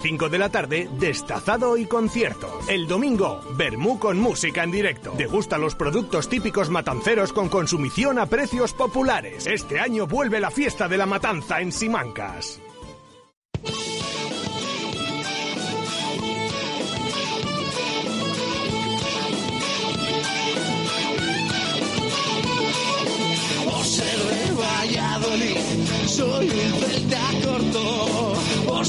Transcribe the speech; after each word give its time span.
5 0.00 0.28
de 0.28 0.38
la 0.38 0.48
tarde, 0.48 0.88
destazado 0.92 1.76
y 1.76 1.84
concierto. 1.86 2.60
El 2.68 2.86
domingo, 2.86 3.40
Bermú 3.56 3.98
con 3.98 4.16
música 4.16 4.62
en 4.62 4.70
directo. 4.70 5.12
Degusta 5.18 5.58
los 5.58 5.74
productos 5.74 6.28
típicos 6.28 6.70
matanceros 6.70 7.32
con 7.32 7.48
consumición 7.48 8.20
a 8.20 8.26
precios 8.26 8.72
populares. 8.74 9.48
Este 9.48 9.80
año 9.80 10.06
vuelve 10.06 10.38
la 10.38 10.52
fiesta 10.52 10.86
de 10.86 10.98
la 10.98 11.06
matanza 11.06 11.60
en 11.60 11.72
Simancas. 11.72 12.60
Soy. 26.06 26.48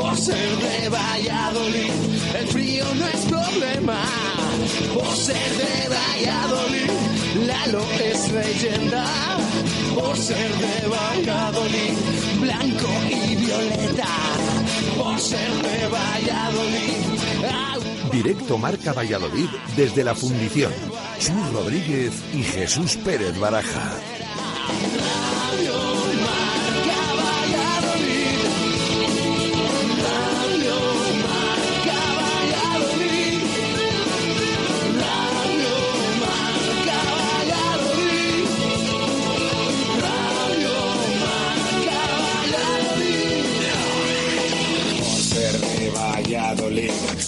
Por 0.00 0.16
ser 0.16 0.56
de 0.56 0.88
Valladolid, 0.88 1.92
el 2.40 2.48
frío 2.48 2.84
no 2.94 3.06
es 3.06 3.20
problema. 3.26 4.02
Por 4.94 5.14
ser 5.14 5.50
de 5.62 5.88
Valladolid, 5.94 6.90
Lalo 7.46 7.84
es 8.02 8.32
leyenda. 8.32 9.04
Por 9.94 10.16
ser 10.16 10.50
de 10.56 10.88
Valladolid, 10.88 11.92
blanco 12.40 12.88
y 13.10 13.36
violeta. 13.36 14.08
Por 14.96 15.20
ser 15.20 15.50
de 15.50 15.86
Valladolid, 15.88 17.00
Directo 18.10 18.56
Marca 18.56 18.94
Valladolid 18.94 19.48
desde 19.76 20.02
la 20.02 20.14
Fundición. 20.14 20.72
Chus 21.18 21.52
Rodríguez 21.52 22.12
y 22.32 22.42
Jesús 22.42 22.96
Pérez 22.96 23.38
Baraja. 23.38 23.92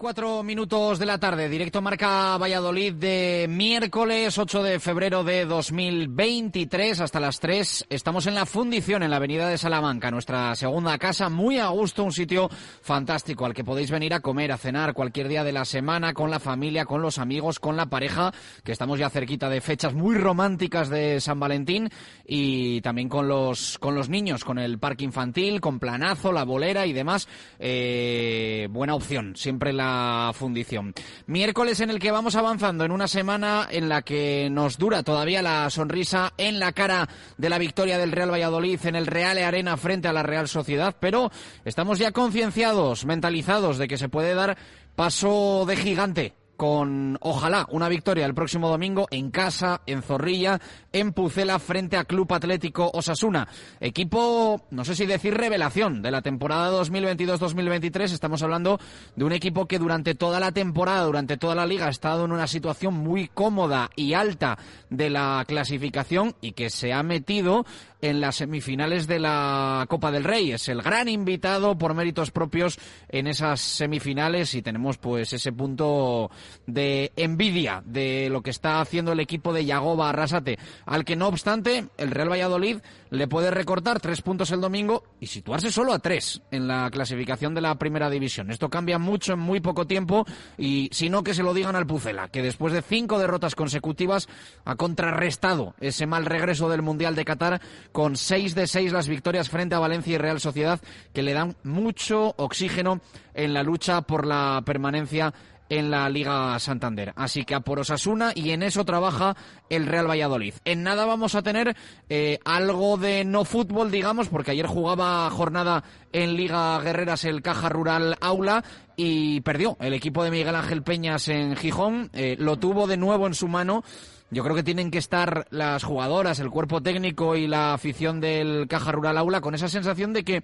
4 0.00 0.42
minutos 0.42 0.98
de 0.98 1.04
la 1.04 1.18
tarde, 1.18 1.50
directo 1.50 1.82
Marca 1.82 2.38
Valladolid 2.38 2.94
de 2.94 3.44
miércoles 3.50 4.38
8 4.38 4.62
de 4.62 4.80
febrero 4.80 5.24
de 5.24 5.44
2023 5.44 7.02
hasta 7.02 7.20
las 7.20 7.38
3. 7.38 7.84
Estamos 7.90 8.26
en 8.26 8.34
la 8.34 8.46
fundición, 8.46 9.02
en 9.02 9.10
la 9.10 9.16
avenida 9.16 9.46
de 9.46 9.58
Salamanca, 9.58 10.10
nuestra 10.10 10.54
segunda 10.54 10.96
casa, 10.96 11.28
muy 11.28 11.58
a 11.58 11.68
gusto, 11.68 12.02
un 12.02 12.12
sitio 12.12 12.48
fantástico 12.80 13.44
al 13.44 13.52
que 13.52 13.62
podéis 13.62 13.90
venir 13.90 14.14
a 14.14 14.20
comer, 14.20 14.52
a 14.52 14.56
cenar 14.56 14.94
cualquier 14.94 15.28
día 15.28 15.44
de 15.44 15.52
la 15.52 15.66
semana, 15.66 16.14
con 16.14 16.30
la 16.30 16.40
familia, 16.40 16.86
con 16.86 17.02
los 17.02 17.18
amigos, 17.18 17.60
con 17.60 17.76
la 17.76 17.90
pareja, 17.90 18.32
que 18.64 18.72
estamos 18.72 18.98
ya 18.98 19.10
cerquita 19.10 19.50
de 19.50 19.60
fechas 19.60 19.92
muy 19.92 20.14
románticas 20.14 20.88
de 20.88 21.20
San 21.20 21.38
Valentín 21.38 21.90
y 22.24 22.80
también 22.80 23.10
con 23.10 23.28
los, 23.28 23.76
con 23.78 23.94
los 23.94 24.08
niños, 24.08 24.44
con 24.44 24.58
el 24.58 24.78
parque 24.78 25.04
infantil, 25.04 25.60
con 25.60 25.78
planazo, 25.78 26.32
la 26.32 26.44
bolera 26.44 26.86
y 26.86 26.94
demás. 26.94 27.28
Eh, 27.58 28.66
buena 28.70 28.94
opción, 28.94 29.36
siempre 29.36 29.74
la 29.74 29.89
fundición. 30.34 30.94
Miércoles 31.26 31.80
en 31.80 31.90
el 31.90 31.98
que 31.98 32.10
vamos 32.10 32.36
avanzando 32.36 32.84
en 32.84 32.92
una 32.92 33.08
semana 33.08 33.68
en 33.70 33.88
la 33.88 34.02
que 34.02 34.48
nos 34.50 34.78
dura 34.78 35.02
todavía 35.02 35.42
la 35.42 35.68
sonrisa 35.70 36.32
en 36.36 36.58
la 36.58 36.72
cara 36.72 37.08
de 37.36 37.48
la 37.48 37.58
victoria 37.58 37.98
del 37.98 38.12
Real 38.12 38.32
Valladolid 38.32 38.80
en 38.84 38.96
el 38.96 39.06
Real 39.06 39.38
Arena 39.38 39.76
frente 39.76 40.08
a 40.08 40.12
la 40.12 40.22
Real 40.22 40.48
Sociedad, 40.48 40.96
pero 40.98 41.30
estamos 41.64 41.98
ya 41.98 42.12
concienciados, 42.12 43.04
mentalizados 43.04 43.78
de 43.78 43.88
que 43.88 43.98
se 43.98 44.08
puede 44.08 44.34
dar 44.34 44.56
paso 44.96 45.64
de 45.66 45.76
gigante 45.76 46.39
con 46.60 47.16
ojalá 47.22 47.66
una 47.70 47.88
victoria 47.88 48.26
el 48.26 48.34
próximo 48.34 48.68
domingo 48.68 49.08
en 49.10 49.30
casa, 49.30 49.80
en 49.86 50.02
Zorrilla, 50.02 50.60
en 50.92 51.14
Pucela 51.14 51.58
frente 51.58 51.96
a 51.96 52.04
Club 52.04 52.30
Atlético 52.34 52.90
Osasuna. 52.92 53.48
Equipo, 53.80 54.66
no 54.70 54.84
sé 54.84 54.94
si 54.94 55.06
decir 55.06 55.32
revelación 55.32 56.02
de 56.02 56.10
la 56.10 56.20
temporada 56.20 56.70
2022-2023. 56.82 58.12
Estamos 58.12 58.42
hablando 58.42 58.78
de 59.16 59.24
un 59.24 59.32
equipo 59.32 59.64
que 59.64 59.78
durante 59.78 60.14
toda 60.14 60.38
la 60.38 60.52
temporada, 60.52 61.04
durante 61.04 61.38
toda 61.38 61.54
la 61.54 61.64
liga 61.64 61.86
ha 61.86 61.90
estado 61.90 62.26
en 62.26 62.32
una 62.32 62.46
situación 62.46 62.92
muy 62.92 63.28
cómoda 63.28 63.88
y 63.96 64.12
alta 64.12 64.58
de 64.90 65.08
la 65.08 65.42
clasificación 65.48 66.34
y 66.42 66.52
que 66.52 66.68
se 66.68 66.92
ha 66.92 67.02
metido 67.02 67.64
en 68.02 68.20
las 68.20 68.36
semifinales 68.36 69.06
de 69.06 69.18
la 69.18 69.86
Copa 69.88 70.10
del 70.10 70.24
Rey. 70.24 70.52
Es 70.52 70.68
el 70.68 70.82
gran 70.82 71.08
invitado 71.08 71.76
por 71.76 71.94
méritos 71.94 72.30
propios 72.30 72.78
en 73.08 73.26
esas 73.26 73.60
semifinales 73.60 74.54
y 74.54 74.62
tenemos 74.62 74.98
pues 74.98 75.32
ese 75.32 75.52
punto 75.52 76.30
de 76.66 77.12
envidia 77.16 77.82
de 77.84 78.28
lo 78.30 78.42
que 78.42 78.50
está 78.50 78.80
haciendo 78.80 79.12
el 79.12 79.20
equipo 79.20 79.52
de 79.52 79.64
Yagoba 79.64 80.10
Arrasate, 80.10 80.58
al 80.86 81.04
que 81.04 81.16
no 81.16 81.28
obstante 81.28 81.86
el 81.98 82.10
Real 82.10 82.30
Valladolid 82.30 82.78
le 83.10 83.28
puede 83.28 83.50
recortar 83.50 84.00
tres 84.00 84.22
puntos 84.22 84.50
el 84.50 84.60
domingo 84.60 85.04
y 85.20 85.26
situarse 85.26 85.70
solo 85.70 85.92
a 85.92 85.98
tres 85.98 86.42
en 86.50 86.66
la 86.68 86.90
clasificación 86.90 87.54
de 87.54 87.60
la 87.60 87.74
primera 87.76 88.08
división. 88.08 88.50
Esto 88.50 88.68
cambia 88.68 88.98
mucho 88.98 89.32
en 89.32 89.40
muy 89.40 89.60
poco 89.60 89.86
tiempo 89.86 90.24
y 90.56 90.88
si 90.92 91.10
no 91.10 91.22
que 91.22 91.34
se 91.34 91.42
lo 91.42 91.54
digan 91.54 91.76
al 91.76 91.86
Pucela, 91.86 92.28
que 92.28 92.42
después 92.42 92.72
de 92.72 92.82
cinco 92.82 93.18
derrotas 93.18 93.54
consecutivas 93.54 94.28
ha 94.64 94.76
contrarrestado 94.76 95.74
ese 95.80 96.06
mal 96.06 96.24
regreso 96.24 96.68
del 96.68 96.82
Mundial 96.82 97.14
de 97.14 97.24
Qatar 97.24 97.60
con 97.92 98.16
seis 98.16 98.54
de 98.54 98.66
seis 98.66 98.92
las 98.92 99.08
victorias 99.08 99.50
frente 99.50 99.74
a 99.74 99.80
Valencia 99.80 100.14
y 100.14 100.18
Real 100.18 100.40
Sociedad 100.40 100.80
que 101.12 101.22
le 101.22 101.32
dan 101.32 101.56
mucho 101.64 102.34
oxígeno 102.36 103.00
en 103.34 103.54
la 103.54 103.62
lucha 103.62 104.02
por 104.02 104.26
la 104.26 104.62
permanencia 104.64 105.32
en 105.70 105.90
la 105.90 106.08
Liga 106.10 106.58
Santander. 106.58 107.14
Así 107.16 107.44
que 107.44 107.54
a 107.54 107.60
por 107.60 107.78
Osasuna 107.78 108.32
y 108.34 108.50
en 108.50 108.62
eso 108.62 108.84
trabaja 108.84 109.36
el 109.70 109.86
Real 109.86 110.10
Valladolid. 110.10 110.54
En 110.66 110.82
nada 110.82 111.06
vamos 111.06 111.34
a 111.34 111.42
tener 111.42 111.74
eh, 112.10 112.38
algo 112.44 112.98
de 112.98 113.24
no 113.24 113.44
fútbol, 113.46 113.90
digamos, 113.90 114.28
porque 114.28 114.50
ayer 114.50 114.66
jugaba 114.66 115.30
jornada 115.30 115.84
en 116.12 116.34
Liga 116.36 116.78
Guerreras 116.80 117.24
el 117.24 117.40
Caja 117.40 117.68
Rural 117.68 118.16
Aula 118.20 118.64
y 118.96 119.40
perdió 119.40 119.76
el 119.80 119.94
equipo 119.94 120.24
de 120.24 120.30
Miguel 120.30 120.56
Ángel 120.56 120.82
Peñas 120.82 121.28
en 121.28 121.56
Gijón. 121.56 122.10
Eh, 122.12 122.36
lo 122.38 122.58
tuvo 122.58 122.86
de 122.86 122.96
nuevo 122.96 123.26
en 123.26 123.34
su 123.34 123.48
mano. 123.48 123.84
Yo 124.32 124.44
creo 124.44 124.54
que 124.54 124.62
tienen 124.62 124.90
que 124.90 124.98
estar 124.98 125.46
las 125.50 125.82
jugadoras, 125.82 126.38
el 126.38 126.50
cuerpo 126.50 126.80
técnico 126.80 127.34
y 127.34 127.46
la 127.48 127.74
afición 127.74 128.20
del 128.20 128.66
Caja 128.68 128.92
Rural 128.92 129.18
Aula 129.18 129.40
con 129.40 129.54
esa 129.54 129.68
sensación 129.68 130.12
de 130.12 130.24
que 130.24 130.42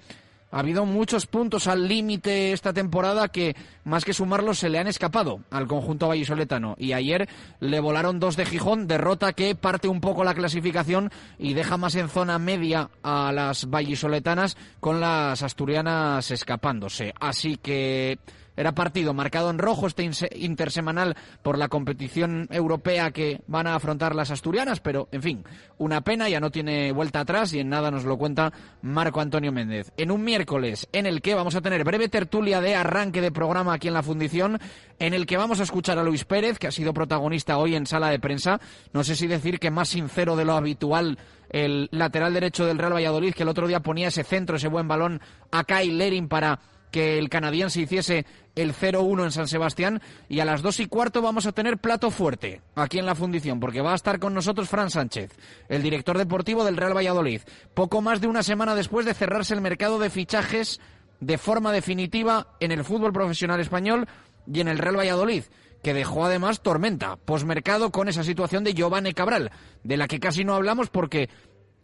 ha 0.51 0.61
habido 0.61 0.87
muchos 0.87 1.27
puntos 1.27 1.67
al 1.67 1.89
límite 1.89 2.53
esta 2.53 2.73
temporada 2.73 3.29
que, 3.29 3.57
más 3.85 4.05
que 4.05 4.13
sumarlos, 4.13 4.59
se 4.59 4.69
le 4.69 4.79
han 4.79 4.87
escapado 4.87 5.41
al 5.51 5.67
conjunto 5.67 6.09
vallisoletano. 6.09 6.77
Y 6.79 6.93
ayer 6.93 7.29
le 7.61 7.81
volaron 7.81 8.21
dos 8.21 8.37
de 8.37 8.47
Gijón, 8.47 8.87
derrota 8.87 9.33
que 9.33 9.55
parte 9.55 9.89
un 9.89 10.01
poco 10.01 10.25
la 10.25 10.35
clasificación 10.35 11.11
y 11.39 11.55
deja 11.55 11.77
más 11.77 11.95
en 11.97 12.09
zona 12.09 12.39
media 12.39 12.91
a 13.03 13.33
las 13.33 13.69
vallisoletanas 13.69 14.57
con 14.81 15.01
las 15.01 15.43
asturianas 15.43 16.31
escapándose. 16.31 17.13
Así 17.21 17.57
que 17.57 18.19
era 18.57 18.73
partido 18.73 19.15
marcado 19.15 19.51
en 19.51 19.59
rojo 19.59 19.87
este 19.87 20.09
intersemanal 20.37 21.17
por 21.43 21.59
la 21.59 21.69
competición 21.69 22.49
europea 22.51 23.11
que 23.11 23.41
van 23.47 23.67
a 23.67 23.75
afrontar 23.75 24.15
las 24.15 24.31
asturianas, 24.31 24.81
pero 24.81 25.09
en 25.13 25.23
fin, 25.23 25.45
una 25.79 26.01
pena, 26.01 26.29
ya 26.29 26.41
no 26.41 26.51
tiene 26.51 26.93
vuelta 26.93 27.21
atrás 27.21 27.53
y 27.53 27.61
en 27.61 27.69
nada 27.69 27.91
nos 27.91 28.05
lo 28.05 28.17
cuenta 28.17 28.53
Marco 28.83 29.21
Antonio 29.21 29.53
Méndez. 29.53 29.93
En 29.97 30.11
un 30.11 30.25
miércoles 30.25 30.89
en 30.93 31.07
el 31.07 31.21
que 31.21 31.35
vamos 31.35 31.55
a 31.55 31.61
tener 31.61 31.85
breve 31.85 32.09
tertulia 32.09 32.61
de 32.61 32.75
arranque 32.75 33.21
de 33.21 33.33
programa 33.33 33.75
aquí 33.75 33.89
en 33.89 33.95
la 33.95 34.03
fundición, 34.03 34.59
en 34.99 35.15
el 35.15 35.27
que 35.27 35.37
vamos 35.37 35.61
a 35.61 35.65
escuchar 35.65 35.99
a 35.99 36.05
Luis 36.05 36.25
Pérez, 36.25 36.59
que 36.59 36.67
ha 36.67 36.73
sido 36.73 36.95
protagonista 36.95 37.59
hoy 37.59 37.75
en 37.75 37.87
sala 37.87 38.09
de 38.09 38.19
prensa. 38.19 38.61
No 38.93 39.05
sé 39.05 39.17
si 39.17 39.27
decir 39.27 39.59
que 39.59 39.71
más 39.71 39.89
sincero 39.89 40.37
de 40.37 40.45
lo 40.45 40.55
habitual 40.55 41.19
el 41.51 41.89
lateral 41.93 42.35
derecho 42.35 42.67
del 42.67 42.79
Real 42.79 42.95
Valladolid, 42.95 43.35
que 43.35 43.43
el 43.43 43.49
otro 43.49 43.69
día 43.69 43.81
ponía 43.81 44.09
ese 44.09 44.25
centro, 44.25 44.57
ese 44.57 44.69
buen 44.69 44.89
balón 44.89 45.21
a 45.51 45.65
Kai 45.65 45.91
Lerin 45.91 46.29
para 46.29 46.59
que 46.91 47.19
el 47.19 47.29
canadiense 47.29 47.81
hiciese 47.81 48.27
el 48.55 48.75
0-1 48.75 49.25
en 49.25 49.31
San 49.31 49.49
Sebastián 49.49 50.01
y 50.29 50.41
a 50.41 50.45
las 50.45 50.63
dos 50.63 50.81
y 50.81 50.87
cuarto 50.87 51.23
vamos 51.23 51.47
a 51.47 51.53
tener 51.53 51.79
plato 51.79 52.11
fuerte 52.11 52.63
aquí 52.75 52.99
en 52.99 53.07
la 53.07 53.15
fundición 53.15 53.61
porque 53.61 53.83
va 53.83 53.93
a 53.93 53.97
estar 53.97 54.19
con 54.19 54.35
nosotros 54.35 54.69
Fran 54.69 54.91
Sánchez, 54.91 55.31
el 55.69 55.83
director 55.83 56.17
deportivo 56.17 56.65
del 56.65 56.77
Real 56.77 56.97
Valladolid. 56.97 57.43
Poco 57.75 58.01
más 58.01 58.21
de 58.21 58.29
una 58.29 58.43
semana 58.43 58.75
después 58.75 59.05
de 59.05 59.15
cerrarse 59.15 59.55
el 59.55 59.61
mercado 59.61 59.99
de 59.99 60.11
fichajes 60.11 60.81
de 61.21 61.39
forma 61.39 61.73
definitiva 61.73 62.49
en 62.61 62.73
el 62.73 62.85
fútbol 62.85 63.13
profesional 63.13 63.61
español 63.61 64.07
y 64.47 64.61
en 64.61 64.69
el 64.69 64.79
Real 64.79 64.99
Valladolid 64.99 65.45
que 65.83 65.95
dejó 65.95 66.25
además 66.25 66.63
tormenta 66.63 67.17
posmercado 67.17 67.93
con 67.93 68.09
esa 68.09 68.25
situación 68.25 68.65
de 68.65 68.75
Giovanni 68.75 69.13
Cabral, 69.13 69.53
de 69.85 69.97
la 69.97 70.09
que 70.09 70.19
casi 70.19 70.45
no 70.45 70.55
hablamos 70.55 70.91
porque 70.91 71.29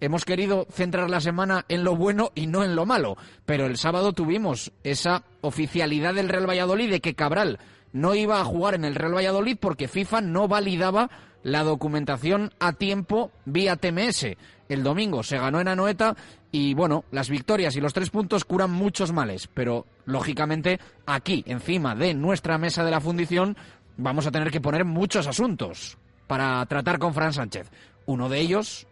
hemos 0.03 0.25
querido 0.25 0.67
centrar 0.69 1.09
la 1.09 1.21
semana 1.21 1.65
en 1.69 1.85
lo 1.85 1.95
bueno 1.95 2.33
y 2.35 2.49
no 2.49 2.65
en 2.65 2.75
lo 2.75 2.85
malo, 2.85 3.17
pero 3.47 3.67
el 3.67 3.77
sábado 3.77 4.13
tuvimos 4.13 4.73
esa 4.83 5.23
oficialidad 5.43 6.15
del 6.15 6.29
Real 6.29 6.49
Valladolid 6.49 6.91
de 6.91 7.01
que 7.01 7.15
Cabral 7.15 7.61
no 7.93 8.17
iba 8.17 8.41
a 8.41 8.45
jugar 8.45 8.75
en 8.75 8.85
el 8.85 8.97
Real 8.97 9.15
Valladolid 9.15 9.57
porque 9.61 9.87
FIFA 9.87 10.23
no 10.23 10.49
validaba 10.49 11.09
la 11.45 11.63
documentación 11.63 12.53
a 12.59 12.73
tiempo 12.73 13.31
vía 13.45 13.77
TMS. 13.77 14.27
El 14.69 14.83
domingo 14.83 15.23
se 15.23 15.39
ganó 15.39 15.61
en 15.61 15.69
Anoeta 15.69 16.17
y 16.51 16.75
bueno, 16.75 17.05
las 17.13 17.31
victorias 17.31 17.77
y 17.77 17.81
los 17.81 17.93
tres 17.93 18.11
puntos 18.11 18.45
curan 18.45 18.73
muchos 18.73 19.13
males, 19.13 19.49
pero 19.55 19.87
lógicamente 20.05 20.81
aquí, 21.07 21.45
encima 21.47 21.95
de 21.95 22.13
nuestra 22.15 22.59
mesa 22.59 22.83
de 22.83 22.91
la 22.91 23.01
fundición, 23.01 23.57
vamos 23.97 24.27
a 24.27 24.33
tener 24.33 24.51
que 24.51 24.61
poner 24.61 24.85
muchos 24.85 25.29
asuntos 25.29 25.97
para 26.27 26.65
tratar 26.67 26.99
con 26.99 27.15
Fran 27.15 27.33
Sánchez. 27.33 27.71
Uno 28.05 28.29
de 28.29 28.41
ellos, 28.41 28.89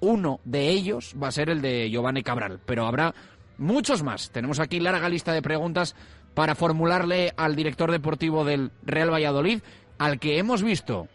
uno 0.00 0.40
de 0.44 0.68
ellos 0.68 1.14
va 1.20 1.28
a 1.28 1.32
ser 1.32 1.50
el 1.50 1.62
de 1.62 1.90
Giovanni 1.90 2.22
Cabral, 2.22 2.60
pero 2.64 2.86
habrá 2.86 3.14
muchos 3.58 4.02
más. 4.02 4.30
Tenemos 4.30 4.60
aquí 4.60 4.80
larga 4.80 5.08
lista 5.08 5.32
de 5.32 5.42
preguntas 5.42 5.94
para 6.34 6.54
formularle 6.54 7.32
al 7.36 7.56
director 7.56 7.90
deportivo 7.90 8.44
del 8.44 8.72
Real 8.84 9.12
Valladolid, 9.12 9.60
al 9.98 10.18
que 10.18 10.38
hemos 10.38 10.62
visto 10.62 11.08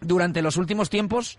durante 0.00 0.42
los 0.42 0.56
últimos 0.56 0.90
tiempos 0.90 1.38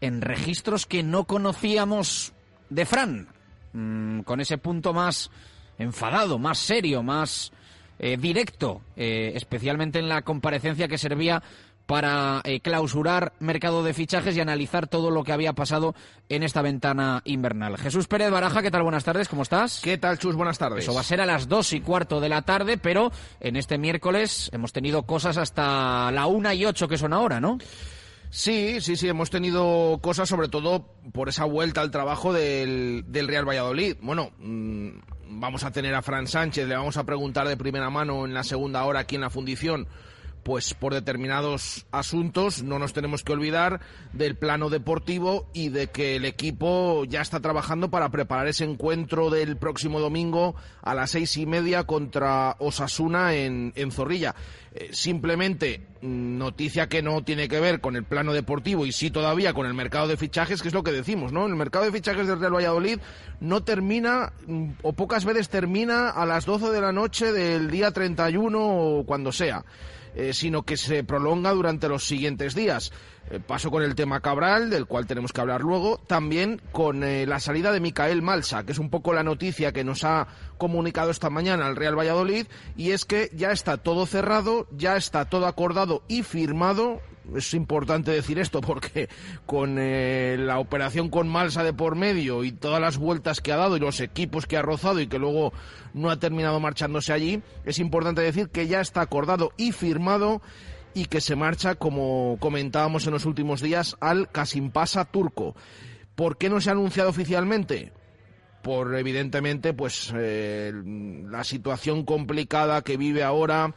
en 0.00 0.20
registros 0.20 0.86
que 0.86 1.02
no 1.02 1.24
conocíamos 1.24 2.32
de 2.68 2.86
Fran, 2.86 3.28
mm, 3.72 4.20
con 4.20 4.40
ese 4.40 4.58
punto 4.58 4.92
más 4.92 5.30
enfadado, 5.78 6.38
más 6.38 6.58
serio, 6.58 7.02
más 7.02 7.52
eh, 7.98 8.16
directo, 8.16 8.82
eh, 8.96 9.32
especialmente 9.34 9.98
en 9.98 10.08
la 10.08 10.22
comparecencia 10.22 10.88
que 10.88 10.96
servía 10.98 11.42
para 11.90 12.40
eh, 12.44 12.60
clausurar 12.60 13.32
mercado 13.40 13.82
de 13.82 13.92
fichajes 13.92 14.36
y 14.36 14.40
analizar 14.40 14.86
todo 14.86 15.10
lo 15.10 15.24
que 15.24 15.32
había 15.32 15.54
pasado 15.54 15.96
en 16.28 16.44
esta 16.44 16.62
ventana 16.62 17.20
invernal. 17.24 17.76
Jesús 17.78 18.06
Pérez 18.06 18.30
Baraja, 18.30 18.62
¿qué 18.62 18.70
tal? 18.70 18.84
Buenas 18.84 19.02
tardes, 19.02 19.28
¿cómo 19.28 19.42
estás? 19.42 19.80
¿Qué 19.82 19.98
tal, 19.98 20.16
Chus? 20.16 20.36
Buenas 20.36 20.56
tardes. 20.56 20.84
Eso 20.84 20.94
va 20.94 21.00
a 21.00 21.02
ser 21.02 21.20
a 21.20 21.26
las 21.26 21.48
dos 21.48 21.72
y 21.72 21.80
cuarto 21.80 22.20
de 22.20 22.28
la 22.28 22.42
tarde, 22.42 22.78
pero 22.78 23.10
en 23.40 23.56
este 23.56 23.76
miércoles 23.76 24.50
hemos 24.52 24.72
tenido 24.72 25.02
cosas 25.02 25.36
hasta 25.36 26.12
la 26.12 26.26
una 26.26 26.54
y 26.54 26.64
ocho 26.64 26.86
que 26.86 26.96
son 26.96 27.12
ahora, 27.12 27.40
¿no? 27.40 27.58
Sí, 28.30 28.80
sí, 28.80 28.94
sí, 28.94 29.08
hemos 29.08 29.30
tenido 29.30 29.98
cosas 30.00 30.28
sobre 30.28 30.46
todo 30.46 30.94
por 31.12 31.28
esa 31.28 31.44
vuelta 31.44 31.80
al 31.80 31.90
trabajo 31.90 32.32
del, 32.32 33.02
del 33.08 33.26
Real 33.26 33.48
Valladolid. 33.48 33.96
Bueno, 34.00 34.30
mmm, 34.38 34.90
vamos 35.26 35.64
a 35.64 35.72
tener 35.72 35.96
a 35.96 36.02
Fran 36.02 36.28
Sánchez, 36.28 36.68
le 36.68 36.76
vamos 36.76 36.96
a 36.98 37.02
preguntar 37.02 37.48
de 37.48 37.56
primera 37.56 37.90
mano 37.90 38.26
en 38.26 38.32
la 38.32 38.44
segunda 38.44 38.84
hora 38.84 39.00
aquí 39.00 39.16
en 39.16 39.22
la 39.22 39.30
fundición 39.30 39.88
pues 40.42 40.74
por 40.74 40.94
determinados 40.94 41.86
asuntos 41.90 42.62
no 42.62 42.78
nos 42.78 42.92
tenemos 42.92 43.22
que 43.22 43.32
olvidar 43.32 43.80
del 44.12 44.36
plano 44.36 44.70
deportivo 44.70 45.48
y 45.52 45.68
de 45.68 45.88
que 45.88 46.16
el 46.16 46.24
equipo 46.24 47.04
ya 47.04 47.20
está 47.20 47.40
trabajando 47.40 47.90
para 47.90 48.10
preparar 48.10 48.48
ese 48.48 48.64
encuentro 48.64 49.30
del 49.30 49.56
próximo 49.56 50.00
domingo 50.00 50.54
a 50.82 50.94
las 50.94 51.10
seis 51.10 51.36
y 51.36 51.46
media 51.46 51.84
contra 51.84 52.56
Osasuna 52.58 53.34
en, 53.34 53.72
en 53.76 53.90
Zorrilla. 53.90 54.34
Eh, 54.72 54.90
simplemente 54.92 55.80
mm, 56.00 56.38
noticia 56.38 56.88
que 56.88 57.02
no 57.02 57.24
tiene 57.24 57.48
que 57.48 57.58
ver 57.58 57.80
con 57.80 57.96
el 57.96 58.04
plano 58.04 58.32
deportivo 58.32 58.86
y 58.86 58.92
sí 58.92 59.10
todavía 59.10 59.52
con 59.52 59.66
el 59.66 59.74
mercado 59.74 60.06
de 60.06 60.16
fichajes, 60.16 60.62
que 60.62 60.68
es 60.68 60.74
lo 60.74 60.84
que 60.84 60.92
decimos, 60.92 61.32
¿no? 61.32 61.44
El 61.46 61.56
mercado 61.56 61.86
de 61.86 61.90
fichajes 61.90 62.28
del 62.28 62.38
Real 62.38 62.54
Valladolid 62.54 63.00
no 63.40 63.64
termina 63.64 64.32
mm, 64.46 64.68
o 64.82 64.92
pocas 64.92 65.24
veces 65.24 65.48
termina 65.48 66.10
a 66.10 66.24
las 66.24 66.46
12 66.46 66.70
de 66.70 66.80
la 66.80 66.92
noche 66.92 67.32
del 67.32 67.68
día 67.68 67.90
31 67.90 68.58
o 68.60 69.04
cuando 69.04 69.32
sea. 69.32 69.64
Eh, 70.14 70.32
sino 70.32 70.64
que 70.64 70.76
se 70.76 71.04
prolonga 71.04 71.52
durante 71.52 71.88
los 71.88 72.04
siguientes 72.04 72.54
días. 72.54 72.92
Eh, 73.30 73.38
paso 73.38 73.70
con 73.70 73.84
el 73.84 73.94
tema 73.94 74.20
Cabral, 74.20 74.70
del 74.70 74.86
cual 74.86 75.06
tenemos 75.06 75.32
que 75.32 75.40
hablar 75.40 75.60
luego, 75.60 76.00
también 76.08 76.60
con 76.72 77.04
eh, 77.04 77.26
la 77.26 77.38
salida 77.38 77.70
de 77.70 77.78
Micael 77.78 78.22
Malsa, 78.22 78.64
que 78.64 78.72
es 78.72 78.78
un 78.78 78.90
poco 78.90 79.12
la 79.12 79.22
noticia 79.22 79.72
que 79.72 79.84
nos 79.84 80.02
ha 80.02 80.26
comunicado 80.58 81.12
esta 81.12 81.30
mañana 81.30 81.66
al 81.66 81.76
Real 81.76 81.96
Valladolid, 81.96 82.48
y 82.76 82.90
es 82.90 83.04
que 83.04 83.30
ya 83.32 83.52
está 83.52 83.76
todo 83.76 84.06
cerrado, 84.06 84.66
ya 84.76 84.96
está 84.96 85.26
todo 85.26 85.46
acordado 85.46 86.02
y 86.08 86.24
firmado. 86.24 87.00
Es 87.36 87.54
importante 87.54 88.10
decir 88.10 88.40
esto 88.40 88.60
porque 88.60 89.08
con 89.46 89.76
eh, 89.78 90.36
la 90.36 90.58
operación 90.58 91.08
con 91.08 91.28
Malsa 91.28 91.62
de 91.62 91.72
por 91.72 91.94
medio 91.94 92.42
y 92.42 92.50
todas 92.50 92.80
las 92.80 92.98
vueltas 92.98 93.40
que 93.40 93.52
ha 93.52 93.56
dado 93.56 93.76
y 93.76 93.80
los 93.80 94.00
equipos 94.00 94.46
que 94.46 94.56
ha 94.56 94.62
rozado 94.62 94.98
y 94.98 95.06
que 95.06 95.20
luego 95.20 95.52
no 95.94 96.10
ha 96.10 96.18
terminado 96.18 96.58
marchándose 96.58 97.12
allí, 97.12 97.42
es 97.64 97.78
importante 97.78 98.22
decir 98.22 98.48
que 98.48 98.66
ya 98.66 98.80
está 98.80 99.02
acordado 99.02 99.52
y 99.56 99.70
firmado 99.70 100.42
y 100.94 101.06
que 101.06 101.20
se 101.20 101.36
marcha, 101.36 101.74
como 101.74 102.36
comentábamos 102.40 103.06
en 103.06 103.12
los 103.12 103.26
últimos 103.26 103.60
días, 103.60 103.96
al 104.00 104.30
Kasimpasa 104.30 105.04
turco. 105.04 105.54
¿Por 106.14 106.36
qué 106.36 106.48
no 106.48 106.60
se 106.60 106.70
ha 106.70 106.72
anunciado 106.72 107.10
oficialmente? 107.10 107.92
Por 108.62 108.94
evidentemente, 108.96 109.72
pues 109.72 110.12
eh, 110.14 110.72
la 111.30 111.44
situación 111.44 112.04
complicada 112.04 112.82
que 112.82 112.96
vive 112.96 113.22
ahora 113.22 113.74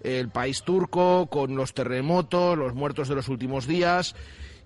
el 0.00 0.30
país 0.30 0.62
turco, 0.62 1.28
con 1.28 1.54
los 1.54 1.74
terremotos, 1.74 2.56
los 2.56 2.74
muertos 2.74 3.08
de 3.08 3.14
los 3.14 3.28
últimos 3.28 3.66
días 3.66 4.14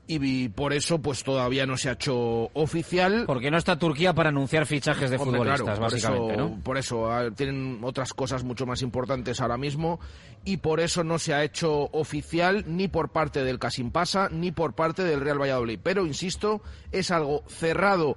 y 0.09 0.49
por 0.51 0.73
eso 0.73 1.01
pues 1.01 1.25
todavía 1.25 1.67
no 1.67 1.77
se 1.77 1.89
ha 1.89 1.93
hecho 1.93 2.51
oficial. 2.55 3.25
Porque 3.27 3.51
no 3.51 3.59
está 3.59 3.79
Turquía 3.79 4.15
para 4.15 4.29
anunciar 4.29 4.67
fichajes 4.67 5.11
de 5.11 5.17
Hombre, 5.17 5.39
futbolistas, 5.39 5.63
claro, 5.63 5.81
por 5.81 5.91
básicamente, 5.91 6.35
eso, 6.35 6.49
¿no? 6.49 6.61
Por 6.63 6.79
eso 6.79 7.11
ah, 7.11 7.31
tienen 7.35 7.81
otras 7.83 8.15
cosas 8.15 8.45
mucho 8.45 8.67
más 8.67 8.83
importantes 8.83 9.41
ahora 9.41 9.57
mismo 9.57 9.99
y 10.45 10.59
por 10.59 10.81
eso 10.81 11.03
no 11.03 11.19
se 11.19 11.35
ha 11.35 11.43
hecho 11.43 11.91
oficial 11.93 12.65
ni 12.69 12.89
por 12.89 13.11
parte 13.11 13.43
del 13.43 13.59
Casimpasa 13.59 14.29
ni 14.31 14.53
por 14.53 14.75
parte 14.75 15.03
del 15.03 15.21
Real 15.21 15.41
Valladolid. 15.41 15.81
Pero 15.83 16.07
insisto, 16.07 16.63
es 16.93 17.11
algo 17.11 17.43
cerrado 17.49 18.17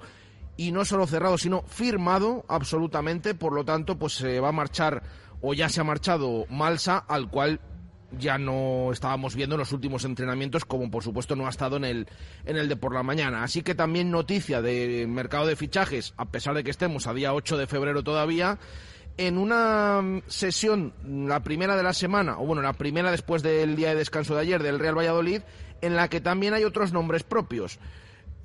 y 0.57 0.71
no 0.71 0.85
solo 0.85 1.07
cerrado, 1.07 1.37
sino 1.37 1.63
firmado 1.63 2.45
absolutamente. 2.47 3.33
Por 3.33 3.53
lo 3.53 3.65
tanto, 3.65 3.97
pues 3.97 4.13
se 4.13 4.39
va 4.39 4.49
a 4.49 4.53
marchar 4.53 5.01
o 5.41 5.53
ya 5.53 5.69
se 5.69 5.81
ha 5.81 5.85
marchado 5.85 6.45
Malsa, 6.49 6.97
al 6.97 7.29
cual 7.29 7.61
ya 8.17 8.37
no 8.37 8.91
estábamos 8.91 9.35
viendo 9.35 9.55
en 9.55 9.59
los 9.59 9.71
últimos 9.71 10.05
entrenamientos, 10.05 10.65
como 10.65 10.89
por 10.89 11.03
supuesto 11.03 11.35
no 11.35 11.47
ha 11.47 11.49
estado 11.49 11.77
en 11.77 11.85
el, 11.85 12.07
en 12.45 12.57
el 12.57 12.67
de 12.67 12.75
por 12.75 12.93
la 12.93 13.03
mañana. 13.03 13.43
Así 13.43 13.61
que 13.61 13.75
también 13.75 14.11
noticia 14.11 14.61
de 14.61 15.05
mercado 15.07 15.45
de 15.45 15.55
fichajes, 15.55 16.13
a 16.17 16.25
pesar 16.25 16.55
de 16.55 16.63
que 16.63 16.71
estemos 16.71 17.07
a 17.07 17.13
día 17.13 17.33
8 17.33 17.57
de 17.57 17.67
febrero 17.67 18.03
todavía, 18.03 18.59
en 19.17 19.37
una 19.37 20.01
mm, 20.01 20.21
sesión, 20.27 20.93
la 21.03 21.43
primera 21.43 21.75
de 21.75 21.83
la 21.83 21.93
semana, 21.93 22.39
o 22.39 22.45
bueno, 22.45 22.61
la 22.61 22.73
primera 22.73 23.11
después 23.11 23.43
del 23.43 23.75
día 23.75 23.89
de 23.89 23.95
descanso 23.95 24.35
de 24.35 24.41
ayer 24.41 24.63
del 24.63 24.79
Real 24.79 24.97
Valladolid, 24.97 25.41
en 25.81 25.95
la 25.95 26.07
que 26.07 26.21
también 26.21 26.53
hay 26.53 26.63
otros 26.63 26.93
nombres 26.93 27.23
propios. 27.23 27.79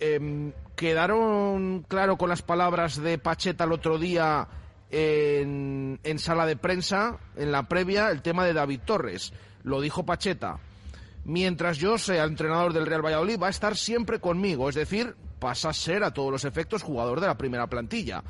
Em, 0.00 0.52
quedaron 0.74 1.84
claro 1.88 2.16
con 2.18 2.28
las 2.28 2.42
palabras 2.42 3.00
de 3.00 3.18
Pacheta 3.18 3.64
el 3.64 3.72
otro 3.72 3.98
día 3.98 4.48
en, 4.90 6.00
en 6.02 6.18
sala 6.18 6.46
de 6.46 6.56
prensa, 6.56 7.18
en 7.36 7.52
la 7.52 7.68
previa, 7.68 8.10
el 8.10 8.22
tema 8.22 8.44
de 8.44 8.52
David 8.52 8.80
Torres. 8.84 9.32
Lo 9.64 9.80
dijo 9.80 10.06
Pacheta. 10.06 10.60
Mientras 11.24 11.78
yo 11.78 11.98
sea 11.98 12.24
entrenador 12.24 12.72
del 12.72 12.86
Real 12.86 13.04
Valladolid, 13.04 13.40
va 13.42 13.48
a 13.48 13.50
estar 13.50 13.76
siempre 13.76 14.20
conmigo. 14.20 14.68
Es 14.68 14.74
decir, 14.74 15.16
pasa 15.40 15.70
a 15.70 15.74
ser 15.74 16.04
a 16.04 16.12
todos 16.12 16.30
los 16.30 16.44
efectos 16.44 16.82
jugador 16.82 17.20
de 17.20 17.26
la 17.26 17.38
primera 17.38 17.66
plantilla. 17.66 18.22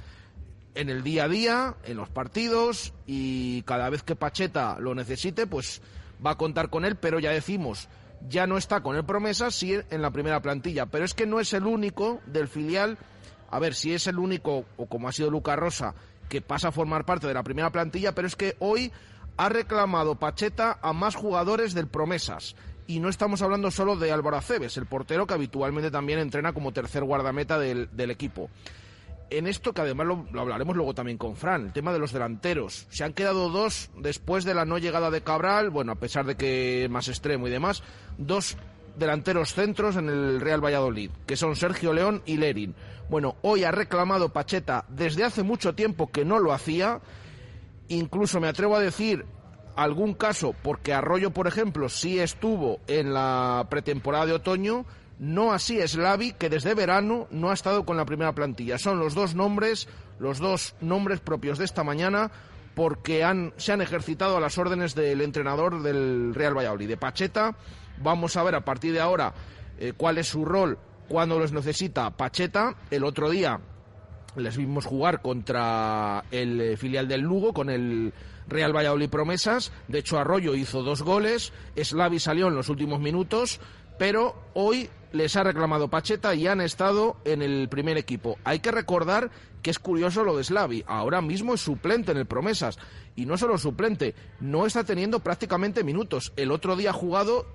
En 0.76 0.88
el 0.88 1.02
día 1.02 1.24
a 1.24 1.28
día, 1.28 1.74
en 1.84 1.96
los 1.96 2.08
partidos 2.08 2.94
y 3.06 3.62
cada 3.62 3.90
vez 3.90 4.02
que 4.02 4.16
Pacheta 4.16 4.78
lo 4.78 4.94
necesite, 4.94 5.46
pues 5.46 5.82
va 6.24 6.32
a 6.32 6.38
contar 6.38 6.70
con 6.70 6.84
él, 6.84 6.96
pero 6.96 7.18
ya 7.18 7.30
decimos, 7.30 7.88
ya 8.28 8.46
no 8.46 8.56
está 8.56 8.80
con 8.80 8.96
el 8.96 9.04
promesa, 9.04 9.50
sí 9.50 9.76
en 9.90 10.02
la 10.02 10.10
primera 10.10 10.40
plantilla. 10.40 10.86
Pero 10.86 11.04
es 11.04 11.14
que 11.14 11.26
no 11.26 11.40
es 11.40 11.52
el 11.52 11.66
único 11.66 12.20
del 12.26 12.48
filial. 12.48 12.98
A 13.50 13.58
ver, 13.58 13.74
si 13.74 13.92
es 13.92 14.06
el 14.06 14.18
único, 14.18 14.64
o 14.76 14.86
como 14.86 15.08
ha 15.08 15.12
sido 15.12 15.30
Lucas 15.30 15.58
Rosa, 15.58 15.94
que 16.28 16.40
pasa 16.40 16.68
a 16.68 16.72
formar 16.72 17.04
parte 17.04 17.26
de 17.26 17.34
la 17.34 17.42
primera 17.42 17.70
plantilla, 17.70 18.14
pero 18.14 18.26
es 18.26 18.36
que 18.36 18.56
hoy 18.58 18.90
ha 19.36 19.48
reclamado 19.48 20.16
Pacheta 20.16 20.78
a 20.82 20.92
más 20.92 21.14
jugadores 21.14 21.74
del 21.74 21.88
Promesas. 21.88 22.54
Y 22.86 23.00
no 23.00 23.08
estamos 23.08 23.40
hablando 23.42 23.70
solo 23.70 23.96
de 23.96 24.12
Álvaro 24.12 24.36
Aceves, 24.36 24.76
el 24.76 24.86
portero 24.86 25.26
que 25.26 25.34
habitualmente 25.34 25.90
también 25.90 26.18
entrena 26.18 26.52
como 26.52 26.72
tercer 26.72 27.02
guardameta 27.02 27.58
del, 27.58 27.88
equipo. 28.10 28.50
En 29.30 29.46
esto, 29.46 29.72
que 29.72 29.80
además 29.80 30.06
lo, 30.06 30.26
lo, 30.30 30.40
hablaremos 30.42 30.76
luego 30.76 30.92
también 30.92 31.16
con 31.16 31.34
Fran, 31.34 31.66
el 31.66 31.72
tema 31.72 31.94
de 31.94 31.98
los 31.98 32.12
delanteros. 32.12 32.86
Se 32.90 33.02
han 33.02 33.14
quedado 33.14 33.48
dos 33.48 33.90
después 33.96 34.44
de 34.44 34.54
la 34.54 34.66
no 34.66 34.76
llegada 34.76 35.10
de 35.10 35.22
Cabral, 35.22 35.70
bueno, 35.70 35.92
a 35.92 35.96
pesar 35.96 36.26
de 36.26 36.36
que 36.36 36.84
es 36.84 36.90
más 36.90 37.08
extremo 37.08 37.48
y 37.48 37.50
demás, 37.50 37.82
dos 38.18 38.58
delanteros 38.96 39.54
centros 39.54 39.96
en 39.96 40.08
el 40.08 40.40
Real 40.40 40.64
Valladolid, 40.64 41.10
que 41.26 41.36
son 41.36 41.56
Sergio 41.56 41.92
León 41.92 42.22
y 42.26 42.36
Lerin. 42.36 42.74
Bueno, 43.08 43.36
hoy 43.42 43.64
ha 43.64 43.70
reclamado 43.70 44.30
Pacheta 44.30 44.84
desde 44.88 45.24
hace 45.24 45.42
mucho 45.42 45.74
tiempo 45.74 46.10
que 46.10 46.24
no 46.24 46.38
lo 46.38 46.52
hacía, 46.52 47.00
incluso 47.88 48.40
me 48.40 48.48
atrevo 48.48 48.76
a 48.76 48.80
decir 48.80 49.24
algún 49.76 50.14
caso, 50.14 50.54
porque 50.62 50.92
Arroyo, 50.92 51.32
por 51.32 51.46
ejemplo, 51.46 51.88
sí 51.88 52.20
estuvo 52.20 52.80
en 52.86 53.12
la 53.12 53.66
pretemporada 53.68 54.26
de 54.26 54.32
otoño, 54.32 54.86
no 55.18 55.52
así 55.52 55.80
Slavi, 55.86 56.32
que 56.32 56.50
desde 56.50 56.74
verano 56.74 57.26
no 57.30 57.50
ha 57.50 57.54
estado 57.54 57.84
con 57.84 57.96
la 57.96 58.04
primera 58.04 58.32
plantilla. 58.32 58.78
Son 58.78 58.98
los 58.98 59.14
dos 59.14 59.34
nombres, 59.34 59.88
los 60.18 60.38
dos 60.38 60.74
nombres 60.80 61.20
propios 61.20 61.58
de 61.58 61.64
esta 61.64 61.84
mañana, 61.84 62.30
porque 62.74 63.24
se 63.56 63.72
han 63.72 63.80
ejercitado 63.80 64.36
a 64.36 64.40
las 64.40 64.58
órdenes 64.58 64.94
del 64.94 65.20
entrenador 65.20 65.82
del 65.82 66.34
Real 66.34 66.56
Valladolid, 66.56 66.88
de 66.88 66.96
Pacheta. 66.96 67.56
Vamos 68.02 68.36
a 68.36 68.42
ver 68.42 68.56
a 68.56 68.64
partir 68.64 68.92
de 68.92 69.00
ahora 69.00 69.32
eh, 69.78 69.92
cuál 69.96 70.18
es 70.18 70.28
su 70.28 70.44
rol 70.44 70.78
cuando 71.08 71.38
los 71.38 71.52
necesita 71.52 72.10
Pacheta. 72.10 72.74
El 72.90 73.04
otro 73.04 73.30
día 73.30 73.60
les 74.36 74.56
vimos 74.56 74.86
jugar 74.86 75.22
contra 75.22 76.24
el 76.30 76.60
eh, 76.60 76.76
filial 76.76 77.08
del 77.08 77.20
Lugo 77.20 77.52
con 77.52 77.70
el 77.70 78.12
Real 78.48 78.74
Valladolid 78.74 79.08
Promesas. 79.08 79.72
De 79.88 79.98
hecho, 79.98 80.18
Arroyo 80.18 80.54
hizo 80.54 80.82
dos 80.82 81.02
goles. 81.02 81.52
Slavi 81.76 82.18
salió 82.18 82.48
en 82.48 82.54
los 82.54 82.68
últimos 82.68 83.00
minutos. 83.00 83.60
Pero 83.98 84.34
hoy 84.54 84.90
les 85.12 85.36
ha 85.36 85.44
reclamado 85.44 85.88
Pacheta 85.88 86.34
y 86.34 86.48
han 86.48 86.60
estado 86.60 87.16
en 87.24 87.42
el 87.42 87.68
primer 87.68 87.96
equipo. 87.96 88.36
Hay 88.42 88.58
que 88.58 88.72
recordar 88.72 89.30
que 89.62 89.70
es 89.70 89.78
curioso 89.78 90.24
lo 90.24 90.36
de 90.36 90.44
Slavi. 90.44 90.84
Ahora 90.86 91.22
mismo 91.22 91.54
es 91.54 91.60
suplente 91.60 92.12
en 92.12 92.18
el 92.18 92.26
Promesas. 92.26 92.78
Y 93.14 93.24
no 93.26 93.38
solo 93.38 93.56
suplente, 93.56 94.14
no 94.40 94.66
está 94.66 94.82
teniendo 94.84 95.20
prácticamente 95.20 95.84
minutos. 95.84 96.32
El 96.36 96.50
otro 96.50 96.74
día 96.74 96.90
ha 96.90 96.94
jugado, 96.94 97.46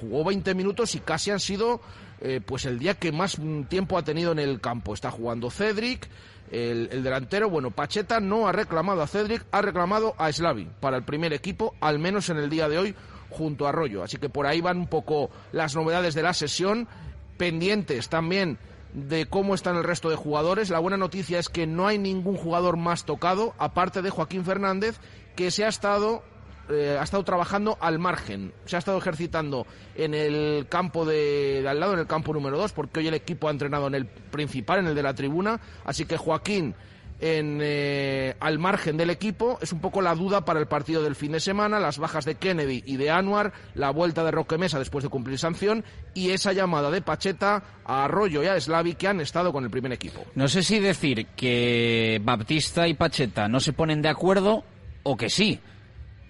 jugó 0.00 0.24
20 0.24 0.54
minutos 0.54 0.94
y 0.94 1.00
casi 1.00 1.30
han 1.30 1.40
sido 1.40 1.80
eh, 2.20 2.40
pues 2.44 2.64
el 2.64 2.78
día 2.78 2.94
que 2.94 3.12
más 3.12 3.38
tiempo 3.68 3.98
ha 3.98 4.02
tenido 4.02 4.32
en 4.32 4.38
el 4.38 4.60
campo. 4.60 4.94
Está 4.94 5.10
jugando 5.10 5.50
Cedric, 5.50 6.08
el, 6.50 6.88
el, 6.92 7.02
delantero. 7.02 7.50
Bueno, 7.50 7.70
Pacheta 7.70 8.20
no 8.20 8.48
ha 8.48 8.52
reclamado 8.52 9.02
a 9.02 9.06
Cedric, 9.06 9.44
ha 9.50 9.62
reclamado 9.62 10.14
a 10.18 10.30
Slavi 10.32 10.68
para 10.80 10.96
el 10.96 11.04
primer 11.04 11.32
equipo, 11.32 11.74
al 11.80 11.98
menos 11.98 12.28
en 12.30 12.38
el 12.38 12.50
día 12.50 12.68
de 12.68 12.78
hoy, 12.78 12.94
junto 13.30 13.66
a 13.66 13.70
Arroyo. 13.70 14.02
Así 14.02 14.18
que 14.18 14.28
por 14.28 14.46
ahí 14.46 14.60
van 14.60 14.78
un 14.78 14.86
poco 14.86 15.30
las 15.52 15.74
novedades 15.74 16.14
de 16.14 16.22
la 16.22 16.34
sesión, 16.34 16.88
pendientes 17.36 18.08
también 18.08 18.58
de 18.94 19.26
cómo 19.26 19.54
están 19.54 19.76
el 19.76 19.84
resto 19.84 20.08
de 20.08 20.16
jugadores. 20.16 20.70
La 20.70 20.78
buena 20.78 20.96
noticia 20.96 21.38
es 21.38 21.48
que 21.48 21.66
no 21.66 21.86
hay 21.86 21.98
ningún 21.98 22.36
jugador 22.36 22.76
más 22.76 23.04
tocado, 23.04 23.54
aparte 23.58 24.02
de 24.02 24.10
Joaquín 24.10 24.44
Fernández, 24.44 24.98
que 25.36 25.50
se 25.50 25.64
ha 25.64 25.68
estado 25.68 26.22
eh, 26.70 26.96
ha 26.98 27.02
estado 27.02 27.24
trabajando 27.24 27.76
al 27.80 27.98
margen, 27.98 28.52
se 28.64 28.76
ha 28.76 28.78
estado 28.78 28.98
ejercitando 28.98 29.66
en 29.94 30.14
el 30.14 30.66
campo 30.68 31.04
de, 31.04 31.64
al 31.68 31.80
lado, 31.80 31.94
en 31.94 32.00
el 32.00 32.06
campo 32.06 32.32
número 32.32 32.58
2, 32.58 32.72
porque 32.72 33.00
hoy 33.00 33.08
el 33.08 33.14
equipo 33.14 33.48
ha 33.48 33.50
entrenado 33.50 33.86
en 33.86 33.94
el 33.94 34.06
principal, 34.06 34.80
en 34.80 34.86
el 34.86 34.94
de 34.94 35.02
la 35.02 35.14
tribuna, 35.14 35.60
así 35.84 36.06
que 36.06 36.16
Joaquín 36.16 36.74
en, 37.20 37.60
eh, 37.62 38.34
al 38.40 38.58
margen 38.58 38.96
del 38.96 39.10
equipo 39.10 39.58
es 39.62 39.72
un 39.72 39.80
poco 39.80 40.02
la 40.02 40.14
duda 40.14 40.44
para 40.44 40.60
el 40.60 40.66
partido 40.66 41.02
del 41.02 41.14
fin 41.14 41.32
de 41.32 41.40
semana, 41.40 41.78
las 41.80 41.98
bajas 41.98 42.24
de 42.24 42.34
Kennedy 42.34 42.82
y 42.86 42.96
de 42.96 43.10
Anuar, 43.10 43.52
la 43.74 43.90
vuelta 43.90 44.24
de 44.24 44.30
Roque 44.30 44.58
Mesa 44.58 44.78
después 44.78 45.04
de 45.04 45.10
cumplir 45.10 45.38
sanción 45.38 45.84
y 46.12 46.30
esa 46.30 46.52
llamada 46.52 46.90
de 46.90 47.02
Pacheta 47.02 47.62
a 47.84 48.04
Arroyo 48.04 48.42
y 48.42 48.46
a 48.46 48.60
Slavi 48.60 48.94
que 48.94 49.08
han 49.08 49.20
estado 49.20 49.52
con 49.52 49.64
el 49.64 49.70
primer 49.70 49.92
equipo. 49.92 50.24
No 50.34 50.48
sé 50.48 50.62
si 50.62 50.80
decir 50.80 51.26
que 51.36 52.20
Baptista 52.22 52.88
y 52.88 52.94
Pacheta 52.94 53.48
no 53.48 53.60
se 53.60 53.72
ponen 53.72 54.02
de 54.02 54.08
acuerdo 54.08 54.64
o 55.02 55.16
que 55.16 55.30
sí. 55.30 55.60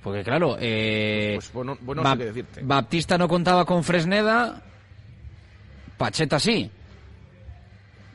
Porque 0.04 0.22
claro, 0.22 0.58
eh, 0.60 1.32
pues 1.36 1.50
bueno, 1.54 1.78
bueno 1.80 2.02
ba 2.02 2.14
sé 2.14 2.26
decirte. 2.26 2.60
Baptista 2.62 3.16
no 3.16 3.26
contaba 3.26 3.64
con 3.64 3.82
Fresneda, 3.82 4.62
Pacheta 5.96 6.38
sí. 6.38 6.70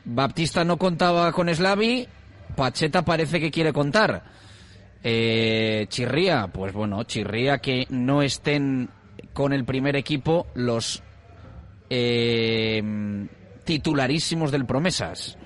Baptista 0.04 0.64
no 0.64 0.76
contaba 0.76 1.32
con 1.32 1.52
Slavi, 1.52 2.06
Pacheta 2.54 3.04
parece 3.04 3.40
que 3.40 3.50
quiere 3.50 3.72
contar. 3.72 4.22
Eh, 5.02 5.86
Chirría, 5.88 6.46
pues 6.46 6.72
bueno, 6.72 7.02
Chirría 7.02 7.58
que 7.58 7.86
no 7.90 8.22
estén 8.22 8.88
con 9.32 9.52
el 9.52 9.64
primer 9.64 9.96
equipo 9.96 10.46
los 10.54 11.02
eh, 11.90 12.80
titularísimos 13.64 14.52
del 14.52 14.64
Promesas. 14.64 15.36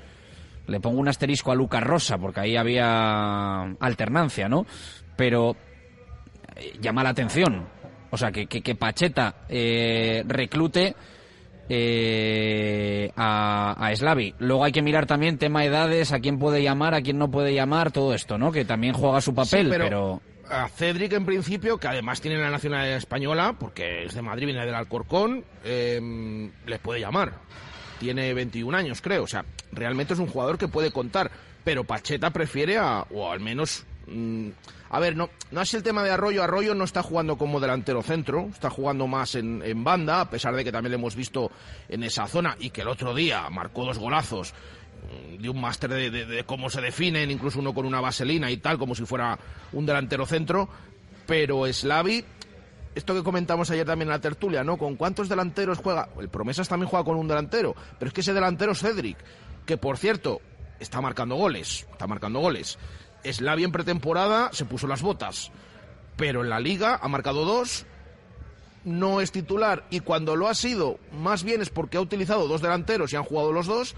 Le 0.66 0.78
pongo 0.78 1.00
un 1.00 1.08
asterisco 1.08 1.52
a 1.52 1.54
Lucas 1.54 1.82
Rosa 1.82 2.18
porque 2.18 2.40
ahí 2.40 2.56
había 2.56 3.62
alternancia, 3.80 4.46
¿no? 4.46 4.66
Pero 5.16 5.56
eh, 6.56 6.74
llama 6.80 7.02
la 7.02 7.10
atención. 7.10 7.66
O 8.10 8.16
sea, 8.16 8.30
que, 8.30 8.46
que, 8.46 8.62
que 8.62 8.74
Pacheta 8.74 9.34
eh, 9.48 10.22
reclute 10.26 10.94
eh, 11.68 13.10
a, 13.16 13.74
a 13.86 13.96
Slavi. 13.96 14.34
Luego 14.38 14.64
hay 14.64 14.72
que 14.72 14.82
mirar 14.82 15.06
también 15.06 15.38
tema 15.38 15.64
edades, 15.64 16.12
a 16.12 16.20
quién 16.20 16.38
puede 16.38 16.62
llamar, 16.62 16.94
a 16.94 17.02
quién 17.02 17.18
no 17.18 17.30
puede 17.30 17.54
llamar, 17.54 17.90
todo 17.90 18.14
esto, 18.14 18.38
¿no? 18.38 18.52
Que 18.52 18.64
también 18.64 18.94
juega 18.94 19.20
su 19.20 19.34
papel, 19.34 19.66
sí, 19.66 19.70
pero... 19.70 19.84
pero... 19.84 20.22
A 20.50 20.68
Cedric, 20.68 21.14
en 21.14 21.24
principio, 21.24 21.78
que 21.78 21.88
además 21.88 22.20
tiene 22.20 22.36
la 22.38 22.50
nacionalidad 22.50 22.98
española, 22.98 23.56
porque 23.58 24.04
es 24.04 24.14
de 24.14 24.20
Madrid, 24.20 24.44
viene 24.44 24.66
del 24.66 24.74
Alcorcón, 24.74 25.42
eh, 25.64 26.50
les 26.66 26.78
puede 26.80 27.00
llamar. 27.00 27.32
Tiene 27.98 28.34
21 28.34 28.76
años, 28.76 29.00
creo. 29.00 29.22
O 29.22 29.26
sea, 29.26 29.42
realmente 29.72 30.12
es 30.12 30.20
un 30.20 30.26
jugador 30.26 30.58
que 30.58 30.68
puede 30.68 30.90
contar. 30.90 31.30
Pero 31.64 31.84
Pacheta 31.84 32.28
prefiere 32.28 32.76
a, 32.76 33.06
o 33.10 33.30
al 33.30 33.40
menos 33.40 33.86
mmm, 34.06 34.50
a 34.94 35.00
ver, 35.00 35.16
no, 35.16 35.28
no 35.50 35.60
es 35.60 35.74
el 35.74 35.82
tema 35.82 36.04
de 36.04 36.10
Arroyo. 36.12 36.44
Arroyo 36.44 36.72
no 36.72 36.84
está 36.84 37.02
jugando 37.02 37.36
como 37.36 37.58
delantero 37.58 38.00
centro, 38.00 38.46
está 38.52 38.70
jugando 38.70 39.08
más 39.08 39.34
en, 39.34 39.60
en, 39.64 39.82
banda, 39.82 40.20
a 40.20 40.30
pesar 40.30 40.54
de 40.54 40.62
que 40.62 40.70
también 40.70 40.92
le 40.92 40.98
hemos 40.98 41.16
visto 41.16 41.50
en 41.88 42.04
esa 42.04 42.28
zona 42.28 42.56
y 42.60 42.70
que 42.70 42.82
el 42.82 42.88
otro 42.88 43.12
día 43.12 43.50
marcó 43.50 43.84
dos 43.84 43.98
golazos 43.98 44.54
de 45.36 45.48
un 45.48 45.60
máster 45.60 45.90
de, 45.90 46.44
cómo 46.44 46.70
se 46.70 46.80
definen, 46.80 47.32
incluso 47.32 47.58
uno 47.58 47.74
con 47.74 47.86
una 47.86 48.00
vaselina 48.00 48.52
y 48.52 48.58
tal, 48.58 48.78
como 48.78 48.94
si 48.94 49.04
fuera 49.04 49.36
un 49.72 49.84
delantero 49.84 50.26
centro. 50.26 50.68
Pero 51.26 51.66
Slavi 51.72 52.24
esto 52.94 53.14
que 53.14 53.24
comentamos 53.24 53.68
ayer 53.72 53.84
también 53.84 54.08
en 54.08 54.12
la 54.12 54.20
tertulia, 54.20 54.62
¿no? 54.62 54.76
¿Con 54.76 54.94
cuántos 54.94 55.28
delanteros 55.28 55.78
juega? 55.78 56.08
El 56.20 56.28
Promesas 56.28 56.68
también 56.68 56.88
juega 56.88 57.04
con 57.04 57.16
un 57.16 57.26
delantero, 57.26 57.74
pero 57.98 58.08
es 58.08 58.14
que 58.14 58.20
ese 58.20 58.32
delantero 58.32 58.70
es 58.70 58.78
Cedric, 58.78 59.16
que 59.66 59.76
por 59.76 59.98
cierto, 59.98 60.40
está 60.78 61.00
marcando 61.00 61.34
goles, 61.34 61.86
está 61.90 62.06
marcando 62.06 62.38
goles. 62.38 62.78
Slavia 63.24 63.64
en 63.64 63.72
pretemporada 63.72 64.50
se 64.52 64.64
puso 64.64 64.86
las 64.86 65.02
botas, 65.02 65.50
pero 66.16 66.42
en 66.42 66.50
la 66.50 66.60
liga 66.60 66.98
ha 67.02 67.08
marcado 67.08 67.44
dos, 67.44 67.86
no 68.84 69.20
es 69.20 69.32
titular 69.32 69.84
y 69.90 70.00
cuando 70.00 70.36
lo 70.36 70.48
ha 70.48 70.54
sido, 70.54 70.98
más 71.12 71.42
bien 71.42 71.62
es 71.62 71.70
porque 71.70 71.96
ha 71.96 72.00
utilizado 72.00 72.48
dos 72.48 72.60
delanteros 72.60 73.12
y 73.12 73.16
han 73.16 73.24
jugado 73.24 73.52
los 73.52 73.66
dos. 73.66 73.94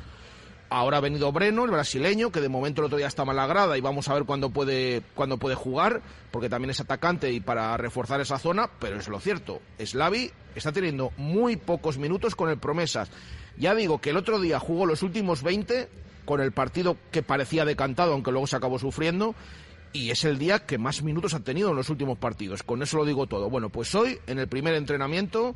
Ahora 0.69 0.97
ha 0.97 1.01
venido 1.01 1.31
Breno, 1.31 1.65
el 1.65 1.71
brasileño, 1.71 2.33
que 2.33 2.41
de 2.41 2.49
momento 2.49 2.81
el 2.81 2.87
otro 2.87 2.99
día 2.99 3.07
está 3.07 3.25
mal 3.25 3.37
grada 3.49 3.79
y 3.79 3.81
vamos 3.81 4.09
a 4.09 4.15
ver 4.15 4.25
cuándo 4.25 4.51
puede, 4.51 5.01
puede 5.01 5.55
jugar, 5.55 6.03
porque 6.33 6.49
también 6.49 6.71
es 6.71 6.81
atacante 6.81 7.31
y 7.31 7.39
para 7.39 7.77
reforzar 7.77 8.21
esa 8.21 8.39
zona, 8.39 8.69
pero 8.81 8.99
es 8.99 9.07
lo 9.07 9.21
cierto. 9.21 9.61
Slavi 9.79 10.33
está 10.57 10.73
teniendo 10.73 11.13
muy 11.17 11.55
pocos 11.55 11.99
minutos 11.99 12.35
con 12.35 12.51
el 12.51 12.59
Promesas. 12.59 13.11
Ya 13.57 13.77
digo 13.77 14.01
que 14.01 14.11
el 14.11 14.17
otro 14.17 14.41
día 14.41 14.59
jugó 14.59 14.87
los 14.87 15.05
últimos 15.05 15.45
20 15.45 15.89
con 16.27 16.43
el 16.43 16.53
partido 16.53 16.99
que 17.11 17.23
parecía 17.23 17.65
decantado, 17.65 18.13
aunque 18.13 18.31
luego 18.31 18.47
se 18.47 18.57
acabó 18.57 18.79
sufriendo, 18.79 19.35
y 19.93 20.11
es 20.11 20.25
el 20.25 20.37
día 20.37 20.67
que 20.67 20.77
más 20.77 21.03
minutos 21.03 21.33
ha 21.33 21.41
tenido 21.41 21.71
en 21.71 21.77
los 21.77 21.89
últimos 21.89 22.19
partidos. 22.19 22.63
Con 22.63 22.83
eso 22.83 22.99
lo 22.99 23.07
digo 23.07 23.27
todo. 23.27 23.49
Bueno, 23.49 23.71
pues 23.71 23.95
hoy, 23.95 24.19
en 24.27 24.39
el 24.39 24.49
primer 24.49 24.75
entrenamiento, 24.75 25.55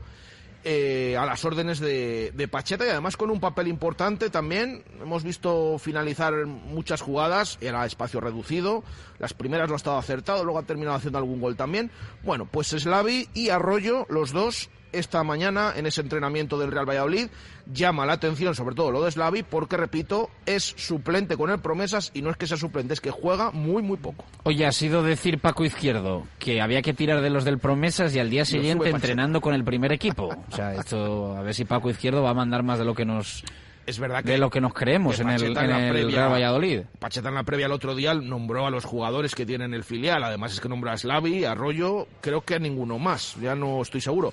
eh, 0.62 1.17
a 1.19 1.25
las 1.25 1.43
órdenes 1.47 1.81
de, 1.81 2.33
de, 2.35 2.49
Pacheta 2.49 2.85
y 2.85 2.91
además 2.91 3.17
con 3.17 3.31
un 3.31 3.41
papel 3.41 3.69
importante 3.69 4.29
también. 4.29 4.85
Hemos 5.00 5.25
visto 5.25 5.79
finalizar 5.79 6.47
muchas 6.47 7.00
jugadas, 7.00 7.57
era 7.62 7.87
espacio 7.87 8.21
reducido, 8.21 8.85
las 9.19 9.33
primeras 9.33 9.69
lo 9.69 9.75
ha 9.75 9.77
estado 9.77 9.97
acertado, 9.97 10.45
luego 10.45 10.59
ha 10.59 10.65
terminado 10.65 10.97
haciendo 10.97 11.19
algún 11.19 11.41
gol 11.41 11.57
también. 11.57 11.91
Bueno, 12.23 12.47
pues 12.50 12.69
Slavi 12.69 13.29
y 13.33 13.49
Arroyo, 13.49 14.07
los 14.11 14.33
dos 14.33 14.69
esta 14.93 15.23
mañana 15.25 15.73
en 15.77 15.87
ese 15.87 16.01
entrenamiento 16.01 16.59
del 16.59 16.71
Real 16.71 16.89
Valladolid. 16.89 17.29
Llama 17.73 18.07
la 18.07 18.15
atención 18.15 18.55
sobre 18.55 18.75
todo 18.75 18.91
lo 18.91 19.03
de 19.03 19.11
Slavi 19.11 19.43
porque, 19.43 19.77
repito, 19.77 20.31
es 20.47 20.75
suplente 20.77 21.37
con 21.37 21.51
el 21.51 21.61
Promesas 21.61 22.11
y 22.15 22.23
no 22.23 22.31
es 22.31 22.37
que 22.37 22.47
sea 22.47 22.57
suplente, 22.57 22.95
es 22.95 23.01
que 23.01 23.11
juega 23.11 23.51
muy, 23.53 23.83
muy 23.83 23.97
poco. 23.97 24.25
Oye, 24.43 24.67
ha 24.67 24.73
sido 24.73 25.03
decir 25.03 25.39
Paco 25.39 25.65
Izquierdo 25.65 26.27
que 26.39 26.61
había 26.61 26.83
que 26.83 26.95
tirar 26.95 27.21
de 27.21 27.31
los 27.31 27.45
del 27.45 27.59
Promesas 27.59 28.15
y 28.15 28.19
al 28.19 28.31
día 28.31 28.45
siguiente 28.45 28.89
entrenando 28.89 29.41
con 29.41 29.55
el 29.55 29.65
primer 29.65 29.93
equipo. 29.93 30.35
O 30.51 30.57
sea, 30.57 30.75
esto, 30.75 31.37
a 31.37 31.43
ver 31.43 31.55
si 31.55 31.65
Paco 31.65 31.91
Izquierdo 31.91 32.23
va 32.23 32.31
a 32.31 32.35
mandar 32.35 32.63
más 32.63 32.79
de 32.79 32.85
lo 32.85 32.95
que 32.95 33.05
nos 33.05 33.45
es 33.87 33.99
verdad 33.99 34.23
que 34.23 34.33
de 34.33 34.39
lo 34.39 34.51
que 34.51 34.61
nos 34.61 34.73
creemos 34.73 35.19
en 35.21 35.31
el, 35.31 35.43
en 35.43 35.71
el 35.71 35.91
previa, 35.91 36.17
Real 36.17 36.33
Valladolid. 36.33 36.83
Pacheta 36.99 37.29
en 37.29 37.35
la 37.35 37.43
previa 37.43 37.67
el 37.67 37.73
otro 37.73 37.95
día 37.95 38.15
nombró 38.15 38.67
a 38.67 38.71
los 38.71 38.85
jugadores 38.85 39.35
que 39.35 39.47
tienen 39.47 39.75
el 39.75 39.85
filial, 39.85 40.23
además 40.23 40.53
es 40.53 40.61
que 40.61 40.69
nombró 40.69 40.91
a 40.91 40.97
Slavi, 40.97 41.45
a 41.45 41.53
Arroyo, 41.53 42.07
creo 42.21 42.43
que 42.43 42.55
a 42.55 42.59
ninguno 42.59 42.99
más, 42.99 43.37
ya 43.41 43.55
no 43.55 43.83
estoy 43.83 44.01
seguro 44.01 44.33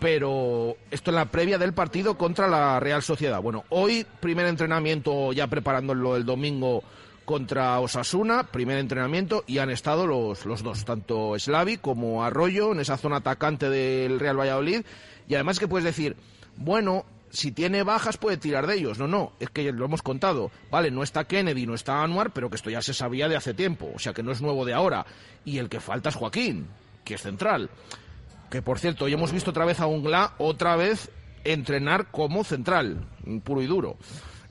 pero 0.00 0.76
esto 0.90 1.10
es 1.10 1.14
la 1.14 1.26
previa 1.26 1.58
del 1.58 1.74
partido 1.74 2.16
contra 2.16 2.48
la 2.48 2.80
Real 2.80 3.02
Sociedad. 3.02 3.40
Bueno, 3.40 3.64
hoy 3.68 4.06
primer 4.20 4.46
entrenamiento 4.46 5.32
ya 5.32 5.46
preparándolo 5.46 6.16
el 6.16 6.24
domingo 6.24 6.82
contra 7.24 7.78
Osasuna, 7.78 8.44
primer 8.44 8.78
entrenamiento 8.78 9.44
y 9.46 9.58
han 9.58 9.70
estado 9.70 10.06
los, 10.06 10.46
los 10.46 10.62
dos, 10.62 10.84
tanto 10.84 11.38
Slavi 11.38 11.76
como 11.76 12.24
Arroyo 12.24 12.72
en 12.72 12.80
esa 12.80 12.96
zona 12.96 13.16
atacante 13.16 13.70
del 13.70 14.18
Real 14.18 14.40
Valladolid 14.40 14.82
y 15.28 15.34
además 15.34 15.60
que 15.60 15.68
puedes 15.68 15.84
decir, 15.84 16.16
bueno, 16.56 17.04
si 17.30 17.52
tiene 17.52 17.82
bajas 17.82 18.16
puede 18.16 18.36
tirar 18.36 18.66
de 18.66 18.74
ellos. 18.74 18.98
No, 18.98 19.06
no, 19.06 19.32
es 19.38 19.50
que 19.50 19.70
lo 19.70 19.84
hemos 19.84 20.02
contado. 20.02 20.50
Vale, 20.70 20.90
no 20.90 21.02
está 21.02 21.24
Kennedy, 21.24 21.66
no 21.66 21.74
está 21.74 22.02
Anuar, 22.02 22.32
pero 22.32 22.50
que 22.50 22.56
esto 22.56 22.70
ya 22.70 22.82
se 22.82 22.94
sabía 22.94 23.28
de 23.28 23.36
hace 23.36 23.54
tiempo, 23.54 23.90
o 23.94 23.98
sea 23.98 24.12
que 24.12 24.22
no 24.22 24.32
es 24.32 24.42
nuevo 24.42 24.64
de 24.64 24.74
ahora. 24.74 25.06
Y 25.44 25.58
el 25.58 25.68
que 25.68 25.78
falta 25.80 26.08
es 26.08 26.16
Joaquín, 26.16 26.66
que 27.04 27.14
es 27.14 27.22
central. 27.22 27.70
Que 28.50 28.62
por 28.62 28.78
cierto, 28.78 29.04
hoy 29.04 29.12
hemos 29.12 29.32
visto 29.32 29.50
otra 29.50 29.64
vez 29.64 29.80
a 29.80 29.86
Ungla, 29.86 30.34
otra 30.38 30.76
vez 30.76 31.10
entrenar 31.44 32.10
como 32.10 32.44
central, 32.44 33.06
puro 33.44 33.62
y 33.62 33.66
duro. 33.66 33.96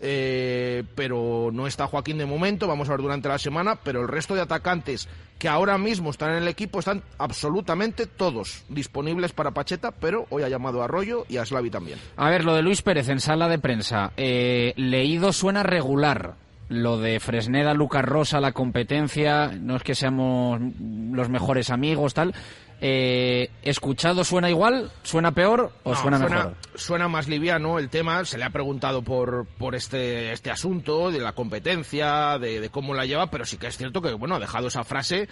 Eh, 0.01 0.83
pero 0.95 1.49
no 1.51 1.67
está 1.67 1.87
Joaquín 1.87 2.17
de 2.17 2.25
momento, 2.25 2.67
vamos 2.67 2.87
a 2.87 2.93
ver 2.93 3.01
durante 3.01 3.27
la 3.27 3.37
semana, 3.37 3.75
pero 3.83 4.01
el 4.01 4.07
resto 4.07 4.33
de 4.33 4.41
atacantes 4.41 5.09
que 5.37 5.49
ahora 5.49 5.77
mismo 5.77 6.09
están 6.09 6.31
en 6.31 6.37
el 6.37 6.47
equipo 6.47 6.79
están 6.79 7.03
absolutamente 7.17 8.05
todos 8.05 8.63
disponibles 8.69 9.33
para 9.33 9.51
Pacheta, 9.51 9.91
pero 9.91 10.25
hoy 10.29 10.43
ha 10.43 10.49
llamado 10.49 10.81
a 10.81 10.85
Arroyo 10.85 11.25
y 11.27 11.37
a 11.37 11.45
Slavi 11.45 11.69
también. 11.69 11.99
A 12.15 12.29
ver, 12.29 12.45
lo 12.45 12.55
de 12.55 12.61
Luis 12.61 12.81
Pérez 12.81 13.09
en 13.09 13.19
sala 13.19 13.49
de 13.49 13.59
prensa, 13.59 14.13
eh, 14.15 14.73
leído 14.77 15.33
suena 15.33 15.63
regular. 15.63 16.35
Lo 16.69 16.99
de 16.99 17.19
Fresneda, 17.19 17.73
Lucas 17.73 18.05
Rosa, 18.05 18.39
la 18.39 18.51
competencia, 18.51 19.47
no 19.47 19.75
es 19.75 19.81
que 19.81 19.95
seamos 19.95 20.61
los 20.79 21.27
mejores 21.27 21.71
amigos, 21.71 22.13
tal, 22.13 22.35
eh, 22.81 23.49
¿Escuchado 23.61 24.23
suena 24.23 24.49
igual? 24.49 24.91
¿Suena 25.03 25.33
peor 25.33 25.73
o 25.83 25.95
suena, 25.95 26.17
mejor? 26.17 26.55
Suena 26.75 27.07
más 27.09 27.27
liviano 27.27 27.77
el 27.77 27.89
tema. 27.89 28.23
Se 28.23 28.37
le 28.37 28.45
ha 28.45 28.51
preguntado 28.51 29.01
por, 29.01 29.45
por 29.57 29.75
este, 29.75 30.31
este 30.31 30.49
asunto, 30.49 31.11
de 31.11 31.19
la 31.19 31.33
competencia, 31.33 32.37
de, 32.39 32.69
cómo 32.71 32.93
la 32.93 33.05
lleva, 33.05 33.29
pero 33.29 33.45
sí 33.45 33.57
que 33.57 33.67
es 33.67 33.77
cierto 33.77 34.01
que, 34.01 34.13
bueno, 34.13 34.35
ha 34.35 34.39
dejado 34.39 34.67
esa 34.67 34.83
frase 34.83 35.27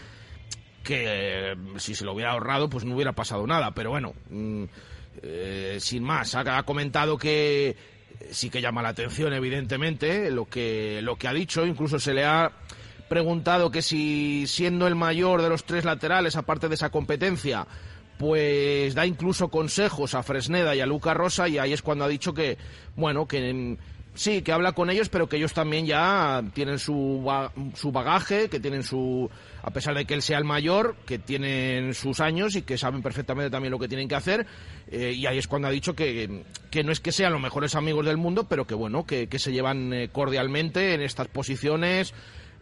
que 0.83 1.55
si 1.77 1.95
se 1.95 2.05
lo 2.05 2.13
hubiera 2.13 2.31
ahorrado, 2.31 2.69
pues 2.69 2.83
no 2.83 2.95
hubiera 2.95 3.13
pasado 3.13 3.47
nada. 3.47 3.71
Pero 3.71 3.91
bueno, 3.91 4.13
mm, 4.29 4.63
eh, 5.23 5.77
sin 5.79 6.03
más, 6.03 6.35
ha, 6.35 6.63
comentado 6.63 7.17
que 7.17 7.77
sí 8.29 8.49
que 8.49 8.61
llama 8.61 8.81
la 8.81 8.89
atención, 8.89 9.31
evidentemente, 9.31 10.31
lo 10.31 10.45
que, 10.45 11.01
lo 11.01 11.15
que 11.15 11.29
ha 11.29 11.33
dicho. 11.33 11.65
Incluso 11.65 11.97
se 11.97 12.13
le 12.13 12.25
ha 12.25 12.51
preguntado 13.07 13.71
que 13.71 13.81
si 13.81 14.45
siendo 14.47 14.87
el 14.87 14.95
mayor 14.95 15.41
de 15.41 15.49
los 15.49 15.63
tres 15.63 15.85
laterales, 15.85 16.35
aparte 16.35 16.69
de 16.69 16.75
esa 16.75 16.89
competencia, 16.89 17.67
pues 18.17 18.95
da 18.95 19.05
incluso 19.05 19.49
consejos 19.49 20.15
a 20.15 20.23
Fresneda 20.23 20.75
y 20.75 20.81
a 20.81 20.85
Luca 20.85 21.13
Rosa 21.13 21.47
y 21.47 21.57
ahí 21.57 21.73
es 21.73 21.81
cuando 21.81 22.05
ha 22.05 22.07
dicho 22.07 22.33
que, 22.33 22.57
bueno, 22.95 23.27
que 23.27 23.77
sí, 24.17 24.41
que 24.41 24.51
habla 24.51 24.71
con 24.73 24.89
ellos, 24.89 25.09
pero 25.09 25.29
que 25.29 25.37
ellos 25.37 25.53
también 25.53 25.85
ya 25.85 26.43
tienen 26.53 26.79
su, 26.79 27.23
su 27.75 27.91
bagaje, 27.91 28.49
que 28.49 28.59
tienen 28.59 28.83
su, 28.83 29.29
a 29.61 29.71
pesar 29.71 29.95
de 29.95 30.05
que 30.05 30.15
él 30.15 30.21
sea 30.21 30.39
el 30.39 30.43
mayor, 30.43 30.95
que 31.05 31.19
tienen 31.19 31.93
sus 31.93 32.19
años 32.19 32.55
y 32.55 32.63
que 32.63 32.77
saben 32.77 33.01
perfectamente 33.01 33.51
también 33.51 33.71
lo 33.71 33.79
que 33.79 33.87
tienen 33.87 34.07
que 34.07 34.15
hacer. 34.15 34.45
Eh, 34.89 35.13
y 35.13 35.25
ahí 35.27 35.37
es 35.37 35.47
cuando 35.47 35.67
ha 35.67 35.71
dicho 35.71 35.95
que, 35.95 36.43
que, 36.71 36.83
no 36.83 36.91
es 36.91 36.99
que 36.99 37.11
sean 37.11 37.31
los 37.31 37.41
mejores 37.41 37.75
amigos 37.75 38.05
del 38.05 38.17
mundo, 38.17 38.47
pero 38.49 38.65
que 38.65 38.75
bueno, 38.75 39.05
que, 39.05 39.27
se 39.37 39.51
llevan 39.51 39.93
eh, 39.93 40.09
cordialmente 40.11 40.95
en 40.95 41.01
estas 41.01 41.27
posiciones, 41.27 42.13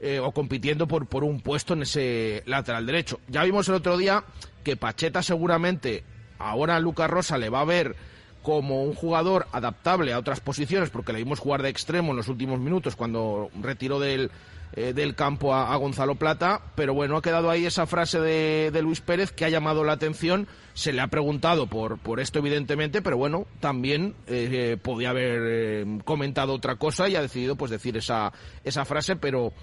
eh, 0.06 0.20
o 0.20 0.32
compitiendo 0.32 0.88
por, 0.88 1.08
por 1.08 1.24
un 1.24 1.42
puesto 1.42 1.74
en 1.74 1.82
ese 1.82 2.44
lateral 2.46 2.86
derecho. 2.86 3.20
Ya 3.28 3.44
vimos 3.44 3.68
el 3.70 3.74
otro 3.74 3.98
día 3.98 4.24
que 4.64 4.78
Pacheta 4.78 5.24
seguramente 5.24 6.04
ahora 6.38 6.76
a 6.76 6.80
Lucas 6.80 7.10
Rosa 7.10 7.40
le 7.40 7.50
va 7.50 7.62
a 7.62 7.66
ver 7.66 7.96
como 8.44 8.84
un 8.84 8.94
jugador 8.94 9.48
adaptable 9.52 10.14
a 10.14 10.20
otras 10.20 10.42
posiciones, 10.42 10.92
porque 10.92 11.12
le 11.12 11.18
vimos 11.18 11.40
jugar 11.40 11.64
de 11.64 11.70
extremo 11.70 12.12
en 12.12 12.18
los 12.18 12.28
últimos 12.28 12.60
minutos 12.60 12.96
cuando 12.96 13.50
retiró 13.60 14.00
del, 14.00 14.30
eh, 14.74 14.94
del 14.94 15.16
campo 15.16 15.56
a, 15.56 15.76
Gonzalo 15.78 16.14
Plata, 16.14 16.62
pero 16.76 16.94
bueno, 16.94 17.18
ha 17.18 17.24
quedado 17.24 17.50
ahí 17.50 17.66
esa 17.66 17.88
frase 17.88 18.20
de, 18.20 18.70
de, 18.72 18.82
Luis 18.84 19.02
Pérez 19.02 19.32
que 19.32 19.46
ha 19.46 19.50
llamado 19.50 19.84
la 19.84 19.94
atención, 19.94 20.48
se 20.76 20.94
le 20.94 21.02
ha 21.02 21.08
preguntado 21.08 21.66
por, 21.66 21.98
por 21.98 22.20
esto 22.20 22.38
evidentemente, 22.38 23.02
pero 23.02 23.18
bueno, 23.18 23.48
también 23.60 24.14
eh, 24.28 24.78
podía 24.80 25.10
haber 25.10 25.88
comentado 26.04 26.54
otra 26.54 26.76
cosa 26.76 27.10
y 27.10 27.16
ha 27.16 27.24
decidido 27.24 27.56
pues 27.56 27.72
decir 27.72 27.98
esa, 27.98 28.32
esa 28.64 28.86
frase, 28.86 29.16
pero 29.16 29.54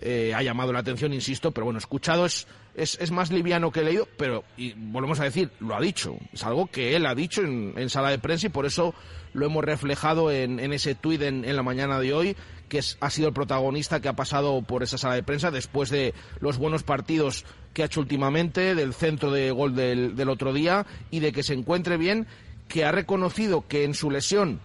eh, 0.00 0.32
ha 0.34 0.42
llamado 0.42 0.72
la 0.72 0.78
atención, 0.78 1.12
insisto, 1.12 1.50
pero 1.50 1.64
bueno, 1.64 1.78
escuchado 1.78 2.24
es, 2.26 2.46
es, 2.76 3.10
más 3.10 3.32
liviano 3.32 3.72
que 3.72 3.82
leído, 3.82 4.06
pero, 4.16 4.44
y 4.56 4.72
volvemos 4.74 5.18
a 5.18 5.24
decir, 5.24 5.50
lo 5.58 5.74
ha 5.74 5.80
dicho, 5.80 6.16
es 6.32 6.44
algo 6.44 6.66
que 6.66 6.94
él 6.94 7.04
ha 7.06 7.14
dicho 7.14 7.42
en, 7.42 7.90
sala 7.90 8.10
de 8.10 8.18
prensa 8.18 8.46
y 8.46 8.50
por 8.50 8.64
eso 8.64 8.94
lo 9.32 9.46
hemos 9.46 9.64
reflejado 9.64 10.30
en, 10.30 10.60
ese 10.72 10.94
tuit 10.94 11.22
en, 11.22 11.56
la 11.56 11.62
mañana 11.62 11.98
de 11.98 12.12
hoy, 12.12 12.36
que 12.68 12.80
ha 13.00 13.10
sido 13.10 13.28
el 13.28 13.34
protagonista 13.34 14.00
que 14.00 14.08
ha 14.08 14.16
pasado 14.16 14.62
por 14.62 14.82
esa 14.82 14.98
sala 14.98 15.14
de 15.14 15.22
prensa 15.22 15.50
después 15.50 15.90
de 15.90 16.14
los 16.40 16.58
buenos 16.58 16.84
partidos 16.84 17.44
que 17.74 17.82
ha 17.82 17.86
hecho 17.86 18.00
últimamente, 18.00 18.74
del 18.74 18.94
centro 18.94 19.32
de 19.32 19.50
gol 19.50 19.74
del, 19.74 20.14
del 20.14 20.28
otro 20.28 20.52
día 20.52 20.86
y 21.10 21.20
de 21.20 21.32
que 21.32 21.42
se 21.42 21.54
encuentre 21.54 21.96
bien, 21.96 22.26
que 22.68 22.84
ha 22.84 22.92
reconocido 22.92 23.66
que 23.66 23.84
en 23.84 23.94
su 23.94 24.10
lesión 24.10 24.60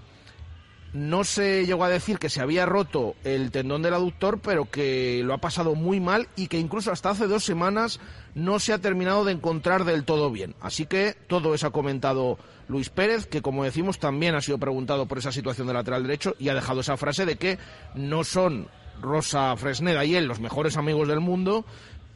no 0.94 1.24
se 1.24 1.66
llegó 1.66 1.84
a 1.84 1.90
decir 1.90 2.20
que 2.20 2.30
se 2.30 2.40
había 2.40 2.66
roto 2.66 3.16
el 3.24 3.52
tendón 3.52 3.82
del 3.82 3.96
aductor, 3.96 4.40
pero 4.40 4.70
que 4.70 5.22
lo 5.24 5.34
ha 5.34 5.40
pasado 5.40 5.74
muy 5.74 6.00
mal 6.00 6.28
y 6.36 6.48
que 6.48 6.60
incluso 6.60 6.92
hasta 6.92 7.10
hace 7.10 7.28
dos 7.28 7.44
semanas 7.44 8.00
no 8.36 8.60
se 8.60 8.74
ha 8.74 8.78
terminado 8.78 9.26
de 9.26 9.32
encontrar 9.32 9.86
del 9.86 10.06
todo 10.06 10.30
bien. 10.30 10.56
Así 10.62 10.86
que 10.86 11.16
todo 11.28 11.56
eso 11.56 11.68
ha 11.68 11.72
comentado 11.72 12.38
Luis 12.68 12.90
Pérez, 12.90 13.26
que 13.26 13.42
como 13.42 13.64
decimos 13.64 13.98
también 13.98 14.36
ha 14.36 14.42
sido 14.42 14.60
preguntado 14.60 15.08
por 15.08 15.18
esa 15.18 15.32
situación 15.32 15.68
de 15.68 15.74
lateral 15.74 16.04
derecho 16.04 16.36
y 16.40 16.50
ha 16.50 16.56
dejado 16.56 16.82
esa 16.82 16.96
frase 16.96 17.26
de 17.26 17.38
que 17.38 17.58
no 17.96 18.24
son 18.24 18.68
Rosa 19.02 19.56
Fresneda 19.58 20.06
y 20.06 20.16
él 20.16 20.26
los 20.26 20.40
mejores 20.40 20.78
amigos 20.78 21.08
del 21.08 21.20
mundo, 21.20 21.66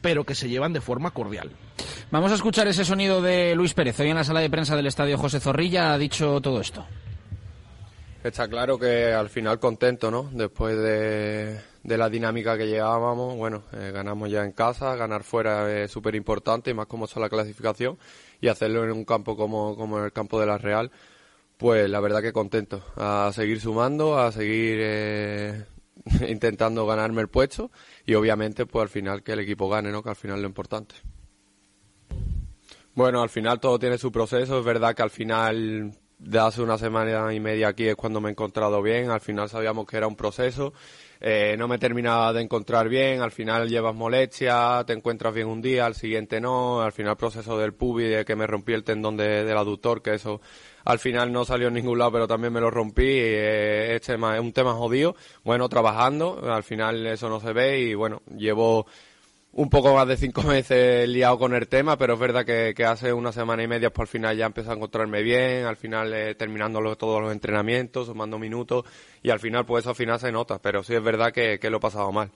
pero 0.00 0.24
que 0.24 0.36
se 0.36 0.48
llevan 0.48 0.72
de 0.72 0.80
forma 0.80 1.10
cordial. 1.10 1.50
Vamos 2.12 2.30
a 2.30 2.36
escuchar 2.36 2.68
ese 2.68 2.84
sonido 2.84 3.20
de 3.20 3.56
Luis 3.56 3.74
Pérez. 3.74 3.98
Hoy 3.98 4.10
en 4.10 4.16
la 4.16 4.24
sala 4.24 4.40
de 4.40 4.50
prensa 4.50 4.76
del 4.76 4.86
Estadio 4.86 5.18
José 5.18 5.40
Zorrilla 5.40 5.92
ha 5.92 5.98
dicho 5.98 6.40
todo 6.40 6.60
esto. 6.60 6.86
Está 8.24 8.48
claro 8.48 8.78
que 8.78 9.12
al 9.12 9.28
final 9.28 9.60
contento, 9.60 10.10
¿no? 10.10 10.28
Después 10.32 10.76
de, 10.76 11.60
la 11.84 12.10
dinámica 12.10 12.58
que 12.58 12.66
llevábamos, 12.66 13.36
bueno, 13.36 13.62
eh, 13.72 13.92
ganamos 13.92 14.28
ya 14.28 14.44
en 14.44 14.52
casa, 14.52 14.96
ganar 14.96 15.22
fuera 15.22 15.84
es 15.84 15.90
súper 15.90 16.16
importante, 16.16 16.74
más 16.74 16.86
como 16.86 17.06
son 17.06 17.22
la 17.22 17.28
clasificación. 17.28 17.96
y 18.40 18.48
hacerlo 18.48 18.84
en 18.84 18.92
un 18.92 19.04
campo 19.04 19.36
como, 19.36 19.76
como 19.76 20.04
el 20.04 20.12
campo 20.12 20.40
de 20.40 20.46
la 20.46 20.58
Real, 20.58 20.90
pues 21.56 21.88
la 21.88 22.00
verdad 22.00 22.20
que 22.22 22.32
contento. 22.32 22.84
A 22.96 23.30
seguir 23.32 23.60
sumando, 23.60 24.18
a 24.18 24.32
seguir 24.32 24.78
eh, 24.80 25.64
intentando 26.28 26.86
ganarme 26.86 27.22
el 27.22 27.28
puesto 27.28 27.70
y 28.04 28.14
obviamente 28.14 28.66
pues 28.66 28.82
al 28.82 28.88
final 28.88 29.22
que 29.22 29.32
el 29.32 29.40
equipo 29.40 29.68
gane, 29.68 29.90
¿no? 29.92 30.02
Que 30.02 30.10
al 30.10 30.16
final 30.16 30.42
lo 30.42 30.48
importante. 30.48 30.96
Bueno, 32.94 33.22
al 33.22 33.28
final 33.28 33.60
todo 33.60 33.78
tiene 33.78 33.96
su 33.96 34.10
proceso. 34.10 34.58
Es 34.58 34.64
verdad 34.64 34.94
que 34.94 35.02
al 35.02 35.10
final 35.10 35.92
de 36.18 36.38
hace 36.38 36.62
una 36.62 36.78
semana 36.78 37.32
y 37.32 37.40
media 37.40 37.68
aquí 37.68 37.86
es 37.86 37.94
cuando 37.96 38.20
me 38.20 38.28
he 38.28 38.32
encontrado 38.32 38.82
bien. 38.82 39.10
Al 39.10 39.20
final 39.20 39.48
sabíamos 39.48 39.86
que 39.86 39.96
era 39.96 40.06
un 40.06 40.16
proceso. 40.16 40.72
Eh, 41.20 41.56
no 41.58 41.66
me 41.66 41.78
terminaba 41.78 42.32
de 42.32 42.42
encontrar 42.42 42.88
bien. 42.88 43.22
Al 43.22 43.30
final 43.30 43.68
llevas 43.68 43.94
molestia, 43.94 44.84
te 44.86 44.92
encuentras 44.92 45.34
bien 45.34 45.48
un 45.48 45.62
día, 45.62 45.86
al 45.86 45.94
siguiente 45.94 46.40
no. 46.40 46.80
Al 46.82 46.92
final 46.92 47.16
proceso 47.16 47.58
del 47.58 47.72
pubi 47.74 48.04
de 48.04 48.24
que 48.24 48.36
me 48.36 48.46
rompí 48.46 48.72
el 48.72 48.84
tendón 48.84 49.16
de, 49.16 49.44
del 49.44 49.56
aductor, 49.56 50.02
que 50.02 50.14
eso 50.14 50.40
al 50.84 50.98
final 50.98 51.32
no 51.32 51.44
salió 51.44 51.68
en 51.68 51.74
ningún 51.74 51.98
lado, 51.98 52.12
pero 52.12 52.28
también 52.28 52.52
me 52.52 52.60
lo 52.60 52.70
rompí. 52.70 53.04
Eh, 53.06 53.94
este 53.94 54.14
es 54.14 54.40
un 54.40 54.52
tema 54.52 54.74
jodido. 54.74 55.16
Bueno, 55.44 55.68
trabajando. 55.68 56.40
Al 56.52 56.62
final 56.62 57.06
eso 57.06 57.28
no 57.28 57.40
se 57.40 57.52
ve 57.52 57.80
y 57.80 57.94
bueno, 57.94 58.22
llevo 58.36 58.86
un 59.52 59.70
poco 59.70 59.94
más 59.94 60.06
de 60.06 60.16
cinco 60.16 60.42
meses 60.44 61.08
liado 61.08 61.38
con 61.38 61.54
el 61.54 61.68
tema, 61.68 61.96
pero 61.96 62.14
es 62.14 62.20
verdad 62.20 62.44
que, 62.44 62.74
hace 62.84 63.12
una 63.12 63.32
semana 63.32 63.62
y 63.62 63.68
media, 63.68 63.90
por 63.90 64.06
pues, 64.06 64.08
al 64.08 64.12
final 64.12 64.36
ya 64.36 64.46
empecé 64.46 64.70
a 64.70 64.74
encontrarme 64.74 65.22
bien, 65.22 65.64
al 65.64 65.76
final 65.76 66.12
eh, 66.12 66.34
terminando 66.34 66.96
todos 66.96 67.20
los 67.22 67.32
entrenamientos, 67.32 68.06
sumando 68.06 68.38
minutos, 68.38 68.84
y 69.22 69.30
al 69.30 69.40
final 69.40 69.66
pues 69.66 69.86
al 69.86 69.94
final 69.94 70.20
se 70.20 70.32
nota, 70.32 70.58
pero 70.60 70.82
sí 70.82 70.94
es 70.94 71.02
verdad 71.02 71.32
que, 71.32 71.58
que 71.58 71.70
lo 71.70 71.78
he 71.78 71.80
pasado 71.80 72.12
mal. 72.12 72.30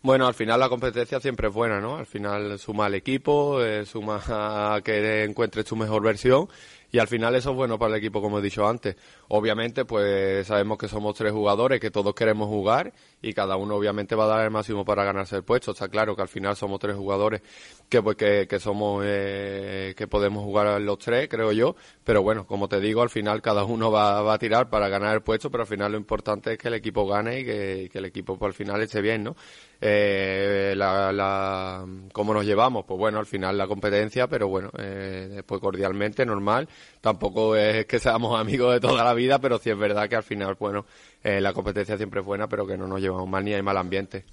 Bueno, 0.00 0.28
al 0.28 0.34
final 0.34 0.60
la 0.60 0.68
competencia 0.68 1.18
siempre 1.18 1.48
es 1.48 1.54
buena, 1.54 1.80
¿no? 1.80 1.96
Al 1.96 2.06
final 2.06 2.56
suma 2.60 2.86
al 2.86 2.94
equipo, 2.94 3.60
eh, 3.60 3.84
suma 3.84 4.22
a 4.28 4.80
que 4.82 5.24
encuentres 5.24 5.64
tu 5.64 5.74
mejor 5.74 6.02
versión 6.04 6.48
y 6.92 6.98
al 6.98 7.08
final 7.08 7.34
eso 7.34 7.50
es 7.50 7.56
bueno 7.56 7.78
para 7.80 7.94
el 7.94 7.98
equipo, 7.98 8.22
como 8.22 8.38
he 8.38 8.42
dicho 8.42 8.66
antes. 8.66 8.96
Obviamente, 9.26 9.84
pues 9.84 10.46
sabemos 10.46 10.78
que 10.78 10.86
somos 10.86 11.16
tres 11.16 11.32
jugadores, 11.32 11.80
que 11.80 11.90
todos 11.90 12.14
queremos 12.14 12.48
jugar 12.48 12.92
y 13.20 13.34
cada 13.34 13.56
uno 13.56 13.74
obviamente 13.74 14.14
va 14.14 14.24
a 14.24 14.28
dar 14.28 14.44
el 14.44 14.50
máximo 14.52 14.84
para 14.84 15.02
ganarse 15.02 15.34
el 15.34 15.42
puesto. 15.42 15.72
Está 15.72 15.88
claro 15.88 16.14
que 16.14 16.22
al 16.22 16.28
final 16.28 16.54
somos 16.54 16.78
tres 16.78 16.94
jugadores 16.94 17.42
que 17.88 18.00
pues 18.00 18.16
que, 18.16 18.46
que 18.48 18.60
somos 18.60 19.02
eh, 19.04 19.94
que 19.96 20.06
podemos 20.06 20.44
jugar 20.44 20.80
los 20.80 20.98
tres, 20.98 21.28
creo 21.28 21.50
yo. 21.50 21.74
Pero 22.04 22.22
bueno, 22.22 22.46
como 22.46 22.68
te 22.68 22.80
digo, 22.80 23.02
al 23.02 23.10
final 23.10 23.42
cada 23.42 23.64
uno 23.64 23.90
va, 23.90 24.22
va 24.22 24.34
a 24.34 24.38
tirar 24.38 24.70
para 24.70 24.88
ganar 24.88 25.14
el 25.16 25.22
puesto, 25.22 25.50
pero 25.50 25.62
al 25.64 25.68
final 25.68 25.90
lo 25.92 25.98
importante 25.98 26.52
es 26.52 26.58
que 26.58 26.68
el 26.68 26.74
equipo 26.74 27.06
gane 27.06 27.40
y 27.40 27.44
que, 27.44 27.88
que 27.92 27.98
el 27.98 28.04
equipo 28.04 28.38
pues, 28.38 28.50
al 28.50 28.54
final 28.54 28.80
esté 28.80 29.00
bien, 29.02 29.24
¿no? 29.24 29.36
Eh, 29.80 30.74
la, 30.76 31.12
la, 31.12 31.86
¿Cómo 32.12 32.34
nos 32.34 32.44
llevamos? 32.44 32.84
Pues 32.84 32.98
bueno, 32.98 33.18
al 33.18 33.26
final 33.26 33.56
la 33.56 33.68
competencia, 33.68 34.26
pero 34.26 34.48
bueno, 34.48 34.70
eh, 34.76 35.28
después 35.30 35.60
cordialmente, 35.60 36.26
normal. 36.26 36.68
Tampoco 37.00 37.54
es 37.56 37.86
que 37.86 37.98
seamos 37.98 38.38
amigos 38.40 38.72
de 38.74 38.80
toda 38.80 39.04
la 39.04 39.14
vida, 39.14 39.38
pero 39.38 39.58
sí 39.58 39.70
es 39.70 39.78
verdad 39.78 40.08
que 40.08 40.16
al 40.16 40.24
final, 40.24 40.56
bueno, 40.58 40.84
eh, 41.22 41.40
la 41.40 41.52
competencia 41.52 41.96
siempre 41.96 42.20
es 42.20 42.26
buena, 42.26 42.48
pero 42.48 42.66
que 42.66 42.76
no 42.76 42.86
nos 42.86 43.00
llevamos 43.00 43.28
mal 43.28 43.44
ni 43.44 43.54
hay 43.54 43.62
mal 43.62 43.76
ambiente. 43.76 44.24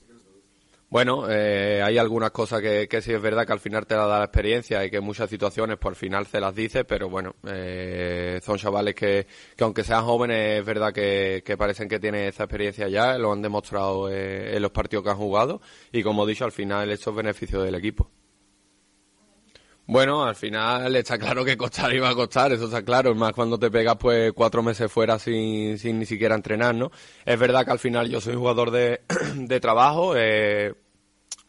Bueno, 0.89 1.25
eh, 1.29 1.81
hay 1.83 1.97
algunas 1.97 2.31
cosas 2.31 2.61
que, 2.61 2.87
que 2.87 3.01
sí 3.01 3.11
es 3.11 3.21
verdad 3.21 3.45
que 3.45 3.53
al 3.53 3.59
final 3.59 3.87
te 3.87 3.95
la 3.95 4.05
da 4.05 4.19
la 4.19 4.25
experiencia 4.25 4.85
y 4.85 4.91
que 4.91 4.99
muchas 5.01 5.29
situaciones 5.29 5.77
por 5.77 5.95
final 5.95 6.27
se 6.27 6.39
las 6.39 6.53
dice, 6.53 6.85
pero 6.85 7.09
bueno, 7.09 7.35
eh, 7.43 8.39
son 8.43 8.57
chavales 8.57 8.93
que, 8.93 9.25
que 9.57 9.63
aunque 9.63 9.83
sean 9.83 10.05
jóvenes 10.05 10.59
es 10.59 10.65
verdad 10.65 10.93
que, 10.93 11.41
que 11.43 11.57
parecen 11.57 11.89
que 11.89 11.99
tienen 11.99 12.27
esa 12.27 12.43
experiencia 12.43 12.87
ya, 12.87 13.17
lo 13.17 13.31
han 13.31 13.41
demostrado 13.41 14.09
eh, 14.11 14.55
en 14.55 14.61
los 14.61 14.71
partidos 14.71 15.03
que 15.03 15.09
han 15.09 15.17
jugado 15.17 15.59
y 15.91 16.03
como 16.03 16.25
he 16.25 16.29
dicho 16.29 16.45
al 16.45 16.51
final 16.51 16.89
eso 16.91 17.09
es 17.09 17.15
beneficio 17.15 17.61
del 17.61 17.75
equipo. 17.75 18.09
Bueno, 19.87 20.23
al 20.25 20.35
final 20.35 20.95
está 20.95 21.19
claro 21.19 21.45
que 21.45 21.55
costar 21.55 21.93
iba 21.93 22.09
a 22.09 22.15
costar, 22.15 22.51
eso 22.51 22.65
está 22.65 22.83
claro, 22.83 23.13
más 23.13 23.33
cuando 23.33 23.59
te 23.59 23.69
pegas 23.69 23.95
pues 23.97 24.33
cuatro 24.33 24.63
meses 24.63 24.91
fuera 24.91 25.19
sin, 25.19 25.77
sin 25.77 25.99
ni 25.99 26.07
siquiera 26.07 26.33
entrenar, 26.33 26.73
¿no? 26.73 26.91
Es 27.23 27.37
verdad 27.37 27.63
que 27.65 27.71
al 27.71 27.79
final 27.79 28.09
yo 28.09 28.19
soy 28.19 28.33
jugador 28.33 28.71
de, 28.71 29.01
de 29.35 29.59
trabajo, 29.59 30.15
eh, 30.17 30.73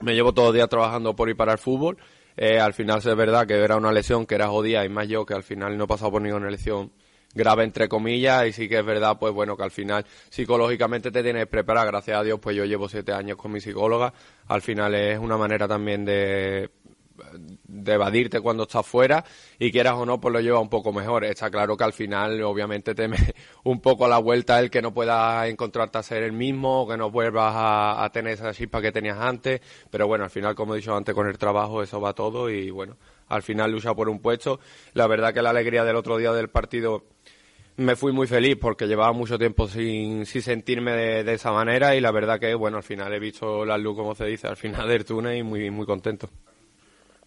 me 0.00 0.14
llevo 0.14 0.34
todo 0.34 0.48
el 0.50 0.54
día 0.56 0.66
trabajando 0.66 1.16
por 1.16 1.30
y 1.30 1.34
para 1.34 1.52
el 1.52 1.58
fútbol, 1.58 1.96
eh, 2.36 2.60
al 2.60 2.74
final 2.74 2.98
es 2.98 3.16
verdad 3.16 3.46
que 3.46 3.54
era 3.54 3.76
una 3.76 3.90
lesión 3.90 4.26
que 4.26 4.34
era 4.34 4.48
jodida 4.48 4.84
y 4.84 4.90
más 4.90 5.08
yo 5.08 5.24
que 5.24 5.32
al 5.32 5.42
final 5.42 5.78
no 5.78 5.84
he 5.84 5.86
pasado 5.86 6.10
por 6.10 6.20
ninguna 6.20 6.50
lesión 6.50 6.92
grave 7.34 7.64
entre 7.64 7.88
comillas 7.88 8.46
y 8.46 8.52
sí 8.52 8.68
que 8.68 8.78
es 8.78 8.84
verdad 8.84 9.18
pues 9.18 9.32
bueno 9.32 9.56
que 9.56 9.62
al 9.62 9.70
final 9.70 10.04
psicológicamente 10.28 11.10
te 11.10 11.22
tienes 11.22 11.44
que 11.44 11.46
preparar. 11.46 11.86
Gracias 11.86 12.18
a 12.18 12.22
Dios 12.22 12.38
pues 12.40 12.54
yo 12.54 12.66
llevo 12.66 12.88
siete 12.88 13.12
años 13.12 13.38
con 13.38 13.52
mi 13.52 13.60
psicóloga. 13.60 14.12
Al 14.48 14.60
final 14.60 14.94
es 14.94 15.18
una 15.18 15.38
manera 15.38 15.66
también 15.66 16.04
de 16.04 16.70
de 17.64 17.92
evadirte 17.92 18.40
cuando 18.40 18.64
estás 18.64 18.86
fuera 18.86 19.24
y 19.58 19.70
quieras 19.70 19.94
o 19.94 20.06
no, 20.06 20.20
pues 20.20 20.32
lo 20.32 20.40
lleva 20.40 20.60
un 20.60 20.68
poco 20.68 20.92
mejor. 20.92 21.24
Está 21.24 21.50
claro 21.50 21.76
que 21.76 21.84
al 21.84 21.92
final, 21.92 22.42
obviamente, 22.42 22.94
teme 22.94 23.16
un 23.64 23.80
poco 23.80 24.06
a 24.06 24.08
la 24.08 24.18
vuelta 24.18 24.58
el 24.60 24.70
que 24.70 24.82
no 24.82 24.92
puedas 24.92 25.48
encontrarte 25.48 25.98
a 25.98 26.02
ser 26.02 26.22
el 26.22 26.32
mismo 26.32 26.86
que 26.88 26.96
no 26.96 27.10
vuelvas 27.10 27.52
a, 27.56 28.10
tener 28.12 28.34
esa 28.34 28.52
chispa 28.52 28.80
que 28.80 28.92
tenías 28.92 29.18
antes. 29.18 29.60
Pero 29.90 30.06
bueno, 30.06 30.24
al 30.24 30.30
final, 30.30 30.54
como 30.54 30.74
he 30.74 30.78
dicho 30.78 30.96
antes, 30.96 31.14
con 31.14 31.28
el 31.28 31.38
trabajo 31.38 31.82
eso 31.82 32.00
va 32.00 32.12
todo 32.12 32.50
y 32.50 32.70
bueno, 32.70 32.96
al 33.28 33.42
final 33.42 33.72
lucha 33.72 33.94
por 33.94 34.08
un 34.08 34.20
puesto. 34.20 34.60
La 34.94 35.06
verdad 35.06 35.34
que 35.34 35.42
la 35.42 35.50
alegría 35.50 35.84
del 35.84 35.96
otro 35.96 36.16
día 36.16 36.32
del 36.32 36.48
partido 36.48 37.04
me 37.76 37.94
fui 37.94 38.12
muy 38.12 38.26
feliz 38.26 38.56
porque 38.60 38.86
llevaba 38.86 39.12
mucho 39.12 39.38
tiempo 39.38 39.68
sin, 39.68 40.24
sin 40.24 40.42
sentirme 40.42 40.92
de, 40.92 41.24
de, 41.24 41.34
esa 41.34 41.52
manera 41.52 41.94
y 41.94 42.00
la 42.00 42.10
verdad 42.10 42.40
que, 42.40 42.54
bueno, 42.54 42.78
al 42.78 42.82
final 42.82 43.12
he 43.12 43.18
visto 43.18 43.66
la 43.66 43.76
luz, 43.76 43.96
como 43.96 44.14
se 44.14 44.24
dice, 44.24 44.46
al 44.46 44.56
final 44.56 44.88
del 44.88 45.04
túnel 45.04 45.36
y 45.36 45.42
muy, 45.42 45.70
muy 45.70 45.84
contento. 45.84 46.30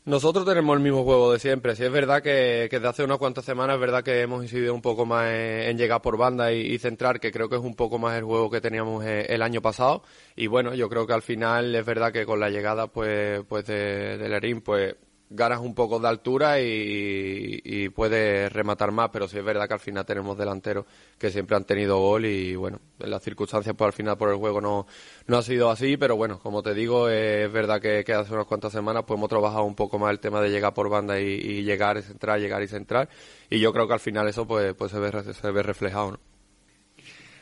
Nosotros 0.05 0.45
tenemos 0.45 0.75
el 0.75 0.81
mismo 0.81 1.03
juego 1.03 1.33
de 1.33 1.39
siempre. 1.39 1.75
Si 1.75 1.83
es 1.83 1.91
verdad 1.91 2.23
que, 2.23 2.67
que, 2.69 2.77
desde 2.77 2.87
hace 2.87 3.03
unas 3.03 3.17
cuantas 3.17 3.45
semanas 3.45 3.75
es 3.75 3.81
verdad 3.81 4.03
que 4.03 4.21
hemos 4.21 4.41
incidido 4.43 4.73
un 4.73 4.81
poco 4.81 5.05
más 5.05 5.27
en, 5.29 5.77
llegar 5.77 6.01
por 6.01 6.17
banda 6.17 6.51
y, 6.51 6.77
centrar, 6.79 7.19
que 7.19 7.31
creo 7.31 7.49
que 7.49 7.57
es 7.57 7.61
un 7.61 7.75
poco 7.75 7.99
más 7.99 8.17
el 8.17 8.23
juego 8.23 8.49
que 8.49 8.61
teníamos 8.61 9.05
eh, 9.05 9.25
el 9.29 9.41
año 9.41 9.61
pasado. 9.61 10.03
Y 10.35 10.47
bueno, 10.47 10.73
yo 10.73 10.89
creo 10.89 11.05
que 11.05 11.13
al 11.13 11.21
final 11.21 11.75
es 11.75 11.85
verdad 11.85 12.11
que 12.11 12.25
con 12.25 12.39
la 12.39 12.49
llegada 12.49 12.87
pues, 12.87 13.43
pues 13.47 13.65
de, 13.65 14.17
de 14.17 14.29
Lerín, 14.29 14.61
pues 14.61 14.95
ganas 15.29 15.59
un 15.59 15.75
poco 15.75 15.99
de 15.99 16.07
altura 16.07 16.59
y, 16.59 17.61
y, 17.63 17.89
puedes 17.89 18.51
rematar 18.51 18.91
más, 18.91 19.09
pero 19.11 19.27
sí 19.27 19.37
es 19.37 19.43
verdad 19.43 19.67
que 19.67 19.75
al 19.75 19.79
final 19.79 20.05
tenemos 20.05 20.37
delanteros 20.37 20.85
que 21.19 21.29
siempre 21.29 21.55
han 21.55 21.65
tenido 21.65 21.99
gol 21.99 22.25
y 22.25 22.55
bueno, 22.55 22.79
en 22.99 23.11
las 23.11 23.21
circunstancias 23.21 23.75
pues 23.77 23.87
al 23.87 23.93
final 23.93 24.17
por 24.17 24.29
el 24.29 24.37
juego 24.37 24.59
no, 24.59 24.87
no 25.27 25.37
ha 25.37 25.43
sido 25.43 25.69
así, 25.69 25.97
pero 25.97 26.15
bueno, 26.15 26.39
como 26.39 26.63
te 26.63 26.73
digo, 26.73 27.09
es 27.09 27.51
verdad 27.51 27.79
que, 27.79 28.03
hace 28.11 28.33
unas 28.33 28.47
cuantas 28.47 28.71
semanas 28.71 29.03
pues 29.05 29.17
hemos 29.17 29.29
trabajado 29.29 29.63
un 29.65 29.75
poco 29.75 29.99
más 29.99 30.11
el 30.11 30.19
tema 30.19 30.41
de 30.41 30.49
llegar 30.49 30.73
por 30.73 30.89
banda 30.89 31.19
y, 31.19 31.63
llegar 31.63 31.97
y 31.97 32.01
centrar, 32.01 32.39
llegar 32.39 32.63
y 32.63 32.67
centrar 32.67 33.07
y 33.49 33.59
yo 33.59 33.71
creo 33.71 33.87
que 33.87 33.93
al 33.93 33.99
final 33.99 34.27
eso 34.27 34.47
pues, 34.47 34.73
pues 34.73 34.91
se, 34.91 34.99
ve, 34.99 35.33
se 35.33 35.51
ve 35.51 35.61
reflejado. 35.61 36.11
¿no? 36.13 36.19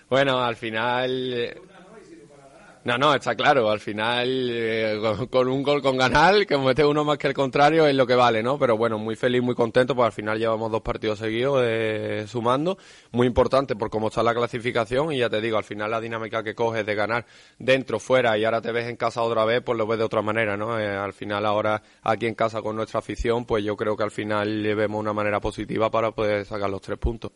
Bueno, 0.10 0.44
al 0.44 0.56
final 0.56 1.58
no, 2.88 2.98
no, 2.98 3.14
está 3.14 3.36
claro. 3.36 3.70
Al 3.70 3.82
final, 3.82 4.50
eh, 4.50 4.98
con, 5.30 5.50
un 5.50 5.62
gol 5.62 5.82
con 5.82 5.98
ganar, 5.98 6.46
que 6.46 6.58
mete 6.58 6.86
uno 6.86 7.04
más 7.04 7.18
que 7.18 7.28
el 7.28 7.34
contrario, 7.34 7.86
es 7.86 7.94
lo 7.94 8.08
que 8.08 8.16
vale, 8.16 8.42
¿no? 8.42 8.58
Pero 8.58 8.78
bueno, 8.78 8.98
muy 8.98 9.18
feliz, 9.18 9.44
muy 9.44 9.56
contento, 9.56 9.94
pues 9.94 10.06
al 10.06 10.14
final 10.14 10.40
llevamos 10.40 10.72
dos 10.72 10.82
partidos 10.84 11.20
seguidos 11.20 11.64
eh, 11.66 12.24
sumando. 12.30 12.78
Muy 13.12 13.28
importante 13.28 13.76
por 13.76 13.90
cómo 13.90 14.08
está 14.08 14.24
la 14.24 14.34
clasificación 14.34 15.12
y 15.12 15.18
ya 15.18 15.30
te 15.30 15.42
digo, 15.42 15.58
al 15.58 15.66
final 15.66 15.92
la 15.92 16.00
dinámica 16.00 16.44
que 16.44 16.56
coges 16.56 16.86
de 16.86 16.96
ganar 16.96 17.26
dentro, 17.60 18.00
fuera 18.00 18.38
y 18.38 18.46
ahora 18.46 18.62
te 18.62 18.72
ves 18.72 18.88
en 18.88 18.96
casa 18.96 19.22
otra 19.22 19.44
vez, 19.44 19.62
pues 19.62 19.78
lo 19.78 19.86
ves 19.86 20.00
de 20.00 20.06
otra 20.06 20.22
manera, 20.22 20.56
¿no? 20.56 20.80
Eh, 20.80 20.88
al 20.88 21.12
final 21.12 21.46
ahora 21.46 21.84
aquí 22.04 22.26
en 22.26 22.36
casa 22.36 22.62
con 22.62 22.78
nuestra 22.78 23.00
afición, 23.00 23.44
pues 23.44 23.66
yo 23.66 23.76
creo 23.76 23.98
que 23.98 24.04
al 24.04 24.12
final 24.12 24.64
le 24.64 24.76
vemos 24.76 25.02
una 25.02 25.12
manera 25.12 25.42
positiva 25.42 25.92
para 25.92 26.12
poder 26.12 26.46
sacar 26.46 26.70
los 26.70 26.82
tres 26.82 26.98
puntos. 26.98 27.34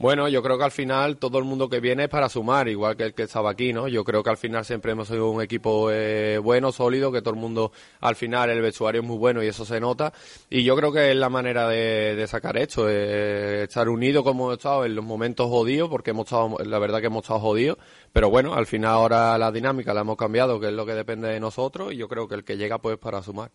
Bueno, 0.00 0.28
yo 0.28 0.44
creo 0.44 0.56
que 0.56 0.62
al 0.64 0.70
final 0.70 1.16
todo 1.16 1.38
el 1.38 1.44
mundo 1.44 1.68
que 1.68 1.80
viene 1.80 2.04
es 2.04 2.08
para 2.08 2.28
sumar, 2.28 2.68
igual 2.68 2.96
que 2.96 3.02
el 3.02 3.14
que 3.14 3.24
estaba 3.24 3.50
aquí, 3.50 3.72
¿no? 3.72 3.88
Yo 3.88 4.04
creo 4.04 4.22
que 4.22 4.30
al 4.30 4.36
final 4.36 4.64
siempre 4.64 4.92
hemos 4.92 5.08
sido 5.08 5.28
un 5.28 5.42
equipo 5.42 5.90
eh, 5.90 6.38
bueno, 6.38 6.70
sólido, 6.70 7.10
que 7.10 7.20
todo 7.20 7.34
el 7.34 7.40
mundo 7.40 7.72
al 8.00 8.14
final 8.14 8.48
el 8.48 8.62
vestuario 8.62 9.00
es 9.00 9.06
muy 9.06 9.18
bueno 9.18 9.42
y 9.42 9.48
eso 9.48 9.64
se 9.64 9.80
nota. 9.80 10.12
Y 10.50 10.62
yo 10.62 10.76
creo 10.76 10.92
que 10.92 11.10
es 11.10 11.16
la 11.16 11.28
manera 11.28 11.68
de, 11.68 12.24
sacar 12.28 12.56
esto, 12.58 12.88
eh, 12.88 13.64
estar 13.64 13.88
unidos 13.88 14.22
como 14.22 14.44
hemos 14.44 14.58
estado 14.58 14.84
en 14.84 14.94
los 14.94 15.04
momentos 15.04 15.48
jodidos, 15.48 15.88
porque 15.90 16.10
hemos 16.10 16.26
estado, 16.26 16.58
la 16.64 16.78
verdad 16.78 17.00
que 17.00 17.06
hemos 17.06 17.24
estado 17.24 17.40
jodidos, 17.40 17.78
pero 18.12 18.30
bueno, 18.30 18.54
al 18.54 18.66
final 18.66 18.92
ahora 18.92 19.36
la 19.36 19.50
dinámica 19.50 19.92
la 19.94 20.02
hemos 20.02 20.16
cambiado, 20.16 20.60
que 20.60 20.68
es 20.68 20.74
lo 20.74 20.86
que 20.86 20.94
depende 20.94 21.26
de 21.26 21.40
nosotros, 21.40 21.92
y 21.92 21.96
yo 21.96 22.06
creo 22.06 22.28
que 22.28 22.36
el 22.36 22.44
que 22.44 22.56
llega 22.56 22.78
pues 22.78 22.98
para 22.98 23.20
sumar. 23.20 23.50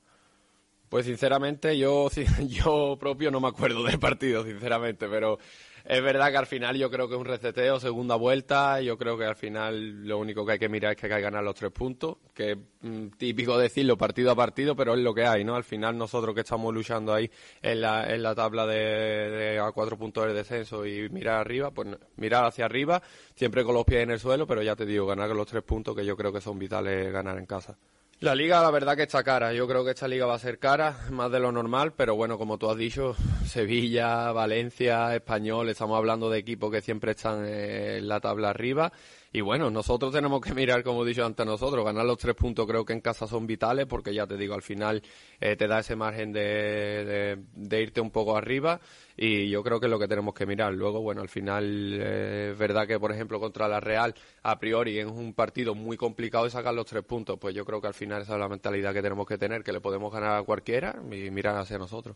Pues 0.90 1.06
sinceramente 1.06 1.78
yo, 1.78 2.10
yo 2.50 2.98
propio 3.00 3.32
no 3.32 3.40
me 3.40 3.48
acuerdo 3.48 3.84
del 3.84 3.98
partido, 3.98 4.44
sinceramente, 4.44 5.08
pero 5.08 5.40
es 5.86 6.02
verdad 6.02 6.32
que 6.32 6.38
al 6.38 6.46
final 6.46 6.78
yo 6.78 6.90
creo 6.90 7.10
que 7.10 7.16
es 7.16 7.20
un 7.20 7.26
receteo, 7.26 7.80
segunda 7.80 8.16
vuelta, 8.16 8.80
yo 8.80 8.98
creo 8.98 9.18
que 9.18 9.26
al 9.26 9.36
final 9.36 10.08
lo 10.08 10.18
único 10.18 10.46
que 10.46 10.54
hay 10.54 10.60
que 10.60 10.70
mirar 10.70 10.92
es 10.94 10.98
que 10.98 11.08
hay 11.08 11.14
que 11.14 11.22
ganar 11.22 11.44
los 11.44 11.56
tres 11.56 11.72
puntos, 11.72 12.18
que 12.34 12.56
mm, 12.56 13.08
típico 13.18 13.58
decirlo 13.58 13.98
partido 13.98 14.32
a 14.32 14.36
partido, 14.36 14.76
pero 14.76 14.94
es 14.94 15.02
lo 15.02 15.14
que 15.14 15.26
hay, 15.26 15.44
¿no? 15.44 15.56
Al 15.56 15.66
final 15.66 15.98
nosotros 15.98 16.34
que 16.34 16.42
estamos 16.42 16.74
luchando 16.74 17.14
ahí 17.14 17.30
en 17.62 17.82
la, 17.82 18.14
en 18.14 18.24
la 18.24 18.34
tabla 18.34 18.66
de, 18.66 19.60
a 19.60 19.72
cuatro 19.74 19.98
puntos 19.98 20.26
del 20.26 20.36
descenso 20.36 20.86
y 20.86 21.10
mirar 21.10 21.42
arriba, 21.42 21.72
pues 21.72 21.90
mirar 22.16 22.46
hacia 22.46 22.66
arriba, 22.66 23.02
siempre 23.36 23.66
con 23.66 23.76
los 23.76 23.84
pies 23.84 24.04
en 24.04 24.12
el 24.12 24.20
suelo, 24.20 24.48
pero 24.48 24.62
ya 24.62 24.76
te 24.76 24.86
digo, 24.86 25.06
ganar 25.06 25.30
los 25.32 25.48
tres 25.48 25.64
puntos 25.64 25.96
que 25.96 26.06
yo 26.06 26.16
creo 26.16 26.32
que 26.32 26.40
son 26.40 26.58
vitales 26.58 27.12
ganar 27.12 27.38
en 27.38 27.46
casa. 27.46 27.78
La 28.24 28.36
liga, 28.36 28.62
la 28.62 28.72
verdad 28.72 28.96
que 28.96 29.04
está 29.04 29.22
cara. 29.22 29.52
Yo 29.52 29.68
creo 29.68 29.84
que 29.84 29.92
esta 29.92 30.08
liga 30.08 30.26
va 30.26 30.36
a 30.36 30.40
ser 30.40 30.58
cara, 30.58 30.96
más 31.10 31.30
de 31.30 31.42
lo 31.42 31.52
normal, 31.52 31.92
pero 31.92 32.16
bueno, 32.16 32.38
como 32.38 32.58
tú 32.58 32.70
has 32.70 32.78
dicho, 32.78 33.18
Sevilla, 33.46 34.32
Valencia, 34.32 35.14
Español, 35.14 35.68
estamos 35.68 35.98
hablando 35.98 36.30
de 36.30 36.40
equipos 36.40 36.72
que 36.72 36.80
siempre 36.82 37.12
están 37.12 37.46
en 37.46 38.08
la 38.08 38.22
tabla 38.22 38.52
arriba. 38.52 38.94
Y 39.36 39.42
bueno, 39.42 39.72
nosotros 39.72 40.14
tenemos 40.14 40.42
que 40.42 40.54
mirar, 40.54 40.84
como 40.84 41.04
he 41.04 41.08
dicho 41.08 41.26
antes 41.26 41.44
nosotros, 41.44 41.84
ganar 41.84 42.06
los 42.06 42.20
tres 42.20 42.36
puntos 42.36 42.68
creo 42.68 42.86
que 42.86 42.94
en 42.94 43.02
casa 43.02 43.26
son 43.26 43.48
vitales, 43.48 43.88
porque 43.88 44.14
ya 44.14 44.28
te 44.28 44.38
digo, 44.38 44.54
al 44.54 44.62
final 44.62 45.02
eh, 45.42 45.56
te 45.56 45.68
da 45.68 45.80
ese 45.80 45.96
margen 45.96 46.32
de, 46.32 47.40
de, 47.52 47.82
irte 47.82 48.00
un 48.00 48.12
poco 48.12 48.38
arriba 48.38 48.80
y 49.18 49.50
yo 49.50 49.64
creo 49.64 49.80
que 49.80 49.88
es 49.88 49.90
lo 49.90 49.98
que 49.98 50.08
tenemos 50.08 50.36
que 50.36 50.46
mirar. 50.46 50.72
Luego, 50.76 51.02
bueno, 51.02 51.22
al 51.22 51.30
final 51.30 52.00
eh, 52.00 52.52
es 52.52 52.58
verdad 52.60 52.88
que, 52.88 53.00
por 53.00 53.12
ejemplo, 53.12 53.40
contra 53.40 53.68
la 53.68 53.80
Real, 53.80 54.14
a 54.44 54.60
priori 54.60 55.00
es 55.00 55.08
un 55.08 55.34
partido 55.34 55.74
muy 55.74 55.98
complicado 55.98 56.44
de 56.44 56.52
sacar 56.52 56.76
los 56.76 56.86
tres 56.86 57.04
puntos, 57.04 57.40
pues 57.40 57.56
yo 57.56 57.66
creo 57.66 57.82
que 57.82 57.88
al 57.88 57.96
final 57.96 58.22
esa 58.22 58.34
es 58.34 58.40
la 58.40 58.48
mentalidad 58.48 58.94
que 58.94 59.02
tenemos 59.02 59.26
que 59.26 59.40
tener, 59.40 59.64
que 59.64 59.74
le 59.74 59.82
podemos 59.82 60.14
ganar 60.14 60.38
a 60.40 60.44
cualquiera 60.44 60.96
y 61.12 61.32
mirar 61.32 61.58
hacia 61.58 61.80
nosotros. 61.80 62.16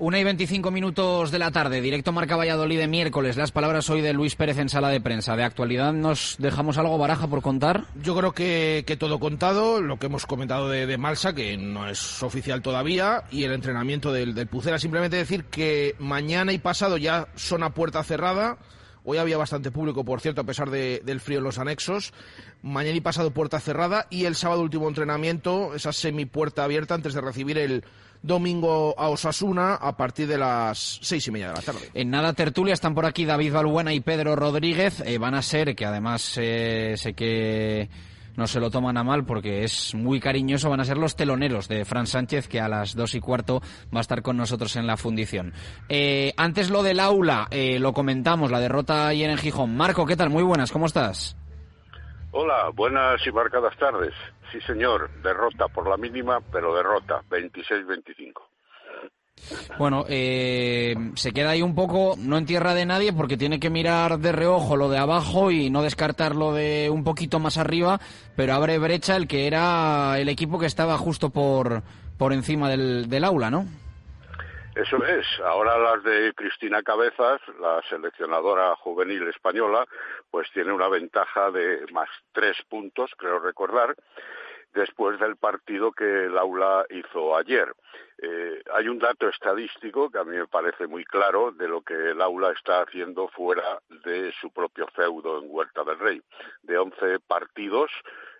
Una 0.00 0.20
y 0.20 0.22
veinticinco 0.22 0.70
minutos 0.70 1.32
de 1.32 1.40
la 1.40 1.50
tarde, 1.50 1.80
directo 1.80 2.12
Marca 2.12 2.36
Valladolid 2.36 2.78
de 2.78 2.86
miércoles. 2.86 3.36
Las 3.36 3.50
palabras 3.50 3.90
hoy 3.90 4.00
de 4.00 4.12
Luis 4.12 4.36
Pérez 4.36 4.58
en 4.58 4.68
sala 4.68 4.90
de 4.90 5.00
prensa. 5.00 5.34
¿De 5.34 5.42
actualidad 5.42 5.92
nos 5.92 6.36
dejamos 6.38 6.78
algo 6.78 6.98
baraja 6.98 7.26
por 7.26 7.42
contar? 7.42 7.86
Yo 8.00 8.16
creo 8.16 8.30
que, 8.30 8.96
todo 8.96 9.18
contado, 9.18 9.80
lo 9.80 9.98
que 9.98 10.06
hemos 10.06 10.24
comentado 10.24 10.68
de, 10.68 10.96
Malsa, 10.98 11.34
que 11.34 11.56
no 11.56 11.88
es 11.88 12.22
oficial 12.22 12.62
todavía, 12.62 13.24
y 13.32 13.42
el 13.42 13.50
entrenamiento 13.50 14.12
del, 14.12 14.36
del 14.36 14.46
Pucera. 14.46 14.78
Simplemente 14.78 15.16
decir 15.16 15.46
que 15.46 15.96
mañana 15.98 16.52
y 16.52 16.58
pasado 16.58 16.96
ya 16.96 17.26
son 17.34 17.64
a 17.64 17.70
puerta 17.70 18.04
cerrada. 18.04 18.56
Hoy 19.10 19.16
había 19.16 19.38
bastante 19.38 19.70
público, 19.70 20.04
por 20.04 20.20
cierto, 20.20 20.42
a 20.42 20.44
pesar 20.44 20.68
del 20.68 21.20
frío 21.20 21.38
en 21.38 21.44
los 21.44 21.58
anexos. 21.58 22.12
Mañana 22.60 22.94
y 22.94 23.00
pasado 23.00 23.30
puerta 23.30 23.58
cerrada 23.58 24.06
y 24.10 24.26
el 24.26 24.34
sábado 24.34 24.60
último 24.60 24.86
entrenamiento, 24.86 25.74
esa 25.74 25.94
semi 25.94 26.26
puerta 26.26 26.62
abierta 26.62 26.94
antes 26.94 27.14
de 27.14 27.22
recibir 27.22 27.56
el 27.56 27.84
domingo 28.20 28.94
a 28.98 29.08
Osasuna 29.08 29.76
a 29.76 29.96
partir 29.96 30.28
de 30.28 30.36
las 30.36 30.98
seis 31.00 31.26
y 31.26 31.30
media 31.30 31.48
de 31.48 31.54
la 31.54 31.62
tarde. 31.62 31.88
En 31.94 32.10
nada 32.10 32.34
tertulia 32.34 32.74
están 32.74 32.94
por 32.94 33.06
aquí 33.06 33.24
David 33.24 33.54
Balbuena 33.54 33.94
y 33.94 34.00
Pedro 34.00 34.36
Rodríguez. 34.36 35.00
Eh, 35.06 35.16
van 35.16 35.34
a 35.34 35.40
ser, 35.40 35.74
que 35.74 35.86
además 35.86 36.34
eh, 36.36 36.92
sé 36.98 37.14
que 37.14 37.88
no 38.38 38.46
se 38.46 38.60
lo 38.60 38.70
toman 38.70 38.96
a 38.96 39.04
mal 39.04 39.26
porque 39.26 39.64
es 39.64 39.94
muy 39.94 40.20
cariñoso, 40.20 40.70
van 40.70 40.80
a 40.80 40.84
ser 40.84 40.96
los 40.96 41.16
teloneros 41.16 41.68
de 41.68 41.84
Fran 41.84 42.06
Sánchez, 42.06 42.48
que 42.48 42.60
a 42.60 42.68
las 42.68 42.94
dos 42.94 43.14
y 43.14 43.20
cuarto 43.20 43.60
va 43.94 43.98
a 43.98 44.00
estar 44.00 44.22
con 44.22 44.36
nosotros 44.36 44.76
en 44.76 44.86
la 44.86 44.96
fundición. 44.96 45.52
Eh, 45.88 46.32
antes 46.36 46.70
lo 46.70 46.82
del 46.82 47.00
aula, 47.00 47.48
lo 47.50 47.92
comentamos, 47.92 48.50
la 48.50 48.60
derrota 48.60 49.08
ayer 49.08 49.28
en 49.28 49.36
Gijón. 49.38 49.76
Marco, 49.76 50.06
¿qué 50.06 50.16
tal? 50.16 50.30
Muy 50.30 50.44
buenas, 50.44 50.72
¿cómo 50.72 50.86
estás? 50.86 51.36
Hola, 52.30 52.70
buenas 52.74 53.26
y 53.26 53.32
marcadas 53.32 53.76
tardes. 53.76 54.14
Sí, 54.52 54.60
señor, 54.60 55.10
derrota 55.22 55.66
por 55.68 55.88
la 55.88 55.96
mínima, 55.96 56.40
pero 56.52 56.74
derrota, 56.74 57.22
26-25. 57.28 58.47
Bueno, 59.78 60.04
eh, 60.08 60.94
se 61.14 61.32
queda 61.32 61.50
ahí 61.50 61.62
un 61.62 61.74
poco, 61.74 62.14
no 62.18 62.36
en 62.38 62.46
tierra 62.46 62.74
de 62.74 62.86
nadie, 62.86 63.12
porque 63.12 63.36
tiene 63.36 63.60
que 63.60 63.70
mirar 63.70 64.18
de 64.18 64.32
reojo 64.32 64.76
lo 64.76 64.88
de 64.88 64.98
abajo 64.98 65.50
y 65.50 65.70
no 65.70 65.82
descartar 65.82 66.34
lo 66.36 66.52
de 66.52 66.90
un 66.90 67.04
poquito 67.04 67.38
más 67.38 67.58
arriba, 67.58 68.00
pero 68.36 68.54
abre 68.54 68.78
brecha 68.78 69.16
el 69.16 69.28
que 69.28 69.46
era 69.46 70.18
el 70.18 70.28
equipo 70.28 70.58
que 70.58 70.66
estaba 70.66 70.98
justo 70.98 71.30
por, 71.30 71.82
por 72.16 72.32
encima 72.32 72.68
del, 72.68 73.08
del 73.08 73.24
aula, 73.24 73.50
¿no? 73.50 73.66
Eso 74.78 75.04
es. 75.04 75.26
Ahora 75.44 75.76
las 75.76 76.04
de 76.04 76.32
Cristina 76.34 76.84
Cabezas, 76.84 77.40
la 77.60 77.82
seleccionadora 77.88 78.76
juvenil 78.76 79.26
española, 79.26 79.84
pues 80.30 80.48
tiene 80.52 80.72
una 80.72 80.88
ventaja 80.88 81.50
de 81.50 81.84
más 81.92 82.08
tres 82.32 82.56
puntos, 82.68 83.10
creo 83.16 83.40
recordar, 83.40 83.96
después 84.74 85.18
del 85.18 85.36
partido 85.36 85.90
que 85.90 86.26
el 86.26 86.38
aula 86.38 86.86
hizo 86.90 87.36
ayer. 87.36 87.74
Eh, 88.20 88.62
hay 88.74 88.88
un 88.88 88.98
dato 88.98 89.28
estadístico 89.28 90.10
que 90.10 90.18
a 90.18 90.24
mí 90.24 90.36
me 90.36 90.48
parece 90.48 90.86
muy 90.86 91.04
claro 91.04 91.52
de 91.52 91.68
lo 91.68 91.82
que 91.82 91.94
el 91.94 92.20
aula 92.20 92.50
está 92.52 92.82
haciendo 92.82 93.28
fuera 93.28 93.80
de 94.04 94.32
su 94.40 94.50
propio 94.50 94.88
feudo 94.88 95.38
en 95.38 95.46
Huerta 95.48 95.84
del 95.84 95.98
Rey. 95.98 96.22
De 96.62 96.78
once 96.78 97.20
partidos 97.20 97.90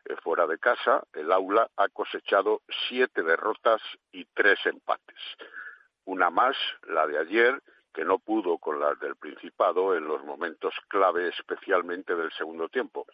eh, 0.04 0.16
fuera 0.22 0.46
de 0.46 0.58
casa, 0.58 1.04
el 1.12 1.30
aula 1.30 1.68
ha 1.76 1.88
cosechado 1.88 2.62
siete 2.88 3.22
derrotas 3.22 3.80
y 4.10 4.24
tres 4.34 4.58
empates 4.66 5.16
una 6.08 6.30
más, 6.30 6.56
la 6.86 7.06
de 7.06 7.18
ayer, 7.18 7.62
que 7.92 8.02
no 8.02 8.18
pudo 8.18 8.56
con 8.56 8.80
las 8.80 8.98
del 8.98 9.16
Principado 9.16 9.94
en 9.94 10.06
los 10.08 10.24
momentos 10.24 10.74
clave, 10.88 11.28
especialmente 11.28 12.16
del 12.16 12.32
segundo 12.32 12.68
tiempo. 12.70 13.06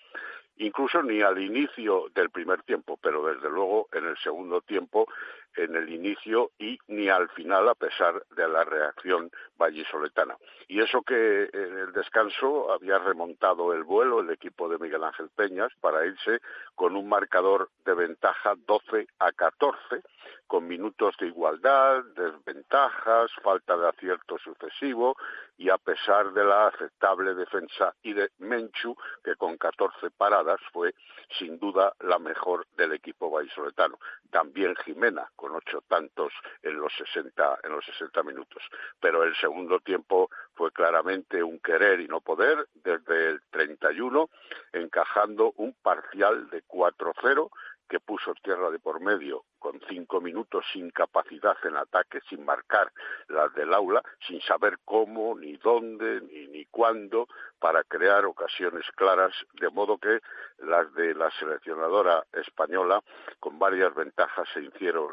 Incluso 0.59 1.03
ni 1.03 1.20
al 1.20 1.40
inicio 1.40 2.07
del 2.14 2.31
primer 2.31 2.62
tiempo, 2.62 2.96
pero 3.03 3.27
desde 3.27 3.50
luego 3.50 3.88
en 3.92 4.07
el 4.07 4.16
segundo 4.18 4.61
tiempo 4.61 5.09
en 5.57 5.77
el 5.77 5.88
inicio 5.88 6.51
y 6.59 6.79
ni 6.88 7.09
al 7.09 7.29
final 7.31 7.69
a 7.69 7.75
pesar 7.75 8.25
de 8.37 8.49
la 8.49 8.64
reacción 8.64 9.31
vallisoletana. 9.57 10.37
Y 10.69 10.81
eso 10.81 11.03
que 11.03 11.51
en 11.53 11.79
el 11.79 11.93
descanso 11.93 12.73
había 12.73 12.99
remontado 12.99 13.73
el 13.73 13.85
vuelo 13.85 14.21
el 14.21 14.31
equipo 14.31 14.69
de 14.69 14.79
Miguel 14.79 15.05
Ángel 15.05 15.31
Peñas 15.35 15.73
para 15.81 16.07
irse 16.07 16.40
con 16.75 16.97
un 16.97 17.09
marcador 17.09 17.71
de 17.85 17.95
ventaja 17.95 18.55
12 18.67 19.07
a 19.19 19.33
14, 19.33 20.03
con 20.47 20.67
minutos 20.67 21.14
de 21.19 21.29
igualdad, 21.29 22.05
desventajas, 22.17 23.31
falta 23.43 23.77
de 23.77 23.88
acierto 23.88 24.38
sucesivo 24.38 25.17
y 25.57 25.71
a 25.71 25.79
pesar 25.79 26.33
de 26.33 26.45
la 26.45 26.69
aceptable 26.69 27.35
defensa 27.35 27.95
y 28.03 28.12
de 28.12 28.31
Menchu, 28.38 28.97
que 29.23 29.37
con 29.37 29.57
14 29.57 30.11
paradas 30.11 30.61
fue 30.73 30.95
sin 31.38 31.59
duda 31.59 31.95
la 32.01 32.19
mejor 32.19 32.67
del 32.77 32.93
equipo 32.93 33.31
vallisoletano. 33.31 33.99
También 34.31 34.75
Jimena, 34.85 35.31
con 35.45 35.57
ocho 35.57 35.83
tantos 35.87 36.33
en 36.63 36.79
los 36.79 36.91
60, 36.97 37.59
en 37.65 37.73
los 37.73 37.85
60 37.85 38.23
minutos. 38.23 38.63
Pero 38.99 39.25
el 39.25 39.37
segundo 39.37 39.79
tiempo 39.81 40.31
fue 40.55 40.73
claramente 40.73 41.43
un 41.43 41.59
querer 41.59 42.01
y 42.01 42.09
no 42.09 42.23
poder 42.23 42.67
desde 42.73 43.29
el 43.29 43.43
31, 43.51 44.31
encajando 44.73 45.53
un 45.57 45.75
parcial 45.75 46.49
de 46.49 46.65
4-0 46.65 47.51
que 47.95 48.01
puso 48.01 48.35
tierra 48.43 48.73
de 48.73 48.81
por 48.81 49.01
medio 49.01 49.45
con 49.61 49.81
cinco 49.89 50.21
minutos 50.21 50.65
sin 50.73 50.91
capacidad 50.91 51.57
en 51.63 51.77
ataque, 51.77 52.19
sin 52.29 52.45
marcar 52.45 52.91
las 53.29 53.55
del 53.55 53.73
aula, 53.73 54.03
sin 54.27 54.41
saber 54.41 54.79
cómo, 54.85 55.39
ni 55.39 55.57
dónde, 55.59 56.21
ni, 56.23 56.49
ni 56.49 56.65
cuándo, 56.65 57.29
para 57.61 57.85
crear 57.85 58.25
ocasiones 58.25 58.85
claras, 58.97 59.33
de 59.61 59.71
modo 59.71 59.99
que 59.99 60.19
las 60.59 60.93
de 60.95 61.15
la 61.15 61.31
seleccionadora 61.39 62.25
española, 62.33 63.01
con 63.39 63.61
varias 63.61 63.95
ventajas, 63.95 64.49
se 64.53 64.63
hicieron 64.63 65.13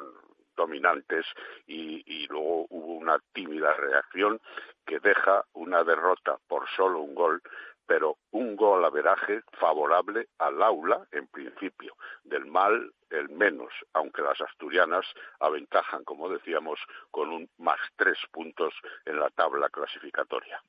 dominantes 0.58 1.28
y, 1.68 2.02
y, 2.08 2.26
luego 2.30 2.66
hubo 2.72 2.94
una 2.96 3.20
tímida 3.34 3.74
reacción 3.74 4.42
que 4.88 5.00
deja 5.00 5.46
una 5.54 5.84
derrota 5.84 6.40
por 6.48 6.68
solo 6.76 7.02
un 7.02 7.14
gol 7.14 7.44
pero 7.92 8.20
un 8.32 8.56
gol 8.56 8.86
a 8.86 8.90
veraje 8.90 9.42
favorable 9.60 10.30
al 10.38 10.64
aula, 10.64 11.06
en 11.12 11.28
principio, 11.28 11.98
del 12.24 12.46
mal 12.46 12.90
el 13.10 13.28
menos, 13.28 13.74
aunque 13.92 14.22
las 14.22 14.40
asturianas 14.40 15.06
aventajan, 15.42 16.06
como 16.06 16.30
decíamos, 16.30 16.80
con 17.10 17.28
un 17.34 17.50
más 17.58 17.82
tres 17.98 18.18
puntos 18.32 18.74
en 19.04 19.20
la 19.20 19.30
tabla 19.32 19.68
clasificatoria. 19.68 20.64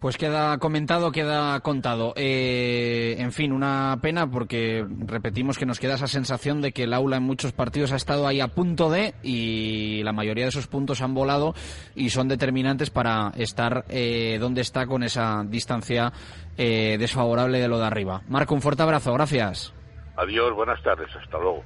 Pues 0.00 0.16
queda 0.16 0.56
comentado, 0.56 1.12
queda 1.12 1.60
contado. 1.60 2.14
Eh, 2.16 3.16
en 3.18 3.32
fin, 3.32 3.52
una 3.52 3.98
pena 4.00 4.30
porque 4.30 4.86
repetimos 5.06 5.58
que 5.58 5.66
nos 5.66 5.78
queda 5.78 5.96
esa 5.96 6.06
sensación 6.06 6.62
de 6.62 6.72
que 6.72 6.84
el 6.84 6.94
aula 6.94 7.18
en 7.18 7.22
muchos 7.22 7.52
partidos 7.52 7.92
ha 7.92 7.96
estado 7.96 8.26
ahí 8.26 8.40
a 8.40 8.48
punto 8.48 8.88
de 8.88 9.12
y 9.22 10.02
la 10.02 10.14
mayoría 10.14 10.44
de 10.44 10.48
esos 10.48 10.68
puntos 10.68 11.02
han 11.02 11.12
volado 11.12 11.54
y 11.94 12.08
son 12.08 12.28
determinantes 12.28 12.88
para 12.88 13.32
estar 13.36 13.84
eh, 13.90 14.38
donde 14.40 14.62
está 14.62 14.86
con 14.86 15.02
esa 15.02 15.44
distancia 15.46 16.14
eh, 16.56 16.96
desfavorable 16.98 17.60
de 17.60 17.68
lo 17.68 17.78
de 17.78 17.84
arriba. 17.84 18.22
Marco, 18.26 18.54
un 18.54 18.62
fuerte 18.62 18.82
abrazo, 18.82 19.12
gracias. 19.12 19.74
Adiós, 20.16 20.54
buenas 20.54 20.82
tardes, 20.82 21.14
hasta 21.14 21.38
luego. 21.38 21.62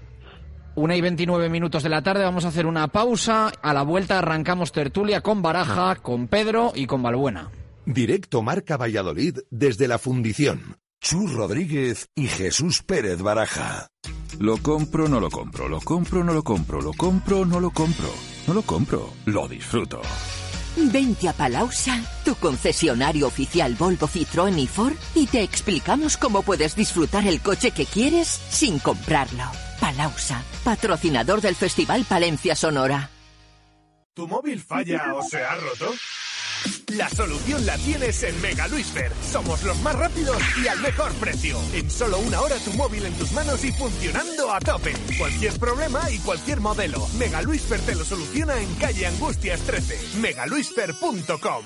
Una 0.75 0.97
y 0.97 1.01
veintinueve 1.01 1.49
minutos 1.49 1.85
de 1.85 1.89
la 1.89 2.03
tarde, 2.03 2.25
vamos 2.25 2.45
a 2.45 2.49
hacer 2.49 2.67
una 2.67 2.89
pausa. 2.89 3.53
A 3.63 3.73
la 3.73 3.83
vuelta 3.83 4.19
arrancamos 4.19 4.73
tertulia 4.73 5.21
con 5.21 5.41
Baraja, 5.41 5.95
con 6.03 6.27
Pedro 6.27 6.73
y 6.75 6.87
con 6.87 7.01
Balbuena. 7.01 7.51
Directo 7.87 8.41
Marca 8.41 8.79
Valladolid 8.79 9.41
desde 9.51 9.89
la 9.89 9.99
fundición. 9.99 10.79
Chus 11.03 11.33
Rodríguez 11.35 12.09
y 12.15 12.29
Jesús 12.29 12.83
Pérez 12.83 13.21
Baraja. 13.21 13.89
Lo 14.39 14.57
compro, 14.57 15.07
no 15.07 15.21
lo 15.21 15.29
compro, 15.31 15.69
lo 15.69 15.81
compro, 15.81 16.25
no 16.25 16.33
lo 16.33 16.43
compro, 16.43 16.81
lo 16.81 16.93
compro, 16.95 17.45
no 17.45 17.61
lo 17.61 17.71
compro, 17.71 18.09
no 18.47 18.55
lo 18.55 18.63
compro, 18.63 19.13
lo 19.27 19.47
disfruto. 19.49 20.01
Vente 20.77 21.29
a 21.29 21.35
Palausa, 21.35 22.01
tu 22.25 22.35
concesionario 22.37 23.27
oficial 23.27 23.75
Volvo, 23.75 24.09
Citroën 24.09 24.59
y 24.59 24.67
Ford, 24.67 24.97
y 25.15 25.27
te 25.27 25.43
explicamos 25.43 26.17
cómo 26.17 26.43
puedes 26.43 26.75
disfrutar 26.75 27.27
el 27.27 27.43
coche 27.43 27.71
que 27.71 27.85
quieres 27.85 28.29
sin 28.29 28.79
comprarlo. 28.79 29.45
Palausa, 29.79 30.43
patrocinador 30.65 31.43
del 31.43 31.55
Festival 31.55 32.07
Palencia 32.09 32.57
Sonora. 32.57 33.11
¿Tu 34.15 34.27
móvil 34.27 34.61
falla 34.61 35.15
o 35.15 35.23
se 35.23 35.43
ha 35.43 35.55
roto? 35.57 35.93
La 36.89 37.09
solución 37.09 37.67
la 37.67 37.77
tienes 37.79 38.23
en 38.23 38.41
Mega 38.41 38.69
Luisfer. 38.69 39.13
Somos 39.33 39.63
los 39.65 39.77
más 39.83 39.95
rápidos 39.97 40.37
y 40.63 40.69
al 40.69 40.81
mejor 40.81 41.13
precio. 41.15 41.59
En 41.73 41.91
solo 41.91 42.19
una 42.19 42.41
hora 42.41 42.57
tu 42.59 42.73
móvil 42.75 43.05
en 43.05 43.13
tus 43.15 43.33
manos 43.33 43.65
y 43.65 43.73
funcionando 43.73 44.53
a 44.53 44.61
tope. 44.61 44.95
Cualquier 45.19 45.53
problema 45.59 46.11
y 46.11 46.19
cualquier 46.19 46.61
modelo. 46.61 47.07
Mega 47.19 47.43
Luisfer 47.43 47.81
te 47.81 47.95
lo 47.95 48.05
soluciona 48.05 48.61
en 48.61 48.73
calle 48.77 49.07
Angustias 49.07 49.61
13. 49.61 50.19
megaluisfer.com. 50.21 51.65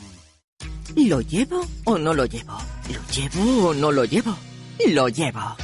¿Lo 0.96 1.20
llevo 1.20 1.66
o 1.84 1.98
no 1.98 2.14
lo 2.14 2.24
llevo? 2.24 2.58
¿Lo 2.88 3.00
llevo 3.12 3.68
o 3.68 3.74
no 3.74 3.92
lo 3.92 4.04
llevo? 4.04 4.36
Lo 4.86 5.08
llevo. 5.08 5.56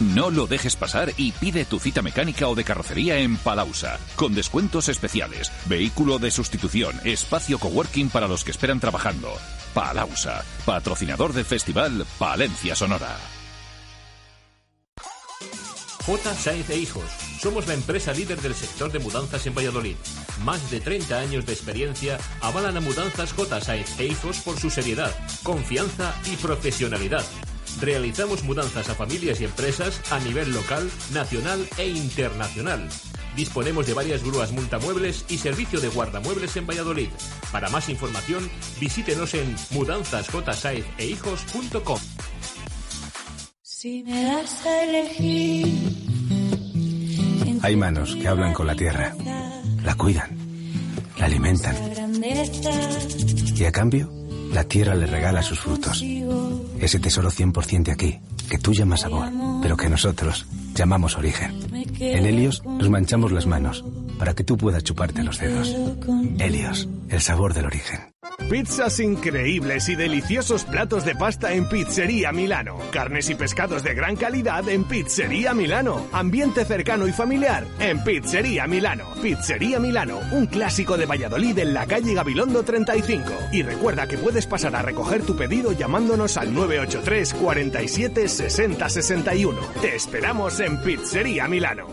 No 0.00 0.30
lo 0.30 0.46
dejes 0.46 0.76
pasar 0.76 1.12
y 1.16 1.32
pide 1.32 1.64
tu 1.64 1.78
cita 1.78 2.02
mecánica 2.02 2.48
o 2.48 2.54
de 2.54 2.64
carrocería 2.64 3.18
en 3.18 3.36
Palausa, 3.36 3.98
con 4.16 4.34
descuentos 4.34 4.88
especiales, 4.88 5.52
vehículo 5.66 6.18
de 6.18 6.30
sustitución, 6.30 7.00
espacio 7.04 7.58
coworking 7.58 8.10
para 8.10 8.28
los 8.28 8.44
que 8.44 8.50
esperan 8.50 8.80
trabajando. 8.80 9.32
Palausa, 9.72 10.44
patrocinador 10.64 11.32
del 11.32 11.44
festival 11.44 12.06
Palencia 12.18 12.74
Sonora. 12.74 13.16
J. 16.06 16.52
E 16.68 16.76
Hijos. 16.76 17.04
Somos 17.40 17.66
la 17.66 17.74
empresa 17.74 18.12
líder 18.12 18.40
del 18.40 18.54
sector 18.54 18.92
de 18.92 18.98
mudanzas 18.98 19.46
en 19.46 19.54
Valladolid. 19.54 19.96
Más 20.44 20.70
de 20.70 20.80
30 20.80 21.18
años 21.18 21.46
de 21.46 21.54
experiencia 21.54 22.18
avalan 22.42 22.76
a 22.76 22.80
Mudanzas 22.80 23.32
J. 23.32 23.58
E 23.98 24.06
Hijos 24.06 24.38
por 24.40 24.58
su 24.58 24.68
seriedad, 24.68 25.12
confianza 25.42 26.14
y 26.30 26.36
profesionalidad. 26.36 27.24
Realizamos 27.80 28.44
mudanzas 28.44 28.88
a 28.88 28.94
familias 28.94 29.40
y 29.40 29.44
empresas 29.44 30.00
a 30.12 30.20
nivel 30.20 30.52
local, 30.52 30.88
nacional 31.12 31.66
e 31.78 31.88
internacional. 31.88 32.88
Disponemos 33.36 33.86
de 33.86 33.94
varias 33.94 34.22
grúas 34.22 34.52
multamuebles 34.52 35.24
y 35.28 35.38
servicio 35.38 35.80
de 35.80 35.88
guardamuebles 35.88 36.56
en 36.56 36.66
Valladolid. 36.66 37.08
Para 37.50 37.68
más 37.68 37.88
información, 37.88 38.48
visítenos 38.80 39.34
en 39.34 39.56
mudanzasjsaezehijos.com. 39.70 41.98
Si 43.62 44.04
me 44.04 44.22
das 44.24 44.64
a 44.64 44.84
elegir. 44.84 45.66
Hay 47.62 47.76
manos 47.76 48.14
que 48.14 48.28
hablan 48.28 48.52
con 48.52 48.66
la 48.66 48.74
tierra, 48.74 49.16
la 49.82 49.94
cuidan, 49.94 50.36
la 51.18 51.26
alimentan 51.26 51.76
y 53.56 53.64
a 53.64 53.72
cambio 53.72 54.23
la 54.54 54.64
tierra 54.64 54.94
le 54.94 55.06
regala 55.06 55.42
sus 55.42 55.58
frutos. 55.58 56.02
Ese 56.78 56.98
tesoro 57.00 57.30
100% 57.30 57.82
de 57.82 57.92
aquí, 57.92 58.18
que 58.48 58.58
tú 58.58 58.72
llamas 58.72 59.00
sabor, 59.00 59.28
pero 59.60 59.76
que 59.76 59.88
nosotros 59.88 60.46
llamamos 60.74 61.16
origen. 61.16 61.60
En 61.98 62.24
Helios 62.24 62.62
nos 62.64 62.88
manchamos 62.88 63.32
las 63.32 63.46
manos 63.46 63.84
para 64.18 64.34
que 64.34 64.44
tú 64.44 64.56
puedas 64.56 64.84
chuparte 64.84 65.24
los 65.24 65.38
dedos. 65.38 65.74
Helios, 66.38 66.88
el 67.08 67.20
sabor 67.20 67.52
del 67.52 67.66
origen. 67.66 68.13
Pizzas 68.48 69.00
increíbles 69.00 69.88
y 69.88 69.96
deliciosos 69.96 70.64
platos 70.64 71.04
de 71.04 71.14
pasta 71.14 71.54
en 71.54 71.68
Pizzería 71.68 72.30
Milano. 72.30 72.78
Carnes 72.92 73.30
y 73.30 73.34
pescados 73.34 73.82
de 73.82 73.94
gran 73.94 74.16
calidad 74.16 74.68
en 74.68 74.84
Pizzería 74.84 75.54
Milano. 75.54 76.06
Ambiente 76.12 76.64
cercano 76.64 77.06
y 77.06 77.12
familiar 77.12 77.66
en 77.80 78.04
Pizzería 78.04 78.66
Milano. 78.66 79.06
Pizzería 79.22 79.80
Milano, 79.80 80.20
un 80.32 80.46
clásico 80.46 80.96
de 80.96 81.06
Valladolid 81.06 81.58
en 81.58 81.72
la 81.72 81.86
calle 81.86 82.14
Gabilondo 82.14 82.62
35. 82.62 83.24
Y 83.52 83.62
recuerda 83.62 84.06
que 84.06 84.18
puedes 84.18 84.46
pasar 84.46 84.76
a 84.76 84.82
recoger 84.82 85.22
tu 85.22 85.36
pedido 85.36 85.72
llamándonos 85.72 86.36
al 86.36 86.52
983 86.52 87.34
47 87.34 88.28
60 88.28 88.88
61. 88.88 89.60
Te 89.80 89.96
esperamos 89.96 90.60
en 90.60 90.80
Pizzería 90.82 91.48
Milano. 91.48 91.86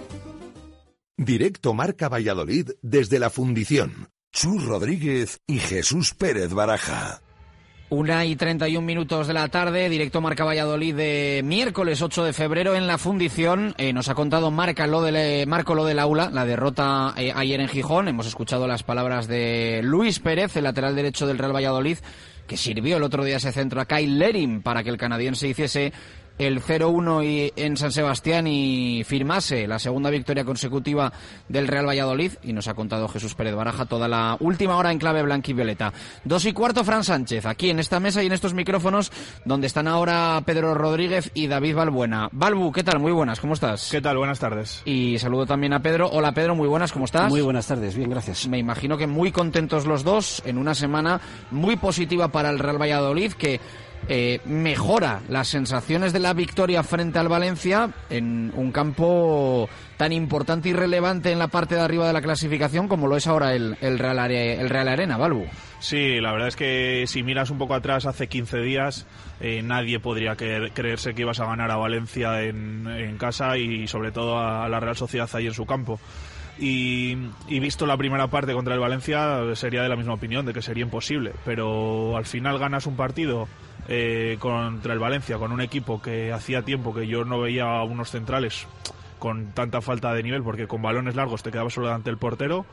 Directo 1.18 1.74
Marca 1.74 2.10
Valladolid 2.10 2.72
desde 2.82 3.20
la 3.20 3.30
Fundición. 3.30 4.10
Chus 4.34 4.64
Rodríguez 4.64 5.42
y 5.46 5.60
Jesús 5.60 6.14
Pérez 6.14 6.54
Baraja. 6.54 7.22
Una 7.90 8.24
y 8.24 8.38
31 8.38 8.86
minutos 8.86 9.28
de 9.28 9.34
la 9.34 9.50
tarde, 9.50 9.90
directo 9.90 10.22
Marca 10.22 10.46
Valladolid 10.46 10.96
de 10.96 11.42
miércoles 11.44 12.02
8 12.02 12.24
de 12.24 12.32
febrero 12.32 12.74
en 12.74 12.88
la 12.88 12.98
fundición. 12.98 13.76
Eh, 13.78 13.92
nos 13.92 14.08
ha 14.08 14.16
contado 14.16 14.50
Marca 14.50 14.88
lo 14.88 15.02
del, 15.02 15.46
Marco 15.48 15.76
lo 15.76 15.84
del 15.84 16.00
aula, 16.00 16.30
la 16.32 16.46
derrota 16.46 17.14
eh, 17.18 17.34
ayer 17.36 17.60
en 17.60 17.68
Gijón. 17.68 18.08
Hemos 18.08 18.28
escuchado 18.28 18.66
las 18.66 18.84
palabras 18.84 19.28
de 19.28 19.82
Luis 19.84 20.20
Pérez, 20.20 20.56
el 20.56 20.64
lateral 20.64 20.96
derecho 20.96 21.28
del 21.28 21.38
Real 21.38 21.54
Valladolid, 21.54 21.98
que 22.48 22.56
sirvió 22.56 22.96
el 22.96 23.04
otro 23.04 23.26
día 23.26 23.36
ese 23.36 23.52
centro 23.52 23.82
a 23.82 23.86
Kyle 23.86 24.18
Lerin 24.18 24.62
para 24.62 24.82
que 24.82 24.90
el 24.90 24.98
canadiense 24.98 25.50
hiciese 25.50 25.92
el 26.38 26.60
0-1 26.62 27.24
y- 27.24 27.54
en 27.56 27.78
San 27.78 27.92
Sebastián 27.92 28.48
y 28.48 29.04
firmase 29.04 29.68
la 29.68 29.78
segunda 29.80 30.10
victoria 30.10 30.44
consecutiva 30.44 31.12
del 31.48 31.68
Real 31.68 31.88
Valladolid. 31.88 32.32
Y 32.44 32.54
nos 32.54 32.68
ha 32.68 32.74
contado 32.74 33.08
Jesús 33.08 33.36
Pérez 33.36 33.54
Baraja 33.56 33.86
toda 33.86 34.08
la 34.08 34.38
última 34.40 34.76
hora 34.78 34.92
en 34.92 34.98
clave 35.00 35.22
blanca 35.24 35.52
y 35.52 35.54
violeta. 35.54 35.94
Dos 36.24 36.46
y 36.46 36.54
cuarto, 36.54 36.84
Fran 36.84 37.04
Sánchez, 37.04 37.46
aquí 37.46 37.70
en 37.70 37.80
esta 37.80 38.00
mesa 38.00 38.24
y 38.24 38.28
en 38.28 38.34
estos 38.34 38.54
micrófonos 38.54 39.12
donde 39.46 39.68
están 39.68 39.88
ahora 39.88 40.42
Pedro 40.46 40.74
Rodríguez 40.74 41.30
y 41.34 41.48
David 41.48 41.76
Balbuena. 41.76 42.30
Balbu, 42.32 42.72
¿qué 42.72 42.84
tal? 42.84 43.00
Muy 43.00 43.12
buenas, 43.12 43.40
¿cómo 43.40 43.54
estás? 43.54 43.90
¿Qué 43.92 44.02
tal? 44.02 44.18
Buenas 44.18 44.40
tardes. 44.40 44.82
Y 44.86 45.18
saludo 45.20 45.46
también 45.46 45.74
a 45.74 45.82
Pedro. 45.82 46.10
Hola 46.12 46.32
Pedro, 46.32 46.56
muy 46.56 46.68
buenas, 46.68 46.92
¿cómo 46.92 47.06
estás? 47.06 47.30
Muy 47.30 47.42
buenas 47.42 47.68
tardes, 47.68 47.96
bien, 47.96 48.10
gracias. 48.10 48.48
Me 48.48 48.58
imagino 48.58 48.98
que 48.98 49.06
muy 49.08 49.32
contentos 49.32 49.86
los 49.86 50.04
dos 50.04 50.42
en 50.46 50.58
una 50.58 50.74
semana 50.74 51.22
muy 51.52 51.76
positiva 51.76 52.30
para 52.30 52.50
el 52.50 52.60
Real 52.60 52.82
Valladolid 52.82 53.34
que 53.34 53.60
eh, 54.14 54.42
mejora 54.44 55.22
las 55.30 55.48
sensaciones 55.48 56.12
de 56.12 56.20
la 56.20 56.34
victoria 56.34 56.84
frente 56.84 57.18
al 57.18 57.30
Valencia 57.30 57.92
en 58.10 58.52
un 58.58 58.74
campo 58.74 59.70
tan 59.96 60.12
importante 60.12 60.68
y 60.68 60.74
relevante 60.74 61.32
en 61.32 61.40
la 61.40 61.48
parte 61.48 61.76
de 61.76 61.82
arriba 61.82 62.06
de 62.08 62.12
la 62.12 62.22
clasificación 62.22 62.90
como 62.90 63.08
lo 63.08 63.16
es 63.16 63.26
ahora 63.28 63.54
el, 63.56 63.78
Real, 63.80 64.20
Are- 64.20 64.60
el 64.60 64.70
Real 64.70 64.90
Arena, 64.90 65.16
Balbu. 65.18 65.46
Sí, 65.80 66.20
la 66.20 66.34
verdad 66.34 66.50
es 66.50 66.56
que 66.58 67.06
si 67.08 67.24
miras 67.24 67.52
un 67.52 67.58
poco 67.58 67.74
atrás, 67.74 68.06
hace 68.06 68.28
15 68.28 68.58
días 68.60 69.08
eh, 69.40 69.62
nadie 69.64 70.00
podría 70.02 70.36
creer- 70.36 70.72
creerse 70.74 71.14
que 71.14 71.22
ibas 71.22 71.40
a 71.40 71.46
ganar 71.46 71.72
a 71.72 71.78
Valencia 71.78 72.42
en, 72.44 72.88
en 72.88 73.18
casa 73.18 73.58
y 73.58 73.88
sobre 73.88 74.12
todo 74.12 74.38
a, 74.38 74.66
a 74.66 74.70
la 74.70 74.80
Real 74.82 74.98
Sociedad 74.98 75.30
ahí 75.34 75.48
en 75.48 75.54
su 75.54 75.66
campo. 75.66 76.00
Y, 76.64 77.16
visto 77.48 77.88
la 77.88 77.98
primera 77.98 78.28
parte 78.28 78.54
contra 78.54 78.76
el 78.76 78.80
Valencia, 78.80 79.40
sería 79.56 79.82
de 79.82 79.90
la 79.90 79.96
misma 79.96 80.14
opinión, 80.14 80.46
de 80.46 80.54
que 80.54 80.62
sería 80.62 80.84
imposible. 80.84 81.32
Pero 81.44 82.16
al 82.16 82.26
final 82.26 82.60
ganas 82.60 82.86
un 82.86 82.96
partido 82.96 83.48
eh, 83.88 84.38
contra 84.40 84.94
el 84.94 85.00
Valencia 85.00 85.38
con 85.40 85.52
un 85.52 85.60
equipo 85.62 86.02
que 86.04 86.32
hacía 86.32 86.62
tiempo 86.62 86.94
que 86.94 87.08
yo 87.08 87.26
no 87.26 87.40
veía 87.40 87.82
unos 87.82 88.12
centrales 88.12 88.68
con 89.18 89.54
tanta 89.54 89.82
falta 89.82 90.14
de 90.14 90.22
nivel, 90.24 90.44
porque 90.44 90.68
con 90.68 90.84
balones 90.84 91.16
largos 91.16 91.42
te 91.42 91.52
quedabas 91.52 91.74
solo 91.74 91.88
delante 91.88 92.12
del 92.12 92.18
portero. 92.20 92.66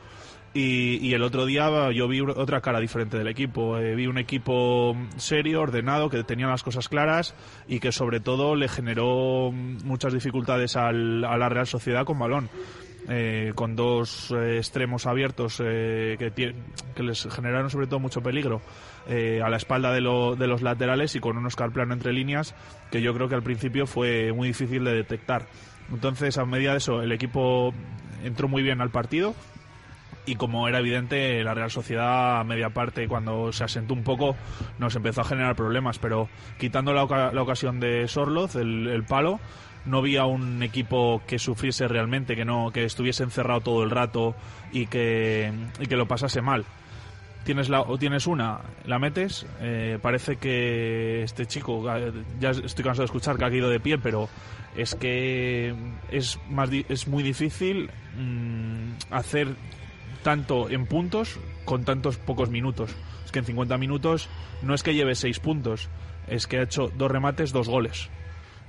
Y, 0.53 0.97
y 1.07 1.13
el 1.13 1.21
otro 1.23 1.45
día 1.45 1.91
yo 1.91 2.07
vi 2.07 2.21
otra 2.21 2.61
cara 2.61 2.79
diferente 2.79 3.17
del 3.17 3.27
equipo. 3.27 3.77
Eh, 3.79 3.95
vi 3.95 4.05
un 4.07 4.17
equipo 4.19 4.95
serio, 5.17 5.61
ordenado, 5.61 6.09
que 6.11 6.23
tenía 6.23 6.45
las 6.47 6.61
cosas 6.63 6.89
claras 6.89 7.33
y 7.67 7.79
que 7.79 7.91
sobre 7.91 8.19
todo 8.19 8.55
le 8.55 8.67
generó 8.67 9.51
muchas 9.51 10.13
dificultades 10.13 10.75
al- 10.75 11.23
a 11.25 11.37
la 11.37 11.49
Real 11.49 11.65
Sociedad 11.67 12.05
con 12.05 12.17
balón. 12.19 12.49
Eh, 13.07 13.53
con 13.55 13.75
dos 13.75 14.29
eh, 14.31 14.57
extremos 14.57 15.07
abiertos 15.07 15.59
eh, 15.63 16.15
que, 16.19 16.53
que 16.95 17.01
les 17.03 17.27
generaron 17.33 17.69
sobre 17.71 17.87
todo 17.87 17.99
mucho 17.99 18.21
peligro 18.21 18.61
eh, 19.07 19.41
a 19.43 19.49
la 19.49 19.57
espalda 19.57 19.91
de, 19.93 20.01
lo- 20.01 20.35
de 20.35 20.45
los 20.47 20.61
laterales 20.61 21.15
y 21.15 21.19
con 21.19 21.37
un 21.37 21.45
Oscar 21.47 21.71
plano 21.71 21.93
entre 21.93 22.13
líneas 22.13 22.53
que 22.91 23.01
yo 23.01 23.13
creo 23.15 23.27
que 23.29 23.35
al 23.35 23.41
principio 23.41 23.87
fue 23.87 24.31
muy 24.33 24.49
difícil 24.49 24.83
de 24.83 24.93
detectar. 24.93 25.47
Entonces, 25.91 26.37
a 26.37 26.45
medida 26.45 26.71
de 26.71 26.77
eso, 26.79 27.01
el 27.01 27.11
equipo 27.11 27.73
entró 28.23 28.47
muy 28.47 28.61
bien 28.61 28.79
al 28.81 28.91
partido, 28.91 29.33
y 30.25 30.35
como 30.35 30.67
era 30.67 30.77
evidente, 30.79 31.43
la 31.43 31.55
Real 31.55 31.71
Sociedad 31.71 32.39
a 32.41 32.43
media 32.43 32.69
parte, 32.69 33.07
cuando 33.07 33.51
se 33.51 33.63
asentó 33.63 33.95
un 33.95 34.03
poco, 34.03 34.35
nos 34.77 34.95
empezó 34.95 35.21
a 35.21 35.23
generar 35.23 35.55
problemas, 35.55 35.97
pero 35.97 36.29
quitando 36.59 36.93
la, 36.93 37.31
la 37.33 37.41
ocasión 37.41 37.79
de 37.79 38.07
Sorloz, 38.07 38.55
el, 38.55 38.87
el 38.87 39.03
palo, 39.05 39.39
no 39.89 39.97
había 39.97 40.25
un 40.25 40.61
equipo 40.63 41.21
que 41.27 41.39
sufriese 41.39 41.87
realmente, 41.87 42.35
que 42.35 42.45
no 42.45 42.71
que 42.71 42.85
estuviese 42.85 43.23
encerrado 43.23 43.61
todo 43.61 43.83
el 43.83 43.89
rato 43.89 44.35
y 44.71 44.85
que, 44.85 45.51
y 45.79 45.85
que 45.87 45.95
lo 45.95 46.07
pasase 46.07 46.41
mal. 46.41 46.65
Tienes, 47.43 47.69
la, 47.69 47.81
o 47.81 47.97
tienes 47.97 48.27
una, 48.27 48.59
la 48.85 48.99
metes, 48.99 49.47
eh, 49.59 49.97
parece 50.01 50.35
que 50.35 51.23
este 51.23 51.47
chico, 51.47 51.83
ya 52.39 52.51
estoy 52.51 52.83
cansado 52.83 53.03
de 53.03 53.05
escuchar 53.05 53.37
que 53.37 53.45
ha 53.45 53.49
caído 53.49 53.69
de 53.69 53.79
pie, 53.79 53.97
pero 53.97 54.29
es 54.75 54.93
que 54.93 55.73
es, 56.11 56.37
más, 56.49 56.69
es 56.71 57.07
muy 57.07 57.23
difícil 57.23 57.89
mm, 58.17 58.91
hacer 59.09 59.55
tanto 60.21 60.69
en 60.69 60.85
puntos 60.85 61.39
con 61.65 61.85
tantos 61.85 62.17
pocos 62.17 62.49
minutos. 62.49 62.95
Es 63.25 63.31
que 63.31 63.39
en 63.39 63.45
50 63.45 63.77
minutos 63.77 64.29
no 64.61 64.75
es 64.75 64.83
que 64.83 64.93
lleve 64.93 65.15
6 65.15 65.39
puntos, 65.39 65.89
es 66.27 66.45
que 66.45 66.57
ha 66.57 66.63
hecho 66.63 66.91
dos 66.95 67.09
remates, 67.09 67.51
dos 67.51 67.67
goles. 67.67 68.09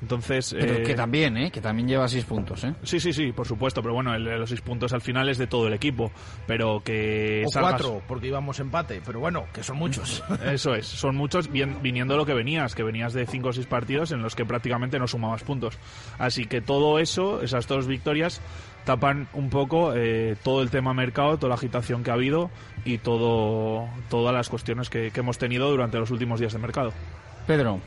Entonces, 0.02 0.56
Pero 0.58 0.74
eh, 0.76 0.82
que 0.82 0.94
también, 0.94 1.36
¿eh? 1.36 1.50
Que 1.50 1.60
también 1.60 1.86
lleva 1.86 2.08
seis 2.08 2.24
puntos, 2.24 2.64
¿eh? 2.64 2.74
Sí, 2.82 2.98
sí, 3.00 3.12
sí, 3.12 3.32
por 3.32 3.46
supuesto, 3.46 3.82
pero 3.82 3.92
bueno, 3.94 4.14
el- 4.14 4.24
los 4.24 4.48
seis 4.48 4.62
puntos 4.62 4.92
al 4.94 5.02
final 5.02 5.28
es 5.28 5.36
de 5.36 5.46
todo 5.46 5.66
el 5.66 5.74
equipo, 5.74 6.10
pero 6.46 6.80
que 6.82 7.44
O 7.46 7.50
salgas- 7.50 7.72
cuatro, 7.82 8.02
porque 8.08 8.28
íbamos 8.28 8.58
empate, 8.60 9.02
pero 9.04 9.20
bueno, 9.20 9.44
que 9.52 9.62
son 9.62 9.76
muchos. 9.76 10.22
Eso 10.46 10.74
es, 10.74 10.86
son 10.86 11.16
muchos 11.16 11.52
bien- 11.52 11.82
viniendo 11.82 12.14
de 12.14 12.18
lo 12.18 12.24
que 12.26 12.32
venías, 12.34 12.74
que 12.74 12.82
venías 12.82 13.12
de 13.12 13.26
cinco 13.26 13.48
o 13.48 13.52
seis 13.52 13.66
partidos 13.66 14.10
en 14.12 14.22
los 14.22 14.34
que 14.34 14.46
prácticamente 14.46 14.98
no 14.98 15.06
sumabas 15.06 15.42
puntos. 15.42 15.78
Así 16.18 16.46
que 16.46 16.60
todo 16.62 16.98
eso, 16.98 17.42
esas 17.42 17.68
dos 17.68 17.86
victorias, 17.86 18.40
tapan 18.86 19.28
un 19.34 19.51
poco 19.51 19.92
eh, 19.94 20.34
todo 20.42 20.62
el 20.62 20.70
tema 20.70 20.94
mercado, 20.94 21.36
toda 21.36 21.51
la 21.51 21.55
agitación 21.57 22.03
que 22.03 22.11
ha 22.11 22.14
habido 22.14 22.51
y 22.86 22.96
todo 22.96 23.86
todas 24.09 24.32
las 24.34 24.48
cuestiones 24.48 24.88
que, 24.88 25.11
que 25.11 25.20
hemos 25.20 25.36
tenido 25.36 25.70
durante 25.70 25.98
los 25.98 26.11
últimos 26.11 26.40
días 26.40 26.55
de 26.55 26.59
mercado. 26.59 26.92
Pedro. 27.46 27.80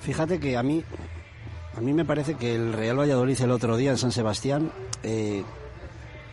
Fíjate 0.00 0.38
que 0.38 0.56
a 0.56 0.62
mí, 0.62 0.82
a 1.76 1.80
mí 1.80 1.92
me 1.92 2.04
parece 2.04 2.34
que 2.34 2.54
el 2.54 2.72
Real 2.72 2.98
Valladolid 2.98 3.40
el 3.40 3.50
otro 3.50 3.76
día 3.76 3.90
en 3.90 3.98
San 3.98 4.12
Sebastián 4.12 4.70
eh, 5.02 5.42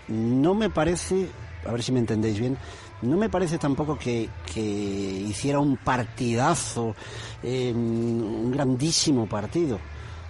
no 0.08 0.54
me 0.54 0.70
parece, 0.70 1.28
a 1.68 1.72
ver 1.72 1.82
si 1.84 1.92
me 1.92 2.00
entendéis 2.00 2.40
bien, 2.40 2.58
no 3.02 3.18
me 3.18 3.30
parece 3.30 3.58
tampoco 3.58 3.98
que, 3.98 4.30
que 4.54 4.62
hiciera 4.62 5.60
un 5.60 5.78
partidazo, 5.78 6.96
eh, 7.42 7.72
un 7.74 8.52
grandísimo 8.52 9.26
partido. 9.28 9.80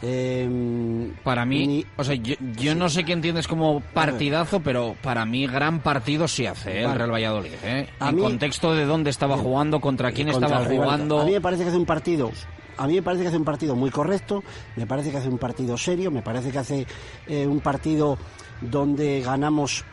Eh, 0.05 1.11
Para 1.23 1.45
mí, 1.45 1.65
ni- 1.67 1.85
o 1.95 2.03
sea, 2.03 2.15
yo, 2.15 2.35
yo 2.57 2.75
no 2.75 2.89
sé 2.89 3.05
qué 3.05 3.13
entiendes 3.13 3.47
como 3.47 3.79
partidazo, 3.79 4.59
pero 4.59 4.95
para 5.01 5.25
mí 5.25 5.47
gran 5.47 5.79
partido 5.79 6.27
sí 6.27 6.45
hace 6.45 6.81
¿eh? 6.81 6.83
el. 6.83 6.93
Real 6.93 7.11
Valladolid. 7.13 7.53
¿eh? 7.63 7.87
En 8.01 8.15
mí- 8.15 8.21
contexto 8.21 8.73
de 8.73 8.83
dónde 8.85 9.09
estaba 9.11 9.37
jugando, 9.37 9.79
contra 9.79 10.11
quién 10.11 10.29
contra 10.29 10.47
estaba 10.47 10.65
jugando. 10.65 11.21
A 11.21 11.25
mí 11.25 11.31
me 11.31 11.39
parece 11.41 11.63
que 11.63 11.69
hace 11.69 11.77
un 11.77 11.85
partido. 11.85 12.31
A 12.77 12.87
mí 12.87 12.95
me 12.95 13.01
parece 13.01 13.23
que 13.23 13.27
hace 13.29 13.37
un 13.37 13.45
partido 13.45 13.75
muy 13.75 13.89
correcto, 13.89 14.43
me 14.75 14.87
parece 14.87 15.11
que 15.11 15.17
hace 15.17 15.29
un 15.29 15.37
partido 15.37 15.77
serio, 15.77 16.11
me 16.11 16.21
parece 16.21 16.51
que 16.51 16.59
hace 16.59 16.87
eh, 17.27 17.47
un 17.47 17.59
partido 17.59 18.17
donde 18.61 19.21
ganamos, 19.21 19.83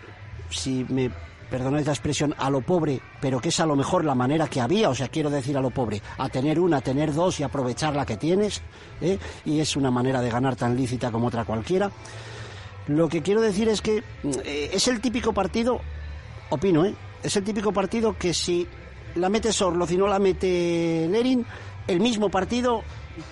si 0.51 0.85
me 0.89 1.11
perdonáis 1.51 1.87
la 1.87 1.93
expresión, 1.93 2.35
a 2.39 2.49
lo 2.49 2.61
pobre, 2.61 3.01
pero 3.21 3.41
que 3.41 3.49
es 3.49 3.61
a 3.61 3.67
lo 3.67 3.75
mejor 3.75 4.05
la 4.05 4.15
manera 4.15 4.49
que 4.49 4.61
había, 4.61 4.89
o 4.89 4.95
sea, 4.95 5.09
quiero 5.09 5.29
decir 5.29 5.57
a 5.59 5.61
lo 5.61 5.71
pobre, 5.71 6.01
a 6.17 6.29
tener 6.29 6.61
una, 6.61 6.79
a 6.79 6.81
tener 6.81 7.13
dos 7.13 7.41
y 7.41 7.43
aprovechar 7.43 7.95
la 7.97 8.07
que 8.07 8.17
tienes, 8.17 8.63
¿eh? 9.01 9.19
y 9.45 9.59
es 9.59 9.77
una 9.77 9.91
manera 9.91 10.23
de 10.23 10.31
ganar 10.31 10.57
tan 10.57 10.77
lícita 10.77 11.11
como 11.11 11.27
otra 11.27 11.45
cualquiera. 11.45 11.91
Lo 12.87 13.09
que 13.09 13.21
quiero 13.23 13.41
decir 13.41 13.69
es 13.69 13.83
que 13.83 14.03
eh, 14.45 14.71
es 14.73 14.89
el 14.89 15.01
típico 15.01 15.33
partido, 15.33 15.81
opino, 16.51 16.85
¿eh? 16.85 16.95
Es 17.23 17.37
el 17.37 17.45
típico 17.45 17.73
partido 17.73 18.17
que 18.17 18.33
si 18.33 18.67
la 19.17 19.29
mete 19.29 19.53
Sorloz 19.53 19.91
y 19.91 19.97
no 19.97 20.07
la 20.07 20.19
mete 20.19 21.07
Lerin, 21.11 21.45
el 21.87 22.01
mismo 22.01 22.29
partido, 22.31 22.83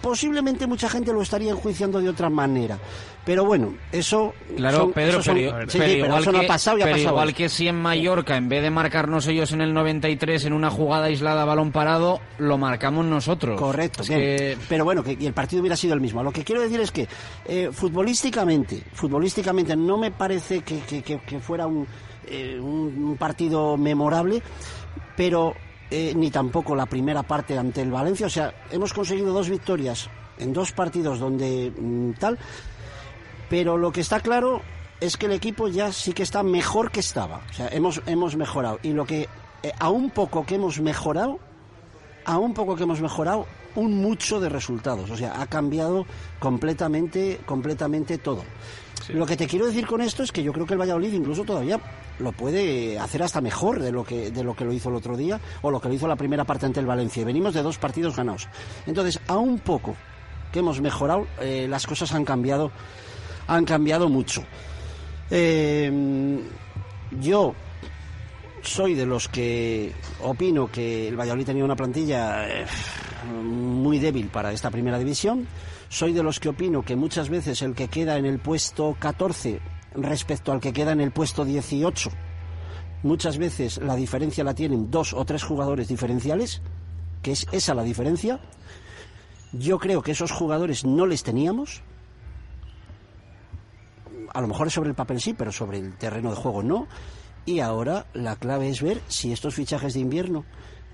posiblemente 0.00 0.66
mucha 0.66 0.88
gente 0.88 1.12
lo 1.12 1.22
estaría 1.22 1.50
enjuiciando 1.50 2.00
de 2.00 2.08
otra 2.08 2.28
manera. 2.30 2.78
Pero 3.24 3.44
bueno, 3.44 3.74
eso. 3.92 4.32
Claro, 4.56 4.78
son- 4.78 4.92
Pedro, 4.92 5.22
son- 5.22 5.34
pero, 5.34 5.50
sí, 5.70 5.78
pero 5.78 5.90
sí, 5.92 5.98
pero 6.00 6.18
eso 6.18 6.32
no 6.32 6.40
que, 6.40 6.44
ha 6.46 6.48
pasado 6.48 6.78
y 6.78 6.80
ha 6.80 6.84
pero 6.86 6.96
pasado. 6.96 7.10
igual 7.14 7.34
que 7.34 7.48
si 7.50 7.68
en 7.68 7.76
Mallorca, 7.76 8.36
en 8.38 8.48
vez 8.48 8.62
de 8.62 8.70
marcarnos 8.70 9.26
ellos 9.26 9.52
en 9.52 9.60
el 9.60 9.74
93 9.74 10.46
en 10.46 10.54
una 10.54 10.70
jugada 10.70 11.06
aislada 11.06 11.44
balón 11.44 11.70
parado, 11.70 12.20
lo 12.38 12.56
marcamos 12.56 13.04
nosotros. 13.04 13.60
Correcto, 13.60 14.02
bien. 14.08 14.18
que- 14.20 14.58
pero 14.68 14.84
bueno, 14.86 15.02
que 15.04 15.14
y 15.20 15.26
el 15.26 15.34
partido 15.34 15.60
hubiera 15.60 15.76
sido 15.76 15.92
el 15.92 16.00
mismo. 16.00 16.22
Lo 16.22 16.32
que 16.32 16.42
quiero 16.42 16.62
decir 16.62 16.80
es 16.80 16.90
que 16.90 17.06
eh, 17.44 17.68
futbolísticamente, 17.70 18.82
futbolísticamente 18.94 19.76
no 19.76 19.98
me 19.98 20.10
parece 20.10 20.60
que, 20.62 20.80
que- 21.02 21.40
fuera 21.40 21.66
un, 21.66 21.86
eh, 22.26 22.58
un, 22.58 22.94
un 23.10 23.16
partido 23.18 23.76
memorable, 23.76 24.42
pero 25.16 25.54
eh, 25.90 26.12
ni 26.14 26.30
tampoco 26.30 26.74
la 26.74 26.86
primera 26.86 27.22
parte 27.22 27.56
ante 27.56 27.82
el 27.82 27.90
Valencia. 27.90 28.26
O 28.26 28.30
sea, 28.30 28.52
hemos 28.70 28.92
conseguido 28.92 29.32
dos 29.32 29.48
victorias 29.48 30.08
en 30.38 30.52
dos 30.52 30.72
partidos 30.72 31.18
donde 31.18 31.72
mm, 31.76 32.12
tal, 32.12 32.38
pero 33.48 33.76
lo 33.76 33.90
que 33.90 34.00
está 34.00 34.20
claro 34.20 34.62
es 35.00 35.16
que 35.16 35.26
el 35.26 35.32
equipo 35.32 35.68
ya 35.68 35.92
sí 35.92 36.12
que 36.12 36.22
está 36.22 36.42
mejor 36.42 36.90
que 36.90 37.00
estaba. 37.00 37.42
O 37.50 37.52
sea, 37.52 37.68
hemos, 37.68 38.02
hemos 38.06 38.36
mejorado. 38.36 38.78
Y 38.82 38.92
lo 38.92 39.04
que, 39.04 39.28
eh, 39.62 39.72
a 39.78 39.90
un 39.90 40.10
poco 40.10 40.44
que 40.44 40.56
hemos 40.56 40.80
mejorado, 40.80 41.38
a 42.24 42.38
un 42.38 42.52
poco 42.52 42.76
que 42.76 42.82
hemos 42.82 43.00
mejorado, 43.00 43.46
un 43.74 44.02
mucho 44.02 44.40
de 44.40 44.48
resultados. 44.48 45.10
O 45.10 45.16
sea, 45.16 45.40
ha 45.40 45.46
cambiado 45.46 46.04
completamente, 46.38 47.40
completamente 47.46 48.18
todo. 48.18 48.44
Lo 49.08 49.24
que 49.24 49.36
te 49.36 49.46
quiero 49.46 49.66
decir 49.66 49.86
con 49.86 50.02
esto 50.02 50.22
es 50.22 50.32
que 50.32 50.42
yo 50.42 50.52
creo 50.52 50.66
que 50.66 50.74
el 50.74 50.80
Valladolid 50.80 51.12
incluso 51.12 51.44
todavía 51.44 51.80
lo 52.18 52.32
puede 52.32 52.98
hacer 52.98 53.22
hasta 53.22 53.40
mejor 53.40 53.80
de 53.80 53.90
lo 53.90 54.04
que 54.04 54.30
de 54.30 54.44
lo 54.44 54.54
que 54.54 54.64
lo 54.64 54.72
hizo 54.72 54.90
el 54.90 54.96
otro 54.96 55.16
día 55.16 55.40
o 55.62 55.70
lo 55.70 55.80
que 55.80 55.88
lo 55.88 55.94
hizo 55.94 56.06
la 56.06 56.16
primera 56.16 56.44
parte 56.44 56.66
ante 56.66 56.80
el 56.80 56.86
Valencia. 56.86 57.24
Venimos 57.24 57.54
de 57.54 57.62
dos 57.62 57.78
partidos 57.78 58.16
ganados. 58.16 58.48
Entonces, 58.86 59.18
a 59.26 59.36
un 59.38 59.60
poco 59.60 59.96
que 60.52 60.58
hemos 60.58 60.80
mejorado, 60.80 61.26
eh, 61.40 61.66
las 61.68 61.86
cosas 61.86 62.12
han 62.12 62.24
cambiado, 62.24 62.70
han 63.46 63.64
cambiado 63.64 64.08
mucho. 64.08 64.44
Eh, 65.30 66.40
yo 67.20 67.54
soy 68.62 68.94
de 68.94 69.06
los 69.06 69.28
que 69.28 69.92
opino 70.22 70.70
que 70.70 71.08
el 71.08 71.18
Valladolid 71.18 71.46
tenía 71.46 71.64
una 71.64 71.76
plantilla 71.76 72.46
eh, 72.48 72.66
muy 73.42 73.98
débil 73.98 74.28
para 74.28 74.52
esta 74.52 74.70
primera 74.70 74.98
división. 74.98 75.46
Soy 75.88 76.12
de 76.12 76.22
los 76.22 76.38
que 76.38 76.50
opino 76.50 76.82
que 76.82 76.96
muchas 76.96 77.30
veces 77.30 77.62
el 77.62 77.74
que 77.74 77.88
queda 77.88 78.18
en 78.18 78.26
el 78.26 78.38
puesto 78.40 78.94
14 78.98 79.60
respecto 79.94 80.52
al 80.52 80.60
que 80.60 80.74
queda 80.74 80.92
en 80.92 81.00
el 81.00 81.12
puesto 81.12 81.46
18, 81.46 82.10
muchas 83.02 83.38
veces 83.38 83.78
la 83.78 83.96
diferencia 83.96 84.44
la 84.44 84.54
tienen 84.54 84.90
dos 84.90 85.14
o 85.14 85.24
tres 85.24 85.42
jugadores 85.42 85.88
diferenciales, 85.88 86.60
que 87.22 87.32
es 87.32 87.46
esa 87.52 87.74
la 87.74 87.82
diferencia. 87.82 88.38
Yo 89.52 89.78
creo 89.78 90.02
que 90.02 90.12
esos 90.12 90.30
jugadores 90.30 90.84
no 90.84 91.06
les 91.06 91.22
teníamos. 91.22 91.82
A 94.34 94.42
lo 94.42 94.46
mejor 94.46 94.70
sobre 94.70 94.90
el 94.90 94.94
papel 94.94 95.22
sí, 95.22 95.32
pero 95.32 95.52
sobre 95.52 95.78
el 95.78 95.96
terreno 95.96 96.28
de 96.28 96.36
juego 96.36 96.62
no. 96.62 96.86
Y 97.46 97.60
ahora 97.60 98.06
la 98.12 98.36
clave 98.36 98.68
es 98.68 98.82
ver 98.82 99.00
si 99.08 99.32
estos 99.32 99.54
fichajes 99.54 99.94
de 99.94 100.00
invierno, 100.00 100.44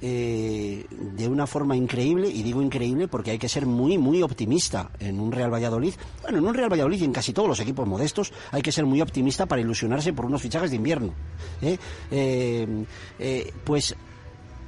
eh, 0.01 0.86
de 0.90 1.28
una 1.28 1.47
forma 1.47 1.76
increíble, 1.76 2.28
y 2.28 2.42
digo 2.42 2.61
increíble 2.61 3.09
porque 3.09 3.30
hay 3.30 3.38
que 3.38 3.49
ser 3.49 3.66
muy, 3.66 3.97
muy 3.99 4.22
optimista 4.22 4.90
en 4.99 5.20
un 5.20 5.32
Real 5.32 5.53
Valladolid. 5.53 5.95
Bueno, 6.22 6.38
en 6.38 6.47
un 6.47 6.55
Real 6.55 6.70
Valladolid 6.70 7.01
y 7.01 7.05
en 7.05 7.12
casi 7.12 7.32
todos 7.32 7.49
los 7.49 7.61
equipos 7.61 7.86
modestos 7.86 8.32
hay 8.51 8.62
que 8.62 8.72
ser 8.72 8.86
muy 8.86 9.01
optimista 9.01 9.47
para 9.47 9.62
ilusionarse 9.62 10.12
por 10.12 10.26
unos 10.26 10.42
fichajes 10.42 10.70
de 10.70 10.76
invierno. 10.76 11.14
¿eh? 11.62 11.78
Eh, 12.11 12.84
eh, 13.18 13.53
pues 13.64 13.95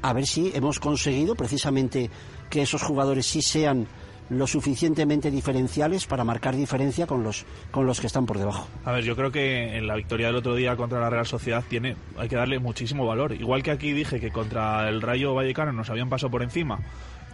a 0.02 0.12
ver 0.12 0.26
si 0.26 0.52
hemos 0.54 0.78
conseguido 0.78 1.34
precisamente 1.34 2.10
que 2.48 2.62
esos 2.62 2.82
jugadores 2.82 3.26
sí 3.26 3.42
sean 3.42 3.86
lo 4.30 4.46
suficientemente 4.46 5.30
diferenciales 5.30 6.06
para 6.06 6.24
marcar 6.24 6.56
diferencia 6.56 7.06
con 7.06 7.22
los 7.22 7.46
con 7.70 7.86
los 7.86 8.00
que 8.00 8.06
están 8.06 8.26
por 8.26 8.38
debajo. 8.38 8.68
A 8.84 8.92
ver, 8.92 9.04
yo 9.04 9.16
creo 9.16 9.30
que 9.30 9.76
en 9.76 9.86
la 9.86 9.96
victoria 9.96 10.28
del 10.28 10.36
otro 10.36 10.54
día 10.54 10.76
contra 10.76 11.00
la 11.00 11.10
Real 11.10 11.26
Sociedad 11.26 11.64
tiene, 11.68 11.96
hay 12.16 12.28
que 12.28 12.36
darle 12.36 12.58
muchísimo 12.58 13.06
valor. 13.06 13.32
Igual 13.32 13.62
que 13.62 13.70
aquí 13.70 13.92
dije 13.92 14.20
que 14.20 14.30
contra 14.30 14.88
el 14.88 15.02
Rayo 15.02 15.34
Vallecano 15.34 15.72
nos 15.72 15.90
habían 15.90 16.08
pasado 16.08 16.30
por 16.30 16.42
encima 16.42 16.80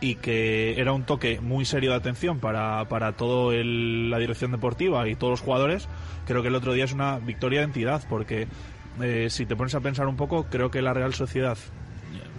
y 0.01 0.17
que 0.17 0.81
era 0.81 0.93
un 0.93 1.05
toque 1.05 1.41
muy 1.41 1.65
serio 1.65 1.91
de 1.91 1.97
atención 1.97 2.41
para, 2.41 2.89
para 2.89 3.13
toda 3.13 3.55
la 3.55 4.19
dirección 4.19 4.51
deportiva 4.51 5.09
y 5.09 5.15
todos 5.15 5.31
los 5.31 5.41
jugadores, 5.41 5.89
creo 6.27 6.43
que 6.43 6.49
el 6.49 6.57
otro 6.57 6.73
día 6.73 6.85
es 6.85 6.93
una 6.93 7.19
victoria 7.19 7.61
de 7.61 7.67
entidad 7.67 8.03
porque 8.09 8.49
eh, 9.01 9.29
si 9.31 9.47
te 9.47 9.55
pones 9.55 9.75
a 9.77 9.81
pensar 9.81 10.09
un 10.09 10.17
poco, 10.17 10.47
creo 10.51 10.71
que 10.71 10.83
la 10.83 10.93
Real 10.93 11.15
Sociedad 11.15 11.57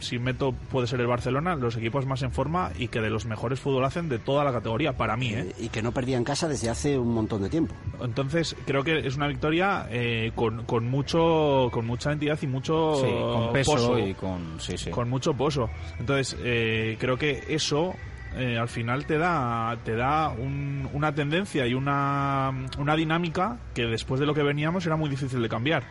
si 0.03 0.19
meto 0.19 0.53
puede 0.71 0.85
ser 0.87 0.99
el 1.01 1.07
Barcelona, 1.07 1.55
los 1.55 1.75
equipos 1.77 2.05
más 2.05 2.21
en 2.21 2.31
forma 2.31 2.71
y 2.77 2.89
que 2.89 3.01
de 3.01 3.09
los 3.09 3.25
mejores 3.25 3.59
fútbol 3.59 3.83
hacen 3.85 4.09
de 4.09 4.19
toda 4.19 4.43
la 4.43 4.51
categoría, 4.51 4.95
para 4.97 5.17
mí. 5.17 5.33
¿eh? 5.33 5.53
Y 5.59 5.69
que 5.69 5.81
no 5.81 5.91
perdía 5.91 6.17
en 6.17 6.23
casa 6.23 6.47
desde 6.47 6.69
hace 6.69 6.97
un 6.99 7.13
montón 7.13 7.41
de 7.41 7.49
tiempo. 7.49 7.73
Entonces 8.01 8.55
creo 8.65 8.83
que 8.83 8.99
es 8.99 9.15
una 9.15 9.27
victoria 9.27 9.87
eh, 9.89 10.31
con, 10.35 10.63
con 10.65 10.87
mucho 10.89 11.69
con 11.71 11.85
mucha 11.87 12.11
entidad 12.11 12.37
y 12.41 12.47
mucho 12.47 12.95
Sí, 13.01 13.07
con 13.09 13.53
peso 13.53 13.71
pozo, 13.71 13.99
y 13.99 14.13
con... 14.13 14.59
Sí, 14.59 14.77
sí. 14.77 14.89
con 14.91 15.09
mucho 15.09 15.33
pozo. 15.33 15.69
Entonces 15.99 16.37
eh, 16.43 16.97
creo 16.99 17.17
que 17.17 17.43
eso 17.49 17.93
eh, 18.35 18.57
al 18.57 18.67
final 18.67 19.05
te 19.05 19.17
da 19.17 19.77
te 19.83 19.95
da 19.95 20.29
un- 20.29 20.89
una 20.93 21.13
tendencia 21.13 21.67
y 21.67 21.73
una, 21.75 22.51
una 22.79 22.95
dinámica 22.95 23.59
que 23.75 23.83
después 23.85 24.19
de 24.19 24.25
lo 24.25 24.33
que 24.33 24.41
veníamos 24.43 24.85
era 24.85 24.95
muy 24.95 25.09
difícil 25.09 25.41
de 25.41 25.49
cambiar. 25.49 25.83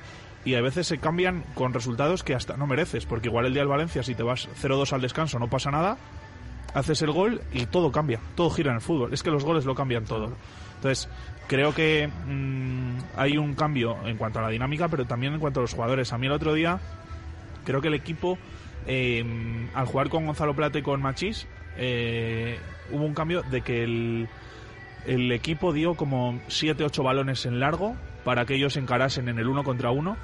Y 0.44 0.54
a 0.54 0.60
veces 0.60 0.88
se 0.88 0.98
cambian 0.98 1.44
con 1.54 1.72
resultados 1.72 2.24
que 2.24 2.34
hasta 2.34 2.56
no 2.56 2.66
mereces, 2.66 3.06
porque 3.06 3.28
igual 3.28 3.46
el 3.46 3.52
día 3.52 3.62
del 3.62 3.68
Valencia, 3.68 4.02
si 4.02 4.14
te 4.14 4.22
vas 4.22 4.48
0-2 4.60 4.92
al 4.92 5.00
descanso, 5.00 5.38
no 5.38 5.48
pasa 5.48 5.70
nada, 5.70 5.98
haces 6.74 7.02
el 7.02 7.12
gol 7.12 7.40
y 7.52 7.66
todo 7.66 7.92
cambia, 7.92 8.18
todo 8.34 8.50
gira 8.50 8.70
en 8.70 8.76
el 8.76 8.82
fútbol. 8.82 9.12
Es 9.12 9.22
que 9.22 9.30
los 9.30 9.44
goles 9.44 9.64
lo 9.64 9.74
cambian 9.74 10.04
todo. 10.04 10.32
Entonces, 10.76 11.08
creo 11.46 11.74
que 11.74 12.08
mm, 12.08 12.98
hay 13.16 13.38
un 13.38 13.54
cambio 13.54 13.96
en 14.04 14.16
cuanto 14.16 14.40
a 14.40 14.42
la 14.42 14.48
dinámica, 14.48 14.88
pero 14.88 15.04
también 15.04 15.34
en 15.34 15.40
cuanto 15.40 15.60
a 15.60 15.62
los 15.62 15.74
jugadores. 15.74 16.12
A 16.12 16.18
mí 16.18 16.26
el 16.26 16.32
otro 16.32 16.54
día, 16.54 16.80
creo 17.64 17.80
que 17.80 17.88
el 17.88 17.94
equipo, 17.94 18.36
eh, 18.86 19.24
al 19.74 19.86
jugar 19.86 20.08
con 20.08 20.26
Gonzalo 20.26 20.54
Plata 20.54 20.78
y 20.78 20.82
con 20.82 21.00
Machís, 21.00 21.46
eh, 21.76 22.58
hubo 22.90 23.04
un 23.04 23.14
cambio 23.14 23.42
de 23.42 23.60
que 23.60 23.84
el, 23.84 24.28
el 25.06 25.30
equipo 25.30 25.72
dio 25.72 25.94
como 25.94 26.34
7-8 26.48 27.02
balones 27.04 27.46
en 27.46 27.60
largo 27.60 27.96
para 28.24 28.44
que 28.44 28.54
ellos 28.54 28.76
encarasen 28.76 29.28
en 29.28 29.38
el 29.38 29.48
uno 29.48 29.64
contra 29.64 29.90
uno 29.90 30.16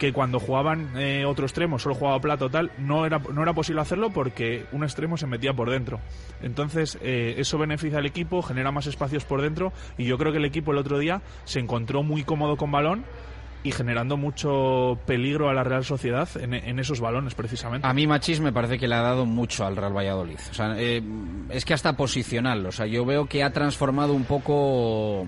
que 0.00 0.14
cuando 0.14 0.40
jugaban 0.40 0.96
eh, 0.96 1.26
otro 1.26 1.44
extremo, 1.44 1.78
solo 1.78 1.94
jugaba 1.94 2.18
Plata 2.20 2.46
o 2.46 2.50
tal, 2.50 2.72
no 2.78 3.04
era, 3.04 3.18
no 3.18 3.42
era 3.42 3.52
posible 3.52 3.82
hacerlo 3.82 4.10
porque 4.10 4.64
un 4.72 4.82
extremo 4.82 5.18
se 5.18 5.26
metía 5.26 5.52
por 5.52 5.70
dentro. 5.70 6.00
Entonces, 6.42 6.98
eh, 7.02 7.34
eso 7.36 7.58
beneficia 7.58 7.98
al 7.98 8.06
equipo, 8.06 8.40
genera 8.40 8.72
más 8.72 8.86
espacios 8.86 9.24
por 9.26 9.42
dentro 9.42 9.74
y 9.98 10.06
yo 10.06 10.16
creo 10.16 10.32
que 10.32 10.38
el 10.38 10.46
equipo 10.46 10.72
el 10.72 10.78
otro 10.78 10.98
día 10.98 11.20
se 11.44 11.60
encontró 11.60 12.02
muy 12.02 12.24
cómodo 12.24 12.56
con 12.56 12.72
balón 12.72 13.04
y 13.62 13.72
generando 13.72 14.16
mucho 14.16 14.98
peligro 15.04 15.50
a 15.50 15.54
la 15.54 15.64
Real 15.64 15.84
Sociedad 15.84 16.28
en, 16.40 16.78
esos 16.78 17.00
balones 17.00 17.34
precisamente. 17.34 17.86
A 17.86 17.92
mí 17.92 18.06
Machís 18.06 18.40
me 18.40 18.52
parece 18.52 18.78
que 18.78 18.88
le 18.88 18.94
ha 18.94 19.02
dado 19.02 19.26
mucho 19.26 19.66
al 19.66 19.76
Real 19.76 19.94
Valladolid. 19.94 20.38
Eh, 20.78 21.02
es 21.50 21.64
que 21.66 21.74
hasta 21.74 21.94
posicional. 21.94 22.64
O 22.64 22.72
sea, 22.72 22.86
yo 22.86 23.04
veo 23.04 23.26
que 23.26 23.42
ha 23.42 23.52
transformado 23.52 24.14
un 24.14 24.24
poco 24.24 25.26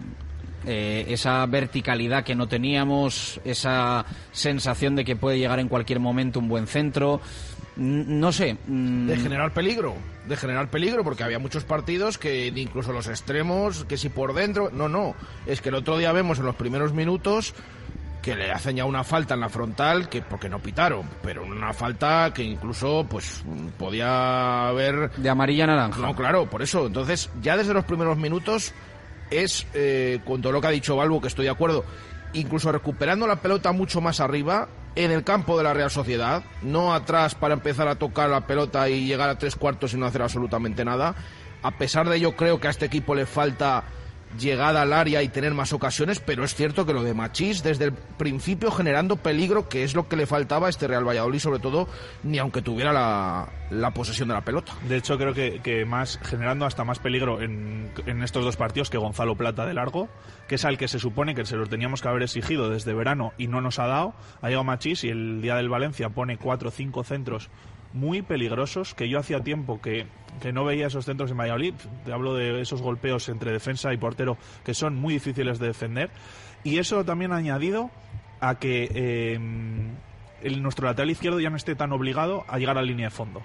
eh, 0.67 1.07
esa 1.09 1.45
verticalidad 1.47 2.25
que 2.25 2.35
no 2.35 2.49
teníamos, 2.49 3.41
esa 3.45 4.05
sensación 4.33 4.97
de 4.97 5.05
que 5.05 5.17
puede 5.17 5.39
llegar 5.39 5.59
en 5.61 5.69
cualquier 5.69 6.01
momento 6.01 6.39
un 6.39 6.49
buen 6.49 6.67
centro. 6.67 7.21
No 7.77 8.33
sé. 8.33 8.57
mm, 8.67 9.07
De 9.07 9.17
generar 9.17 9.53
peligro, 9.55 9.95
de 10.29 10.37
generar 10.37 10.69
peligro, 10.69 11.05
porque 11.05 11.25
había 11.25 11.39
muchos 11.39 11.65
partidos 11.65 12.19
que 12.19 12.49
incluso 12.49 12.93
los 12.93 13.09
extremos, 13.09 13.85
que 13.87 13.97
si 13.97 14.09
por 14.11 14.35
dentro, 14.35 14.71
no, 14.71 14.89
no, 14.89 15.15
es 15.47 15.63
que 15.63 15.71
el 15.71 15.77
otro 15.77 15.97
día 15.97 16.13
vemos 16.13 16.39
en 16.39 16.45
los 16.45 16.55
primeros 16.55 16.93
minutos 16.93 17.55
que 18.21 18.37
le 18.37 18.53
hacen 18.53 18.77
ya 18.77 18.85
una 18.85 19.03
falta 19.03 19.35
en 19.35 19.41
la 19.41 19.49
frontal, 19.49 20.09
que 20.09 20.23
porque 20.23 20.49
no 20.49 20.61
pitaron, 20.61 21.09
pero 21.23 21.45
una 21.45 21.73
falta 21.73 22.31
que 22.33 22.45
incluso 22.45 23.05
pues 23.11 23.43
podía 23.79 24.69
haber... 24.69 25.11
De 25.17 25.29
amarilla 25.29 25.65
a 25.65 25.67
naranja. 25.69 26.01
No, 26.01 26.15
claro, 26.15 26.47
por 26.49 26.63
eso, 26.63 26.87
entonces 26.87 27.31
ya 27.43 27.57
desde 27.57 27.75
los 27.75 27.85
primeros 27.85 28.17
minutos 28.17 28.73
es, 29.33 29.67
eh, 29.75 30.21
con 30.25 30.43
todo 30.43 30.53
lo 30.53 30.61
que 30.61 30.67
ha 30.67 30.71
dicho 30.71 30.97
Balbo, 30.97 31.21
que 31.21 31.29
estoy 31.29 31.45
de 31.47 31.51
acuerdo, 31.51 31.85
incluso 32.33 32.71
recuperando 32.73 33.27
la 33.27 33.37
pelota 33.37 33.73
mucho 33.73 34.01
más 34.01 34.21
arriba, 34.21 34.69
en 34.95 35.11
el 35.11 35.25
campo 35.25 35.57
de 35.57 35.65
la 35.65 35.73
Real 35.73 35.91
Sociedad, 35.91 36.45
no 36.63 36.93
atrás 36.93 37.35
para 37.35 37.55
empezar 37.55 37.89
a 37.89 37.95
tocar 37.95 38.29
la 38.29 38.47
pelota 38.47 38.89
y 38.89 39.07
llegar 39.07 39.31
a 39.31 39.39
tres 39.39 39.57
cuartos 39.57 39.95
y 39.95 39.97
no 39.97 40.07
hacer 40.07 40.23
absolutamente 40.23 40.85
nada. 40.85 41.15
A 41.63 41.71
pesar 41.79 42.09
de 42.09 42.17
ello, 42.17 42.37
creo 42.37 42.61
que 42.61 42.67
a 42.67 42.71
este 42.71 42.87
equipo 42.87 43.15
le 43.15 43.25
falta 43.25 43.85
llegada 44.39 44.83
al 44.83 44.93
área 44.93 45.23
y 45.23 45.29
tener 45.29 45.55
más 45.55 45.73
ocasiones, 45.73 46.21
pero 46.21 46.45
es 46.45 46.55
cierto 46.55 46.87
que 46.87 46.93
lo 46.93 47.03
de 47.03 47.15
Machís 47.15 47.63
desde 47.63 47.87
el 47.87 47.93
principio 47.93 48.71
generando 48.71 49.17
peligro, 49.17 49.69
que 49.69 49.85
es 49.85 49.95
lo 49.95 50.09
que 50.09 50.17
le 50.17 50.27
faltaba 50.27 50.67
a 50.67 50.71
este 50.71 50.87
Real 50.87 51.07
Valladolid, 51.07 51.39
sobre 51.39 51.59
todo, 51.59 51.89
ni 52.23 52.39
aunque 52.39 52.63
tuviera 52.63 52.93
la, 52.93 53.49
la 53.71 53.91
posesión 53.93 54.29
de 54.29 54.35
la 54.35 54.43
pelota. 54.43 54.73
De 54.89 54.97
hecho, 54.97 55.19
creo 55.19 55.35
que, 55.35 55.61
que 55.63 55.85
más 55.85 56.19
generando 56.23 56.67
hasta 56.67 56.85
más 56.85 56.99
peligro 56.99 57.41
en, 57.43 57.91
en 58.07 58.23
estos 58.23 58.45
dos 58.45 58.57
partidos 58.57 58.91
que 58.91 58.99
Gonzalo 58.99 59.37
Plata 59.37 59.67
de 59.67 59.75
largo, 59.75 60.09
que 60.49 60.57
es 60.57 60.65
al 60.65 60.79
que 60.79 60.89
se 60.89 60.99
supone 60.99 61.35
que 61.35 61.45
se 61.45 61.57
los 61.57 61.69
teníamos 61.69 62.03
que 62.03 62.09
haber 62.09 62.23
exigido 62.23 62.71
desde 62.71 62.95
verano 62.95 63.33
y 63.39 63.49
no 63.49 63.61
nos 63.61 63.79
ha 63.79 63.87
dado. 63.87 64.15
Ha 64.41 64.49
llegado 64.49 64.65
Machís 64.65 65.05
y 65.05 65.09
el 65.09 65.43
día 65.43 65.57
del 65.57 65.69
Valencia 65.69 66.09
pone 66.11 66.37
cuatro 66.39 66.69
o 66.69 66.73
cinco 66.73 67.05
centros 67.05 67.51
muy 67.93 68.23
peligrosos 68.23 68.95
que 68.95 69.09
yo 69.09 69.19
hacía 69.19 69.41
tiempo 69.41 69.81
que, 69.81 70.07
que 70.41 70.53
no 70.53 70.65
veía 70.65 70.87
esos 70.87 71.05
centros 71.05 71.31
en 71.31 71.37
Valladolid. 71.37 71.75
Te 72.05 72.13
hablo 72.13 72.35
de 72.35 72.61
esos 72.61 72.83
golpeos 72.83 73.29
entre 73.29 73.53
defensa 73.53 73.93
y 73.93 73.97
portero 73.97 74.37
que 74.65 74.75
son 74.75 74.97
muy 74.97 75.15
difíciles 75.15 75.59
de 75.59 75.69
defender. 75.69 76.11
Y 76.65 76.79
eso 76.79 77.05
también 77.05 77.33
ha 77.33 77.37
añadido 77.37 77.91
a 78.41 78.57
que 78.57 78.91
eh, 78.95 79.39
nuestro 80.59 80.87
lateral 80.87 81.11
izquierdo 81.11 81.41
ya 81.41 81.51
no 81.51 81.57
esté 81.57 81.75
tan 81.75 81.93
obligado 81.93 82.45
a 82.49 82.59
llegar 82.59 82.77
a 82.77 82.83
la 82.83 82.87
línea 82.87 83.07
de 83.07 83.11
fondo. 83.11 83.43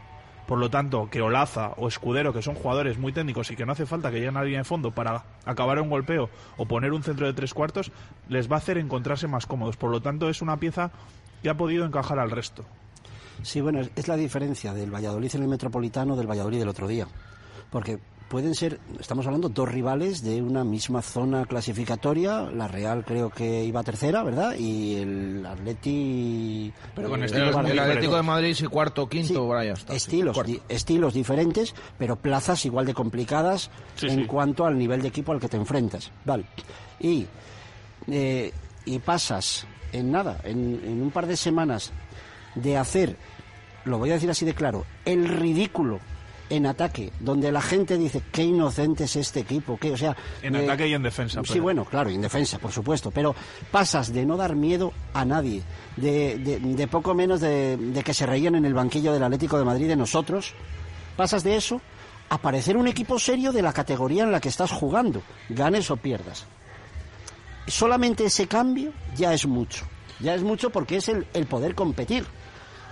Por 0.47 0.59
lo 0.59 0.69
tanto, 0.69 1.09
que 1.09 1.21
Olaza 1.21 1.73
o 1.75 1.89
Escudero, 1.89 2.31
que 2.31 2.41
son 2.41 2.55
jugadores 2.55 2.97
muy 2.97 3.11
técnicos 3.11 3.51
y 3.51 3.57
que 3.57 3.65
no 3.65 3.73
hace 3.73 3.85
falta 3.85 4.09
que 4.09 4.19
lleguen 4.19 4.37
a 4.37 4.39
la 4.39 4.45
línea 4.45 4.61
de 4.61 4.63
fondo 4.63 4.91
para 4.91 5.25
acabar 5.45 5.79
un 5.81 5.89
golpeo 5.89 6.29
o 6.55 6.65
poner 6.65 6.93
un 6.93 7.03
centro 7.03 7.27
de 7.27 7.33
tres 7.33 7.53
cuartos, 7.53 7.91
les 8.29 8.49
va 8.49 8.55
a 8.55 8.59
hacer 8.59 8.77
encontrarse 8.77 9.27
más 9.27 9.45
cómodos. 9.45 9.75
Por 9.75 9.91
lo 9.91 10.01
tanto, 10.01 10.29
es 10.29 10.41
una 10.41 10.55
pieza 10.57 10.91
que 11.43 11.49
ha 11.49 11.57
podido 11.57 11.85
encajar 11.85 12.17
al 12.17 12.31
resto. 12.31 12.65
Sí, 13.43 13.61
bueno, 13.61 13.81
es- 13.81 13.91
es 13.95 14.07
la 14.07 14.15
diferencia 14.15 14.73
del 14.73 14.93
Valladolid 14.93 15.35
en 15.35 15.41
el 15.43 15.47
Metropolitano 15.47 16.15
del 16.15 16.27
Valladolid 16.29 16.59
del 16.59 16.69
otro 16.69 16.87
día. 16.87 17.07
Porque 17.69 17.99
pueden 18.29 18.55
ser, 18.55 18.79
estamos 18.99 19.25
hablando, 19.25 19.47
dos 19.49 19.69
rivales 19.69 20.21
de 20.21 20.41
una 20.41 20.63
misma 20.65 21.01
zona 21.01 21.45
clasificatoria. 21.45 22.41
La 22.51 22.67
Real 22.67 23.05
creo 23.05 23.29
que 23.29 23.63
iba 23.63 23.83
tercera, 23.83 24.23
¿verdad? 24.23 24.55
Y 24.57 24.95
el 24.95 25.45
Atleti... 25.45 26.73
Pero 26.95 27.09
con 27.09 27.21
eh, 27.21 27.25
estilos 27.25 27.51
iba- 27.55 27.69
el 27.71 27.79
Atlético 27.79 28.15
de 28.17 28.23
Madrid 28.23 28.53
sí 28.53 28.65
cuarto, 28.65 29.07
quinto, 29.07 29.45
está. 29.73 29.93
sí, 29.93 29.97
estilos, 29.97 30.45
di- 30.45 30.61
estilos 30.69 31.13
diferentes, 31.13 31.73
pero 31.97 32.15
plazas 32.17 32.65
igual 32.65 32.85
de 32.85 32.93
complicadas 32.93 33.69
Sí, 33.95 34.07
en 34.07 34.21
sí. 34.21 34.25
cuanto 34.25 34.65
al 34.65 34.77
nivel 34.77 35.01
de 35.01 35.07
equipo 35.09 35.31
al 35.31 35.39
que 35.39 35.47
te 35.47 35.57
enfrentas. 35.57 36.11
Vale. 36.25 36.45
Y, 36.99 37.25
eh, 38.07 38.51
y 38.85 38.99
pasas 38.99 39.65
en 39.93 40.11
nada, 40.11 40.39
en, 40.43 40.81
en 40.83 41.01
un 41.01 41.11
par 41.11 41.27
de 41.27 41.37
semanas, 41.37 41.91
de 42.61 42.77
hacer, 42.77 43.15
lo 43.85 43.97
voy 43.97 44.11
a 44.11 44.13
decir 44.15 44.29
así 44.29 44.45
de 44.45 44.53
claro, 44.53 44.85
el 45.05 45.27
ridículo 45.27 45.99
en 46.49 46.65
ataque, 46.65 47.11
donde 47.19 47.51
la 47.51 47.61
gente 47.61 47.97
dice 47.97 48.21
qué 48.31 48.41
inocente 48.43 49.03
es 49.03 49.17
este 49.17 49.41
equipo, 49.41 49.77
que, 49.77 49.91
o 49.91 49.97
sea, 49.97 50.15
En 50.41 50.55
eh, 50.55 50.63
ataque 50.63 50.87
y 50.87 50.93
en 50.93 51.03
defensa. 51.03 51.41
Sí, 51.43 51.49
pero- 51.53 51.63
bueno, 51.63 51.83
claro, 51.85 52.09
y 52.09 52.15
en 52.15 52.21
defensa, 52.21 52.57
por 52.57 52.71
supuesto, 52.71 53.11
pero 53.11 53.35
pasas 53.69 54.13
de 54.13 54.25
no 54.25 54.37
dar 54.37 54.55
miedo 54.55 54.93
a 55.13 55.25
nadie, 55.25 55.61
de, 55.97 56.37
de- 56.37 56.59
de 56.59 56.87
poco 56.87 57.13
menos 57.13 57.41
de, 57.41 57.75
de 57.75 58.01
que 58.03 58.13
se 58.13 58.25
reían 58.25 58.55
en 58.55 58.63
el 58.65 58.73
banquillo 58.73 59.11
del 59.11 59.23
Atlético 59.23 59.57
de 59.59 59.65
Madrid 59.65 59.87
de 59.89 59.97
nosotros, 59.97 60.53
pasas 61.17 61.43
de 61.43 61.57
eso 61.57 61.81
a 62.29 62.37
parecer 62.37 62.77
un 62.77 62.87
equipo 62.87 63.19
serio 63.19 63.51
de 63.51 63.61
la 63.61 63.73
categoría 63.73 64.23
en 64.23 64.31
la 64.31 64.39
que 64.39 64.47
estás 64.49 64.71
jugando, 64.71 65.21
ganes 65.49 65.91
o 65.91 65.97
pierdas. 65.97 66.45
Solamente 67.67 68.23
ese 68.25 68.47
cambio 68.47 68.93
ya 69.17 69.33
es 69.33 69.45
mucho, 69.45 69.85
ya 70.21 70.33
es 70.35 70.41
mucho 70.43 70.69
porque 70.69 70.97
es 70.97 71.09
el, 71.09 71.27
el 71.33 71.45
poder 71.45 71.75
competir. 71.75 72.25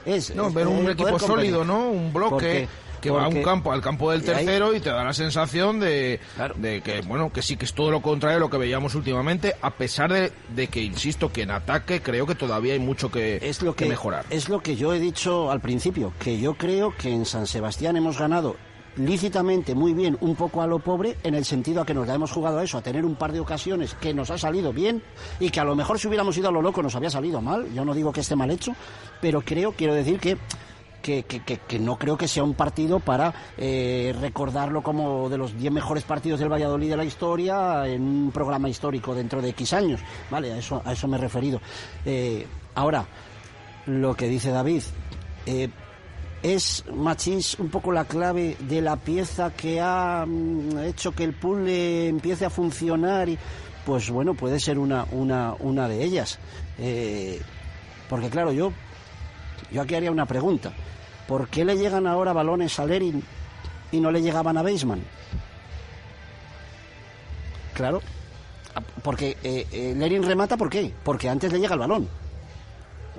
Es, 0.06 0.36
No, 0.36 0.48
es 0.48 0.54
ver 0.54 0.68
un 0.68 0.90
equipo 0.90 1.18
sólido, 1.20 1.64
¿no? 1.66 1.90
Un 1.90 2.14
bloque 2.14 2.30
Porque- 2.30 2.68
que 3.02 3.12
va 3.12 3.26
a 3.26 3.28
un 3.28 3.44
campo, 3.44 3.72
al 3.72 3.82
campo 3.82 4.10
del 4.12 4.22
y 4.22 4.30
ahí- 4.32 4.36
tercero 4.46 4.74
y 4.74 4.80
te 4.80 4.90
da 4.90 5.04
la 5.04 5.14
sensación 5.14 5.80
de, 5.80 6.20
de 6.56 6.82
que, 6.82 7.02
bueno, 7.02 7.32
que 7.32 7.44
sí 7.44 7.56
que 7.56 7.66
es 7.66 7.74
todo 7.76 7.92
lo 7.92 8.02
contrario 8.02 8.38
de 8.38 8.40
lo 8.40 8.50
que 8.50 8.58
veíamos 8.58 8.96
últimamente, 8.96 9.54
a 9.62 9.70
pesar 9.70 10.12
de, 10.12 10.32
de 10.56 10.68
que, 10.70 10.82
insisto, 10.82 11.32
que 11.32 11.44
en 11.44 11.52
ataque 11.52 12.02
creo 12.02 12.26
que 12.26 12.34
todavía 12.34 12.74
hay 12.74 12.80
mucho 12.80 13.12
que, 13.12 13.38
es 13.44 13.62
lo 13.62 13.76
que, 13.76 13.86
mejorar. 13.86 14.26
Es 14.32 14.50
lo 14.50 14.60
que 14.62 14.76
yo 14.76 14.92
he 14.92 15.00
dicho 15.00 15.52
al 15.52 15.62
principio, 15.62 16.14
que 16.20 16.40
yo 16.40 16.56
creo 16.56 16.96
que 16.98 17.12
en 17.14 17.26
San 17.28 17.46
Sebastián 17.46 17.96
hemos 17.96 18.18
ganado 18.18 18.56
lícitamente 18.98 19.76
muy 19.76 19.94
bien, 19.94 20.18
un 20.22 20.36
poco 20.36 20.62
a 20.62 20.68
lo 20.68 20.80
pobre, 20.80 21.18
en 21.24 21.36
el 21.36 21.46
sentido 21.46 21.82
a 21.82 21.86
que 21.86 21.94
nos 21.94 22.08
la 22.08 22.16
hemos 22.16 22.32
jugado 22.32 22.60
a 22.60 22.64
eso, 22.64 22.78
a 22.78 22.82
tener 22.82 23.06
un 23.06 23.16
par 23.16 23.32
de 23.32 23.40
ocasiones 23.40 23.94
que 23.96 24.14
nos 24.14 24.32
ha 24.32 24.38
salido 24.38 24.72
bien 24.74 25.02
y 25.40 25.50
que 25.50 25.60
a 25.60 25.64
lo 25.66 25.76
mejor 25.76 26.00
si 26.00 26.08
hubiéramos 26.08 26.38
ido 26.38 26.50
a 26.50 26.52
lo 26.52 26.62
loco 26.62 26.82
nos 26.82 26.96
había 26.96 27.10
salido 27.10 27.42
mal. 27.42 27.68
Yo 27.74 27.84
no 27.86 27.94
digo 27.94 28.12
que 28.12 28.22
esté 28.22 28.36
mal 28.36 28.52
hecho, 28.52 28.74
pero 29.22 29.42
creo, 29.42 29.72
quiero 29.74 29.94
decir 29.94 30.20
que 30.20 30.38
que, 31.02 31.22
que- 31.22 31.40
que- 31.44 31.78
no 31.78 32.00
creo 32.00 32.18
que 32.18 32.28
sea 32.28 32.44
un 32.44 32.56
partido 32.56 33.00
para 33.00 33.32
eh, 33.60 34.12
recordarlo 34.20 34.82
como 34.82 35.30
de 35.30 35.38
los 35.38 35.56
10 35.56 35.72
mejores 35.72 36.04
partidos 36.04 36.40
del 36.40 36.52
Valladolid 36.52 36.90
de 36.90 36.98
la 36.98 37.06
historia 37.06 37.86
en 37.88 38.02
un 38.02 38.32
programa 38.32 38.70
histórico 38.70 39.14
dentro 39.14 39.40
de 39.40 39.50
X 39.50 39.74
años. 39.74 40.02
Vale, 40.32 40.52
a 40.54 40.58
eso, 40.58 40.82
a 40.84 40.94
eso 40.94 41.08
me 41.08 41.18
he 41.18 41.20
referido. 41.20 41.62
Eh, 42.08 42.48
ahora, 42.74 43.06
lo 43.86 44.16
que 44.16 44.28
dice 44.28 44.50
David, 44.50 44.82
eh, 45.46 45.70
¿es 46.46 46.84
Machís 46.94 47.58
un 47.58 47.70
poco 47.70 47.92
la 47.92 48.06
clave 48.06 48.56
de 48.60 48.80
la 48.80 48.98
pieza 48.98 49.52
que 49.52 49.82
ha 49.82 50.24
mm, 50.28 50.78
hecho 50.86 51.12
que 51.12 51.24
el 51.24 51.34
puzzle 51.34 52.08
empiece 52.08 52.46
a 52.46 52.52
funcionar? 52.52 53.28
Y, 53.30 53.40
pues 53.84 54.12
bueno, 54.12 54.36
puede 54.36 54.60
ser 54.60 54.78
una, 54.78 55.06
una, 55.12 55.56
una 55.60 55.88
de 55.88 56.04
ellas. 56.04 56.38
Eh, 56.78 57.42
porque 58.08 58.30
claro, 58.30 58.52
yo, 58.52 58.72
yo 59.72 59.82
aquí 59.82 59.96
haría 59.96 60.12
una 60.12 60.28
pregunta. 60.28 60.72
¿Por 61.28 61.48
qué 61.48 61.66
le 61.66 61.78
llegan 61.78 62.06
ahora 62.06 62.32
balones 62.32 62.80
a 62.80 62.86
Lerin 62.86 63.24
y 63.92 64.00
no 64.00 64.12
le 64.12 64.22
llegaban 64.22 64.56
a 64.58 64.62
Beisman? 64.62 65.02
Claro, 67.74 68.02
porque 69.04 69.36
eh, 69.44 69.66
eh, 69.72 69.94
Lerin 69.98 70.22
remata, 70.22 70.58
¿por 70.58 70.70
qué? 70.70 70.94
Porque 71.04 71.28
antes 71.28 71.52
le 71.52 71.60
llega 71.60 71.74
el 71.74 71.80
balón. 71.80 72.08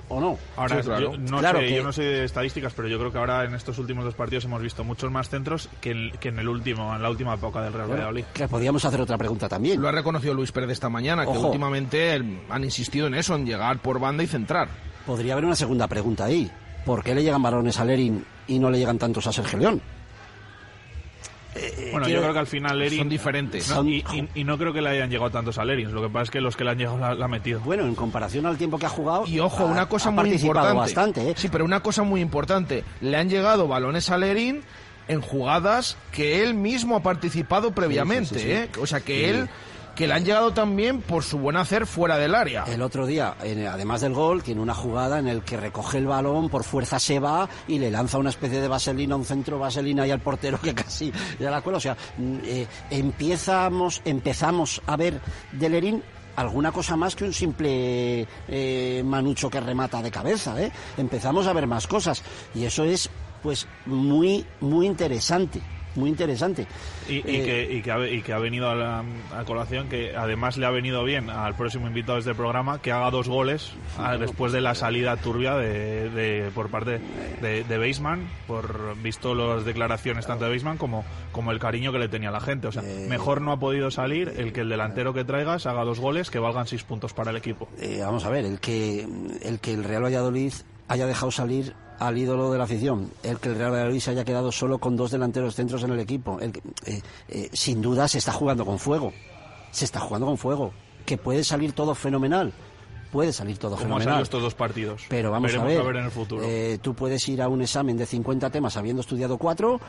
¿O 0.09 0.21
no? 0.21 0.37
Ahora, 0.55 0.79
yo, 0.81 1.17
no 1.17 1.39
Claro 1.39 1.59
sé, 1.59 1.65
que- 1.67 1.75
yo 1.75 1.83
no 1.83 1.91
soy 1.91 2.05
de 2.05 2.23
estadísticas, 2.23 2.71
pero 2.73 2.87
yo 2.87 2.97
creo 2.97 3.11
que 3.11 3.17
ahora 3.17 3.43
en 3.43 3.53
estos 3.53 3.77
últimos 3.77 4.05
dos 4.05 4.13
partidos 4.15 4.45
hemos 4.45 4.61
visto 4.61 4.83
muchos 4.85 5.11
más 5.11 5.29
centros 5.29 5.67
que, 5.81 5.91
en- 5.91 6.11
que 6.19 6.29
en 6.29 6.39
el 6.39 6.47
último, 6.47 6.95
en 6.95 7.01
la 7.03 7.09
última 7.09 7.33
época 7.33 7.61
del 7.61 7.73
Real 7.73 7.91
Valladolid. 7.91 8.23
Que 8.33 8.47
podíamos 8.47 8.85
hacer 8.85 9.01
otra 9.01 9.17
pregunta 9.17 9.49
también. 9.49 9.81
Lo 9.81 9.89
ha 9.89 9.91
reconocido 9.91 10.33
Luis 10.33 10.51
Pérez 10.53 10.69
esta 10.71 10.87
mañana, 10.89 11.25
que 11.25 11.37
últimamente 11.37 12.13
el- 12.13 12.39
han 12.49 12.63
insistido 12.63 13.07
en 13.07 13.15
eso, 13.15 13.35
en 13.35 13.45
llegar 13.45 13.79
por 13.79 13.99
banda 13.99 14.23
y 14.23 14.27
centrar. 14.27 14.69
Podría 15.05 15.33
haber 15.33 15.43
una 15.45 15.55
segunda 15.55 15.87
pregunta 15.87 16.23
ahí. 16.25 16.49
¿Por 16.85 17.03
qué 17.03 17.13
le 17.13 17.23
llegan 17.23 17.41
balones 17.41 17.77
a 17.79 17.83
Lerin 17.83 18.23
y 18.47 18.59
no 18.59 18.69
le 18.69 18.77
llegan 18.79 18.97
tantos 18.97 19.27
a 19.27 19.33
Sergio 19.33 19.59
León? 19.59 19.81
Bueno, 21.91 22.05
quiero- 22.05 22.19
yo 22.19 22.21
creo 22.21 22.33
que 22.33 22.39
al 22.39 22.47
final 22.47 22.79
Lerin... 22.79 22.99
Son 22.99 23.09
diferentes. 23.09 23.69
No, 23.69 23.75
Son- 23.75 23.87
y, 23.89 23.97
y- 24.13 24.27
y 24.35 24.43
no 24.43 24.57
creo 24.57 24.73
que 24.73 24.81
le 24.81 24.89
hayan 24.89 25.09
llegado 25.09 25.29
tantos 25.31 25.57
a 25.57 25.65
Lerin. 25.65 25.93
Lo 25.93 26.01
que 26.01 26.09
pasa 26.09 26.23
es 26.23 26.29
que 26.31 26.41
los 26.41 26.55
que 26.55 26.63
le 26.63 26.71
han 26.71 26.77
llegado 26.77 26.97
la, 26.97 27.13
la 27.15 27.25
ha 27.25 27.27
metido. 27.27 27.59
Bueno, 27.61 27.83
en 27.85 27.95
comparación 27.95 28.45
al 28.45 28.57
tiempo 28.57 28.77
que 28.79 28.85
ha 28.85 28.89
jugado. 28.89 29.25
Y 29.27 29.39
ojo, 29.39 29.63
ha- 29.63 29.71
una 29.71 29.87
cosa 29.89 30.09
ha 30.09 30.11
muy 30.11 30.31
importante. 30.31 30.73
bastante, 30.77 31.29
¿eh? 31.29 31.33
Sí, 31.37 31.49
pero 31.49 31.65
una 31.65 31.81
cosa 31.81 32.03
muy 32.03 32.21
importante. 32.21 32.83
Le 33.01 33.17
han 33.17 33.29
llegado 33.29 33.67
balones 33.67 34.09
a 34.09 34.17
Lerín 34.17 34.61
en 35.07 35.21
jugadas 35.21 35.97
que 36.11 36.43
él 36.43 36.53
mismo 36.53 36.95
ha 36.97 37.01
participado 37.03 37.71
previamente, 37.71 38.35
sí, 38.35 38.41
sí. 38.45 38.51
¿eh? 38.51 38.69
O 38.81 38.85
sea, 38.85 38.99
que 38.99 39.15
Sí. 39.19 39.23
él 39.25 39.49
que 39.97 40.07
le 40.07 40.13
han 40.13 40.23
llegado 40.23 40.53
también 40.53 41.01
por 41.01 41.23
su 41.23 41.39
buen 41.39 41.57
hacer 41.57 41.87
fuera 41.87 42.19
del 42.19 42.35
área. 42.35 42.65
El 42.65 42.83
otro 42.83 43.07
día, 43.07 43.35
además 43.41 44.01
del 44.01 44.13
gol, 44.13 44.43
tiene 44.43 44.61
una 44.61 44.75
jugada 44.75 45.17
en 45.17 45.27
el 45.27 45.41
que 45.41 45.57
recoge 45.57 45.97
el 45.97 46.05
balón, 46.05 46.49
por 46.49 46.63
fuerza 46.63 46.99
se 46.99 47.19
va 47.19 47.49
y 47.67 47.79
le 47.79 47.89
lanza 47.89 48.19
una 48.19 48.29
especie 48.29 48.61
de 48.61 48.67
vaselina, 48.67 49.15
un 49.15 49.25
centro 49.25 49.57
vaselina 49.57 50.05
y 50.05 50.11
al 50.11 50.19
portero 50.19 50.61
que 50.61 50.75
casi 50.75 51.11
ya 51.39 51.49
la 51.49 51.61
cuela. 51.61 51.79
O 51.79 51.81
sea, 51.81 51.97
mm, 52.15 52.37
eh, 52.43 52.67
empiezamos, 52.91 54.03
empezamos 54.05 54.83
a 54.85 54.97
ver 54.97 55.19
de 55.51 55.67
Lerín 55.67 56.03
alguna 56.35 56.71
cosa 56.71 56.95
más 56.95 57.15
que 57.15 57.23
un 57.23 57.33
simple 57.33 58.27
eh, 58.47 59.01
manucho 59.03 59.49
que 59.49 59.59
remata 59.59 60.03
de 60.03 60.11
cabeza, 60.11 60.61
¿eh? 60.61 60.71
Empezamos 60.97 61.47
a 61.47 61.53
ver 61.53 61.65
más 61.65 61.87
cosas 61.87 62.21
y 62.53 62.65
eso 62.65 62.83
es, 62.83 63.09
pues, 63.41 63.67
muy, 63.87 64.45
muy 64.61 64.85
interesante, 64.85 65.59
muy 65.97 66.09
interesante. 66.09 66.65
Y, 67.09 67.15
y 67.15 67.17
Eh, 67.19 67.23
que, 67.43 67.73
y, 67.77 67.81
que 67.81 67.91
ha, 67.91 68.07
y 68.07 68.21
que 68.21 68.31
ha 68.33 68.39
venido 68.39 68.69
a, 68.69 68.75
la, 68.75 69.03
a 69.35 69.43
colación, 69.43 69.89
que 69.89 70.15
además 70.15 70.55
le 70.57 70.65
ha 70.65 70.69
venido 70.71 71.03
bien 71.03 71.29
al 71.29 71.55
próximo 71.55 71.87
invitado 71.87 72.13
de 72.13 72.19
este 72.21 72.33
programa 72.35 72.81
que 72.81 72.91
haga 72.93 73.11
dos 73.11 73.27
goles 73.27 73.71
ah, 73.97 74.15
después 74.17 74.51
de 74.53 74.61
la 74.61 74.75
salida 74.75 75.17
turbia 75.17 75.55
de, 75.55 76.09
de- 76.09 76.51
por 76.55 76.69
parte 76.69 77.01
de, 77.41 77.63
de 77.65 77.77
Baseman, 77.77 78.27
por 78.47 78.95
visto 79.01 79.35
las 79.35 79.65
declaraciones 79.65 80.25
tanto 80.25 80.45
de 80.45 80.51
Baseman 80.51 80.77
como, 80.77 81.03
como 81.33 81.51
el 81.51 81.59
cariño 81.59 81.91
que 81.91 81.99
le 81.99 82.07
tenía 82.07 82.31
la 82.31 82.39
gente. 82.39 82.67
O 82.67 82.71
sea, 82.71 82.83
Eh, 82.83 83.07
mejor 83.09 83.41
no 83.41 83.51
ha 83.51 83.59
podido 83.59 83.91
salir 83.91 84.31
el 84.37 84.53
que 84.53 84.61
el 84.61 84.69
delantero 84.69 85.13
que 85.13 85.23
traigas 85.25 85.65
haga 85.65 85.83
dos 85.83 85.99
goles 85.99 86.29
que 86.29 86.39
valgan 86.39 86.67
seis 86.67 86.83
puntos 86.83 87.13
para 87.13 87.31
el 87.31 87.37
equipo. 87.37 87.67
Eh, 87.79 87.99
vamos 88.01 88.23
a 88.25 88.29
ver, 88.29 88.45
el 88.45 88.59
que, 88.59 89.07
el 89.41 89.59
que 89.59 89.73
el 89.73 89.83
Real 89.83 90.03
Valladolid 90.03 90.53
haya 90.87 91.05
dejado 91.07 91.31
salir 91.31 91.73
al 91.99 92.17
ídolo 92.17 92.51
de 92.51 92.57
la 92.57 92.65
afición, 92.65 93.11
el 93.23 93.39
que 93.39 93.49
el 93.49 93.55
Real 93.55 93.71
Valladolid 93.71 93.99
se 93.99 94.11
haya 94.11 94.23
quedado 94.25 94.51
solo 94.51 94.77
con 94.77 94.95
dos 94.95 95.11
delanteros 95.11 95.55
centros 95.55 95.83
en 95.83 95.91
el 95.91 95.99
equipo, 95.99 96.39
el 96.39 96.51
que, 96.51 96.61
eh, 96.85 97.01
eh, 97.29 97.49
sin 97.53 97.81
duda 97.81 98.07
se 98.07 98.17
está 98.19 98.31
jugando 98.31 98.65
con 98.65 98.77
fuego, 98.79 99.13
se 99.71 99.85
está 99.85 99.99
jugando 99.99 100.27
con 100.27 100.37
fuego, 100.37 100.71
que 101.05 101.17
puede 101.17 101.43
salir 101.43 101.73
todo 101.73 101.95
fenomenal, 101.95 102.53
puede 103.11 103.33
salir 103.33 103.57
todo 103.57 103.71
Como 103.71 103.83
fenomenal. 103.83 104.21
estos 104.21 104.41
dos 104.41 104.53
partidos. 104.53 105.03
Pero 105.09 105.31
vamos 105.31 105.51
Veremos 105.51 105.73
a 105.73 105.83
ver, 105.87 105.95
en 105.97 106.05
el 106.05 106.11
futuro. 106.11 106.43
eh, 106.45 106.77
tú 106.81 106.93
puedes 106.93 107.27
ir 107.29 107.41
a 107.41 107.47
un 107.49 107.61
examen 107.61 107.97
de 107.97 108.05
50 108.05 108.49
temas 108.49 108.77
habiendo 108.77 109.01
estudiado 109.01 109.37
cuatro, 109.37 109.79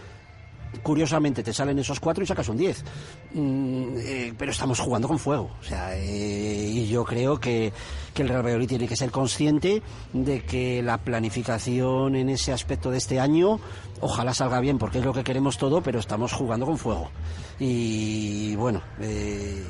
curiosamente 0.83 1.43
te 1.43 1.53
salen 1.53 1.79
esos 1.79 2.01
cuatro 2.01 2.25
y 2.25 2.27
sacas 2.27 2.49
un 2.49 2.57
10. 2.57 2.85
Mm, 3.35 3.85
eh, 3.99 4.35
pero 4.37 4.53
estamos 4.53 4.81
jugando 4.81 5.09
con 5.09 5.19
fuego. 5.19 5.51
O 5.61 5.65
sea, 5.65 5.97
eh, 5.97 6.71
y 6.73 6.89
yo 6.89 7.05
creo 7.05 7.39
que, 7.39 7.73
que 8.15 8.23
el 8.23 8.29
Real 8.29 8.43
Valladolid 8.43 8.69
tiene 8.69 8.89
que 8.89 8.97
ser 8.97 9.11
consciente 9.11 9.83
de 10.13 10.43
que 10.43 10.83
la 10.83 10.99
planificación 10.99 12.17
en 12.17 12.29
ese 12.29 12.53
aspecto 12.53 12.91
de 12.91 12.99
este 12.99 13.21
año 13.21 13.61
ojalá 14.01 14.35
salga 14.35 14.61
bien 14.61 14.79
porque 14.79 14.99
es 14.99 15.05
lo 15.05 15.13
que 15.13 15.25
queremos 15.25 15.59
todo, 15.59 15.83
pero 15.83 15.99
estamos 15.99 16.33
jugando 16.33 16.67
con 16.67 16.79
fuego. 16.79 17.11
Y 17.59 18.55
bueno, 18.57 18.83
eh, 19.01 19.65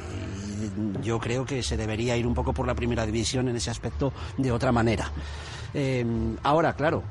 yo 1.03 1.19
creo 1.19 1.45
que 1.45 1.63
se 1.63 1.77
debería 1.77 2.17
ir 2.17 2.27
un 2.27 2.35
poco 2.35 2.53
por 2.53 2.67
la 2.67 2.75
primera 2.75 3.07
división 3.07 3.49
en 3.49 3.57
ese 3.57 3.71
aspecto 3.71 4.13
de 4.37 4.53
otra 4.53 4.73
manera. 4.73 5.11
Eh, 5.75 6.05
ahora, 6.43 6.75
claro, 6.75 7.03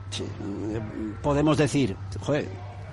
podemos 1.22 1.58
decir, 1.58 1.96
joder, 2.22 2.48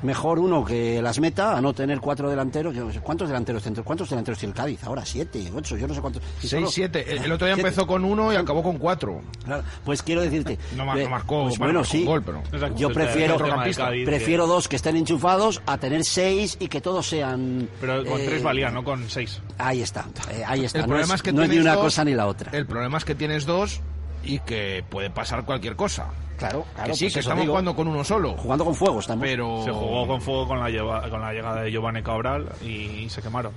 mejor 0.04 0.38
uno 0.38 0.64
que 0.64 1.02
las 1.02 1.18
meta 1.18 1.56
a 1.56 1.60
no 1.60 1.72
tener 1.74 1.98
cuatro 2.00 2.30
delanteros. 2.30 2.74
Yo 2.74 2.84
no 2.84 2.92
sé, 2.92 3.00
¿Cuántos 3.00 3.28
delanteros 3.28 3.62
centros? 3.62 3.84
¿Cuántos 3.84 4.08
delanteros 4.08 4.38
tiene 4.38 4.52
el 4.52 4.56
Cádiz? 4.56 4.84
Ahora 4.84 5.04
siete, 5.04 5.50
ocho, 5.54 5.76
yo 5.76 5.88
no 5.88 5.94
sé 5.94 6.00
cuántos. 6.00 6.22
Si 6.38 6.46
Seis, 6.48 6.60
solo- 6.60 6.70
siete. 6.70 7.10
El, 7.10 7.24
el 7.24 7.32
otro 7.32 7.46
día 7.46 7.54
Siete. 7.56 7.68
empezó 7.68 7.86
con 7.86 8.04
uno 8.04 8.32
y 8.32 8.36
acabó 8.36 8.62
con 8.62 8.78
cuatro. 8.78 9.20
Claro, 9.44 9.64
pues 9.84 10.02
quiero 10.02 10.20
decirte. 10.22 10.58
No, 10.76 10.84
ma- 10.86 10.98
eh, 11.00 11.04
no 11.04 11.10
marcó, 11.10 11.42
pues 11.44 11.58
bueno, 11.58 11.80
marcó 11.80 11.90
sí. 11.90 12.00
un 12.00 12.06
gol, 12.06 12.22
pero- 12.22 12.42
Exacto, 12.52 12.76
Yo 12.78 12.90
prefiero, 12.92 13.34
centrocampista. 13.38 13.88
prefiero 14.04 14.46
dos 14.46 14.68
que 14.68 14.76
estén 14.76 14.96
enchufados 14.96 15.62
a 15.66 15.78
tener 15.78 16.04
seis 16.04 16.56
y 16.60 16.68
que 16.68 16.80
todos 16.80 17.08
sean. 17.08 17.68
Pero 17.80 18.04
con 18.04 18.20
eh, 18.20 18.24
tres 18.26 18.42
valía, 18.42 18.70
no 18.70 18.84
con 18.84 19.08
seis. 19.08 19.40
Ahí 19.58 19.82
está, 19.82 20.04
eh, 20.30 20.42
ahí 20.46 20.64
está. 20.64 20.78
El 20.78 20.82
no 20.84 20.88
problema 20.88 21.14
es, 21.14 21.18
es 21.18 21.22
que 21.22 21.32
no 21.32 21.42
es 21.42 21.48
ni 21.48 21.58
una 21.58 21.74
dos- 21.74 21.84
cosa 21.84 22.04
ni 22.04 22.14
la 22.14 22.26
otra. 22.26 22.50
El 22.52 22.66
problema 22.66 22.98
es 22.98 23.04
que 23.04 23.14
tienes 23.14 23.46
dos 23.46 23.80
y 24.24 24.38
que 24.40 24.84
puede 24.88 25.10
pasar 25.10 25.44
cualquier 25.44 25.76
cosa. 25.76 26.08
Claro, 26.36 26.64
claro. 26.74 26.90
Que 26.90 26.96
sí, 26.96 27.04
pues 27.04 27.14
que 27.14 27.20
estamos 27.20 27.42
digo. 27.42 27.52
jugando 27.52 27.76
con 27.76 27.86
uno 27.88 28.02
solo. 28.02 28.32
Jugando 28.36 28.64
con 28.64 28.74
fuego 28.74 28.98
estamos. 29.00 29.22
Pero 29.24 29.62
Se 29.64 29.70
jugó 29.70 30.06
con 30.06 30.20
fuego 30.20 30.48
con 30.48 30.58
la, 30.60 30.68
lleva- 30.68 31.08
con 31.08 31.20
la 31.20 31.32
llegada 31.32 31.62
de 31.62 31.70
Giovanni 31.70 32.02
Cabral 32.02 32.48
y 32.62 33.08
se 33.08 33.22
quemaron. 33.22 33.52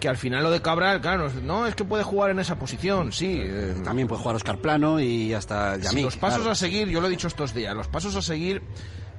que 0.00 0.08
al 0.08 0.16
final 0.16 0.42
lo 0.42 0.50
de 0.50 0.60
Cabral, 0.62 1.00
claro, 1.00 1.30
no 1.42 1.66
es 1.66 1.74
que 1.74 1.84
puede 1.84 2.04
jugar 2.04 2.30
en 2.30 2.38
esa 2.38 2.56
posición, 2.58 3.10
sí. 3.12 3.40
eh, 3.42 3.74
También 3.84 4.06
puede 4.06 4.20
jugar 4.20 4.36
Oscar 4.36 4.58
Plano 4.58 5.00
y 5.00 5.32
hasta 5.32 5.76
Sí, 5.76 5.82
Yamik. 5.82 6.04
los 6.04 6.16
pasos 6.16 6.38
claro. 6.40 6.52
a 6.52 6.54
seguir, 6.54 6.88
yo 6.88 7.00
lo 7.00 7.06
he 7.06 7.10
dicho 7.10 7.26
estos 7.26 7.54
días, 7.54 7.74
los 7.74 7.88
pasos 7.88 8.14
a 8.14 8.22
seguir 8.22 8.62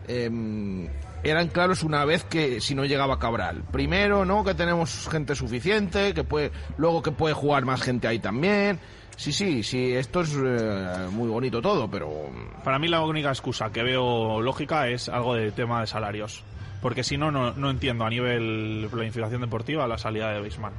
eh, 0.08 0.90
eran 1.24 1.48
claros 1.48 1.82
una 1.84 2.06
vez 2.06 2.24
que 2.24 2.62
si 2.62 2.76
no 2.76 2.86
llegaba 2.86 3.18
Cabral. 3.18 3.64
Primero, 3.72 4.26
¿no? 4.26 4.44
Que 4.44 4.54
tenemos 4.54 5.10
gente 5.10 5.34
suficiente, 5.36 6.14
que 6.14 6.24
puede, 6.24 6.52
luego 6.78 7.02
que 7.02 7.12
puede 7.12 7.34
jugar 7.34 7.66
más 7.66 7.82
gente 7.82 8.08
ahí 8.08 8.20
también. 8.20 8.80
Sí, 9.18 9.32
sí, 9.32 9.64
sí, 9.64 9.94
esto 9.94 10.22
es 10.22 10.36
eh, 10.36 11.08
muy 11.12 11.30
bonito 11.30 11.62
todo, 11.62 11.90
pero 11.90 12.30
Para 12.64 12.80
mí 12.80 12.88
la 12.88 13.02
única 13.02 13.30
excusa 13.30 13.72
que 13.72 13.82
veo 13.82 14.42
lógica 14.42 14.90
es 14.90 15.10
algo 15.10 15.36
de 15.36 15.52
tema 15.52 15.82
de 15.82 15.88
salarios. 15.88 16.44
Porque 16.82 17.04
si 17.04 17.18
no, 17.18 17.32
no, 17.32 17.54
no 17.54 17.70
entiendo 17.70 18.06
a 18.06 18.10
nivel 18.10 18.88
planificación 18.92 19.42
deportiva 19.42 19.88
la 19.88 19.98
salida 19.98 20.32
de 20.32 20.42
Beisman. 20.42 20.74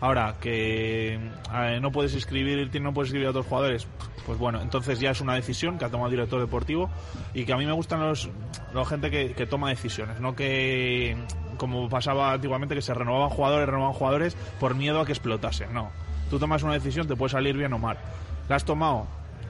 Ahora, 0.00 0.36
que 0.40 1.14
eh, 1.14 1.78
no 1.80 1.90
puedes 1.90 2.14
inscribir, 2.14 2.70
no 2.80 2.94
puedes 2.94 3.08
inscribir 3.08 3.26
a 3.26 3.30
otros 3.30 3.46
jugadores, 3.46 3.88
pues 4.24 4.38
bueno, 4.38 4.60
entonces 4.62 5.00
ya 5.00 5.10
es 5.10 5.20
una 5.20 5.34
decisión 5.34 5.76
que 5.76 5.84
ha 5.86 5.90
tomado 5.90 6.06
el 6.06 6.12
director 6.12 6.40
deportivo 6.40 6.88
y 7.34 7.44
que 7.44 7.52
a 7.52 7.56
mí 7.56 7.66
me 7.66 7.72
gustan 7.72 8.00
los, 8.00 8.30
la 8.72 8.84
gente 8.84 9.10
que, 9.10 9.32
que 9.32 9.46
toma 9.46 9.70
decisiones, 9.70 10.20
no 10.20 10.36
que 10.36 11.16
como 11.56 11.88
pasaba 11.88 12.32
antiguamente 12.32 12.76
que 12.76 12.82
se 12.82 12.94
renovaban 12.94 13.30
jugadores, 13.30 13.66
renovaban 13.66 13.94
jugadores 13.94 14.36
por 14.60 14.76
miedo 14.76 15.00
a 15.00 15.06
que 15.06 15.12
explotasen, 15.12 15.74
no. 15.74 15.90
Tú 16.30 16.38
tomas 16.38 16.62
una 16.62 16.74
decisión, 16.74 17.06
te 17.06 17.16
puede 17.16 17.30
salir 17.30 17.56
bien 17.56 17.72
o 17.72 17.78
mal. 17.78 17.96
La 18.48 18.56
has 18.56 18.64
tomado, 18.64 19.06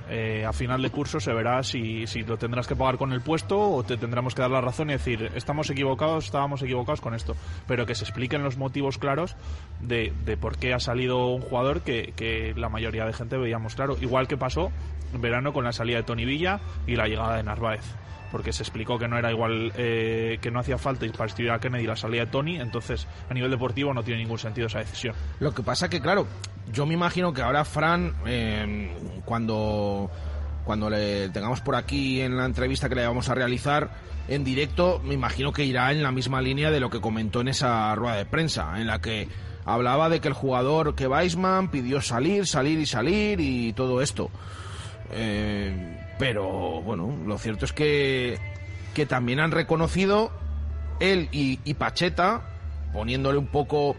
eh, 0.09 0.45
a 0.47 0.53
final 0.53 0.83
de 0.83 0.91
curso 0.91 1.21
se 1.21 1.33
verá 1.33 1.63
si, 1.63 2.07
si 2.07 2.23
lo 2.23 2.37
tendrás 2.37 2.67
que 2.67 2.77
pagar 2.77 2.97
con 2.97 3.13
el 3.13 3.21
puesto 3.21 3.59
o 3.59 3.83
te 3.83 3.97
tendremos 3.97 4.35
que 4.35 4.43
dar 4.43 4.51
la 4.51 4.61
razón 4.61 4.91
y 4.91 4.95
decir, 4.95 5.31
estamos 5.35 5.71
equivocados, 5.71 6.27
estábamos 6.27 6.63
equivocados 6.63 7.01
con 7.01 7.15
esto. 7.15 7.35
Pero 7.67 7.87
que 7.87 7.95
se 7.95 8.05
expliquen 8.05 8.43
los 8.43 8.57
motivos 8.57 8.99
claros 8.99 9.37
de, 9.81 10.13
de 10.25 10.37
por 10.37 10.57
qué 10.59 10.75
ha 10.75 10.81
salido 10.81 11.27
un 11.29 11.43
jugador 11.43 11.83
que, 11.83 12.13
que 12.17 12.55
la 12.57 12.69
mayoría 12.69 13.05
de 13.05 13.13
gente 13.13 13.37
veíamos 13.37 13.75
claro. 13.75 13.97
Igual 14.01 14.29
que 14.29 14.37
pasó 14.37 14.71
en 15.13 15.21
verano 15.21 15.53
con 15.53 15.65
la 15.65 15.73
salida 15.73 15.99
de 15.99 16.03
Tony 16.03 16.25
Villa 16.25 16.61
y 16.87 16.97
la 16.97 17.07
llegada 17.07 17.37
de 17.37 17.43
Narváez. 17.43 17.83
Porque 18.31 18.53
se 18.53 18.63
explicó 18.63 18.99
que 18.99 19.09
no 19.09 19.17
era 19.17 19.31
igual, 19.31 19.73
eh, 19.75 20.39
que 20.43 20.51
no 20.51 20.61
hacía 20.61 20.77
falta 20.77 21.07
y 21.07 21.09
para 21.09 21.27
estudiar 21.27 21.57
a 21.57 21.61
Kennedy 21.61 21.87
la 21.87 21.97
salida 21.97 22.27
de 22.27 22.31
Tony, 22.31 22.61
entonces 22.61 23.09
a 23.31 23.33
nivel 23.33 23.51
deportivo 23.51 23.95
no 23.95 24.03
tiene 24.03 24.21
ningún 24.21 24.39
sentido 24.39 24.67
esa 24.67 24.81
decisión. 24.81 25.15
Lo 25.41 25.55
que 25.55 25.63
pasa 25.63 25.89
que, 25.89 25.99
claro, 25.99 26.27
yo 26.71 26.85
me 26.85 26.93
imagino 26.93 27.33
que 27.33 27.41
ahora 27.41 27.65
Fran, 27.65 28.13
eh, 28.27 28.95
cuando, 29.25 29.98
cuando 30.65 30.91
le 30.91 31.31
tengamos 31.31 31.61
por 31.61 31.77
aquí 31.77 32.21
en 32.21 32.37
la 32.37 32.45
entrevista 32.45 32.89
que 32.89 32.95
le 32.95 33.07
vamos 33.07 33.29
a 33.29 33.35
realizar 33.35 33.91
en 34.29 34.45
directo, 34.45 35.01
me 35.03 35.15
imagino 35.15 35.53
que 35.53 35.65
irá 35.65 35.91
en 35.91 36.03
la 36.03 36.13
misma 36.13 36.43
línea 36.43 36.71
de 36.71 36.81
lo 36.81 36.91
que 36.91 37.01
comentó 37.01 37.41
en 37.41 37.49
esa 37.49 37.95
rueda 37.95 38.17
de 38.17 38.27
prensa, 38.27 38.79
en 38.79 38.87
la 38.87 39.01
que 39.01 39.29
hablaba 39.65 40.09
de 40.09 40.21
que 40.21 40.29
el 40.29 40.35
jugador 40.35 40.95
que 40.95 41.09
Weisman 41.09 41.71
pidió 41.71 42.03
salir, 42.03 42.47
salir 42.47 42.79
y 42.79 42.87
salir 42.87 43.41
y 43.41 43.73
todo 43.73 44.03
esto. 44.03 44.31
Eh, 45.11 45.99
pero 46.19 46.83
bueno, 46.83 47.17
lo 47.27 47.39
cierto 47.39 47.65
es 47.65 47.73
que, 47.73 48.39
que 48.95 49.07
también 49.07 49.41
han 49.41 49.51
reconocido 49.51 50.31
él 51.01 51.29
y, 51.33 51.61
y 51.65 51.75
Pacheta, 51.75 52.43
poniéndole 52.93 53.39
un 53.39 53.47
poco 53.47 53.97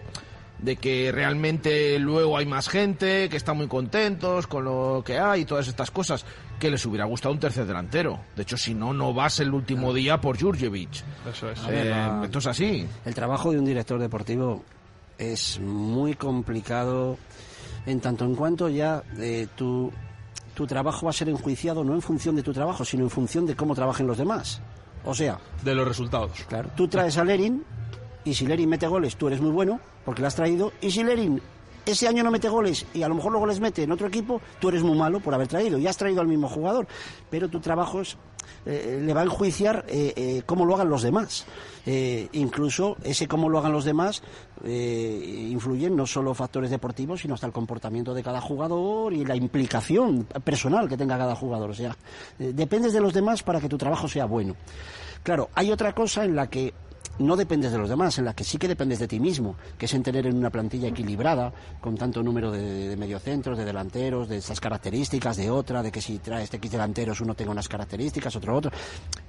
de 0.61 0.75
que 0.75 1.11
realmente 1.11 1.97
luego 1.99 2.37
hay 2.37 2.45
más 2.45 2.67
gente, 2.67 3.29
que 3.29 3.37
están 3.37 3.57
muy 3.57 3.67
contentos 3.67 4.45
con 4.47 4.65
lo 4.65 5.01
que 5.05 5.17
hay 5.17 5.41
y 5.41 5.45
todas 5.45 5.67
estas 5.67 5.89
cosas, 5.91 6.25
que 6.59 6.69
les 6.69 6.85
hubiera 6.85 7.05
gustado 7.05 7.33
un 7.33 7.39
tercer 7.39 7.65
delantero. 7.65 8.19
De 8.35 8.43
hecho, 8.43 8.57
si 8.57 8.73
no, 8.73 8.91
no 8.93 9.13
vas 9.13 9.39
el 9.39 9.53
último 9.53 9.93
día 9.93 10.19
por 10.19 10.37
Jurjevic. 10.39 10.89
Eso 11.33 11.49
es. 11.49 11.65
Ver, 11.65 11.87
Eh, 11.87 11.89
la- 11.91 12.21
esto 12.25 12.39
es 12.39 12.47
así. 12.47 12.85
El 13.05 13.15
trabajo 13.15 13.51
de 13.51 13.59
un 13.59 13.65
director 13.65 13.99
deportivo 13.99 14.63
es 15.17 15.59
muy 15.61 16.13
complicado 16.15 17.17
en 17.85 18.01
tanto 18.01 18.25
en 18.25 18.35
cuanto 18.35 18.67
ya 18.69 19.01
eh, 19.17 19.47
tu, 19.55 19.91
tu 20.53 20.67
trabajo 20.67 21.05
va 21.05 21.11
a 21.11 21.13
ser 21.13 21.29
enjuiciado 21.29 21.83
no 21.85 21.93
en 21.95 22.01
función 22.01 22.35
de 22.35 22.43
tu 22.43 22.51
trabajo, 22.51 22.83
sino 22.83 23.03
en 23.03 23.09
función 23.09 23.45
de 23.45 23.55
cómo 23.55 23.73
trabajen 23.75 24.05
los 24.07 24.17
demás. 24.17 24.61
O 25.05 25.15
sea, 25.15 25.39
De 25.63 25.73
los 25.73 25.87
resultados. 25.87 26.31
claro, 26.49 26.69
tú 26.75 26.89
traes 26.89 27.17
a 27.17 27.23
Lerin 27.23 27.63
y 28.23 28.33
si 28.33 28.45
Lerin 28.45 28.69
mete 28.69 28.87
goles, 28.87 29.15
tú 29.15 29.27
eres 29.27 29.41
muy 29.41 29.51
bueno 29.51 29.79
porque 30.05 30.21
lo 30.21 30.27
has 30.27 30.35
traído. 30.35 30.71
Y 30.81 30.91
si 30.91 31.03
Lerin 31.03 31.41
ese 31.85 32.07
año 32.07 32.23
no 32.23 32.31
mete 32.31 32.49
goles 32.49 32.85
y 32.93 33.03
a 33.03 33.07
lo 33.07 33.15
mejor 33.15 33.31
luego 33.31 33.47
les 33.47 33.59
mete 33.59 33.83
en 33.83 33.91
otro 33.91 34.07
equipo, 34.07 34.41
tú 34.59 34.69
eres 34.69 34.83
muy 34.83 34.97
malo 34.97 35.19
por 35.19 35.33
haber 35.33 35.47
traído. 35.47 35.77
Y 35.77 35.87
has 35.87 35.97
traído 35.97 36.21
al 36.21 36.27
mismo 36.27 36.47
jugador. 36.47 36.87
Pero 37.29 37.49
tu 37.49 37.59
trabajo 37.59 38.01
es, 38.01 38.17
eh, 38.65 39.01
le 39.03 39.13
va 39.13 39.21
a 39.21 39.23
enjuiciar 39.23 39.85
eh, 39.87 40.13
eh, 40.15 40.41
cómo 40.45 40.65
lo 40.65 40.75
hagan 40.75 40.89
los 40.89 41.01
demás. 41.01 41.45
Incluso 42.33 42.97
ese 43.01 43.27
cómo 43.27 43.49
lo 43.49 43.57
hagan 43.57 43.71
los 43.71 43.83
demás 43.83 44.21
influyen 44.63 45.95
no 45.95 46.05
solo 46.05 46.35
factores 46.35 46.69
deportivos, 46.69 47.21
sino 47.21 47.33
hasta 47.33 47.47
el 47.47 47.53
comportamiento 47.53 48.13
de 48.13 48.21
cada 48.21 48.41
jugador 48.41 49.11
y 49.11 49.25
la 49.25 49.35
implicación 49.35 50.25
personal 50.43 50.87
que 50.87 50.97
tenga 50.97 51.17
cada 51.17 51.35
jugador. 51.35 51.71
O 51.71 51.73
sea, 51.73 51.97
dependes 52.37 52.93
de 52.93 53.01
los 53.01 53.11
demás 53.11 53.41
para 53.41 53.59
que 53.59 53.67
tu 53.67 53.79
trabajo 53.79 54.07
sea 54.07 54.25
bueno. 54.25 54.55
Claro, 55.23 55.49
hay 55.55 55.71
otra 55.71 55.95
cosa 55.95 56.25
en 56.25 56.35
la 56.35 56.47
que 56.47 56.75
no 57.19 57.35
dependes 57.35 57.71
de 57.71 57.77
los 57.77 57.89
demás, 57.89 58.17
en 58.17 58.25
la 58.25 58.33
que 58.33 58.43
sí 58.43 58.57
que 58.57 58.67
dependes 58.67 58.99
de 58.99 59.07
ti 59.07 59.19
mismo, 59.19 59.55
que 59.77 59.85
es 59.85 59.93
en 59.93 60.03
tener 60.03 60.25
en 60.25 60.37
una 60.37 60.49
plantilla 60.49 60.87
equilibrada, 60.87 61.53
con 61.79 61.95
tanto 61.95 62.23
número 62.23 62.51
de, 62.51 62.95
mediocentros, 62.97 63.57
de 63.57 63.65
delanteros, 63.65 64.27
de 64.27 64.37
esas 64.37 64.59
características, 64.59 65.37
de 65.37 65.51
otra, 65.51 65.83
de 65.83 65.91
que 65.91 66.01
si 66.01 66.19
traes 66.19 66.53
X 66.53 66.71
delanteros 66.71 67.21
uno 67.21 67.35
tenga 67.35 67.51
unas 67.51 67.67
características, 67.67 68.35
otro 68.35 68.55
otro. 68.55 68.71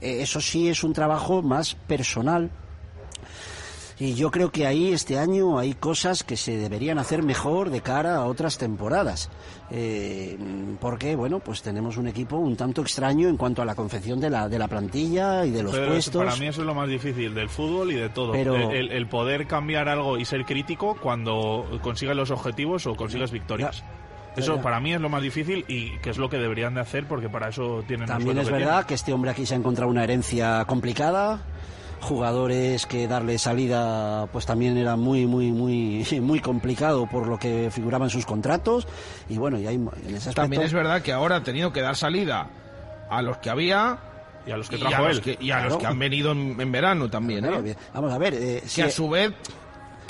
Eh, 0.01 0.23
eso 0.23 0.41
sí 0.41 0.69
es 0.69 0.83
un 0.85 0.93
trabajo 0.93 1.43
más 1.43 1.75
personal, 1.75 2.51
y 4.01 4.15
yo 4.15 4.31
creo 4.31 4.51
que 4.51 4.67
ahí 4.67 4.93
este 4.93 5.19
año 5.19 5.59
hay 5.59 5.75
cosas 5.75 6.25
que 6.25 6.37
se 6.37 6.57
deberían 6.57 6.99
hacer 6.99 7.23
mejor 7.23 7.71
de 7.71 7.83
cara 7.83 8.17
a 8.17 8.25
otras 8.25 8.57
temporadas. 8.59 9.31
Eh, 9.71 10.37
porque, 10.81 11.15
bueno, 11.15 11.39
pues 11.39 11.63
tenemos 11.63 11.97
un 11.99 12.09
equipo 12.09 12.37
un 12.37 12.57
tanto 12.57 12.81
extraño 12.83 13.29
en 13.29 13.37
cuanto 13.37 13.63
a 13.63 13.65
la 13.65 13.75
confección 13.75 14.19
de 14.19 14.31
la, 14.31 14.49
de 14.49 14.59
la 14.59 14.67
plantilla 14.69 15.45
y 15.45 15.51
de 15.51 15.63
los 15.63 15.73
Pero 15.73 15.89
puestos. 15.89 16.25
Para 16.25 16.37
mí 16.37 16.47
eso 16.47 16.63
es 16.63 16.67
lo 16.67 16.75
más 16.75 16.89
difícil 16.89 17.35
del 17.35 17.49
fútbol 17.49 17.93
y 17.93 17.97
de 17.97 18.09
todo. 18.09 18.33
Pero- 18.33 18.57
el, 18.57 18.91
el 18.91 19.07
poder 19.07 19.47
cambiar 19.47 19.89
algo 19.89 20.19
y 20.19 20.25
ser 20.25 20.45
crítico 20.45 20.97
cuando 21.01 21.67
consigas 21.83 22.17
los 22.17 22.31
objetivos 22.31 22.87
o 22.87 22.95
consigas 22.97 23.31
victorias. 23.31 23.85
Ya, 24.37 24.43
Eso 24.43 24.61
para 24.63 24.81
mí 24.81 24.95
es 24.95 25.01
lo 25.01 25.09
más 25.11 25.23
difícil 25.23 25.65
y 25.69 25.99
que 25.99 26.11
es 26.11 26.17
lo 26.17 26.31
que 26.31 26.39
deberían 26.39 26.73
de 26.75 26.81
hacer 26.81 27.07
porque 27.07 27.29
para 27.29 27.49
eso 27.51 27.85
tienen 27.87 28.07
También 28.07 28.39
es 28.39 28.47
que 28.49 28.55
verdad 28.55 28.87
que 28.87 28.95
este 28.95 29.13
hombre 29.13 29.31
aquí 29.33 29.45
se 29.45 29.55
ha 29.55 29.57
encontrado 29.59 29.91
una 29.91 30.05
herencia 30.05 30.65
complicada. 30.67 31.43
Jugadores 32.01 32.87
que 32.87 33.07
darle 33.07 33.39
salida 33.39 34.27
pues 34.33 34.47
también 34.47 34.77
era 34.79 34.97
muy 34.97 35.27
muy 35.27 35.53
muy 35.53 36.05
muy 36.23 36.41
complicado 36.41 37.07
por 37.07 37.29
lo 37.29 37.39
que 37.39 37.71
figuraba 37.71 38.07
en 38.07 38.11
sus 38.11 38.25
contratos 38.27 38.89
y 39.29 39.37
bueno 39.39 39.59
y 39.59 39.67
hay 39.67 39.75
en 39.77 39.89
ese 40.09 40.17
aspecto 40.31 40.41
También 40.43 40.63
es 40.63 40.73
verdad 40.73 41.03
que 41.03 41.13
ahora 41.13 41.37
ha 41.37 41.43
tenido 41.43 41.73
que 41.73 41.83
dar 41.83 41.97
salida 41.97 42.49
a 43.11 43.23
los 43.23 43.37
que 43.39 43.51
había 43.51 43.99
y 44.47 44.51
a 44.51 44.57
los 44.57 44.69
que 44.71 44.77
y 44.77 44.79
trajo 44.81 45.07
los 45.09 45.21
que, 45.21 45.37
y 45.39 45.51
a 45.51 45.65
los 45.67 45.77
que 45.77 45.87
han 45.87 45.99
venido 45.99 46.33
en, 46.33 46.59
en 46.59 46.73
verano 46.73 47.11
también. 47.11 47.41
Claro, 47.45 47.65
¿eh? 47.67 47.77
Vamos 47.93 48.11
a 48.13 48.17
ver, 48.19 48.33
eh, 48.35 48.61
que 48.63 48.69
si- 48.69 48.81
a 48.81 48.91
su 48.91 49.09
vez 49.11 49.33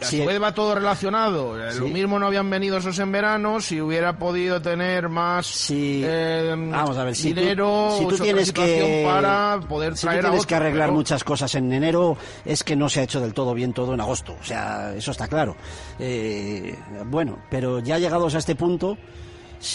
a 0.02 0.06
si- 0.06 0.18
su 0.20 0.26
vez 0.26 0.42
va 0.42 0.52
todo 0.54 0.74
relacionado. 0.74 1.58
Eh, 1.60 1.74
Lo 1.74 1.86
Sí. 1.86 1.92
mismo 1.92 2.18
no 2.18 2.26
habían 2.26 2.48
venido 2.50 2.78
esos 2.78 2.98
en 2.98 3.12
verano 3.12 3.60
si 3.60 3.80
hubiera 3.80 4.18
podido 4.18 4.60
tener 4.62 5.08
más 5.08 5.66
eh, 5.70 6.54
Vamos 6.56 6.96
a 6.96 7.04
ver, 7.04 7.14
si 7.16 7.32
tú- 7.34 7.40
dinero 7.40 7.96
si 7.98 8.06
tú 8.06 8.18
tienes 8.18 8.52
que 8.52 9.04
para 9.06 9.60
poder 9.68 9.96
si 9.96 10.02
tú 10.02 10.08
a 10.08 10.12
tienes 10.12 10.30
otro, 10.32 10.46
que 10.46 10.54
arreglar 10.54 10.92
muchas 10.92 11.22
cosas 11.24 11.54
en 11.54 11.72
enero 11.72 12.16
es 12.44 12.64
que 12.64 12.76
no 12.76 12.88
se 12.88 13.00
ha 13.00 13.02
hecho 13.04 13.20
del 13.20 13.34
todo 13.34 13.54
bien 13.54 13.72
todo 13.72 13.94
en 13.94 14.00
agosto 14.00 14.36
o 14.40 14.44
sea 14.44 14.94
eso 14.94 15.10
está 15.10 15.28
claro 15.28 15.56
Eh, 15.98 16.76
bueno 17.06 17.38
pero 17.50 17.78
ya 17.80 17.98
llegados 17.98 18.34
a 18.34 18.38
este 18.38 18.54
punto 18.54 18.96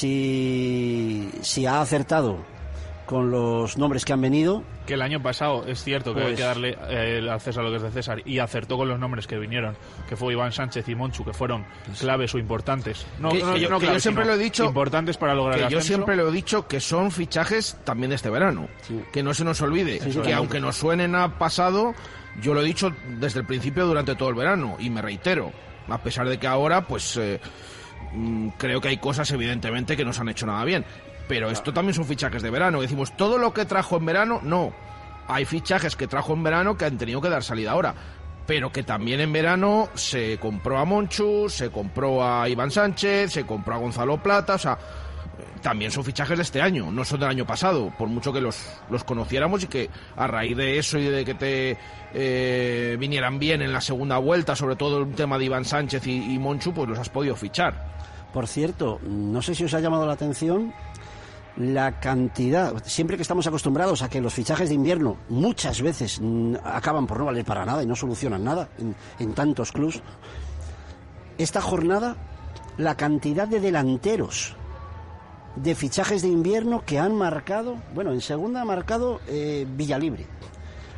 si 0.05 1.29
si 1.41 1.65
ha 1.65 1.81
acertado 1.81 2.37
con 3.05 3.29
los 3.31 3.77
nombres 3.77 4.03
que 4.05 4.13
han 4.13 4.21
venido 4.21 4.63
Que 4.87 4.95
el 4.95 5.01
año 5.01 5.21
pasado 5.21 5.65
es 5.67 5.83
cierto 5.83 6.13
que 6.13 6.21
hay 6.21 6.25
Pues- 6.27 6.37
que 6.37 6.43
darle 6.43 6.77
eh, 6.89 7.27
al 7.29 7.39
César 7.39 7.63
lo 7.63 7.69
que 7.69 7.77
es 7.77 7.81
de 7.83 7.91
César 7.91 8.21
y 8.25 8.39
acertó 8.39 8.77
con 8.77 8.87
los 8.87 8.99
nombres 8.99 9.27
que 9.27 9.37
vinieron, 9.37 9.75
que 10.09 10.15
fue 10.15 10.33
Iván 10.33 10.51
Sánchez 10.51 10.87
y 10.89 10.95
Monchu, 10.95 11.23
que 11.23 11.33
fueron 11.33 11.65
claves 11.99 12.33
o 12.33 12.37
importantes. 12.39 13.05
No, 13.19 13.29
Que- 13.29 13.39
no- 13.43 13.53
que 13.53 13.59
yo- 13.59 13.69
no 13.69 13.77
que 13.79 13.85
yo 13.85 13.87
claves, 13.89 14.03
siempre 14.03 14.25
lo 14.25 14.33
he 14.33 14.37
dicho- 14.37 14.65
Importantes 14.65 15.17
para 15.17 15.33
lograr 15.35 15.57
que 15.59 15.63
el 15.65 15.69
yo 15.69 15.81
siempre 15.81 16.15
lo 16.15 16.29
he 16.29 16.31
dicho 16.31 16.67
que 16.67 16.79
son 16.79 17.11
fichajes 17.11 17.77
también 17.83 18.09
de 18.09 18.15
este 18.15 18.29
verano. 18.29 18.67
Que 19.13 19.21
no 19.23 19.33
se 19.33 19.43
nos 19.43 19.61
olvide. 19.61 19.99
Sí, 20.01 20.19
que 20.19 20.33
aunque 20.33 20.59
nos 20.59 20.75
suenen 20.75 21.15
a 21.15 21.37
pasado, 21.37 21.93
yo 22.41 22.53
lo 22.53 22.61
he 22.61 22.65
dicho 22.65 22.91
desde 23.19 23.39
el 23.41 23.45
principio 23.45 23.85
durante 23.85 24.15
todo 24.15 24.29
el 24.29 24.35
verano. 24.35 24.77
Y 24.79 24.89
me 24.89 25.01
reitero. 25.01 25.51
A 25.87 25.99
pesar 25.99 26.27
de 26.27 26.37
que 26.39 26.47
ahora, 26.47 26.81
pues. 26.87 27.15
eh, 27.17 27.39
mm, 28.13 28.49
creo 28.57 28.81
que 28.81 28.87
hay 28.89 28.97
cosas, 28.97 29.29
evidentemente, 29.31 29.95
que 29.95 30.03
no 30.05 30.13
se 30.13 30.21
han 30.21 30.29
hecho 30.29 30.45
nada 30.45 30.63
bien. 30.65 30.83
Pero 31.27 31.49
esto 31.49 31.73
también 31.73 31.93
son 31.93 32.05
fichajes 32.05 32.41
de 32.41 32.49
verano. 32.49 32.81
Decimos, 32.81 33.15
todo 33.17 33.37
lo 33.37 33.53
que 33.53 33.65
trajo 33.65 33.97
en 33.97 34.05
verano, 34.05 34.39
no. 34.43 34.73
Hay 35.27 35.45
fichajes 35.45 35.95
que 35.95 36.07
trajo 36.07 36.33
en 36.33 36.43
verano 36.43 36.77
que 36.77 36.85
han 36.85 36.97
tenido 36.97 37.21
que 37.21 37.29
dar 37.29 37.43
salida 37.43 37.71
ahora. 37.71 37.95
Pero 38.45 38.71
que 38.71 38.83
también 38.83 39.19
en 39.21 39.33
verano 39.33 39.89
se 39.95 40.37
compró 40.37 40.77
a 40.77 40.85
Monchu, 40.85 41.49
se 41.49 41.71
compró 41.71 42.23
a 42.23 42.47
Iván 42.47 42.69
Sánchez, 42.69 43.31
se 43.31 43.45
compró 43.45 43.73
a 43.73 43.77
Gonzalo 43.77 44.21
Plata, 44.21 44.53
o 44.53 44.57
sea, 44.59 44.77
también 45.63 45.89
son 45.89 46.03
fichajes 46.03 46.37
de 46.37 46.43
este 46.43 46.61
año, 46.61 46.91
no 46.91 47.03
son 47.03 47.21
del 47.21 47.29
año 47.29 47.47
pasado, 47.47 47.91
por 47.97 48.07
mucho 48.07 48.31
que 48.31 48.39
los, 48.39 48.55
los 48.91 49.03
conociéramos 49.03 49.63
y 49.63 49.67
que 49.67 49.89
a 50.15 50.27
raíz 50.27 50.55
de 50.55 50.77
eso 50.77 50.99
y 50.99 51.05
de 51.05 51.25
que 51.25 51.33
te 51.33 51.77
eh, 52.13 52.97
vinieran 52.99 53.39
bien 53.39 53.63
en 53.63 53.73
la 53.73 53.81
segunda 53.81 54.19
vuelta, 54.19 54.55
sobre 54.55 54.75
todo 54.75 55.01
el 55.01 55.15
tema 55.15 55.39
de 55.39 55.45
Iván 55.45 55.65
Sánchez 55.65 56.05
y, 56.05 56.35
y 56.35 56.37
Monchu, 56.37 56.71
pues 56.71 56.87
los 56.87 56.99
has 56.99 57.09
podido 57.09 57.35
fichar. 57.35 57.95
Por 58.31 58.47
cierto, 58.47 58.99
no 59.01 59.41
sé 59.41 59.55
si 59.55 59.63
os 59.63 59.73
ha 59.73 59.79
llamado 59.79 60.05
la 60.05 60.13
atención 60.13 60.71
la 61.57 61.99
cantidad, 61.99 62.73
siempre 62.85 63.15
que 63.15 63.21
estamos 63.21 63.47
acostumbrados 63.47 64.01
a 64.01 64.09
que 64.09 64.19
los 64.19 64.33
fichajes 64.33 64.67
de 64.69 64.75
invierno 64.75 65.17
muchas 65.29 65.81
veces 65.81 66.21
acaban 66.63 67.07
por 67.07 67.17
no 67.19 67.25
valer 67.25 67.45
para 67.45 67.65
nada 67.65 67.81
y 67.81 67.85
no 67.85 67.95
solucionan 67.95 68.43
nada 68.43 68.67
en, 68.77 68.93
en 69.19 69.33
tantos 69.33 69.71
clubs, 69.71 70.01
esta 71.37 71.61
jornada 71.61 72.15
la 72.77 72.95
cantidad 72.95 73.47
de 73.47 73.59
delanteros 73.61 74.55
de 75.55 75.75
fichajes 75.75 76.21
de 76.21 76.27
invierno 76.27 76.83
que 76.85 76.99
han 76.99 77.15
marcado, 77.15 77.77
bueno, 77.93 78.11
en 78.11 78.19
segunda 78.19 78.61
ha 78.61 78.65
marcado 78.65 79.21
eh, 79.27 79.65
Villalibre, 79.77 80.25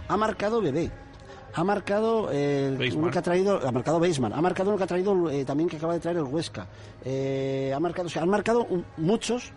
ha 0.08 0.18
marcado 0.18 0.60
Bebé, 0.60 0.90
ha 1.54 1.64
marcado 1.64 2.30
eh, 2.32 2.76
uno 2.96 3.12
que 3.12 3.20
ha 3.20 3.22
traído, 3.22 3.60
ha 3.68 3.72
marcado 3.72 4.00
Beisman, 4.00 4.34
ha 4.34 4.42
marcado 4.42 4.70
uno 4.70 4.78
que 4.80 4.84
ha 4.86 4.88
traído 4.88 5.30
eh, 5.30 5.46
también 5.46 5.70
que 5.70 5.78
acaba 5.78 5.94
de 5.94 6.00
traer 6.00 6.18
el 6.18 6.24
Huesca, 6.24 6.66
eh, 7.06 7.72
ha 7.76 7.80
marcado, 7.80 8.08
o 8.08 8.10
sea, 8.10 8.24
han 8.24 8.30
marcado 8.30 8.64
un- 8.68 8.86
muchos. 8.98 9.52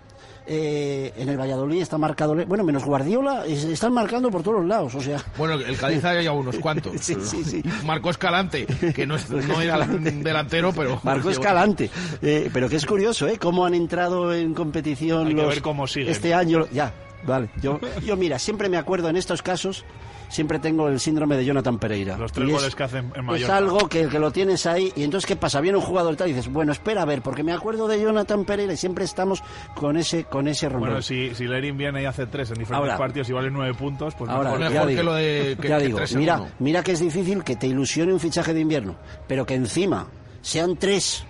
Eh, 0.47 1.13
en 1.17 1.29
el 1.29 1.39
Valladolid 1.39 1.81
está 1.83 1.99
marcado, 1.99 2.35
bueno, 2.47 2.65
menos 2.65 2.85
Guardiola, 2.85 3.45
es- 3.47 3.65
están 3.65 3.93
marcando 3.93 4.31
por 4.31 4.43
todos 4.43 4.59
los 4.61 4.67
lados, 4.67 4.95
o 4.95 5.01
sea. 5.01 5.23
Bueno, 5.37 5.55
el 5.55 5.77
Cádiz 5.77 6.05
hay 6.05 6.25
ya 6.25 6.33
unos 6.33 6.59
cuantos. 6.59 6.93
Sí, 7.01 7.15
sí, 7.23 7.45
sí. 7.45 7.63
Marcó 7.85 8.11
Escalante, 8.11 8.67
que 8.95 9.07
no, 9.07 9.17
es, 9.17 9.29
no 9.31 9.61
era 9.61 9.79
delantero, 9.87 10.73
pero... 10.73 11.01
Marco 11.03 11.31
Escalante. 11.31 11.91
Eh, 12.23 12.51
pero 12.53 12.69
que 12.69 12.77
es 12.77 12.87
curioso, 12.87 13.27
¿eh? 13.29 13.39
Cómo 13.39 13.65
han 13.65 13.75
entrado 13.75 14.33
en 14.35 14.55
competición 14.55 15.29
Hay 15.29 15.35
que 15.35 15.43
los- 15.43 15.49
ver 15.55 15.63
cómo 15.63 15.87
siguen. 15.87 16.11
este 16.11 16.35
año. 16.35 16.67
Ya, 16.73 16.93
vale. 17.25 17.51
Yo, 17.63 17.79
yo, 18.05 18.17
mira, 18.17 18.39
siempre 18.39 18.69
me 18.69 18.77
acuerdo 18.77 19.09
en 19.09 19.17
estos 19.17 19.43
casos, 19.43 19.85
siempre 20.31 20.59
tengo 20.59 20.89
el 20.89 20.99
síndrome 20.99 21.37
de 21.37 21.45
Jonathan 21.45 21.79
Pereira. 21.79 22.17
Los 22.17 22.33
tres 22.33 22.49
goles 22.49 22.69
es, 22.69 22.75
que 22.75 22.83
hacen 22.85 23.07
en 23.15 23.21
es 23.21 23.23
Mallorca. 23.27 23.57
algo 23.59 23.89
que, 23.89 24.09
que 24.09 24.19
lo 24.19 24.31
tienes 24.31 24.65
ahí. 24.65 24.91
Y 24.97 25.03
entonces, 25.03 25.27
¿qué 25.29 25.37
pasa? 25.37 25.61
Viene 25.61 25.77
un 25.77 25.85
jugador 25.85 26.15
y 26.15 26.17
tal 26.17 26.29
y 26.29 26.33
dices, 26.33 26.51
bueno, 26.51 26.73
espera 26.73 27.03
a 27.03 27.05
ver, 27.05 27.21
porque 27.21 27.43
me 27.43 27.53
acuerdo 27.53 27.87
de 27.89 28.01
Jonathan 28.01 28.45
Pereira 28.47 28.73
y 28.73 28.77
siempre 28.79 29.05
estamos 29.05 29.43
con 29.75 29.97
ese, 29.99 30.25
con 30.25 30.49
ese 30.49 30.69
rondón. 30.69 30.89
Bueno, 30.91 31.03
si, 31.03 31.35
si 31.35 31.45
Lerin 31.47 31.77
viene 31.77 32.03
y 32.03 32.05
hace 32.07 32.27
tres 32.27 32.49
en 32.51 32.55
diferentes 32.55 32.77
Ahora- 32.79 32.97
partidos 32.97 33.29
y 33.29 33.33
vale 33.33 33.51
nueve 33.51 33.75
puntos, 33.75 34.15
pues 34.15 34.31
Ahora, 34.31 34.53
mejor, 34.57 34.73
ya 34.73 34.87
digo, 34.87 35.59
ya 35.69 35.79
digo, 35.79 35.99
tres 35.99 36.13
en 36.13 36.19
mira, 36.21 36.53
mira 36.61 36.83
que 36.83 36.93
es 36.93 37.01
difícil 37.01 37.45
que 37.45 37.57
te 37.57 37.67
ilusione 37.67 38.13
un 38.13 38.21
fichaje 38.21 38.55
de 38.55 38.61
invierno, 38.61 38.97
pero 39.27 39.45
que 39.45 39.55
encima 39.55 40.07
sean 40.41 40.77
tres 40.77 41.25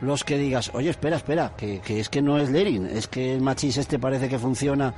los 0.00 0.24
que 0.24 0.36
digas, 0.36 0.70
oye, 0.74 0.90
espera, 0.90 1.16
espera, 1.16 1.52
que, 1.56 1.80
que 1.80 2.00
es 2.00 2.08
que 2.10 2.20
no 2.22 2.38
es 2.38 2.50
Lerin, 2.50 2.86
es 2.86 3.08
que 3.08 3.34
el 3.34 3.40
machis 3.40 3.78
este 3.78 3.98
parece 3.98 4.28
que 4.28 4.38
funciona. 4.38 4.94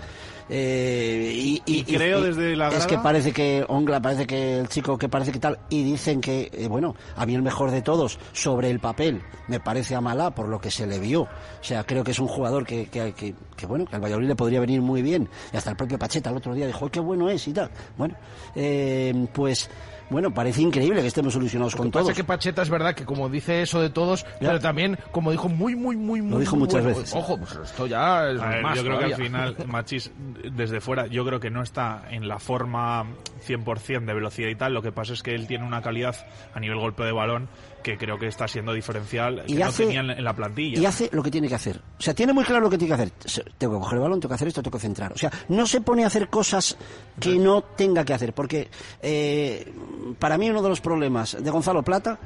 Eh, 0.48 1.32
y, 1.34 1.62
Y 1.66 1.84
creo 1.84 2.20
desde 2.22 2.56
la 2.56 2.68
Es 2.68 2.86
que 2.86 2.98
parece 2.98 3.32
que 3.32 3.64
Ongla, 3.68 4.00
parece 4.00 4.26
que 4.26 4.58
el 4.58 4.68
chico 4.68 4.96
que 4.96 5.08
parece 5.08 5.32
que 5.32 5.38
tal, 5.38 5.58
y 5.68 5.82
dicen 5.82 6.20
que, 6.20 6.50
eh, 6.52 6.68
bueno, 6.68 6.94
a 7.16 7.26
mí 7.26 7.34
el 7.34 7.42
mejor 7.42 7.70
de 7.70 7.82
todos, 7.82 8.18
sobre 8.32 8.70
el 8.70 8.80
papel, 8.80 9.22
me 9.46 9.60
parece 9.60 9.94
a 9.94 10.00
Malá 10.00 10.30
por 10.30 10.48
lo 10.48 10.60
que 10.60 10.70
se 10.70 10.86
le 10.86 10.98
vio. 10.98 11.22
O 11.22 11.28
sea, 11.62 11.84
creo 11.84 12.02
que 12.04 12.12
es 12.12 12.18
un 12.18 12.28
jugador 12.28 12.64
que, 12.66 12.86
que, 12.86 13.12
que, 13.12 13.34
que, 13.56 13.66
bueno, 13.66 13.84
que 13.84 13.96
al 13.96 14.02
Valladolid 14.02 14.28
le 14.28 14.36
podría 14.36 14.60
venir 14.60 14.80
muy 14.80 15.02
bien. 15.02 15.28
Y 15.52 15.56
hasta 15.56 15.70
el 15.70 15.76
propio 15.76 15.98
Pacheta 15.98 16.30
el 16.30 16.36
otro 16.36 16.54
día 16.54 16.66
dijo, 16.66 16.84
"Ay, 16.84 16.90
qué 16.90 17.00
bueno 17.00 17.28
es 17.28 17.46
y 17.48 17.52
tal. 17.52 17.70
Bueno, 17.96 18.14
eh, 18.54 19.26
pues, 19.32 19.68
bueno, 20.10 20.32
parece 20.32 20.62
increíble 20.62 21.00
que 21.02 21.08
estemos 21.08 21.32
solucionados 21.32 21.76
con 21.76 21.90
Pasa 21.90 22.04
todos. 22.04 22.16
que 22.16 22.24
Pacheta 22.24 22.62
es 22.62 22.70
verdad 22.70 22.94
que 22.94 23.04
como 23.04 23.28
dice 23.28 23.62
eso 23.62 23.80
de 23.80 23.90
todos, 23.90 24.24
pero 24.40 24.58
también 24.60 24.98
como 25.10 25.30
dijo 25.30 25.48
muy, 25.48 25.74
muy, 25.74 25.96
muy, 25.96 26.22
muy 26.22 26.40
dijo 26.40 26.56
muy 26.56 26.66
muchas 26.66 26.82
bueno. 26.82 26.98
veces. 26.98 27.14
Ojo, 27.14 27.36
pues 27.38 27.56
esto 27.56 27.86
ya 27.86 28.30
es 28.30 28.40
ver, 28.40 28.62
más 28.62 28.76
yo 28.76 28.84
creo 28.84 28.98
que 28.98 29.04
al 29.04 29.10
todavía. 29.10 29.26
final 29.26 29.56
Machis 29.66 30.10
desde 30.52 30.80
fuera 30.80 31.06
yo 31.06 31.24
creo 31.24 31.40
que 31.40 31.50
no 31.50 31.62
está 31.62 32.04
en 32.10 32.26
la 32.28 32.38
forma 32.38 33.04
100% 33.46 34.04
de 34.04 34.14
velocidad 34.14 34.48
y 34.48 34.54
tal, 34.54 34.74
lo 34.74 34.82
que 34.82 34.92
pasa 34.92 35.12
es 35.12 35.22
que 35.22 35.34
él 35.34 35.46
tiene 35.46 35.66
una 35.66 35.82
calidad 35.82 36.16
a 36.54 36.60
nivel 36.60 36.78
golpe 36.78 37.04
de 37.04 37.12
balón 37.12 37.48
que 37.82 37.96
creo 37.96 38.18
que 38.18 38.26
está 38.26 38.46
siendo 38.48 38.72
diferencial 38.72 39.44
Y 39.46 39.54
no 39.54 39.66
hace- 39.66 39.84
tenía 39.84 40.00
en, 40.00 40.10
en 40.10 40.24
la 40.24 40.34
plantilla. 40.34 40.80
Y 40.80 40.86
hace 40.86 41.08
lo 41.12 41.22
que 41.22 41.30
tiene 41.30 41.48
que 41.48 41.54
hacer. 41.54 41.80
O 41.98 42.02
sea, 42.02 42.14
tiene 42.14 42.32
muy 42.32 42.44
claro 42.44 42.62
lo 42.62 42.70
que 42.70 42.78
tiene 42.78 42.94
que 42.96 43.02
hacer. 43.02 43.44
Tengo 43.56 43.74
que 43.74 43.80
coger 43.80 43.94
el 43.96 44.02
balón, 44.02 44.20
tengo 44.20 44.30
que 44.30 44.34
hacer 44.34 44.48
esto, 44.48 44.62
tengo 44.62 44.76
que 44.78 44.82
centrar. 44.82 45.12
O 45.12 45.18
sea, 45.18 45.30
no 45.48 45.66
se 45.66 45.80
pone 45.80 46.04
a 46.04 46.08
hacer 46.08 46.28
cosas 46.28 46.76
que 47.20 47.38
no 47.38 47.62
tenga 47.62 48.04
que 48.04 48.14
hacer. 48.14 48.32
Porque 48.34 48.68
eh, 49.02 49.72
para 50.18 50.38
mí 50.38 50.50
uno 50.50 50.62
de 50.62 50.68
los 50.68 50.80
problemas 50.80 51.36
de 51.42 51.50
Gonzalo 51.50 51.82
Plata 51.82 52.18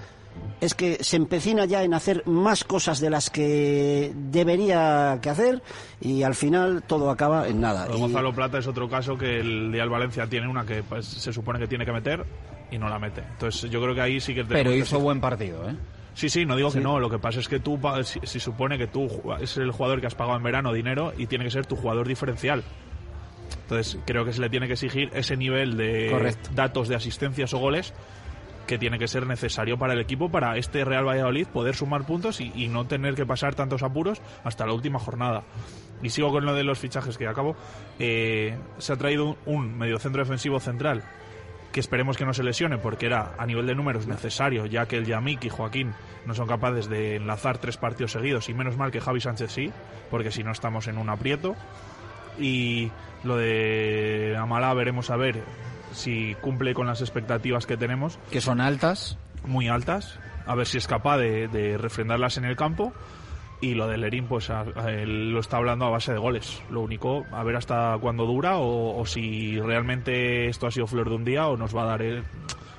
es 0.62 0.74
que 0.74 0.96
se 1.04 1.16
empecina 1.16 1.66
ya 1.66 1.82
en 1.82 1.92
hacer 1.92 2.26
más 2.26 2.64
cosas 2.64 3.00
de 3.00 3.10
las 3.10 3.28
que 3.30 4.12
debería 4.14 5.18
que 5.20 5.28
hacer 5.28 5.62
y 6.00 6.22
al 6.22 6.34
final 6.34 6.82
todo 6.86 7.10
acaba 7.10 7.48
en 7.48 7.60
nada. 7.60 7.86
Y- 7.94 8.00
Gonzalo 8.00 8.32
Plata 8.32 8.58
es 8.58 8.66
otro 8.66 8.88
caso 8.88 9.18
que 9.18 9.40
el 9.40 9.70
Real 9.72 9.90
Valencia 9.90 10.26
tiene 10.26 10.48
una 10.48 10.64
que 10.64 10.82
pues, 10.82 11.04
se 11.06 11.32
supone 11.32 11.58
que 11.58 11.66
tiene 11.66 11.84
que 11.84 11.92
meter 11.92 12.24
y 12.72 12.78
no 12.78 12.88
la 12.88 12.98
mete. 12.98 13.20
Entonces 13.22 13.70
yo 13.70 13.80
creo 13.80 13.94
que 13.94 14.00
ahí 14.00 14.20
sí 14.20 14.34
que... 14.34 14.44
Pero 14.44 14.74
hizo 14.74 14.96
que- 14.96 15.02
buen 15.04 15.20
partido, 15.20 15.68
¿eh? 15.70 15.76
Sí, 16.14 16.28
sí, 16.28 16.44
no 16.44 16.56
digo 16.56 16.70
que 16.72 16.80
no. 16.80 16.98
Lo 17.00 17.08
que 17.08 17.18
pasa 17.18 17.40
es 17.40 17.48
que 17.48 17.58
tú, 17.60 17.78
si, 18.02 18.20
si 18.24 18.38
supone 18.40 18.76
que 18.76 18.86
tú 18.86 19.08
es 19.40 19.56
el 19.56 19.70
jugador 19.70 20.00
que 20.00 20.06
has 20.08 20.14
pagado 20.14 20.36
en 20.36 20.42
verano 20.42 20.72
dinero 20.72 21.14
y 21.16 21.26
tiene 21.26 21.44
que 21.44 21.50
ser 21.50 21.64
tu 21.64 21.74
jugador 21.76 22.06
diferencial. 22.06 22.62
Entonces 23.62 23.98
creo 24.04 24.24
que 24.24 24.32
se 24.32 24.40
le 24.40 24.50
tiene 24.50 24.66
que 24.66 24.74
exigir 24.74 25.08
ese 25.14 25.36
nivel 25.36 25.76
de 25.76 26.08
Correcto. 26.10 26.50
datos 26.54 26.88
de 26.88 26.96
asistencias 26.96 27.54
o 27.54 27.58
goles 27.58 27.94
que 28.66 28.78
tiene 28.78 28.98
que 28.98 29.08
ser 29.08 29.26
necesario 29.26 29.78
para 29.78 29.94
el 29.94 30.00
equipo, 30.00 30.30
para 30.30 30.56
este 30.56 30.84
Real 30.84 31.06
Valladolid 31.06 31.46
poder 31.46 31.74
sumar 31.74 32.04
puntos 32.06 32.40
y, 32.40 32.52
y 32.54 32.68
no 32.68 32.86
tener 32.86 33.14
que 33.14 33.24
pasar 33.26 33.54
tantos 33.54 33.82
apuros 33.82 34.20
hasta 34.44 34.66
la 34.66 34.72
última 34.74 34.98
jornada. 34.98 35.42
Y 36.02 36.10
sigo 36.10 36.30
con 36.30 36.44
lo 36.44 36.54
de 36.54 36.62
los 36.64 36.78
fichajes 36.78 37.16
que 37.16 37.26
acabo. 37.26 37.56
Eh, 37.98 38.56
se 38.78 38.92
ha 38.92 38.96
traído 38.96 39.24
un, 39.26 39.36
un 39.46 39.78
mediocentro 39.78 40.22
defensivo 40.22 40.60
central 40.60 41.02
que 41.72 41.80
esperemos 41.80 42.16
que 42.16 42.24
no 42.24 42.34
se 42.34 42.42
lesione 42.42 42.78
porque 42.78 43.06
era 43.06 43.32
a 43.38 43.46
nivel 43.46 43.66
de 43.66 43.74
números 43.74 44.06
necesario, 44.06 44.66
ya 44.66 44.86
que 44.86 44.96
el 44.96 45.06
Yamik 45.06 45.44
y 45.44 45.48
Joaquín 45.48 45.94
no 46.26 46.34
son 46.34 46.46
capaces 46.46 46.88
de 46.88 47.16
enlazar 47.16 47.58
tres 47.58 47.76
partidos 47.76 48.12
seguidos 48.12 48.48
y 48.48 48.54
menos 48.54 48.76
mal 48.76 48.90
que 48.90 49.00
Javi 49.00 49.20
Sánchez 49.20 49.50
sí, 49.50 49.72
porque 50.10 50.30
si 50.30 50.44
no 50.44 50.52
estamos 50.52 50.86
en 50.86 50.98
un 50.98 51.08
aprieto. 51.08 51.56
Y 52.38 52.90
lo 53.24 53.36
de 53.36 54.36
Amalá 54.38 54.72
veremos 54.74 55.10
a 55.10 55.16
ver 55.16 55.42
si 55.92 56.34
cumple 56.40 56.74
con 56.74 56.86
las 56.86 57.00
expectativas 57.00 57.66
que 57.66 57.76
tenemos. 57.76 58.18
Que 58.30 58.40
son 58.40 58.60
altas. 58.60 59.18
Muy 59.44 59.68
altas. 59.68 60.18
A 60.46 60.54
ver 60.54 60.66
si 60.66 60.78
es 60.78 60.86
capaz 60.86 61.18
de, 61.18 61.48
de 61.48 61.78
refrendarlas 61.78 62.36
en 62.36 62.44
el 62.44 62.56
campo. 62.56 62.92
Y 63.62 63.74
lo 63.74 63.86
de 63.86 63.96
Lerín, 63.96 64.26
pues 64.26 64.50
a- 64.50 64.66
a 64.76 64.90
él 64.92 65.32
lo 65.32 65.40
está 65.40 65.56
hablando 65.56 65.86
a 65.86 65.90
base 65.90 66.12
de 66.12 66.18
goles. 66.18 66.60
Lo 66.68 66.80
único, 66.82 67.24
a 67.32 67.42
ver 67.44 67.56
hasta 67.56 67.96
cuándo 68.00 68.26
dura 68.26 68.58
o, 68.58 69.00
o 69.00 69.06
si 69.06 69.58
realmente 69.60 70.48
esto 70.48 70.66
ha 70.66 70.70
sido 70.70 70.86
flor 70.86 71.08
de 71.08 71.14
un 71.14 71.24
día 71.24 71.46
o 71.48 71.56
nos 71.56 71.74
va 71.74 71.84
a 71.84 71.86
dar... 71.86 72.02
el- 72.02 72.24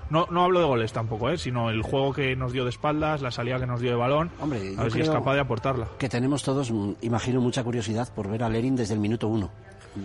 No, 0.10 0.28
no 0.30 0.44
hablo 0.44 0.60
de 0.60 0.66
goles 0.66 0.92
tampoco, 0.94 1.30
¿eh? 1.30 1.38
sino 1.38 1.70
el 1.72 1.82
juego 1.82 2.14
que 2.14 2.36
nos 2.36 2.52
dio 2.52 2.66
de 2.66 2.70
espaldas, 2.70 3.22
la 3.22 3.32
salida 3.32 3.58
que 3.60 3.66
nos 3.66 3.80
dio 3.80 3.92
de 3.92 3.96
balón. 3.96 4.30
Hombre, 4.42 4.60
a 4.78 4.84
ver 4.84 4.92
si 4.92 5.00
es 5.02 5.10
capaz 5.10 5.34
de 5.36 5.40
aportarla. 5.40 5.88
Que 5.98 6.10
tenemos 6.10 6.44
todos, 6.44 6.70
mm, 6.70 6.92
imagino, 7.02 7.40
mucha 7.42 7.64
curiosidad 7.64 8.14
por 8.14 8.30
ver 8.30 8.44
a 8.44 8.50
Lerin 8.50 8.76
desde 8.76 8.94
el 8.94 9.00
minuto 9.00 9.28
uno. 9.30 9.50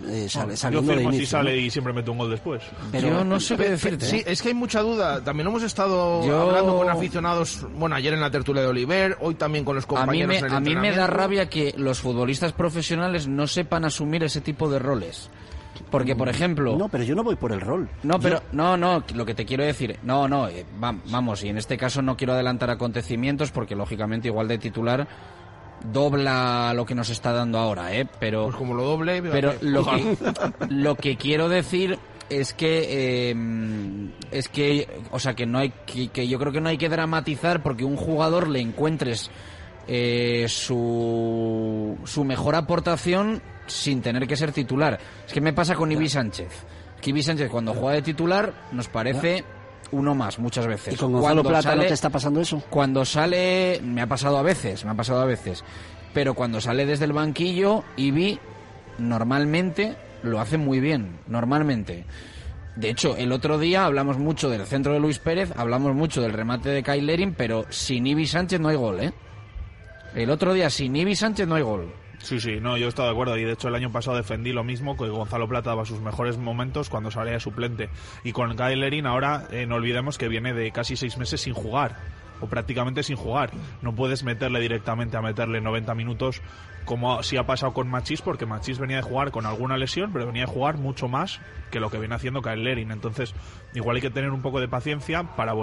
Eh, 0.07 0.27
sal- 0.29 0.49
Yo 0.51 0.55
saliendo 0.55 0.91
de 0.91 0.97
firmo 0.97 1.09
si 1.11 1.17
inicio, 1.17 1.37
sale 1.37 1.51
¿no? 1.51 1.57
y 1.57 1.69
siempre 1.71 1.93
mete 1.93 2.11
un 2.11 2.17
gol 2.19 2.29
después. 2.29 2.61
Pero- 2.91 3.23
Pe- 3.57 3.77
pe- 3.77 3.99
Sí, 4.01 4.23
es 4.25 4.41
que 4.41 4.49
hay 4.49 4.53
mucha 4.53 4.81
duda. 4.81 5.23
También 5.23 5.47
hemos 5.47 5.63
estado 5.63 6.23
Yo- 6.25 6.41
hablando 6.41 6.77
con 6.77 6.89
aficionados, 6.89 7.65
bueno, 7.75 7.95
ayer 7.95 8.13
en 8.13 8.21
la 8.21 8.29
tertulia 8.29 8.61
de 8.61 8.67
Oliver, 8.67 9.17
hoy 9.21 9.33
también 9.35 9.65
con 9.65 9.75
los 9.75 9.85
A 9.85 9.87
mí, 9.87 9.95
compañeros 9.95 10.27
me, 10.29 10.37
en 10.37 10.45
el 10.45 10.53
a 10.53 10.59
mí 10.59 10.75
me 10.75 10.91
da 10.91 11.07
rabia 11.07 11.49
que 11.49 11.73
los 11.77 11.99
futbolistas 11.99 12.53
profesionales 12.53 13.27
no 13.27 13.47
sepan 13.47 13.83
asumir 13.85 14.23
ese 14.23 14.41
tipo 14.41 14.69
de 14.69 14.77
roles. 14.79 15.29
Porque, 15.89 16.15
por 16.15 16.29
ejemplo... 16.29 16.75
No, 16.77 16.89
pero 16.89 17.03
yo 17.03 17.15
no 17.15 17.23
voy 17.23 17.35
por 17.35 17.51
el 17.51 17.61
rol. 17.61 17.89
No, 18.03 18.19
pero 18.19 18.37
Yo- 18.39 18.43
no, 18.51 18.77
no, 18.77 19.03
lo 19.15 19.25
que 19.25 19.33
te 19.33 19.45
quiero 19.45 19.63
decir, 19.63 19.97
no, 20.03 20.27
no, 20.27 20.47
eh, 20.49 20.65
va- 20.83 20.95
vamos, 21.05 21.43
y 21.43 21.47
en 21.49 21.57
este 21.57 21.77
caso 21.77 22.01
no 22.01 22.15
quiero 22.17 22.33
adelantar 22.33 22.69
acontecimientos 22.69 23.49
porque 23.51 23.75
lógicamente 23.75 24.27
igual 24.27 24.47
de 24.47 24.57
titular 24.59 25.07
dobla 25.83 26.73
lo 26.73 26.85
que 26.85 26.95
nos 26.95 27.09
está 27.09 27.33
dando 27.33 27.57
ahora, 27.57 27.93
¿eh? 27.93 28.07
Pero 28.19 28.45
Pues 28.45 28.55
como 28.55 28.73
lo 28.73 28.83
doble, 28.83 29.21
pero 29.21 29.53
lo 29.61 29.85
que, 29.89 30.17
lo 30.69 30.95
que 30.95 31.17
quiero 31.17 31.49
decir 31.49 31.97
es 32.29 32.53
que 32.53 33.31
eh, 33.31 33.35
es 34.31 34.49
que 34.49 34.87
o 35.11 35.19
sea 35.19 35.33
que 35.33 35.45
no 35.45 35.59
hay 35.59 35.73
que, 35.85 36.09
que 36.09 36.27
yo 36.27 36.37
creo 36.37 36.51
que 36.51 36.61
no 36.61 36.69
hay 36.69 36.77
que 36.77 36.89
dramatizar 36.89 37.63
porque 37.63 37.83
un 37.83 37.95
jugador 37.95 38.47
le 38.47 38.59
encuentres 38.59 39.31
eh, 39.87 40.45
su 40.47 41.97
su 42.05 42.23
mejor 42.23 42.55
aportación 42.55 43.41
sin 43.65 44.01
tener 44.01 44.27
que 44.27 44.35
ser 44.35 44.51
titular. 44.51 44.99
Es 45.25 45.33
que 45.33 45.41
me 45.41 45.53
pasa 45.53 45.75
con 45.75 45.91
Ibi 45.91 46.09
Sánchez. 46.09 46.65
Que 47.01 47.11
Ibi 47.11 47.23
Sánchez 47.23 47.49
cuando 47.49 47.73
juega 47.73 47.95
de 47.95 48.01
titular 48.01 48.53
nos 48.71 48.87
parece 48.89 49.43
uno 49.91 50.15
más 50.15 50.39
muchas 50.39 50.67
veces 50.67 50.93
¿Y 50.93 50.97
con 50.97 51.11
Gonzalo 51.13 51.41
Cuando 51.41 51.49
Plata 51.49 51.69
no 51.69 51.75
sale- 51.77 51.87
te 51.87 51.93
está 51.93 52.09
pasando 52.09 52.41
eso? 52.41 52.61
cuando 52.69 53.05
sale, 53.05 53.79
me 53.83 54.01
ha 54.01 54.07
pasado 54.07 54.37
a 54.37 54.41
veces, 54.43 54.85
me 54.85 54.91
ha 54.91 54.95
pasado 54.95 55.21
a 55.21 55.25
veces, 55.25 55.63
pero 56.13 56.33
cuando 56.33 56.61
sale 56.61 56.85
desde 56.85 57.05
el 57.05 57.13
banquillo, 57.13 57.83
Ibi 57.97 58.39
normalmente 58.97 59.95
lo 60.23 60.39
hace 60.39 60.57
muy 60.57 60.79
bien, 60.79 61.19
normalmente. 61.27 62.05
De 62.75 62.89
hecho, 62.89 63.15
el 63.17 63.31
otro 63.31 63.57
día 63.57 63.85
hablamos 63.85 64.17
mucho 64.17 64.49
del 64.49 64.65
centro 64.65 64.93
de 64.93 64.99
Luis 64.99 65.19
Pérez, 65.19 65.51
hablamos 65.57 65.93
mucho 65.95 66.21
del 66.21 66.33
remate 66.33 66.69
de 66.69 66.83
Kyle 66.83 67.05
Lerin, 67.05 67.33
pero 67.33 67.65
sin 67.69 68.05
Ibi 68.07 68.25
Sánchez 68.27 68.59
no 68.59 68.69
hay 68.69 68.75
gol, 68.77 68.99
¿eh? 69.01 69.13
El 70.15 70.29
otro 70.29 70.53
día 70.53 70.69
sin 70.69 70.95
Ibi 70.95 71.15
Sánchez 71.15 71.47
no 71.47 71.55
hay 71.55 71.61
gol. 71.63 71.91
Sí, 72.21 72.39
sí, 72.39 72.59
no, 72.59 72.77
yo 72.77 72.87
estoy 72.87 73.05
de 73.05 73.11
acuerdo. 73.11 73.37
Y 73.37 73.43
de 73.43 73.53
hecho, 73.53 73.69
el 73.69 73.75
año 73.75 73.91
pasado 73.91 74.17
defendí 74.17 74.51
lo 74.51 74.63
mismo, 74.63 74.97
que 74.97 75.07
Gonzalo 75.09 75.47
Plata 75.47 75.71
daba 75.71 75.85
sus 75.85 76.01
mejores 76.01 76.37
momentos 76.37 76.89
cuando 76.89 77.11
salía 77.11 77.33
de 77.33 77.39
suplente. 77.39 77.89
Y 78.23 78.33
con 78.33 78.55
Gael 78.55 78.81
Lerin, 78.81 79.05
ahora 79.05 79.47
eh, 79.51 79.65
no 79.65 79.75
olvidemos 79.75 80.17
que 80.17 80.27
viene 80.27 80.53
de 80.53 80.71
casi 80.71 80.95
seis 80.95 81.17
meses 81.17 81.41
sin 81.41 81.53
jugar, 81.53 81.97
o 82.41 82.47
prácticamente 82.47 83.03
sin 83.03 83.15
jugar. 83.15 83.51
No 83.81 83.95
puedes 83.95 84.23
meterle 84.23 84.59
directamente 84.59 85.17
a 85.17 85.21
meterle 85.21 85.61
90 85.61 85.95
minutos, 85.95 86.41
como 86.85 87.23
sí 87.23 87.37
ha 87.37 87.45
pasado 87.45 87.73
con 87.73 87.87
Machís, 87.87 88.21
porque 88.21 88.45
Machís 88.45 88.79
venía 88.79 88.97
de 88.97 89.03
jugar 89.03 89.31
con 89.31 89.45
alguna 89.45 89.77
lesión, 89.77 90.11
pero 90.11 90.27
venía 90.27 90.45
de 90.45 90.51
jugar 90.51 90.77
mucho 90.77 91.07
más 91.07 91.39
que 91.71 91.79
lo 91.79 91.89
que 91.89 91.99
viene 91.99 92.15
haciendo 92.15 92.41
Gael 92.41 92.63
Lerin. 92.63 92.91
Entonces, 92.91 93.33
igual 93.73 93.95
hay 93.95 94.01
que 94.01 94.09
tener 94.09 94.31
un 94.31 94.41
poco 94.41 94.59
de 94.59 94.67
paciencia 94.67 95.23
para 95.35 95.53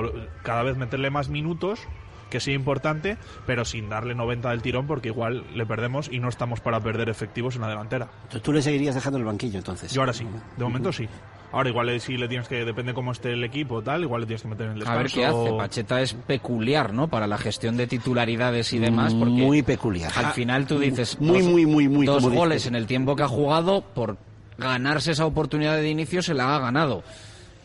cada 0.43 0.63
vez 0.63 0.77
meterle 0.77 1.11
más 1.11 1.29
minutos 1.29 1.87
que 2.31 2.41
sea 2.41 2.55
importante, 2.55 3.17
pero 3.47 3.65
sin 3.65 3.89
darle 3.89 4.15
90 4.15 4.51
del 4.51 4.63
tirón 4.63 4.87
porque 4.87 5.09
igual 5.09 5.45
le 5.55 5.65
perdemos 5.67 6.09
y 6.13 6.19
no 6.19 6.29
estamos 6.29 6.61
para 6.61 6.81
perder 6.81 7.09
efectivos 7.09 7.55
en 7.57 7.63
la 7.63 7.69
delantera. 7.69 8.09
Tú- 8.31 8.41
Tú 8.41 8.53
le 8.53 8.63
seguirías 8.63 8.95
dejando 8.95 9.19
el 9.19 9.25
banquillo, 9.25 9.59
entonces. 9.59 9.93
Yo 9.93 10.01
ahora 10.03 10.13
sí, 10.13 10.27
de 10.57 10.65
momento 10.65 10.93
sí. 10.93 11.09
Ahora 11.53 11.69
igual 11.71 11.89
eh, 11.89 12.01
si 12.01 12.17
le 12.17 12.27
tienes 12.29 12.49
que, 12.49 12.65
depende 12.65 12.93
cómo 12.93 13.13
esté 13.13 13.33
el 13.33 13.45
equipo 13.45 13.81
tal, 13.81 14.03
igual 14.03 14.23
le 14.23 14.27
tienes 14.27 14.43
que 14.43 14.49
meter 14.49 14.67
en 14.67 14.73
el 14.73 14.79
A 14.87 14.99
descanso. 14.99 15.03
ver 15.03 15.13
qué 15.13 15.27
hace. 15.27 15.57
Pacheta 15.57 16.01
es 16.03 16.13
peculiar, 16.15 16.93
¿no? 16.93 17.09
Para 17.09 17.27
la 17.29 17.39
gestión 17.39 17.77
de 17.77 17.87
titularidades 17.87 18.73
y 18.73 18.79
demás, 18.81 19.15
porque 19.15 19.31
Muy 19.33 19.63
peculiar. 19.63 20.11
al 20.17 20.33
final 20.33 20.67
tú 20.67 20.79
dices 20.81 21.19
Muy, 21.21 21.41
dos- 21.43 21.51
muy, 21.51 21.65
muy, 21.67 21.89
muy, 21.89 22.05
dos 22.07 22.25
goles 22.29 22.67
en 22.67 22.75
el 22.75 22.87
tiempo 22.87 23.15
que 23.15 23.23
ha 23.23 23.29
jugado 23.29 23.83
por 23.83 24.19
ganarse 24.59 25.13
esa 25.13 25.25
oportunidad 25.27 25.77
de 25.77 25.89
inicio 25.89 26.21
se 26.23 26.35
la 26.35 26.57
ha 26.57 26.59
ganado. 26.59 27.05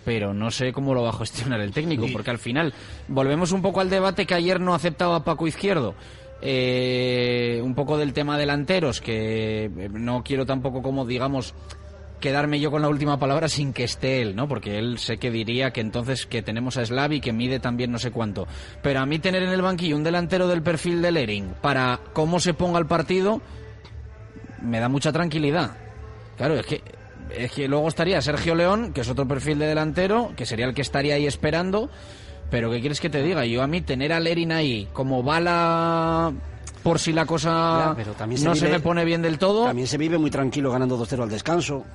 Pero 0.03 0.33
no 0.33 0.49
sé 0.51 0.73
cómo 0.73 0.93
lo 0.93 1.03
va 1.03 1.09
a 1.09 1.13
gestionar 1.13 1.61
el 1.61 1.71
técnico, 1.71 2.07
porque 2.11 2.31
al 2.31 2.39
final 2.39 2.73
volvemos 3.07 3.51
un 3.51 3.61
poco 3.61 3.81
al 3.81 3.89
debate 3.89 4.25
que 4.25 4.33
ayer 4.33 4.59
no 4.59 4.73
aceptaba 4.73 5.23
Paco 5.23 5.47
Izquierdo. 5.47 5.95
Eh, 6.43 7.61
un 7.63 7.75
poco 7.75 7.99
del 7.99 8.13
tema 8.13 8.37
delanteros, 8.37 8.99
que 8.99 9.65
eh, 9.65 9.89
no 9.91 10.23
quiero 10.23 10.45
tampoco 10.47 10.81
como 10.81 11.05
digamos 11.05 11.53
quedarme 12.19 12.59
yo 12.59 12.71
con 12.71 12.81
la 12.81 12.89
última 12.89 13.19
palabra 13.19 13.49
sin 13.49 13.73
que 13.73 13.83
esté 13.83 14.21
él, 14.21 14.35
¿no? 14.35 14.47
Porque 14.47 14.77
él 14.79 14.97
sé 14.97 15.17
que 15.17 15.29
diría 15.29 15.71
que 15.71 15.81
entonces 15.81 16.25
que 16.25 16.41
tenemos 16.41 16.77
a 16.77 16.85
Slavi 16.85 17.19
que 17.19 17.33
mide 17.33 17.59
también 17.59 17.91
no 17.91 17.99
sé 17.99 18.11
cuánto. 18.11 18.47
Pero 18.81 19.01
a 19.01 19.05
mí 19.05 19.19
tener 19.19 19.43
en 19.43 19.49
el 19.49 19.61
banquillo 19.61 19.97
un 19.97 20.03
delantero 20.03 20.47
del 20.47 20.61
perfil 20.61 21.01
de 21.01 21.11
Lering 21.11 21.55
para 21.61 21.99
cómo 22.13 22.39
se 22.39 22.53
ponga 22.53 22.79
el 22.79 22.85
partido 22.85 23.41
me 24.61 24.79
da 24.79 24.87
mucha 24.87 25.11
tranquilidad. 25.11 25.75
Claro, 26.37 26.55
es 26.55 26.65
que 26.65 26.81
es 27.37 27.51
que 27.51 27.67
luego 27.67 27.87
estaría 27.87 28.21
Sergio 28.21 28.55
León, 28.55 28.93
que 28.93 29.01
es 29.01 29.09
otro 29.09 29.27
perfil 29.27 29.59
de 29.59 29.67
delantero, 29.67 30.31
que 30.35 30.45
sería 30.45 30.65
el 30.65 30.73
que 30.73 30.81
estaría 30.81 31.15
ahí 31.15 31.27
esperando. 31.27 31.89
Pero 32.49 32.69
¿qué 32.69 32.79
quieres 32.81 32.99
que 32.99 33.09
te 33.09 33.21
diga? 33.23 33.45
Yo 33.45 33.61
a 33.63 33.67
mí 33.67 33.81
tener 33.81 34.11
a 34.11 34.19
Lerin 34.19 34.51
ahí 34.51 34.87
como 34.91 35.23
bala 35.23 36.33
por 36.83 36.99
si 36.99 37.13
la 37.13 37.25
cosa 37.25 37.85
Ya, 37.89 37.95
pero 37.95 38.11
también 38.13 38.41
se 38.41 38.45
no 38.47 38.55
se 38.55 38.67
me 38.67 38.79
pone 38.79 39.05
bien 39.05 39.21
del 39.21 39.37
todo. 39.37 39.65
También 39.65 39.87
se 39.87 39.97
vive 39.97 40.17
muy 40.17 40.31
tranquilo 40.31 40.71
ganando 40.71 40.97
2-0 40.97 41.23
al 41.23 41.29
descanso. 41.29 41.85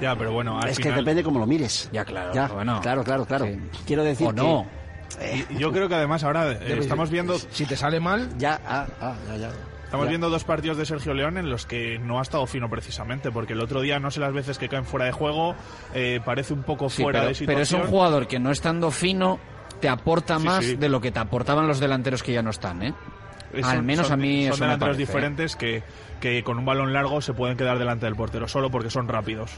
Ya, 0.00 0.16
pero 0.16 0.32
bueno, 0.32 0.58
al 0.60 0.68
es 0.68 0.78
que 0.78 0.92
depende 0.92 1.22
cómo 1.22 1.38
lo 1.40 1.46
mires. 1.46 1.88
Ya, 1.92 2.04
claro. 2.04 2.32
Ya, 2.32 2.46
bueno. 2.48 2.80
claro, 2.80 3.02
claro, 3.04 3.26
claro. 3.26 3.48
Quiero 3.86 4.04
decir 4.04 4.28
O 4.28 4.32
no. 4.32 4.64
que- 5.18 5.46
Y 5.50 5.58
Yo 5.58 5.72
creo 5.72 5.88
que 5.88 5.96
además 5.96 6.22
ahora 6.24 6.52
eh, 6.52 6.78
estamos 6.80 7.10
viendo 7.10 7.36
Si 7.50 7.66
te 7.66 7.76
sale 7.76 7.98
mal, 8.00 8.28
Ya, 8.38 8.60
ah, 8.66 8.86
ah, 9.00 9.14
ya, 9.28 9.36
ya. 9.36 9.50
Estamos 9.90 10.06
Ya. 10.06 10.10
viendo 10.10 10.30
dos 10.30 10.44
partidos 10.44 10.76
de 10.76 10.86
Sergio 10.86 11.14
León 11.14 11.36
en 11.36 11.50
los 11.50 11.66
que 11.66 11.98
no 11.98 12.20
ha 12.20 12.22
estado 12.22 12.46
fino 12.46 12.70
precisamente, 12.70 13.32
porque 13.32 13.54
el 13.54 13.60
otro 13.60 13.80
día 13.80 13.98
no 13.98 14.12
sé 14.12 14.20
las 14.20 14.32
veces 14.32 14.56
que 14.56 14.68
caen 14.68 14.84
fuera 14.84 15.04
de 15.06 15.10
juego, 15.10 15.56
eh, 15.94 16.20
parece 16.24 16.54
un 16.54 16.62
poco 16.62 16.88
Sí, 16.88 17.02
fuera 17.02 17.18
pero, 17.18 17.28
de 17.30 17.34
situación. 17.34 17.46
pero 17.56 17.62
es 17.62 17.72
un 17.72 17.90
jugador 17.90 18.28
que 18.28 18.38
no 18.38 18.52
estando 18.52 18.92
fino 18.92 19.40
te 19.80 19.88
aporta 19.88 20.38
Sí, 20.38 20.44
más 20.46 20.64
sí. 20.64 20.76
de 20.76 20.88
lo 20.88 21.00
que 21.00 21.10
te 21.10 21.18
aportaban 21.18 21.66
los 21.66 21.80
delanteros 21.80 22.22
que 22.22 22.32
ya 22.32 22.40
no 22.40 22.50
están, 22.50 22.84
¿eh? 22.84 22.94
Al 23.64 23.82
menos 23.82 24.06
son- 24.06 24.12
a 24.20 24.22
mí 24.22 24.44
son 24.44 24.52
eso 24.52 24.60
me 24.60 24.66
delanteros 24.66 24.96
parece, 24.96 25.02
¿eh? 25.02 25.06
diferentes 25.06 25.56
que, 25.56 25.82
que 26.20 26.44
con 26.44 26.56
un 26.58 26.64
balón 26.64 26.92
largo 26.92 27.20
se 27.20 27.34
pueden 27.34 27.56
quedar 27.56 27.80
delante 27.80 28.06
del 28.06 28.14
portero 28.14 28.46
solo 28.46 28.70
porque 28.70 28.90
son 28.90 29.08
rápidos. 29.08 29.50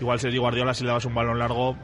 Igual 0.00 0.18
Sergio 0.18 0.40
Guardiola 0.40 0.74
si 0.74 0.82
le 0.82 0.88
dabas 0.88 1.04
un 1.04 1.14
balón 1.14 1.38
largo 1.38 1.76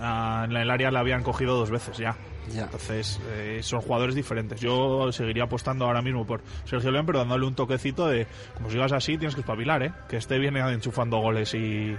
a- 0.00 0.44
en 0.48 0.56
el 0.56 0.70
área 0.70 0.90
la 0.90 1.00
habían 1.00 1.22
cogido 1.22 1.56
dos 1.56 1.70
veces 1.70 1.96
ya. 1.98 2.16
Ya. 2.52 2.62
Entonces 2.64 3.20
eh, 3.32 3.60
son 3.62 3.80
jugadores 3.80 4.14
diferentes. 4.14 4.60
Yo 4.60 5.12
seguiría 5.12 5.44
apostando 5.44 5.84
ahora 5.84 6.02
mismo 6.02 6.26
por 6.26 6.40
Sergio 6.64 6.90
León, 6.90 7.06
pero 7.06 7.18
dándole 7.20 7.46
un 7.46 7.54
toquecito 7.54 8.08
de 8.08 8.26
como 8.56 8.70
sigas 8.70 8.92
así 8.92 9.16
tienes 9.18 9.34
que 9.34 9.42
espabilar, 9.42 9.82
¿eh? 9.82 9.92
Que 10.08 10.16
este 10.16 10.38
viene 10.38 10.60
enchufando 10.72 11.18
goles 11.18 11.54
y 11.54 11.96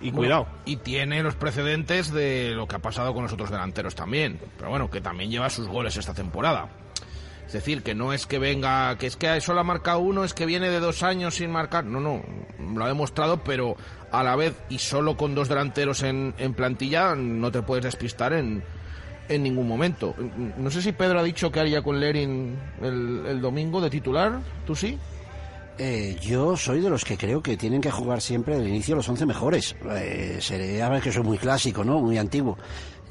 y 0.00 0.10
cuidado. 0.10 0.44
Bueno, 0.44 0.58
y 0.64 0.76
tiene 0.78 1.22
los 1.22 1.36
precedentes 1.36 2.12
de 2.12 2.50
lo 2.56 2.66
que 2.66 2.74
ha 2.76 2.80
pasado 2.80 3.14
con 3.14 3.22
los 3.22 3.32
otros 3.32 3.50
delanteros 3.50 3.94
también. 3.94 4.38
Pero 4.58 4.68
bueno, 4.70 4.90
que 4.90 5.00
también 5.00 5.30
lleva 5.30 5.48
sus 5.48 5.68
goles 5.68 5.96
esta 5.96 6.12
temporada. 6.12 6.68
Es 7.52 7.56
decir, 7.64 7.82
que 7.82 7.94
no 7.94 8.14
es 8.14 8.24
que 8.24 8.38
venga, 8.38 8.96
que 8.96 9.06
es 9.06 9.16
que 9.16 9.38
solo 9.42 9.60
ha 9.60 9.62
marcado 9.62 9.98
uno, 9.98 10.24
es 10.24 10.32
que 10.32 10.46
viene 10.46 10.70
de 10.70 10.80
dos 10.80 11.02
años 11.02 11.34
sin 11.34 11.50
marcar. 11.50 11.84
No, 11.84 12.00
no, 12.00 12.22
lo 12.74 12.82
ha 12.82 12.88
demostrado, 12.88 13.44
pero 13.44 13.76
a 14.10 14.22
la 14.22 14.36
vez 14.36 14.54
y 14.70 14.78
solo 14.78 15.18
con 15.18 15.34
dos 15.34 15.50
delanteros 15.50 16.02
en, 16.02 16.32
en 16.38 16.54
plantilla 16.54 17.14
no 17.14 17.52
te 17.52 17.60
puedes 17.60 17.84
despistar 17.84 18.32
en, 18.32 18.64
en 19.28 19.42
ningún 19.42 19.68
momento. 19.68 20.14
No 20.56 20.70
sé 20.70 20.80
si 20.80 20.92
Pedro 20.92 21.18
ha 21.18 21.22
dicho 21.22 21.52
que 21.52 21.60
haría 21.60 21.82
con 21.82 22.00
Lerin 22.00 22.56
el, 22.80 23.26
el 23.28 23.42
domingo 23.42 23.82
de 23.82 23.90
titular, 23.90 24.40
¿tú 24.64 24.74
sí? 24.74 24.98
Eh, 25.78 26.16
yo 26.22 26.56
soy 26.56 26.80
de 26.80 26.90
los 26.90 27.04
que 27.04 27.16
creo 27.16 27.42
que 27.42 27.56
tienen 27.56 27.80
que 27.80 27.90
jugar 27.90 28.20
siempre 28.20 28.56
del 28.56 28.68
inicio 28.68 28.94
los 28.94 29.08
11 29.08 29.26
mejores. 29.26 29.76
Eh, 29.90 30.38
seré, 30.40 30.82
a 30.82 31.00
que 31.00 31.12
soy 31.12 31.22
muy 31.22 31.38
clásico, 31.38 31.84
¿no? 31.84 32.00
Muy 32.00 32.18
antiguo. 32.18 32.56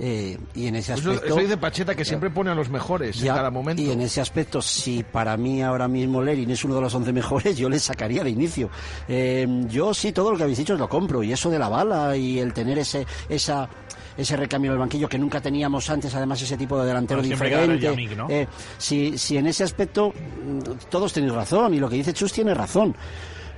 Eh, 0.04 0.36
y 0.56 0.66
en 0.66 0.76
ese 0.78 0.94
Eso, 0.94 1.12
aspecto... 1.12 1.28
eso 1.28 1.36
dice 1.42 1.58
Pacheta 1.58 1.94
que 1.94 2.04
siempre 2.04 2.32
pone 2.32 2.50
a 2.50 2.56
los 2.56 2.70
mejores 2.72 3.20
Ya, 3.20 3.34
en 3.34 3.36
cada 3.38 3.52
momento. 3.52 3.80
Y 3.84 3.92
en 3.92 4.02
ese 4.02 4.20
aspecto, 4.20 4.60
si 4.60 5.04
para 5.04 5.38
mí 5.38 5.62
ahora 5.62 5.88
mismo 5.88 6.24
Lerin 6.24 6.50
es 6.50 6.66
uno 6.66 6.74
de 6.74 6.82
los 6.82 6.96
11 6.96 7.14
mejores, 7.14 7.56
yo 7.56 7.70
le 7.70 7.78
sacaría 7.78 8.24
de 8.24 8.32
inicio. 8.32 8.72
Eh, 9.08 9.46
yo 9.70 9.94
sí, 9.94 10.12
todo 10.12 10.32
lo 10.32 10.38
que 10.38 10.44
habéis 10.44 10.58
dicho 10.58 10.74
os 10.74 10.80
lo 10.80 10.90
compro. 10.90 11.22
Y 11.22 11.32
eso 11.32 11.52
de 11.52 11.60
la 11.60 11.70
bala 11.70 12.18
y 12.18 12.40
el 12.40 12.52
tener 12.52 12.80
ese, 12.80 13.06
esa, 13.30 13.70
ese 14.18 14.36
recambio 14.38 14.72
en 14.72 14.74
el 14.74 14.80
banquillo 14.80 15.08
que 15.08 15.20
nunca 15.20 15.40
teníamos 15.40 15.88
antes, 15.92 16.16
además 16.16 16.42
ese 16.42 16.58
tipo 16.58 16.80
de 16.80 16.88
delantero 16.88 17.22
quedará 17.22 17.62
diferente. 17.62 17.86
Yamik, 17.86 18.18
¿no? 18.18 18.28
Eh, 18.28 18.48
si, 18.80 19.20
si 19.20 19.38
en 19.38 19.46
ese 19.46 19.64
aspecto 19.64 20.10
mm, 20.10 20.90
todos 20.90 21.14
tenéis 21.14 21.34
razón 21.34 21.76
y 21.76 21.80
lo 21.80 21.88
que 21.88 21.98
dice 21.98 22.12
Chus 22.12 22.34
tiene 22.34 22.56
razón. 22.56 22.96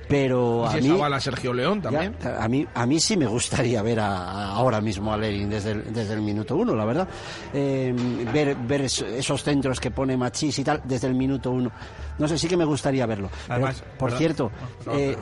Pero 0.08 0.64
Y 0.64 0.78
a 0.78 0.82
si 0.82 0.88
mí, 0.90 0.98
bala 0.98 1.18
Sergio 1.20 1.52
León 1.54 1.80
también. 1.80 2.14
ya, 2.22 2.42
a 2.42 2.48
mí 2.48 2.66
a 2.74 2.84
mí 2.86 3.00
sí 3.00 3.16
me 3.16 3.26
gustaría 3.26 3.80
ver 3.82 4.00
a, 4.00 4.08
a- 4.16 4.48
ahora 4.52 4.80
mismo 4.80 5.12
a 5.12 5.16
Lerin 5.16 5.48
desde 5.48 5.70
el, 5.72 5.92
desde 5.94 6.14
el 6.14 6.20
minuto 6.22 6.56
uno, 6.56 6.74
la 6.74 6.84
verdad. 6.84 7.08
Eh, 7.52 7.94
ver 8.32 8.54
ver 8.56 8.82
es- 8.82 9.00
esos 9.02 9.42
centros 9.42 9.80
que 9.80 9.90
pone 9.90 10.16
Machís 10.16 10.58
y 10.58 10.64
tal 10.64 10.82
desde 10.84 11.06
el 11.08 11.14
minuto 11.14 11.50
uno. 11.50 11.70
No 12.18 12.28
sé, 12.28 12.38
sí 12.38 12.46
que 12.48 12.56
me 12.56 12.64
gustaría 12.64 13.06
verlo. 13.06 13.30
Pero, 13.48 13.68
por 13.98 14.12
cierto, 14.12 14.50
eh, 14.92 15.16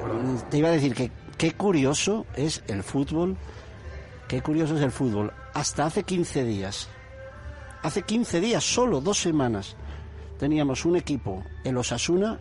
te 0.50 0.58
iba 0.58 0.68
a 0.68 0.72
decir 0.72 0.94
que 0.94 1.10
qué 1.38 1.52
curioso 1.52 2.26
es 2.34 2.62
el 2.66 2.82
fútbol. 2.82 3.36
Qué 4.28 4.40
curioso 4.42 4.76
es 4.76 4.82
el 4.82 4.90
fútbol. 4.90 5.32
Hasta 5.54 5.84
hace 5.86 6.02
15 6.04 6.44
días, 6.44 6.88
hace 7.82 8.02
15 8.02 8.40
días, 8.40 8.64
solo 8.64 9.00
dos 9.00 9.18
semanas, 9.18 9.76
teníamos 10.38 10.84
un 10.86 10.96
equipo, 10.96 11.44
el 11.64 11.76
Osasuna, 11.76 12.38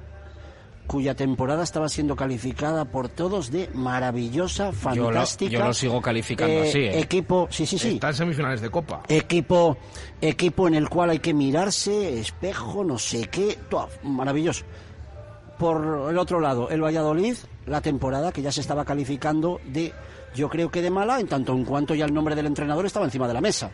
cuya 0.92 1.16
temporada 1.16 1.64
estaba 1.64 1.88
siendo 1.88 2.18
calificada 2.18 2.84
por 2.84 3.08
todos 3.08 3.50
de 3.50 3.70
maravillosa, 3.74 4.72
Yo 4.72 4.72
lo- 4.72 5.04
fantástica. 5.06 5.52
yo 5.52 5.66
lo 5.66 5.74
sigo 5.74 6.02
calificando 6.02 6.54
Eh, 6.54 6.68
así, 6.68 6.80
¿eh? 6.80 7.00
Equipo, 7.00 7.48
sí, 7.50 7.66
sí, 7.66 7.80
sí. 7.80 7.94
Está 7.94 8.10
en 8.10 8.16
semifinales 8.16 8.60
de 8.60 8.70
Copa. 8.70 9.02
Equipo, 9.08 9.78
equipo 10.20 10.68
en 10.68 10.74
el 10.76 10.90
cual 10.90 11.12
hay 11.12 11.20
que 11.20 11.34
mirarse, 11.34 12.20
espejo, 12.20 12.84
no 12.84 12.98
sé 13.00 13.28
qué, 13.28 13.58
todo, 13.70 13.88
maravilloso. 14.04 14.66
Por 15.58 16.10
el 16.10 16.18
otro 16.18 16.40
lado, 16.42 16.70
el 16.70 16.84
Valladolid, 16.84 17.36
la 17.68 17.80
temporada 17.80 18.34
que 18.34 18.42
ya 18.42 18.52
se 18.52 18.60
estaba 18.60 18.84
calificando 18.84 19.62
de, 19.66 19.94
yo 20.36 20.50
creo 20.50 20.72
que 20.72 20.82
de 20.82 20.90
mala, 20.90 21.20
en 21.22 21.28
tanto 21.28 21.54
en 21.54 21.64
cuanto 21.64 21.96
ya 21.96 22.04
el 22.06 22.14
nombre 22.14 22.36
del 22.36 22.48
entrenador 22.48 22.86
estaba 22.86 23.06
encima 23.06 23.28
de 23.30 23.34
la 23.36 23.42
mesa. 23.42 23.72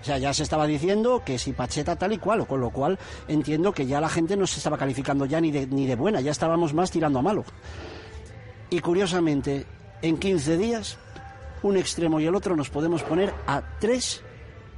O 0.00 0.04
sea, 0.04 0.18
ya 0.18 0.32
se 0.32 0.42
estaba 0.42 0.66
diciendo 0.66 1.22
que 1.24 1.38
si 1.38 1.52
Pacheta 1.52 1.96
tal 1.96 2.12
y 2.12 2.18
cual, 2.18 2.46
con 2.46 2.60
lo 2.60 2.70
cual 2.70 2.98
entiendo 3.28 3.72
que 3.72 3.86
ya 3.86 4.00
la 4.00 4.08
gente 4.08 4.36
no 4.36 4.46
se 4.46 4.58
estaba 4.58 4.78
calificando 4.78 5.24
ya 5.26 5.40
ni 5.40 5.50
de, 5.50 5.66
ni 5.66 5.86
de 5.86 5.96
buena, 5.96 6.20
ya 6.20 6.30
estábamos 6.30 6.74
más 6.74 6.90
tirando 6.90 7.18
a 7.18 7.22
malo. 7.22 7.44
Y 8.70 8.80
curiosamente, 8.80 9.66
en 10.02 10.18
15 10.18 10.56
días, 10.58 10.98
un 11.62 11.76
extremo 11.76 12.20
y 12.20 12.26
el 12.26 12.34
otro 12.34 12.56
nos 12.56 12.70
podemos 12.70 13.02
poner 13.02 13.32
a 13.46 13.62
tres 13.80 14.22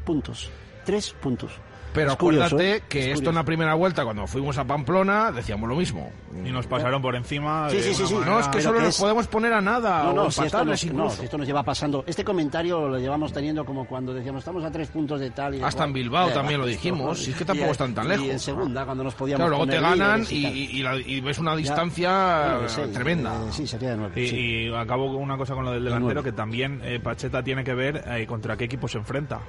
puntos. 0.04 0.50
Tres 0.84 1.10
puntos. 1.10 1.52
Pero 1.92 2.10
Es 2.12 2.16
curioso, 2.16 2.46
acuérdate 2.46 2.76
¿eh? 2.76 2.82
que 2.88 2.98
Es 2.98 3.04
esto 3.06 3.14
curioso. 3.16 3.30
en 3.30 3.34
la 3.36 3.44
primera 3.44 3.74
vuelta, 3.74 4.04
cuando 4.04 4.26
fuimos 4.26 4.56
a 4.58 4.64
Pamplona, 4.64 5.32
decíamos 5.32 5.68
lo 5.68 5.74
mismo. 5.74 6.10
Y 6.44 6.50
nos 6.50 6.66
pasaron 6.66 7.00
por 7.02 7.16
encima. 7.16 7.68
Sí, 7.70 7.76
de 7.76 7.82
sí, 7.82 7.94
sí, 7.94 8.06
sí. 8.06 8.14
No, 8.26 8.38
es 8.38 8.46
que 8.46 8.58
Pero 8.58 8.62
solo 8.64 8.78
que 8.78 8.84
nos 8.84 8.94
es- 8.94 9.00
podemos 9.00 9.26
poner 9.26 9.52
a 9.54 9.60
nada 9.60 10.02
No, 10.04 10.10
o 10.10 10.14
no, 10.14 10.30
si 10.30 10.42
esto, 10.44 10.64
nos, 10.64 10.84
no, 10.92 11.10
si 11.10 11.24
esto 11.24 11.38
nos 11.38 11.46
lleva 11.46 11.62
pasando. 11.62 12.04
Este 12.06 12.24
comentario 12.24 12.88
lo 12.88 12.98
llevamos 12.98 13.32
teniendo 13.32 13.64
como 13.64 13.86
cuando 13.86 14.12
decíamos 14.14 14.40
estamos 14.40 14.62
a 14.64 14.70
tres 14.70 14.88
puntos 14.88 15.18
de 15.18 15.30
tal 15.30 15.54
y 15.54 15.58
de 15.58 15.64
Hasta 15.64 15.78
cual. 15.78 15.88
en 15.88 15.92
Bilbao 15.94 16.28
Eh, 16.28 16.32
también 16.32 16.60
lo 16.60 16.66
esto, 16.66 16.76
dijimos, 16.82 17.18
si 17.18 17.30
es 17.32 17.36
que 17.36 17.44
tampoco 17.44 17.68
y- 17.68 17.72
están 17.72 17.94
tan 17.94 18.04
Y 18.06 18.08
lejos. 18.10 18.26
en 18.28 18.38
segunda, 18.38 18.84
cuando 18.84 19.04
nos 19.04 19.14
podíamos 19.14 19.46
Claro, 19.48 19.64
luego 19.64 19.66
te 19.72 19.80
ganan 19.80 20.24
y, 20.30 20.46
y- 20.46 20.70
y 20.78 20.82
la- 20.82 20.96
y 20.96 21.20
ves 21.20 21.38
una 21.38 21.52
Ya. 21.52 21.56
distancia 21.56 22.58
de 22.62 22.68
seis, 22.68 22.92
tremenda. 22.92 23.32
eh, 23.34 23.48
sí, 23.52 23.66
sería 23.66 23.90
de 23.90 23.96
nueve. 23.96 24.22
Y, 24.22 24.28
sí. 24.28 24.36
y 24.36 24.74
acabo 24.74 25.12
con 25.12 25.22
una 25.22 25.36
cosa 25.36 25.54
con 25.54 25.64
lo 25.64 25.72
del 25.72 25.82
De 25.84 25.90
delantero, 25.90 26.22
que 26.22 26.32
también 26.32 26.80
eh, 26.84 27.00
Pacheta 27.02 27.42
tiene 27.42 27.64
que 27.64 27.74
ver 27.74 28.04
eh, 28.06 28.26
contra 28.26 28.56
qué 28.56 28.64
equipo 28.64 28.86
se 28.88 28.98
enfrenta. 28.98 29.40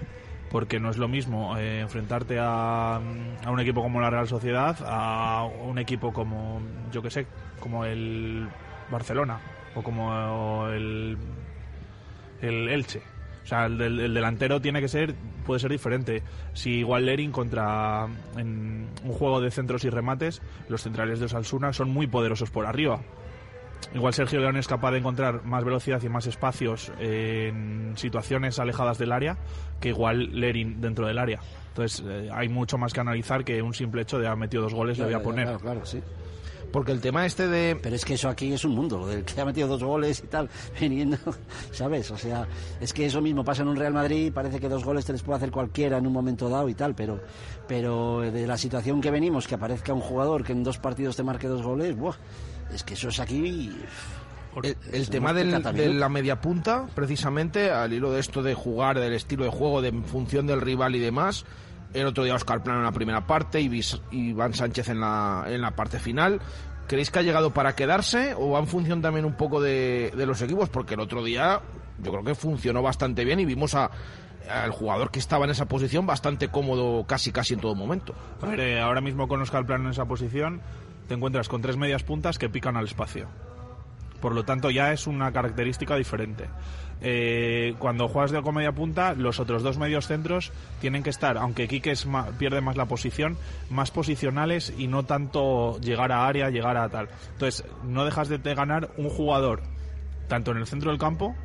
Porque 0.51 0.79
no 0.79 0.89
es 0.89 0.97
lo 0.97 1.07
mismo 1.07 1.57
eh, 1.57 1.81
enfrentarte 1.81 2.39
a, 2.39 2.95
a 2.95 3.51
un 3.51 3.59
equipo 3.59 3.81
como 3.81 4.01
la 4.01 4.09
Real 4.09 4.27
Sociedad, 4.27 4.77
a 4.85 5.45
un 5.45 5.77
equipo 5.77 6.11
como, 6.11 6.61
yo 6.91 7.01
que 7.01 7.11
sé, 7.11 7.27
como 7.59 7.85
el 7.85 8.47
Barcelona 8.89 9.39
o 9.75 9.83
como 9.83 10.67
el, 10.69 11.17
el 12.41 12.69
Elche. 12.69 13.01
O 13.43 13.47
sea, 13.49 13.65
el, 13.65 13.81
el 13.81 14.13
delantero 14.13 14.61
tiene 14.61 14.81
que 14.81 14.87
ser, 14.87 15.15
puede 15.45 15.59
ser 15.59 15.71
diferente. 15.71 16.23
Si 16.53 16.79
igual 16.79 17.05
Lerin 17.05 17.31
contra 17.31 18.07
en 18.37 18.87
un 19.03 19.11
juego 19.11 19.41
de 19.41 19.51
centros 19.51 19.83
y 19.85 19.89
remates, 19.89 20.41
los 20.67 20.81
centrales 20.83 21.19
de 21.19 21.25
Osasuna 21.25 21.73
son 21.73 21.89
muy 21.89 22.07
poderosos 22.07 22.51
por 22.51 22.65
arriba. 22.65 23.01
Igual 23.93 24.13
Sergio 24.13 24.39
León 24.39 24.57
es 24.57 24.67
capaz 24.67 24.91
de 24.91 24.99
encontrar 24.99 25.43
más 25.43 25.63
velocidad 25.63 26.01
y 26.03 26.09
más 26.09 26.27
espacios 26.27 26.91
en 26.99 27.93
situaciones 27.95 28.59
alejadas 28.59 28.97
del 28.97 29.11
área 29.11 29.37
que 29.79 29.89
igual 29.89 30.39
Lerin 30.39 30.79
dentro 30.79 31.07
del 31.07 31.17
área. 31.17 31.39
Entonces 31.69 32.03
eh, 32.05 32.29
hay 32.31 32.49
mucho 32.49 32.77
más 32.77 32.93
que 32.93 32.99
analizar 32.99 33.43
que 33.43 33.61
un 33.61 33.73
simple 33.73 34.01
hecho 34.01 34.19
de 34.19 34.27
ha 34.27 34.35
metido 34.35 34.63
dos 34.63 34.73
goles, 34.73 34.97
Ya, 34.97 35.05
le 35.05 35.13
voy 35.13 35.21
a 35.21 35.23
poner. 35.23 35.45
Claro, 35.45 35.59
claro, 35.59 35.85
sí. 35.85 36.01
Porque 36.71 36.91
el 36.91 37.01
tema 37.01 37.25
este 37.25 37.47
de... 37.47 37.75
Pero 37.81 37.95
es 37.95 38.05
que 38.05 38.13
eso 38.13 38.29
aquí 38.29 38.53
es 38.53 38.63
un 38.63 38.75
mundo, 38.75 38.99
lo 38.99 39.07
del 39.07 39.23
que 39.23 39.41
ha 39.41 39.45
metido 39.45 39.67
dos 39.67 39.83
goles 39.83 40.21
y 40.23 40.27
tal, 40.27 40.49
viniendo, 40.79 41.17
¿sabes? 41.71 42.11
O 42.11 42.17
sea, 42.17 42.47
es 42.79 42.93
que 42.93 43.07
eso 43.07 43.21
mismo 43.21 43.43
pasa 43.43 43.63
en 43.63 43.69
un 43.69 43.75
Real 43.75 43.93
Madrid, 43.93 44.31
parece 44.31 44.59
que 44.59 44.69
dos 44.69 44.83
goles 44.83 45.05
te 45.05 45.13
les 45.13 45.23
puede 45.23 45.37
hacer 45.37 45.51
cualquiera 45.51 45.97
en 45.97 46.05
un 46.05 46.13
momento 46.13 46.47
dado 46.47 46.69
y 46.69 46.75
tal, 46.75 46.93
pero, 46.93 47.19
pero 47.67 48.19
de 48.21 48.45
la 48.45 48.57
situación 48.57 49.01
que 49.01 49.09
venimos, 49.09 49.47
que 49.47 49.55
aparezca 49.55 49.93
un 49.93 50.01
jugador 50.01 50.43
que 50.43 50.51
en 50.51 50.63
dos 50.63 50.77
partidos 50.77 51.15
te 51.15 51.23
marque 51.23 51.47
dos 51.47 51.63
goles, 51.63 51.97
¡buah! 51.97 52.15
Es 52.73 52.83
que 52.83 52.93
eso 52.93 53.09
es 53.09 53.19
aquí... 53.19 53.71
El, 54.63 54.75
el 54.91 55.09
tema 55.09 55.29
unos 55.31 55.43
del- 55.43 55.49
30 55.51 55.71
de 55.73 55.93
la 55.93 56.09
media 56.09 56.41
punta, 56.41 56.87
precisamente, 56.95 57.69
al 57.71 57.93
hilo 57.93 58.11
de 58.11 58.19
esto 58.19 58.41
de 58.41 58.55
jugar, 58.55 58.99
del 58.99 59.13
estilo 59.13 59.43
de 59.45 59.51
juego, 59.51 59.81
de 59.81 59.89
en 59.89 60.03
función 60.03 60.47
del 60.47 60.59
rival 60.59 60.95
y 60.95 60.99
demás. 60.99 61.45
El 61.93 62.07
otro 62.07 62.23
día 62.23 62.33
Oscar 62.35 62.61
Plano 62.63 62.79
en 62.79 62.85
la 62.85 62.91
primera 62.91 63.25
parte 63.27 63.61
y 63.61 63.81
Iván 64.11 64.53
Sánchez 64.53 64.89
en 64.89 64.99
la, 65.01 65.45
en 65.47 65.61
la 65.61 65.71
parte 65.75 65.99
final. 65.99 66.41
¿Creéis 66.87 67.11
que 67.11 67.19
ha 67.19 67.21
llegado 67.21 67.51
para 67.53 67.75
quedarse 67.75 68.33
o 68.35 68.49
va 68.49 68.59
en 68.59 68.67
función 68.67 69.01
también 69.03 69.23
un 69.25 69.33
poco 69.37 69.61
de, 69.61 70.11
de 70.17 70.25
los 70.25 70.41
equipos? 70.41 70.67
Porque 70.69 70.95
el 70.95 70.99
otro 70.99 71.23
día 71.23 71.61
yo 72.03 72.11
creo 72.11 72.23
que 72.23 72.33
funcionó 72.35 72.81
bastante 72.81 73.23
bien 73.25 73.39
y 73.39 73.45
vimos 73.45 73.75
a 73.75 73.91
al 74.49 74.71
jugador 74.71 75.11
que 75.11 75.19
estaba 75.19 75.45
en 75.45 75.51
esa 75.51 75.67
posición 75.67 76.07
bastante 76.07 76.47
cómodo 76.47 77.05
casi 77.05 77.31
casi 77.31 77.53
en 77.53 77.59
todo 77.59 77.75
momento. 77.75 78.15
A 78.41 78.47
ver, 78.47 78.59
eh, 78.61 78.79
ahora 78.81 78.99
mismo 78.99 79.27
con 79.27 79.39
Oscar 79.43 79.63
Plano 79.63 79.85
en 79.85 79.91
esa 79.91 80.05
posición, 80.05 80.61
te 81.09 81.15
encuentras 81.15 81.49
con 81.49 81.61
tres 81.61 81.75
medias 81.75 82.03
puntas 82.03 82.37
que 82.37 82.47
pican 82.47 82.77
al 82.77 82.85
espacio. 82.85 83.27
Por 84.21 84.33
lo 84.35 84.43
tanto, 84.43 84.69
ya 84.69 84.93
es 84.93 85.07
una 85.07 85.31
característica 85.31 85.95
diferente. 85.95 86.45
Eh, 87.01 87.75
cuando 87.79 88.09
juegas 88.09 88.31
de 88.31 88.41
media 88.51 88.73
punta, 88.73 89.13
los 89.13 89.39
otros 89.39 89.63
dos 89.63 89.77
medios 89.77 90.05
centros 90.05 90.51
tienen 90.81 91.01
que 91.01 91.09
estar, 91.09 91.37
aunque 91.37 91.67
Quique 91.69 91.91
es 91.91 92.05
ma- 92.05 92.27
pierde 92.37 92.59
más 92.59 92.75
la 92.75 92.85
posición, 92.85 93.37
más 93.69 93.89
posicionales 93.91 94.73
y 94.77 94.87
no 94.87 95.03
tanto 95.03 95.79
llegar 95.79 96.11
a 96.11 96.27
área, 96.27 96.49
llegar 96.49 96.75
a 96.77 96.89
tal. 96.89 97.07
Entonces, 97.31 97.65
no 97.85 98.03
dejas 98.03 98.27
de 98.27 98.37
ganar 98.53 98.89
un 98.97 99.09
jugador, 99.09 99.61
tanto 100.27 100.51
en 100.51 100.57
el 100.57 100.67
centro 100.67 100.91
del 100.91 100.99
campo 100.99 101.35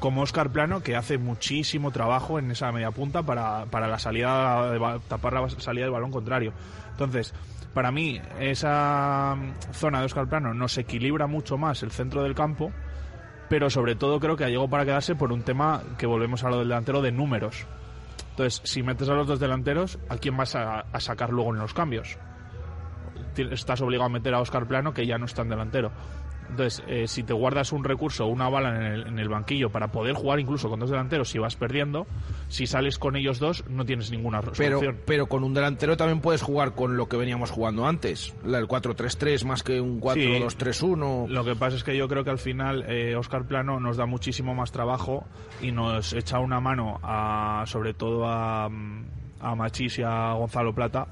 como 0.00 0.22
Oscar 0.22 0.50
Plano, 0.50 0.82
que 0.82 0.96
hace 0.96 1.18
muchísimo 1.18 1.90
trabajo 1.90 2.38
en 2.38 2.50
esa 2.50 2.70
media 2.70 2.90
punta 2.90 3.22
para, 3.22 3.66
para 3.66 3.88
la 3.88 3.98
salida 3.98 4.98
tapar 5.08 5.32
la 5.32 5.48
salida 5.50 5.84
del 5.84 5.92
balón 5.92 6.10
contrario. 6.10 6.52
Entonces, 6.90 7.34
para 7.74 7.92
mí, 7.92 8.20
esa 8.38 9.36
mm, 9.36 9.72
zona 9.72 10.00
de 10.00 10.06
Oscar 10.06 10.28
Plano 10.28 10.54
nos 10.54 10.76
equilibra 10.78 11.26
mucho 11.26 11.56
más 11.56 11.82
el 11.82 11.90
centro 11.90 12.22
del 12.22 12.34
campo, 12.34 12.72
pero 13.48 13.70
sobre 13.70 13.94
todo 13.94 14.20
creo 14.20 14.36
que 14.36 14.44
ha 14.44 14.48
llegado 14.48 14.68
para 14.68 14.84
quedarse 14.84 15.14
por 15.14 15.32
un 15.32 15.42
tema 15.42 15.82
que 15.98 16.06
volvemos 16.06 16.44
a 16.44 16.50
lo 16.50 16.58
del 16.58 16.68
delantero 16.68 17.02
de 17.02 17.12
números. 17.12 17.66
Entonces, 18.30 18.60
si 18.64 18.82
metes 18.82 19.08
a 19.08 19.14
los 19.14 19.26
dos 19.26 19.40
delanteros, 19.40 19.98
¿a 20.08 20.16
quién 20.16 20.36
vas 20.36 20.54
a, 20.54 20.80
a 20.80 21.00
sacar 21.00 21.30
luego 21.30 21.52
en 21.52 21.60
los 21.60 21.74
cambios? 21.74 22.18
Estás 23.36 23.80
obligado 23.80 24.06
a 24.06 24.12
meter 24.12 24.34
a 24.34 24.40
Oscar 24.40 24.66
Plano, 24.66 24.92
que 24.92 25.06
ya 25.06 25.18
no 25.18 25.24
está 25.24 25.42
en 25.42 25.50
delantero. 25.50 25.92
Entonces, 26.50 26.82
eh, 26.88 27.06
si 27.06 27.22
te 27.22 27.32
guardas 27.32 27.72
un 27.72 27.84
recurso, 27.84 28.26
una 28.26 28.48
bala 28.48 28.76
en 28.76 28.82
el, 28.82 29.06
en 29.06 29.18
el 29.18 29.28
banquillo 29.28 29.70
para 29.70 29.88
poder 29.92 30.14
jugar 30.14 30.40
incluso 30.40 30.68
con 30.68 30.80
dos 30.80 30.90
delanteros 30.90 31.30
si 31.30 31.38
vas 31.38 31.56
perdiendo, 31.56 32.06
si 32.48 32.66
sales 32.66 32.98
con 32.98 33.16
ellos 33.16 33.38
dos 33.38 33.64
no 33.68 33.84
tienes 33.84 34.10
ninguna 34.10 34.42
solución. 34.42 34.98
pero 35.06 35.26
con 35.26 35.44
un 35.44 35.54
delantero 35.54 35.96
también 35.96 36.20
puedes 36.20 36.42
jugar 36.42 36.74
con 36.74 36.96
lo 36.96 37.08
que 37.08 37.16
veníamos 37.16 37.50
jugando 37.50 37.86
antes, 37.86 38.34
el 38.44 38.66
4-3-3 38.66 39.44
más 39.44 39.62
que 39.62 39.80
un 39.80 40.00
4-2-3-1. 40.00 41.28
Lo 41.28 41.44
que 41.44 41.54
pasa 41.54 41.76
es 41.76 41.84
que 41.84 41.96
yo 41.96 42.08
creo 42.08 42.24
que 42.24 42.30
al 42.30 42.38
final 42.38 42.84
eh, 42.88 43.14
Oscar 43.16 43.46
Plano 43.46 43.78
nos 43.78 43.96
da 43.96 44.06
muchísimo 44.06 44.54
más 44.54 44.72
trabajo 44.72 45.26
y 45.62 45.70
nos 45.70 46.12
echa 46.12 46.40
una 46.40 46.60
mano 46.60 46.98
a, 47.02 47.64
sobre 47.66 47.94
todo 47.94 48.26
a, 48.26 48.64
a 48.64 49.54
Machís 49.54 49.98
y 49.98 50.02
a 50.02 50.32
Gonzalo 50.32 50.74
Plata 50.74 51.06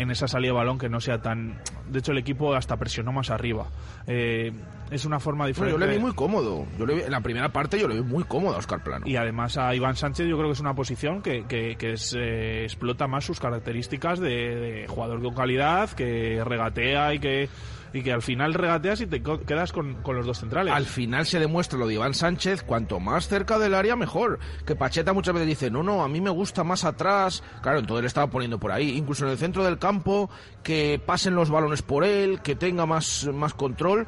en 0.00 0.10
esa 0.10 0.26
salida 0.28 0.52
de 0.52 0.58
balón 0.58 0.78
que 0.78 0.88
no 0.88 1.00
sea 1.00 1.20
tan... 1.20 1.60
De 1.88 1.98
hecho, 1.98 2.12
el 2.12 2.18
equipo 2.18 2.54
hasta 2.54 2.76
presionó 2.76 3.12
más 3.12 3.30
arriba. 3.30 3.66
Eh, 4.06 4.52
es 4.90 5.04
una 5.04 5.20
forma 5.20 5.44
Bueno, 5.44 5.48
diferente. 5.48 5.78
yo 5.80 5.86
le 5.86 5.92
vi 5.92 5.98
muy 6.00 6.12
cómodo. 6.12 6.66
Yo 6.78 6.86
le 6.86 6.94
vi- 6.94 7.02
en 7.02 7.10
la 7.12 7.20
primera 7.20 7.50
parte 7.50 7.78
yo 7.78 7.86
le 7.88 7.96
vi 7.96 8.02
muy 8.02 8.24
cómodo 8.24 8.54
a 8.54 8.58
Oscar 8.58 8.82
Plano. 8.82 9.06
Y 9.06 9.16
además 9.16 9.56
a 9.56 9.74
Iván 9.74 9.96
Sánchez 9.96 10.26
yo 10.28 10.36
creo 10.36 10.48
que 10.48 10.54
es 10.54 10.60
una 10.60 10.74
posición 10.74 11.22
que, 11.22 11.44
que, 11.46 11.76
que 11.76 11.92
es, 11.92 12.14
eh, 12.18 12.64
explota 12.64 13.06
más 13.06 13.24
sus 13.24 13.38
características 13.40 14.18
de, 14.20 14.28
de 14.56 14.86
jugador 14.88 15.22
con 15.22 15.34
calidad, 15.34 15.90
que 15.90 16.42
regatea 16.44 17.14
y 17.14 17.18
que 17.18 17.48
y 17.92 18.02
que 18.02 18.12
al 18.12 18.22
final 18.22 18.54
regateas 18.54 19.00
y 19.00 19.06
te 19.06 19.22
quedas 19.22 19.72
con, 19.72 19.94
con 20.02 20.16
los 20.16 20.26
dos 20.26 20.38
centrales. 20.38 20.72
Al 20.72 20.86
final 20.86 21.26
se 21.26 21.38
demuestra 21.38 21.78
lo 21.78 21.86
de 21.86 21.94
Iván 21.94 22.14
Sánchez, 22.14 22.62
cuanto 22.62 23.00
más 23.00 23.28
cerca 23.28 23.58
del 23.58 23.74
área 23.74 23.96
mejor. 23.96 24.38
Que 24.64 24.76
Pacheta 24.76 25.12
muchas 25.12 25.34
veces 25.34 25.48
dice, 25.48 25.70
no, 25.70 25.82
no, 25.82 26.02
a 26.02 26.08
mí 26.08 26.20
me 26.20 26.30
gusta 26.30 26.64
más 26.64 26.84
atrás. 26.84 27.42
Claro, 27.62 27.80
entonces 27.80 28.02
le 28.02 28.08
estaba 28.08 28.28
poniendo 28.28 28.58
por 28.58 28.72
ahí. 28.72 28.96
Incluso 28.96 29.24
en 29.24 29.32
el 29.32 29.38
centro 29.38 29.64
del 29.64 29.78
campo, 29.78 30.30
que 30.62 31.00
pasen 31.04 31.34
los 31.34 31.50
balones 31.50 31.82
por 31.82 32.04
él, 32.04 32.40
que 32.42 32.54
tenga 32.54 32.86
más, 32.86 33.28
más 33.32 33.54
control. 33.54 34.06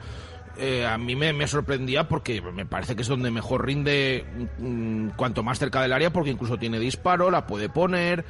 Eh, 0.59 0.85
a 0.87 0.99
mí 0.99 1.17
me, 1.17 1.33
me 1.33 1.47
sorprendía 1.47 2.09
porque 2.09 2.43
me 2.43 2.67
parece 2.67 2.95
que 2.95 3.03
es 3.03 3.09
donde 3.09 3.31
mejor 3.31 3.65
rinde 3.65 4.27
mm, 4.59 5.09
cuanto 5.17 5.43
más 5.43 5.59
cerca 5.59 5.81
del 5.81 5.95
área 5.95 6.13
porque 6.13 6.31
incluso 6.31 6.59
tiene 6.59 6.79
disparo, 6.79 7.31
la 7.31 7.47
puede 7.47 7.71
poner 7.71 8.27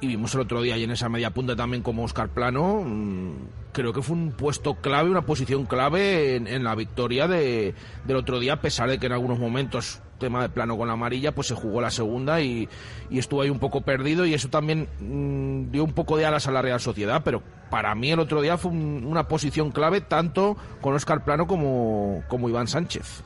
y 0.00 0.06
vimos 0.06 0.34
el 0.34 0.40
otro 0.42 0.62
día 0.62 0.74
ahí 0.74 0.84
en 0.84 0.90
esa 0.92 1.08
media 1.08 1.30
punta 1.30 1.56
también 1.56 1.82
como 1.82 2.04
Oscar 2.04 2.28
Plano 2.28 2.82
mm, 2.84 3.32
creo 3.72 3.92
que 3.92 4.02
fue 4.02 4.16
un 4.16 4.30
puesto 4.32 4.74
clave, 4.76 5.10
una 5.10 5.22
posición 5.26 5.66
clave 5.66 6.36
en, 6.36 6.46
en 6.46 6.62
la 6.64 6.74
victoria 6.74 7.26
de, 7.28 7.74
del 8.04 8.16
otro 8.16 8.38
día 8.38 8.54
a 8.54 8.60
pesar 8.60 8.88
de 8.88 8.98
que 8.98 9.06
en 9.06 9.12
algunos 9.12 9.38
momentos 9.38 10.00
tema 10.18 10.42
de 10.42 10.48
plano 10.48 10.76
con 10.76 10.88
la 10.88 10.94
amarilla 10.94 11.32
pues 11.34 11.46
se 11.48 11.54
jugó 11.54 11.80
la 11.80 11.90
segunda 11.90 12.40
y, 12.40 12.68
y 13.10 13.18
estuvo 13.18 13.42
ahí 13.42 13.50
un 13.50 13.58
poco 13.60 13.80
perdido 13.82 14.26
y 14.26 14.34
eso 14.34 14.48
también 14.48 14.88
mm, 15.00 15.70
dio 15.70 15.84
un 15.84 15.92
poco 15.92 16.16
de 16.16 16.26
alas 16.26 16.46
a 16.48 16.52
la 16.52 16.62
Real 16.62 16.80
Sociedad 16.80 17.22
pero 17.24 17.42
para 17.70 17.94
mí 17.94 18.10
el 18.10 18.18
otro 18.20 18.40
día 18.40 18.56
fue 18.56 18.70
un- 18.72 19.04
una 19.04 19.28
posición 19.28 19.70
clave 19.70 20.00
tanto 20.00 20.56
con 20.80 20.94
Oscar 20.94 21.24
Plano 21.24 21.46
como, 21.46 22.22
como 22.28 22.48
Iván 22.48 22.66
Sánchez 22.68 23.22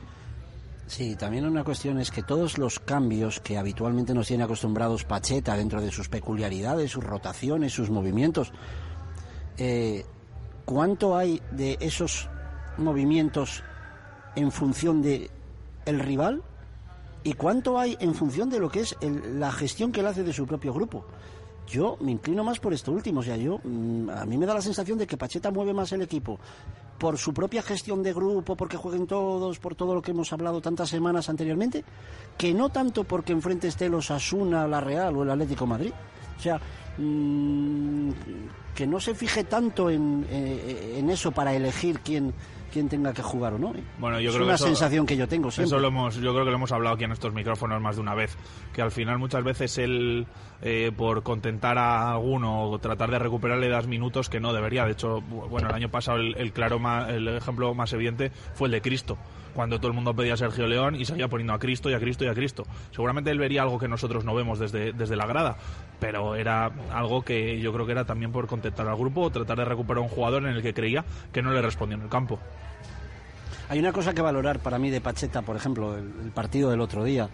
Sí, 0.93 1.15
también 1.15 1.47
una 1.47 1.63
cuestión 1.63 1.97
es 1.97 2.11
que 2.11 2.21
todos 2.21 2.59
los 2.59 2.79
cambios 2.79 3.39
que 3.39 3.57
habitualmente 3.57 4.13
nos 4.13 4.27
tiene 4.27 4.43
acostumbrados 4.43 5.05
Pacheta 5.05 5.57
dentro 5.57 5.81
de 5.81 5.89
sus 5.89 6.07
peculiaridades, 6.07 6.91
sus 6.91 7.03
rotaciones, 7.03 7.73
sus 7.73 7.89
movimientos, 7.89 8.53
eh, 9.57 10.05
¿cuánto 10.65 11.17
hay 11.17 11.41
de 11.49 11.77
esos 11.79 12.29
movimientos 12.77 13.63
en 14.35 14.51
función 14.51 15.01
de 15.01 15.31
el 15.87 15.99
rival 15.99 16.43
y 17.23 17.33
cuánto 17.33 17.79
hay 17.79 17.97
en 17.99 18.13
función 18.13 18.51
de 18.51 18.59
lo 18.59 18.69
que 18.69 18.81
es 18.81 18.95
el- 19.01 19.39
la 19.39 19.51
gestión 19.51 19.91
que 19.91 20.01
él 20.01 20.05
hace 20.05 20.21
de 20.21 20.31
su 20.31 20.45
propio 20.45 20.75
grupo? 20.75 21.07
Yo 21.65 21.97
me 22.01 22.11
inclino 22.11 22.43
más 22.43 22.59
por 22.59 22.71
esto 22.71 22.91
último, 22.91 23.21
o 23.21 23.23
sea, 23.23 23.35
yo 23.35 23.57
mm, 23.63 24.11
a 24.11 24.25
mí 24.27 24.37
me 24.37 24.45
da 24.45 24.53
la 24.53 24.61
sensación 24.61 24.99
de 24.99 25.07
que 25.07 25.17
Pacheta 25.17 25.49
mueve 25.49 25.73
más 25.73 25.91
el 25.93 26.03
equipo 26.03 26.37
por 26.97 27.17
su 27.17 27.33
propia 27.33 27.61
gestión 27.61 28.03
de 28.03 28.13
grupo, 28.13 28.55
porque 28.55 28.77
jueguen 28.77 29.07
todos, 29.07 29.59
por 29.59 29.75
todo 29.75 29.93
lo 29.93 30.01
que 30.01 30.11
hemos 30.11 30.31
hablado 30.31 30.61
tantas 30.61 30.89
semanas 30.89 31.29
anteriormente, 31.29 31.83
que 32.37 32.53
no 32.53 32.69
tanto 32.69 33.03
porque 33.03 33.33
enfrente 33.33 33.67
esté 33.67 33.89
los 33.89 34.11
Asuna, 34.11 34.67
la 34.67 34.81
Real 34.81 35.15
o 35.17 35.23
el 35.23 35.31
Atlético 35.31 35.65
Madrid. 35.65 35.91
O 36.37 36.41
sea, 36.41 36.59
mm, 36.97 38.09
que 38.75 38.87
no 38.87 38.99
se 38.99 39.15
fije 39.15 39.43
tanto 39.43 39.89
en, 39.89 40.25
eh, 40.29 40.95
en 40.97 41.09
eso 41.09 41.31
para 41.31 41.53
elegir 41.53 41.99
quién, 41.99 42.33
quién 42.73 42.89
tenga 42.89 43.13
que 43.13 43.21
jugar 43.21 43.53
o 43.53 43.59
no. 43.59 43.69
¿eh? 43.75 43.83
Bueno, 43.99 44.19
yo 44.19 44.29
es 44.31 44.35
creo 44.35 44.45
una 44.47 44.53
que 44.53 44.55
eso- 44.55 44.65
sensación 44.65 45.05
que 45.05 45.15
yo 45.15 45.27
tengo 45.27 45.51
siempre. 45.51 45.67
Eso 45.67 45.79
lo 45.79 45.87
hemos, 45.89 46.15
yo 46.15 46.33
creo 46.33 46.43
que 46.43 46.49
lo 46.49 46.55
hemos 46.57 46.71
hablado 46.71 46.95
aquí 46.95 47.03
en 47.03 47.11
estos 47.11 47.31
micrófonos 47.33 47.79
más 47.81 47.95
de 47.95 48.01
una 48.01 48.15
vez, 48.15 48.35
que 48.73 48.81
al 48.81 48.91
final 48.91 49.19
muchas 49.19 49.43
veces 49.43 49.77
él, 49.77 50.25
eh, 50.63 50.91
por 50.97 51.21
contentar 51.23 51.77
a 51.77 52.11
alguno 52.13 52.63
o 52.63 52.79
tratar 52.79 53.11
de 53.11 53.19
recuperarle 53.19 53.69
das 53.69 53.85
minutos 53.87 54.27
que 54.29 54.39
no 54.39 54.51
debería. 54.53 54.85
De 54.85 54.93
hecho, 54.93 55.19
bu- 55.21 55.47
bueno, 55.47 55.69
el 55.69 55.75
año 55.75 55.89
pasado 55.89 56.17
el, 56.17 56.35
el 56.37 56.51
claro 56.51 56.79
el 57.09 57.27
ejemplo 57.27 57.73
más 57.75 57.93
evidente 57.93 58.31
fue 58.55 58.67
el 58.67 58.71
de 58.71 58.81
Cristo, 58.81 59.17
cuando 59.53 59.77
todo 59.77 59.87
el 59.87 59.93
mundo 59.93 60.15
pedía 60.15 60.33
a 60.33 60.37
Sergio 60.37 60.67
León 60.67 60.95
y 60.95 61.05
seguía 61.05 61.27
poniendo 61.27 61.53
a 61.53 61.59
Cristo 61.59 61.89
y 61.89 61.93
a 61.93 61.99
Cristo 61.99 62.25
y 62.25 62.27
a 62.27 62.33
Cristo. 62.33 62.65
Seguramente 62.91 63.31
él 63.31 63.39
vería 63.39 63.61
algo 63.61 63.79
que 63.79 63.87
nosotros 63.87 64.25
no 64.25 64.35
vemos 64.35 64.59
desde, 64.59 64.93
desde 64.93 65.15
la 65.15 65.25
grada, 65.25 65.57
pero 65.99 66.35
era 66.35 66.71
algo 66.91 67.23
que 67.23 67.59
yo 67.59 67.73
creo 67.73 67.85
que 67.85 67.91
era 67.91 68.05
también 68.05 68.31
por 68.31 68.47
contentar 68.47 68.87
al 68.87 68.97
grupo 68.97 69.21
o 69.21 69.29
tratar 69.29 69.57
de 69.57 69.65
recuperar 69.65 70.01
un 70.01 70.09
jugador 70.09 70.43
en 70.43 70.55
el 70.55 70.61
que 70.61 70.73
creía 70.73 71.05
que 71.31 71.41
no 71.41 71.51
le 71.51 71.61
respondió 71.61 71.97
en 71.97 72.03
el 72.03 72.09
campo. 72.09 72.39
Hay 73.69 73.79
una 73.79 73.91
cosa 73.91 74.13
que 74.13 74.21
valorar 74.21 74.59
para 74.59 74.77
mí 74.77 74.89
de 74.89 75.01
Pacheta, 75.01 75.41
por 75.41 75.55
ejemplo, 75.55 75.97
el 75.97 76.31
partido 76.33 76.69
del 76.69 76.81
otro 76.81 77.03
día, 77.03 77.29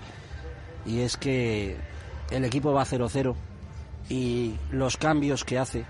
y 0.86 1.00
es 1.00 1.18
que 1.18 1.76
el 2.32 2.46
equipo 2.46 2.72
va 2.72 2.86
0-0 2.86 3.36
y 4.10 4.56
los 4.72 4.98
cambios 4.98 5.44
que 5.44 5.58
hace, 5.58 5.86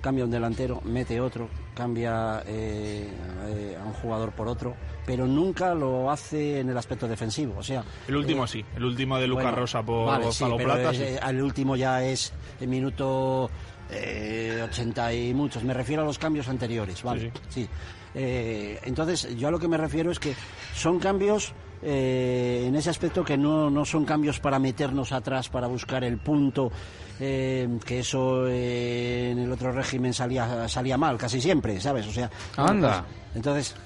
cambia 0.00 0.24
un 0.24 0.30
delantero, 0.30 0.80
mete 0.84 1.20
otro, 1.20 1.48
cambia 1.74 2.42
eh, 2.46 3.08
eh, 3.48 3.76
a 3.80 3.84
un 3.84 3.92
jugador 3.94 4.32
por 4.32 4.48
otro, 4.48 4.74
pero 5.04 5.26
nunca 5.26 5.74
lo 5.74 6.10
hace 6.10 6.60
en 6.60 6.68
el 6.70 6.76
aspecto 6.78 7.08
defensivo. 7.08 7.54
O 7.58 7.62
sea, 7.62 7.84
El 8.06 8.16
último 8.16 8.44
eh, 8.44 8.48
sí, 8.48 8.64
el 8.76 8.84
último 8.84 9.18
de 9.18 9.26
Lucas 9.26 9.44
bueno, 9.44 9.58
Rosa 9.58 9.82
por 9.82 10.06
vale, 10.06 10.24
Gonzalo 10.24 10.52
sí, 10.52 10.56
pero 10.58 10.74
Plata. 10.74 10.90
es- 10.90 10.96
sí. 10.98 11.02
eh, 11.04 11.20
el 11.28 11.42
último 11.42 11.76
ya 11.76 12.04
es 12.04 12.32
el 12.60 12.68
minuto 12.68 13.50
eh, 13.90 14.62
80 14.68 15.12
y 15.14 15.34
muchos. 15.34 15.64
Me 15.64 15.74
refiero 15.74 16.02
a 16.02 16.04
los 16.04 16.18
cambios 16.18 16.48
anteriores, 16.48 17.02
¿vale? 17.02 17.32
Sí. 17.48 17.68
Entonces, 18.14 19.36
yo 19.36 19.48
a 19.48 19.50
lo 19.50 19.58
que 19.58 19.68
me 19.68 19.76
refiero 19.76 20.10
es 20.10 20.18
que 20.18 20.34
son 20.74 20.98
cambios 20.98 21.52
eh, 21.82 22.64
en 22.66 22.74
ese 22.76 22.90
aspecto 22.90 23.24
que 23.24 23.36
no, 23.36 23.70
no 23.70 23.84
son 23.84 24.04
cambios 24.04 24.40
para 24.40 24.58
meternos 24.58 25.12
atrás, 25.12 25.48
para 25.48 25.66
buscar 25.66 26.04
el 26.04 26.18
punto, 26.18 26.70
eh, 27.20 27.68
que 27.84 28.00
eso 28.00 28.46
eh, 28.48 29.30
en 29.32 29.38
el 29.38 29.52
otro 29.52 29.72
régimen 29.72 30.12
salía, 30.12 30.68
salía 30.68 30.96
mal, 30.96 31.16
casi 31.18 31.40
siempre, 31.40 31.80
¿sabes? 31.80 32.06
O 32.06 32.12
sea, 32.12 32.30
Anda. 32.56 33.04
pues, 33.04 33.36
entonces, 33.36 33.76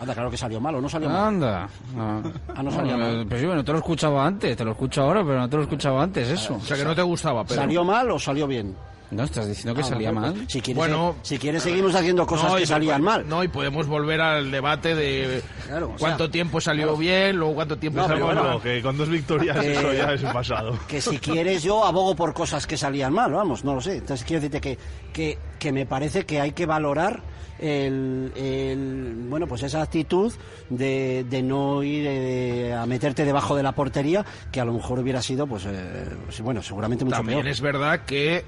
anda, 0.00 0.14
claro 0.14 0.30
que 0.30 0.36
salió 0.36 0.60
mal 0.60 0.74
o 0.76 0.80
no 0.80 0.88
salió 0.88 1.08
mal. 1.08 1.26
Anda. 1.26 1.68
Ah, 1.96 2.20
Ah, 2.54 2.62
no 2.62 2.70
salía 2.70 2.96
mal. 2.96 3.26
Pues 3.28 3.40
sí, 3.40 3.46
bueno, 3.46 3.64
te 3.64 3.72
lo 3.72 3.78
he 3.78 3.80
escuchado 3.80 4.20
antes, 4.20 4.56
te 4.56 4.64
lo 4.64 4.72
escucho 4.72 5.02
ahora, 5.02 5.22
pero 5.24 5.38
no 5.40 5.48
te 5.48 5.56
lo 5.56 5.62
he 5.62 5.64
escuchado 5.64 6.00
antes, 6.00 6.28
eso. 6.28 6.54
O 6.56 6.60
sea, 6.60 6.76
que 6.76 6.84
no 6.84 6.94
te 6.94 7.02
gustaba, 7.02 7.44
pero... 7.44 7.60
¿Salió 7.60 7.84
mal 7.84 8.10
o 8.10 8.18
salió 8.18 8.46
bien? 8.46 8.74
No, 9.12 9.24
estás 9.24 9.46
diciendo 9.46 9.74
que 9.74 9.82
Ah, 9.82 9.84
salía 9.84 10.10
bueno, 10.10 10.20
mal. 10.22 10.32
pues, 10.34 10.52
si 10.52 10.60
quieres, 10.62 10.76
Bueno, 10.78 11.16
si 11.22 11.38
quieres 11.38 11.62
seguimos 11.62 11.94
haciendo 11.94 12.26
cosas 12.26 12.50
No, 12.52 12.56
que 12.56 12.66
salían 12.66 13.02
mal. 13.02 13.28
No, 13.28 13.44
y 13.44 13.48
podemos 13.48 13.86
volver 13.86 14.20
al 14.20 14.50
debate 14.50 14.94
de 14.94 15.42
Claro, 15.66 15.90
o 15.94 15.96
cuánto 15.98 16.24
sea, 16.24 16.32
tiempo 16.32 16.60
salió 16.60 16.96
bien, 16.96 17.36
luego 17.36 17.54
cuánto 17.54 17.76
tiempo 17.78 18.00
No, 18.00 18.08
salió 18.08 18.26
mal. 18.26 18.36
bueno, 18.38 18.60
que 18.62 18.80
con 18.82 18.96
dos 18.96 19.08
victorias 19.10 19.56
eso 19.64 19.92
ya 19.92 20.12
es 20.14 20.22
un 20.22 20.32
pasado. 20.32 20.78
que 20.88 21.00
si 21.00 21.18
quieres 21.18 21.62
yo 21.62 21.84
abogo 21.84 22.16
por 22.16 22.32
cosas 22.32 22.66
que 22.66 22.76
salían 22.76 23.12
mal, 23.12 23.30
vamos, 23.32 23.64
no 23.64 23.74
lo 23.74 23.80
sé. 23.80 23.98
Entonces 23.98 24.24
quiero 24.26 24.40
decirte 24.40 24.60
que, 24.60 24.78
que, 25.12 25.38
que 25.58 25.72
me 25.72 25.84
parece 25.86 26.24
que 26.24 26.40
hay 26.40 26.52
que 26.52 26.64
valorar 26.66 27.22
el, 27.58 28.32
el- 28.34 29.14
bueno 29.28 29.46
pues 29.46 29.62
esa 29.62 29.82
actitud 29.82 30.32
de, 30.70 31.24
de 31.28 31.42
no 31.42 31.82
ir 31.82 32.06
eh, 32.08 32.74
a 32.74 32.86
meterte 32.86 33.24
debajo 33.24 33.54
de 33.56 33.62
la 33.62 33.72
portería 33.72 34.24
que 34.50 34.60
a 34.60 34.64
lo 34.64 34.72
mejor 34.72 34.98
hubiera 34.98 35.22
sido 35.22 35.46
pues 35.46 35.64
eh, 35.66 36.08
bueno 36.42 36.62
seguramente 36.62 37.04
mucho 37.04 37.18
También 37.18 37.40
peor. 37.40 37.48
es 37.48 37.60
verdad 37.60 38.00
que 38.04 38.44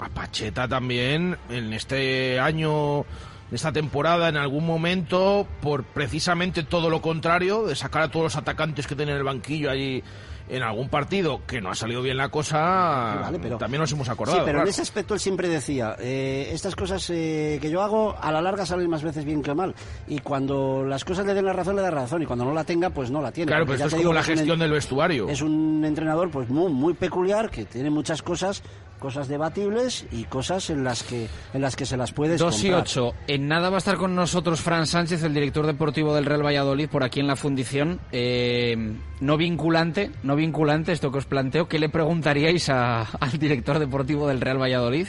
a 0.00 0.08
Pacheta 0.08 0.68
también 0.68 1.36
en 1.48 1.72
este 1.72 2.38
año, 2.40 3.04
esta 3.52 3.72
temporada, 3.72 4.28
en 4.28 4.36
algún 4.36 4.66
momento, 4.66 5.46
por 5.60 5.84
precisamente 5.84 6.62
todo 6.62 6.90
lo 6.90 7.00
contrario, 7.00 7.66
de 7.66 7.74
sacar 7.74 8.02
a 8.02 8.10
todos 8.10 8.24
los 8.24 8.36
atacantes 8.36 8.86
que 8.86 8.96
tienen 8.96 9.14
en 9.14 9.18
el 9.18 9.24
banquillo 9.24 9.70
allí 9.70 10.02
en 10.48 10.62
algún 10.62 10.88
partido 10.88 11.40
que 11.46 11.60
no 11.60 11.70
ha 11.70 11.74
salido 11.74 12.02
bien 12.02 12.16
la 12.16 12.28
cosa, 12.28 13.12
Sí, 13.16 13.22
vale, 13.22 13.38
pero- 13.40 13.58
también 13.58 13.80
nos 13.80 13.92
hemos 13.92 14.08
acordado. 14.08 14.38
Sí, 14.38 14.42
pero 14.44 14.56
claro. 14.58 14.66
en 14.68 14.70
ese 14.70 14.82
aspecto 14.82 15.14
él 15.14 15.20
siempre 15.20 15.48
decía, 15.48 15.96
eh, 15.98 16.50
estas 16.52 16.76
cosas 16.76 17.08
eh, 17.10 17.58
que 17.60 17.70
yo 17.70 17.82
hago 17.82 18.14
a 18.20 18.30
la 18.32 18.40
larga 18.40 18.64
salen 18.66 18.88
más 18.88 19.02
veces 19.02 19.24
bien 19.24 19.42
que 19.42 19.54
mal. 19.54 19.74
Y 20.06 20.18
cuando 20.20 20.84
las 20.84 21.04
cosas 21.04 21.26
le 21.26 21.34
den 21.34 21.44
la 21.44 21.52
razón, 21.52 21.76
le 21.76 21.82
da 21.82 21.90
razón. 21.90 22.22
Y 22.22 22.26
cuando 22.26 22.44
no 22.44 22.52
la 22.54 22.64
tenga, 22.64 22.90
pues 22.90 23.10
no 23.10 23.20
la 23.20 23.32
tiene. 23.32 23.48
Claro, 23.50 23.66
pero 23.66 23.78
ya 23.78 23.84
esto 23.86 23.96
es 23.96 24.02
como 24.02 24.14
la 24.14 24.22
gestión 24.22 24.54
en- 24.54 24.60
del 24.60 24.72
vestuario. 24.72 25.28
Es 25.28 25.42
un 25.42 25.84
entrenador 25.84 26.30
pues 26.30 26.48
muy, 26.48 26.70
muy 26.72 26.94
peculiar, 26.94 27.50
que 27.50 27.64
tiene 27.64 27.90
muchas 27.90 28.22
cosas, 28.22 28.62
cosas 29.00 29.28
debatibles 29.28 30.06
y 30.12 30.24
cosas 30.24 30.70
en 30.70 30.84
las 30.84 31.02
que, 31.02 31.28
en 31.52 31.60
las 31.60 31.76
que 31.76 31.84
se 31.86 31.96
las 31.96 32.12
puedes 32.12 32.38
2 32.40 32.62
y. 32.64 32.70
8. 32.72 33.12
En 33.26 33.48
nada 33.48 33.68
va 33.68 33.76
a 33.76 33.78
estar 33.78 33.96
con 33.96 34.14
nosotros 34.14 34.60
Fran 34.60 34.86
Sánchez, 34.86 35.22
el 35.24 35.34
director 35.34 35.66
deportivo 35.66 36.14
del 36.14 36.24
Real 36.24 36.44
Valladolid, 36.44 36.88
por 36.88 37.02
aquí 37.04 37.20
en 37.20 37.26
la 37.26 37.36
fundición. 37.36 38.00
Eh, 38.12 38.94
no 39.20 39.36
vinculante, 39.36 40.10
no 40.22 40.35
vinculante, 40.36 40.92
esto 40.92 41.10
que 41.10 41.18
os 41.18 41.26
planteo. 41.26 41.66
¿Qué 41.68 41.78
le 41.78 41.88
preguntaríais 41.88 42.68
a- 42.68 43.02
al 43.02 43.38
director 43.38 43.78
deportivo 43.78 44.28
del 44.28 44.40
Real 44.40 44.60
Valladolid? 44.60 45.06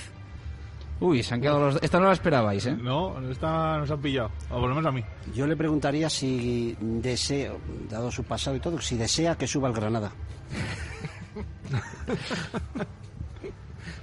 Uy, 0.99 1.21
se 1.21 1.35
han 1.35 1.41
quedado 1.41 1.59
los... 1.59 1.83
Esta 1.83 1.99
no 1.99 2.07
la 2.07 2.13
esperabais, 2.13 2.65
¿eh? 2.65 2.75
No, 2.75 3.15
esta 3.29 3.77
nos 3.77 3.91
han 3.91 3.99
pillado, 4.01 4.31
o 4.49 4.59
por 4.59 4.69
lo 4.69 4.75
menos 4.75 4.87
a 4.87 4.91
mí. 4.91 5.03
Yo 5.35 5.45
le 5.45 5.55
preguntaría 5.55 6.09
si 6.09 6.75
desea, 6.81 7.51
dado 7.87 8.09
su 8.11 8.23
pasado 8.23 8.55
y 8.55 8.59
todo, 8.59 8.81
si 8.81 8.97
desea 8.97 9.35
que 9.35 9.45
suba 9.45 9.67
al 9.67 9.75
Granada. 9.75 10.11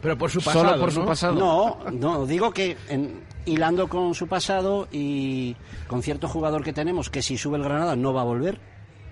Pero 0.02 0.18
por 0.18 0.30
su 0.30 0.40
Solo 0.40 0.60
pasado, 0.62 0.80
por 0.80 0.92
su 0.92 1.00
¿no? 1.00 1.06
pasado. 1.06 1.34
No, 1.34 1.78
no, 1.90 2.26
digo 2.26 2.50
que 2.52 2.76
en- 2.88 3.22
hilando 3.46 3.88
con 3.88 4.14
su 4.14 4.26
pasado 4.28 4.86
y 4.92 5.56
con 5.88 6.02
cierto 6.02 6.28
jugador 6.28 6.62
que 6.62 6.72
tenemos, 6.74 7.08
que 7.10 7.22
si 7.22 7.38
sube 7.38 7.56
el 7.56 7.64
Granada 7.64 7.96
no 7.96 8.12
va 8.12 8.20
a 8.20 8.24
volver, 8.24 8.60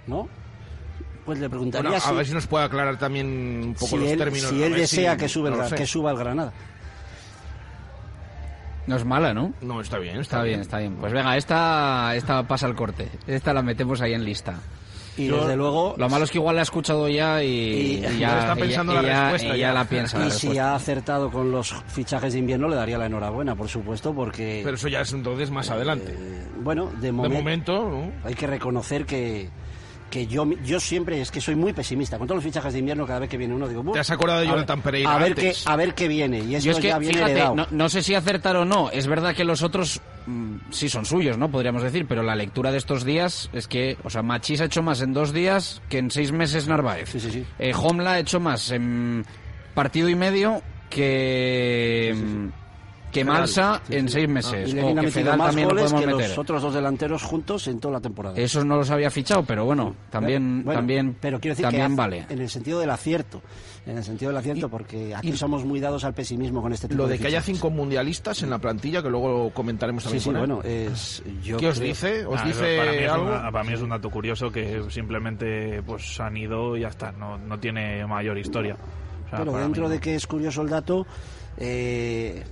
¿no? 0.06 0.28
Pues 1.24 1.38
le 1.38 1.48
preguntaría 1.48 1.90
Bueno, 1.90 2.04
a 2.04 2.08
si, 2.08 2.14
ver 2.16 2.26
si 2.26 2.34
nos 2.34 2.46
puede 2.46 2.64
aclarar 2.64 2.98
también 2.98 3.26
un 3.26 3.74
poco 3.74 3.86
si 3.86 3.96
los 3.96 4.08
él, 4.08 4.18
términos. 4.18 4.48
si 4.50 4.62
él 4.62 4.74
desea 4.74 5.12
si- 5.12 5.18
que, 5.18 5.28
sube 5.28 5.50
el 5.50 5.56
no 5.56 5.68
sé. 5.68 5.74
que 5.76 5.86
suba 5.86 6.10
al 6.10 6.18
Granada. 6.18 6.52
No 8.86 8.96
es 8.96 9.04
mala, 9.04 9.32
¿no? 9.32 9.52
No, 9.60 9.80
está 9.80 9.98
bien, 9.98 10.18
Está 10.18 10.42
bien, 10.42 10.60
está 10.60 10.78
bien. 10.78 10.96
Pues 10.96 11.12
venga, 11.12 11.36
esta, 11.36 12.16
esta 12.16 12.42
pasa 12.48 12.66
al 12.66 12.74
corte. 12.74 13.08
Esta 13.28 13.52
la 13.52 13.62
metemos 13.62 14.00
ahí 14.00 14.12
en 14.14 14.24
lista. 14.24 14.54
Y 15.16 15.28
desde 15.28 15.56
luego... 15.56 15.94
Lo 15.98 16.08
malo 16.08 16.24
es 16.24 16.30
que 16.30 16.38
igual 16.38 16.56
la 16.56 16.62
ha 16.62 16.64
escuchado 16.64 17.06
ya 17.08 17.44
y, 17.44 17.48
y 17.48 18.00
ya, 18.18 18.40
está 18.40 18.56
pensando 18.56 18.92
y 18.94 18.96
la 18.96 19.02
y 19.02 19.06
respuesta 19.06 19.46
y 19.46 19.50
ya. 19.60 19.68
ya 19.68 19.72
la 19.74 19.84
piensa. 19.84 20.18
la 20.18 20.26
Y 20.26 20.30
si 20.32 20.58
ha 20.58 20.74
acertado 20.74 21.30
con 21.30 21.52
los 21.52 21.72
fichajes 21.88 22.32
de 22.32 22.38
invierno, 22.40 22.66
le 22.68 22.74
daría 22.76 22.98
la 22.98 23.06
enhorabuena, 23.06 23.55
por 23.55 23.68
supuesto, 23.68 24.12
porque... 24.14 24.62
Pero 24.64 24.74
eso 24.74 24.88
ya 24.88 25.02
es 25.02 25.12
entonces 25.12 25.51
más 25.51 25.70
adelante. 25.70 26.16
Bueno, 26.62 26.86
de, 26.98 27.09
De 27.09 27.12
momen- 27.12 27.32
momento, 27.34 27.88
¿no? 27.88 28.10
hay 28.24 28.34
que 28.34 28.47
reconocer 28.48 29.05
que, 29.05 29.51
que 30.12 30.26
yo, 30.26 30.47
yo 30.62 30.78
siempre 30.78 31.20
es 31.22 31.30
que 31.30 31.40
soy 31.40 31.56
muy 31.56 31.72
pesimista. 31.72 32.18
Con 32.18 32.26
todos 32.28 32.36
los 32.36 32.44
fichajes 32.44 32.74
de 32.74 32.80
invierno, 32.80 33.06
cada 33.06 33.20
vez 33.20 33.30
que 33.30 33.39
viene 33.39 33.55
uno, 33.55 33.66
digo... 33.66 33.82
"Buh, 33.82 33.94
¿Te 33.94 34.01
has 34.01 34.10
acordado 34.10 34.40
de 34.40 34.47
a 34.47 34.51
ver- 34.51 34.56
Jonathan 34.59 34.82
Pereira 34.82 35.14
A 35.14 35.18
ver, 35.18 35.28
antes? 35.28 35.64
qué, 35.64 35.70
a 35.72 35.76
ver 35.76 35.94
qué 35.94 36.06
viene. 36.06 36.40
Y 36.40 36.55
esto 36.55 36.70
es 36.70 36.76
que, 36.76 36.89
ya 36.89 36.98
viene 36.98 37.14
fíjate, 37.14 37.32
heredado. 37.32 37.55
no, 37.56 37.66
no 37.70 37.89
sé 37.89 38.02
si 38.02 38.14
acertar 38.14 38.56
o 38.56 38.66
no. 38.66 38.90
Es 38.90 39.06
verdad 39.06 39.34
que 39.34 39.44
los 39.44 39.62
otros 39.62 40.02
mm, 40.26 40.56
sí 40.70 40.90
son 40.90 41.06
suyos, 41.06 41.39
¿no? 41.39 41.51
Podríamos 41.51 41.82
decir, 41.82 42.05
pero 42.06 42.22
la 42.22 42.36
lectura 42.36 42.70
de 42.70 42.76
estos 42.78 43.05
días 43.05 43.48
es 43.55 43.66
que, 43.66 43.97
o 44.05 44.10
sea, 44.10 44.22
Machís 44.22 44.60
ha 44.60 44.66
hecho 44.66 44.82
más 44.82 45.01
en 45.01 45.14
dos 45.14 45.32
días 45.32 45.80
que 45.89 45.97
en 45.98 46.10
seis 46.10 46.30
meses 46.30 46.68
Narváez. 46.68 47.09
Sí, 47.10 47.18
sí, 47.18 47.30
sí. 47.30 47.44
Eh, 47.59 47.72
Homla 47.74 48.12
ha 48.12 48.18
hecho 48.18 48.39
más 48.39 48.70
en 48.70 49.24
partido 49.74 50.10
y 50.10 50.14
medio 50.14 50.60
que, 50.90 52.14
mm, 52.14 52.48
que 53.12 53.24
Sí, 53.84 53.94
en 53.94 54.09
sí. 54.09 54.14
seis 54.14 54.26
Ah, 54.28 54.32
meses. 54.32 54.68
y 54.68 54.72
o 54.72 54.74
Ledín 54.76 54.98
ha 54.98 55.01
que 55.02 55.06
metido 55.06 55.10
Fedal 55.24 55.39
más 55.39 55.47
también 55.48 55.68
lo 55.68 55.74
goles 55.74 55.84
podemos 55.93 56.01
que 56.01 56.06
meter. 56.16 56.28
los 56.30 56.39
otros 56.39 56.62
dos 56.62 56.74
delanteros 56.74 57.22
juntos 57.22 57.68
en 57.68 57.78
toda 57.78 57.93
la 57.94 58.01
temporada. 58.01 58.36
Esos 58.36 58.64
no 58.64 58.76
los 58.76 58.90
había 58.90 59.10
fichado, 59.10 59.44
pero 59.44 59.64
bueno, 59.64 59.94
también, 60.10 60.62
Bueno, 60.64 60.78
también, 60.80 61.16
pero 61.20 61.39
quiero 61.39 61.52
decir 61.52 61.64
también 61.66 61.89
que 61.90 61.94
vale. 61.97 62.26
en 62.28 62.40
el 62.40 62.48
sentido 62.48 62.80
del 62.80 62.90
acierto, 62.90 63.43
en 63.86 63.98
el 63.98 64.05
sentido 64.05 64.30
del 64.30 64.39
acierto, 64.39 64.68
porque 64.68 65.14
aquí 65.14 65.32
somos 65.36 65.64
muy 65.64 65.78
dados 65.80 66.05
al 66.05 66.14
pesimismo 66.14 66.62
con 66.62 66.72
este 66.72 66.89
tipo 66.89 67.02
Lo 67.02 67.09
de 67.09 67.18
que 67.18 67.26
haya 67.26 67.43
cinco 67.43 67.70
mundialistas 67.70 68.43
en 68.43 68.51
la 68.51 68.59
plantilla, 68.59 69.02
que 69.02 69.10
luego 69.10 69.51
comentaremos 69.52 70.02
Sí, 70.02 70.06
también 70.09 70.22
sí, 70.22 70.28
con 70.30 70.36
él. 70.36 70.40
bueno, 70.47 70.62
es, 70.64 71.22
yo 71.43 71.59
¿Qué 71.59 71.68
os 71.68 71.78
creo- 71.78 71.89
dice? 71.89 72.24
¿Os 72.26 72.40
Ah, 72.40 72.44
dice 72.47 72.76
para 72.78 72.93
mí, 72.93 72.98
es 72.98 73.10
algo? 73.10 73.26
una- 73.26 73.52
para 73.52 73.64
mí 73.64 73.72
es 73.74 73.80
un 73.82 73.89
dato 73.90 74.10
curioso 74.10 74.51
que 74.51 74.82
simplemente 74.89 75.82
pues 75.84 76.18
han 76.20 76.36
ido 76.36 76.76
y 76.76 76.80
ya 76.80 76.89
está, 76.89 77.12
no, 77.12 77.36
no 77.36 77.59
tiene 77.59 78.06
mayor 78.06 78.39
historia. 78.39 78.74
O 78.74 79.28
sea, 79.28 79.39
Pero 79.40 79.56
dentro 79.59 79.84
mí 79.89 79.94
de 79.94 80.01
que 80.01 80.14
es 80.14 80.26
curioso 80.26 80.62
el 80.62 80.68
dato, 80.68 81.06
eh, 81.58 82.42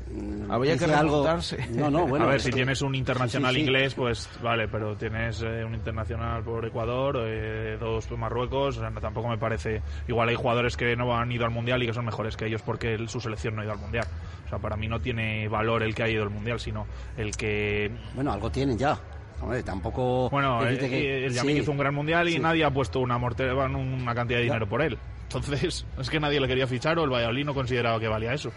Habría 0.49 0.77
que 0.77 0.85
algo. 0.85 1.23
remontarse. 1.25 1.67
No, 1.71 1.91
no, 1.91 2.07
bueno. 2.07 2.27
a 2.27 2.29
ver, 2.29 2.41
si 2.41 2.51
que- 2.51 2.57
tienes 2.57 2.83
un 2.83 2.95
internacional 2.95 3.53
Sí, 3.55 3.61
sí, 3.61 3.65
sí. 3.65 3.71
inglés, 3.71 3.95
pues 3.95 4.29
vale, 4.43 4.69
pero 4.69 4.97
tienes 4.97 5.43
eh, 5.43 5.65
un 5.65 5.75
internacional 5.75 6.43
por 6.43 6.65
Ecuador, 6.67 7.17
eh, 7.27 7.77
dos 7.81 8.07
por 8.07 8.19
Marruecos, 8.19 8.77
o 8.77 8.81
sea, 8.81 8.91
no, 8.91 9.01
tampoco 9.01 9.29
me 9.29 9.39
parece. 9.39 9.83
Igual 10.09 10.29
hay 10.29 10.35
jugadores 10.35 10.77
que 10.77 10.95
no 10.97 11.17
han 11.17 11.31
ido 11.33 11.45
al 11.45 11.51
mundial 11.51 11.83
y 11.83 11.87
que 11.87 11.93
son 11.95 12.05
mejores 12.05 12.37
que 12.37 12.47
ellos 12.47 12.63
porque 12.63 12.95
el- 12.95 13.09
su 13.09 13.21
selección 13.21 13.55
no 13.55 13.63
ha 13.63 13.65
ido 13.65 13.73
al 13.73 13.79
mundial. 13.81 14.07
O 14.47 14.49
sea, 14.49 14.59
para 14.59 14.77
mí 14.77 14.89
no 14.89 15.01
tiene 15.01 15.49
valor 15.49 15.83
el 15.83 15.95
que 15.95 16.03
ha 16.03 16.09
ido 16.09 16.23
al 16.23 16.31
mundial, 16.31 16.61
sino 16.61 16.87
el 17.17 17.37
que. 17.37 17.91
Bueno, 18.15 18.33
algo 18.33 18.51
tienen 18.51 18.77
ya. 18.77 18.99
Hombre, 19.41 19.63
tampoco. 19.63 20.29
Bueno, 20.29 20.67
eh, 20.69 20.77
que- 20.77 21.25
el 21.27 21.33
Yamik 21.33 21.57
sí. 21.57 21.63
hizo 21.63 21.73
un 21.73 21.79
gran 21.79 21.95
mundial 21.95 22.29
y 22.29 22.33
Sí. 22.33 22.39
nadie 22.41 22.63
ha 22.65 22.71
puesto 22.71 23.01
una, 23.01 23.17
morte- 23.17 23.51
bueno, 23.53 23.79
una 23.79 24.15
cantidad 24.15 24.39
de 24.39 24.45
Ya. 24.47 24.53
dinero 24.53 24.69
por 24.69 24.83
él. 24.83 24.99
Entonces, 25.23 25.87
es 25.99 26.11
que 26.11 26.21
nadie 26.21 26.41
le 26.41 26.47
quería 26.49 26.67
fichar 26.67 26.99
o 26.99 27.05
el 27.05 27.11
Valladolid 27.11 27.47
no 27.47 27.55
consideraba 27.55 27.99
que 27.99 28.09
valía 28.09 28.35
eso. 28.35 28.51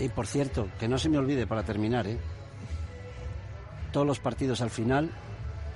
Y 0.00 0.08
por 0.08 0.26
cierto, 0.26 0.68
que 0.78 0.88
no 0.88 0.98
se 0.98 1.08
me 1.08 1.18
olvide 1.18 1.46
para 1.46 1.62
terminar, 1.62 2.06
¿eh? 2.06 2.16
Todos 3.92 4.06
los 4.06 4.18
partidos 4.18 4.60
al 4.62 4.70
final, 4.70 5.10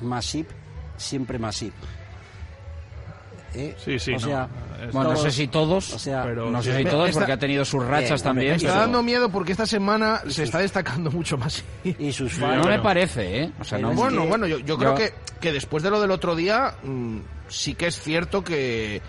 Masip, 0.00 0.48
siempre 0.96 1.38
Masip. 1.38 1.74
¿Eh? 3.56 3.76
Sí, 3.78 3.98
sí, 4.00 4.10
O 4.12 4.14
no, 4.14 4.20
sea, 4.20 4.48
Bueno, 4.92 5.10
no 5.10 5.16
sé 5.16 5.30
si 5.30 5.46
todos, 5.46 5.92
o 5.92 5.98
sea, 5.98 6.24
pero 6.24 6.50
no 6.50 6.60
sé 6.60 6.76
si 6.76 6.84
todos, 6.84 7.08
Esta- 7.08 7.20
porque 7.20 7.32
ha 7.32 7.38
tenido 7.38 7.64
sus 7.64 7.84
rachas 7.86 8.20
Eh, 8.20 8.24
también. 8.24 8.50
Me 8.50 8.56
está 8.56 8.68
pero- 8.68 8.80
dando 8.80 9.02
miedo 9.04 9.28
porque 9.28 9.52
esta 9.52 9.64
semana 9.66 10.22
se 10.26 10.42
está 10.42 10.58
destacando 10.58 11.10
mucho 11.12 11.38
más. 11.38 11.62
y 11.84 12.10
sus 12.12 12.32
Sí, 12.32 12.40
fans. 12.40 12.56
No 12.56 12.62
me 12.62 12.68
bueno. 12.70 12.82
parece, 12.82 13.42
¿eh? 13.44 13.52
O 13.60 13.64
sea, 13.64 13.78
no, 13.78 13.92
bueno, 13.92 14.22
que- 14.22 14.28
bueno, 14.28 14.46
yo, 14.48 14.58
yo 14.58 14.76
creo 14.76 14.92
yo- 14.92 14.96
que, 14.98 15.14
que 15.40 15.52
después 15.52 15.84
de 15.84 15.90
lo 15.90 16.00
del 16.00 16.10
otro 16.10 16.34
día, 16.34 16.74
mm, 16.82 17.18
sí 17.48 17.74
que 17.74 17.86
es 17.86 18.00
cierto 18.00 18.42
que 18.42 19.00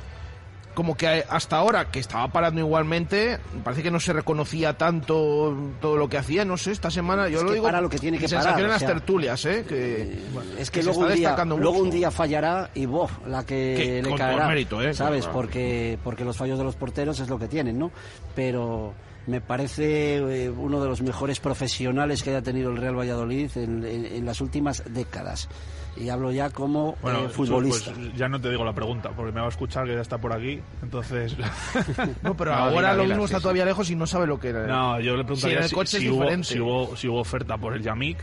como 0.76 0.96
que 0.96 1.24
hasta 1.28 1.58
ahora, 1.58 1.90
que 1.90 2.00
estaba 2.00 2.28
parando 2.28 2.60
igualmente, 2.62 3.40
parece 3.64 3.82
que 3.82 3.90
no 3.90 4.00
se 4.00 4.14
reconocía 4.14 4.78
tanto 4.78 5.58
todo 5.82 5.98
lo 5.98 6.08
que 6.08 6.18
hacía, 6.20 6.46
no 6.46 6.58
sé, 6.58 6.72
esta 6.72 6.92
semana, 6.92 7.28
yo 7.30 7.38
Es 7.38 7.44
lo 7.44 7.48
que 7.50 7.54
digo, 7.56 7.66
para 7.66 7.82
lo 7.82 7.90
que 7.90 7.98
tiene 7.98 8.18
que 8.20 8.28
sensación 8.28 8.54
parar, 8.54 8.60
en 8.60 8.66
o 8.66 8.74
las 8.74 8.80
sea, 8.80 8.88
tertulias, 8.90 9.46
¿eh? 9.46 9.66
Que, 9.68 10.20
Es 10.60 10.70
que, 10.70 10.84
luego, 10.84 11.00
un 11.00 11.08
día, 11.08 11.16
destacando 11.16 11.58
luego 11.58 11.74
mucho. 11.78 11.84
un 11.86 11.90
día 11.92 12.12
fallará 12.12 12.70
y 12.76 12.86
bof, 12.86 13.12
la 13.26 13.44
que 13.44 14.02
le 14.04 14.16
caerá. 14.16 14.48
mérito, 14.48 14.82
¿eh? 14.82 14.94
¿Sabes? 14.94 15.22
Claro. 15.26 15.34
Porque, 15.40 15.98
porque 16.04 16.24
los 16.26 16.38
fallos 16.38 16.58
de 16.60 16.64
los 16.66 16.76
porteros 16.76 17.20
es 17.20 17.30
lo 17.30 17.40
que 17.40 17.48
tienen, 17.48 17.80
¿no? 17.80 17.92
Pero 18.36 18.94
me 19.28 19.42
parece 19.42 20.18
eh, 20.18 20.50
uno 20.50 20.80
de 20.82 20.88
los 20.88 21.02
mejores 21.02 21.40
profesionales 21.40 22.22
que 22.22 22.30
haya 22.30 22.42
tenido 22.44 22.70
el 22.70 22.78
Real 22.78 22.96
Valladolid 23.00 23.50
en, 23.56 23.84
en- 23.84 24.06
en 24.06 24.26
las 24.26 24.40
últimas 24.42 24.84
décadas. 24.90 25.50
Y 25.98 26.10
hablo 26.10 26.32
ya 26.32 26.50
como 26.50 26.96
Bueno, 27.02 27.26
eh, 27.26 27.30
futbolista. 27.30 27.94
pues, 27.94 28.14
ya 28.16 28.28
no 28.28 28.42
te 28.42 28.50
digo 28.50 28.66
la 28.66 28.74
pregunta, 28.74 29.12
porque 29.16 29.32
me 29.32 29.40
va 29.40 29.46
a 29.46 29.50
escuchar 29.50 29.86
que 29.86 29.94
ya 29.96 30.02
está 30.02 30.18
por 30.18 30.34
aquí. 30.34 30.60
Entonces. 30.82 31.36
No, 32.22 32.36
pero 32.36 32.52
No, 32.56 32.58
ahora 32.58 32.92
dila, 32.92 32.94
lo 32.96 33.04
mismo 33.06 33.20
sí, 33.22 33.26
está 33.26 33.38
sí. 33.38 33.42
todavía 33.44 33.66
lejos 33.66 33.90
y 33.90 33.96
no 33.96 34.06
sabe 34.06 34.28
lo 34.28 34.40
que 34.40 34.50
era. 34.50 34.68
No, 34.68 35.00
yo 35.00 35.14
le 35.16 35.20
Si 35.20 35.26
preguntaría 35.26 35.60
el 35.60 35.70
si, 35.70 35.76
coche 35.76 36.00
si 36.00 36.06
es 36.08 36.12
hubo, 36.12 36.44
si, 36.44 36.60
hubo, 36.60 36.96
si 36.98 37.08
hubo 37.08 37.20
oferta 37.22 37.58
por 37.58 37.74
el 37.74 37.82
Yamik 37.82 38.18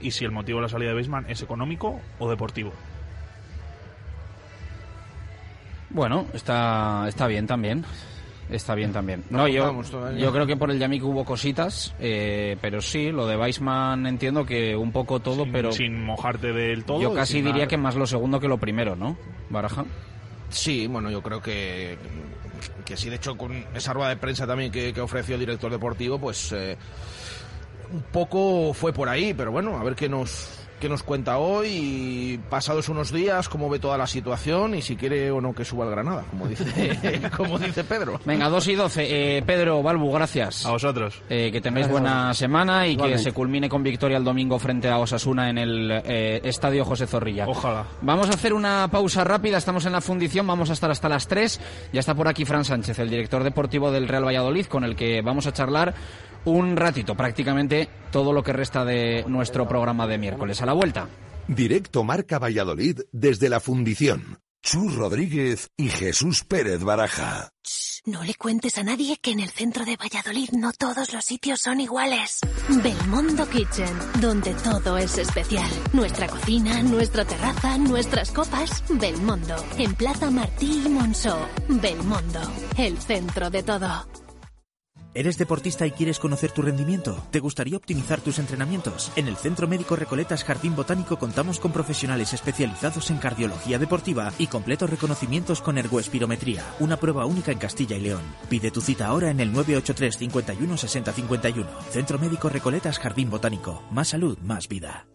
y 0.00 0.10
si 0.12 0.24
el 0.24 0.30
motivo 0.30 0.58
de 0.58 0.62
la 0.62 0.68
salida 0.68 0.90
de 0.90 0.94
Beisman 0.94 1.24
es 1.28 1.42
económico 1.42 2.00
o 2.18 2.30
deportivo. 2.30 2.72
Bueno, 5.90 6.26
está, 6.32 7.06
está 7.08 7.26
bien 7.26 7.46
también. 7.46 7.84
Está 8.50 8.74
bien 8.74 8.92
también. 8.92 9.24
No, 9.28 9.48
yo, 9.48 9.82
yo 10.16 10.32
creo 10.32 10.46
que 10.46 10.56
por 10.56 10.70
el 10.70 10.78
Yamik 10.78 11.02
hubo 11.04 11.24
cositas, 11.24 11.94
eh, 11.98 12.56
pero 12.60 12.80
sí, 12.80 13.10
lo 13.10 13.26
de 13.26 13.36
Weissman 13.36 14.06
entiendo 14.06 14.46
que 14.46 14.76
un 14.76 14.92
poco 14.92 15.20
todo, 15.20 15.44
sin, 15.44 15.52
pero 15.52 15.72
sin 15.72 16.04
mojarte 16.04 16.52
del 16.52 16.84
todo. 16.84 17.00
yo 17.00 17.12
casi 17.12 17.38
diría 17.38 17.52
nada. 17.52 17.66
que 17.66 17.76
más 17.76 17.96
lo 17.96 18.06
segundo 18.06 18.38
que 18.38 18.48
lo 18.48 18.58
primero, 18.58 18.94
¿no? 18.94 19.16
Baraja. 19.50 19.84
Sí, 20.48 20.86
bueno, 20.86 21.10
yo 21.10 21.22
creo 21.22 21.42
que, 21.42 21.98
que 22.84 22.96
sí, 22.96 23.10
de 23.10 23.16
hecho, 23.16 23.36
con 23.36 23.64
esa 23.74 23.92
rueda 23.92 24.10
de 24.10 24.16
prensa 24.16 24.46
también 24.46 24.70
que, 24.70 24.92
que 24.92 25.00
ofreció 25.00 25.34
el 25.34 25.40
director 25.40 25.70
deportivo, 25.72 26.20
pues 26.20 26.52
eh, 26.52 26.76
un 27.92 28.02
poco 28.12 28.72
fue 28.72 28.92
por 28.92 29.08
ahí, 29.08 29.34
pero 29.34 29.50
bueno, 29.50 29.76
a 29.76 29.82
ver 29.82 29.96
qué 29.96 30.08
nos, 30.08 30.65
qué 30.80 30.88
nos 30.88 31.02
cuenta 31.02 31.38
hoy 31.38 31.68
y 31.68 32.38
pasados 32.50 32.88
unos 32.88 33.12
días, 33.12 33.48
cómo 33.48 33.68
ve 33.68 33.78
toda 33.78 33.96
la 33.98 34.06
situación 34.06 34.74
y 34.74 34.82
si 34.82 34.96
quiere 34.96 35.30
o 35.30 35.40
no 35.40 35.54
que 35.54 35.64
suba 35.64 35.84
el 35.84 35.90
Granada, 35.90 36.24
como 36.30 36.46
dice, 36.46 37.30
como 37.36 37.58
dice 37.58 37.84
Pedro. 37.84 38.20
Venga, 38.24 38.48
2 38.48 38.68
y 38.68 38.74
12. 38.74 39.36
Eh, 39.38 39.42
Pedro, 39.42 39.82
Balbu, 39.82 40.12
gracias. 40.12 40.66
A 40.66 40.70
vosotros. 40.72 41.22
Eh, 41.28 41.50
que 41.52 41.60
tengáis 41.60 41.88
buena 41.88 42.34
semana 42.34 42.86
y 42.86 42.92
Igualmente. 42.92 43.22
que 43.24 43.30
se 43.30 43.34
culmine 43.34 43.68
con 43.68 43.82
victoria 43.82 44.16
el 44.16 44.24
domingo 44.24 44.58
frente 44.58 44.88
a 44.88 44.98
Osasuna 44.98 45.50
en 45.50 45.58
el 45.58 45.90
eh, 46.04 46.40
Estadio 46.44 46.84
José 46.84 47.06
Zorrilla. 47.06 47.46
Ojalá. 47.48 47.84
Vamos 48.02 48.28
a 48.28 48.34
hacer 48.34 48.52
una 48.52 48.88
pausa 48.90 49.24
rápida, 49.24 49.58
estamos 49.58 49.86
en 49.86 49.92
la 49.92 50.00
fundición, 50.00 50.46
vamos 50.46 50.70
a 50.70 50.72
estar 50.74 50.90
hasta 50.90 51.08
las 51.08 51.26
3. 51.28 51.60
Ya 51.92 52.00
está 52.00 52.14
por 52.14 52.28
aquí 52.28 52.44
Fran 52.44 52.64
Sánchez, 52.64 52.98
el 52.98 53.10
director 53.10 53.42
deportivo 53.44 53.90
del 53.90 54.08
Real 54.08 54.24
Valladolid, 54.26 54.66
con 54.66 54.84
el 54.84 54.96
que 54.96 55.22
vamos 55.22 55.46
a 55.46 55.52
charlar 55.52 55.94
un 56.46 56.76
ratito, 56.76 57.14
prácticamente 57.14 57.88
todo 58.10 58.32
lo 58.32 58.42
que 58.42 58.52
resta 58.52 58.84
de 58.84 59.24
nuestro 59.28 59.68
programa 59.68 60.06
de 60.06 60.18
miércoles. 60.18 60.62
A 60.62 60.66
la 60.66 60.72
vuelta. 60.72 61.08
Directo 61.48 62.02
Marca 62.02 62.38
Valladolid 62.38 63.00
desde 63.12 63.48
la 63.48 63.60
fundición. 63.60 64.38
Chus 64.62 64.96
Rodríguez 64.96 65.70
y 65.76 65.88
Jesús 65.88 66.42
Pérez 66.42 66.82
Baraja. 66.82 67.50
No 68.04 68.24
le 68.24 68.34
cuentes 68.34 68.78
a 68.78 68.82
nadie 68.82 69.16
que 69.16 69.30
en 69.30 69.40
el 69.40 69.50
centro 69.50 69.84
de 69.84 69.96
Valladolid 69.96 70.50
no 70.52 70.72
todos 70.72 71.12
los 71.12 71.24
sitios 71.24 71.60
son 71.60 71.80
iguales. 71.80 72.40
Belmondo 72.82 73.48
Kitchen, 73.48 73.96
donde 74.20 74.54
todo 74.54 74.98
es 74.98 75.18
especial. 75.18 75.70
Nuestra 75.92 76.26
cocina, 76.26 76.82
nuestra 76.82 77.24
terraza, 77.24 77.78
nuestras 77.78 78.32
copas. 78.32 78.82
Belmondo, 78.88 79.56
en 79.78 79.94
Plaza 79.94 80.30
Martí 80.30 80.82
y 80.84 80.88
Monceau. 80.88 81.38
Belmondo, 81.68 82.40
el 82.76 82.98
centro 82.98 83.50
de 83.50 83.62
todo. 83.62 84.25
¿Eres 85.16 85.38
deportista 85.38 85.86
y 85.86 85.92
quieres 85.92 86.18
conocer 86.18 86.52
tu 86.52 86.60
rendimiento? 86.60 87.26
¿Te 87.30 87.40
gustaría 87.40 87.78
optimizar 87.78 88.20
tus 88.20 88.38
entrenamientos? 88.38 89.10
En 89.16 89.28
el 89.28 89.38
Centro 89.38 89.66
Médico 89.66 89.96
Recoletas 89.96 90.44
Jardín 90.44 90.76
Botánico 90.76 91.18
contamos 91.18 91.58
con 91.58 91.72
profesionales 91.72 92.34
especializados 92.34 93.10
en 93.10 93.16
cardiología 93.16 93.78
deportiva 93.78 94.30
y 94.36 94.46
completos 94.48 94.90
reconocimientos 94.90 95.62
con 95.62 95.78
ergoespirometría, 95.78 96.64
una 96.80 96.98
prueba 96.98 97.24
única 97.24 97.50
en 97.50 97.56
Castilla 97.56 97.96
y 97.96 98.00
León. 98.00 98.20
Pide 98.50 98.70
tu 98.70 98.82
cita 98.82 99.06
ahora 99.06 99.30
en 99.30 99.40
el 99.40 99.54
983 99.54 100.18
51 100.18 100.76
60 100.76 101.12
51. 101.12 101.66
Centro 101.92 102.18
Médico 102.18 102.50
Recoletas 102.50 102.98
Jardín 102.98 103.30
Botánico. 103.30 103.82
Más 103.90 104.08
salud, 104.08 104.36
más 104.42 104.68
vida. 104.68 105.06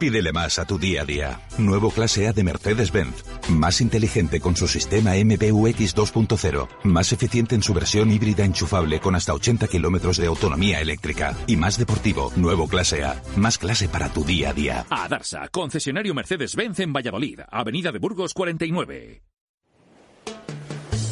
Pídele 0.00 0.32
más 0.32 0.58
a 0.58 0.64
tu 0.64 0.78
día 0.78 1.02
a 1.02 1.04
día. 1.04 1.40
Nuevo 1.58 1.90
clase 1.90 2.26
A 2.26 2.32
de 2.32 2.42
Mercedes-Benz. 2.42 3.22
Más 3.50 3.82
inteligente 3.82 4.40
con 4.40 4.56
su 4.56 4.66
sistema 4.66 5.10
MBUX 5.10 5.94
2.0. 5.94 6.68
Más 6.84 7.12
eficiente 7.12 7.54
en 7.54 7.62
su 7.62 7.74
versión 7.74 8.10
híbrida 8.10 8.46
enchufable 8.46 8.98
con 8.98 9.14
hasta 9.14 9.34
80 9.34 9.68
kilómetros 9.68 10.16
de 10.16 10.26
autonomía 10.26 10.80
eléctrica. 10.80 11.36
Y 11.46 11.56
más 11.56 11.78
deportivo. 11.78 12.32
Nuevo 12.36 12.66
clase 12.66 13.04
A. 13.04 13.22
Más 13.36 13.58
clase 13.58 13.88
para 13.88 14.08
tu 14.08 14.24
día 14.24 14.50
a 14.50 14.52
día. 14.54 14.86
A 14.88 15.06
Darsa, 15.06 15.48
concesionario 15.48 16.14
Mercedes-Benz 16.14 16.80
en 16.80 16.94
Valladolid, 16.94 17.40
Avenida 17.50 17.92
de 17.92 17.98
Burgos 17.98 18.32
49. 18.32 19.20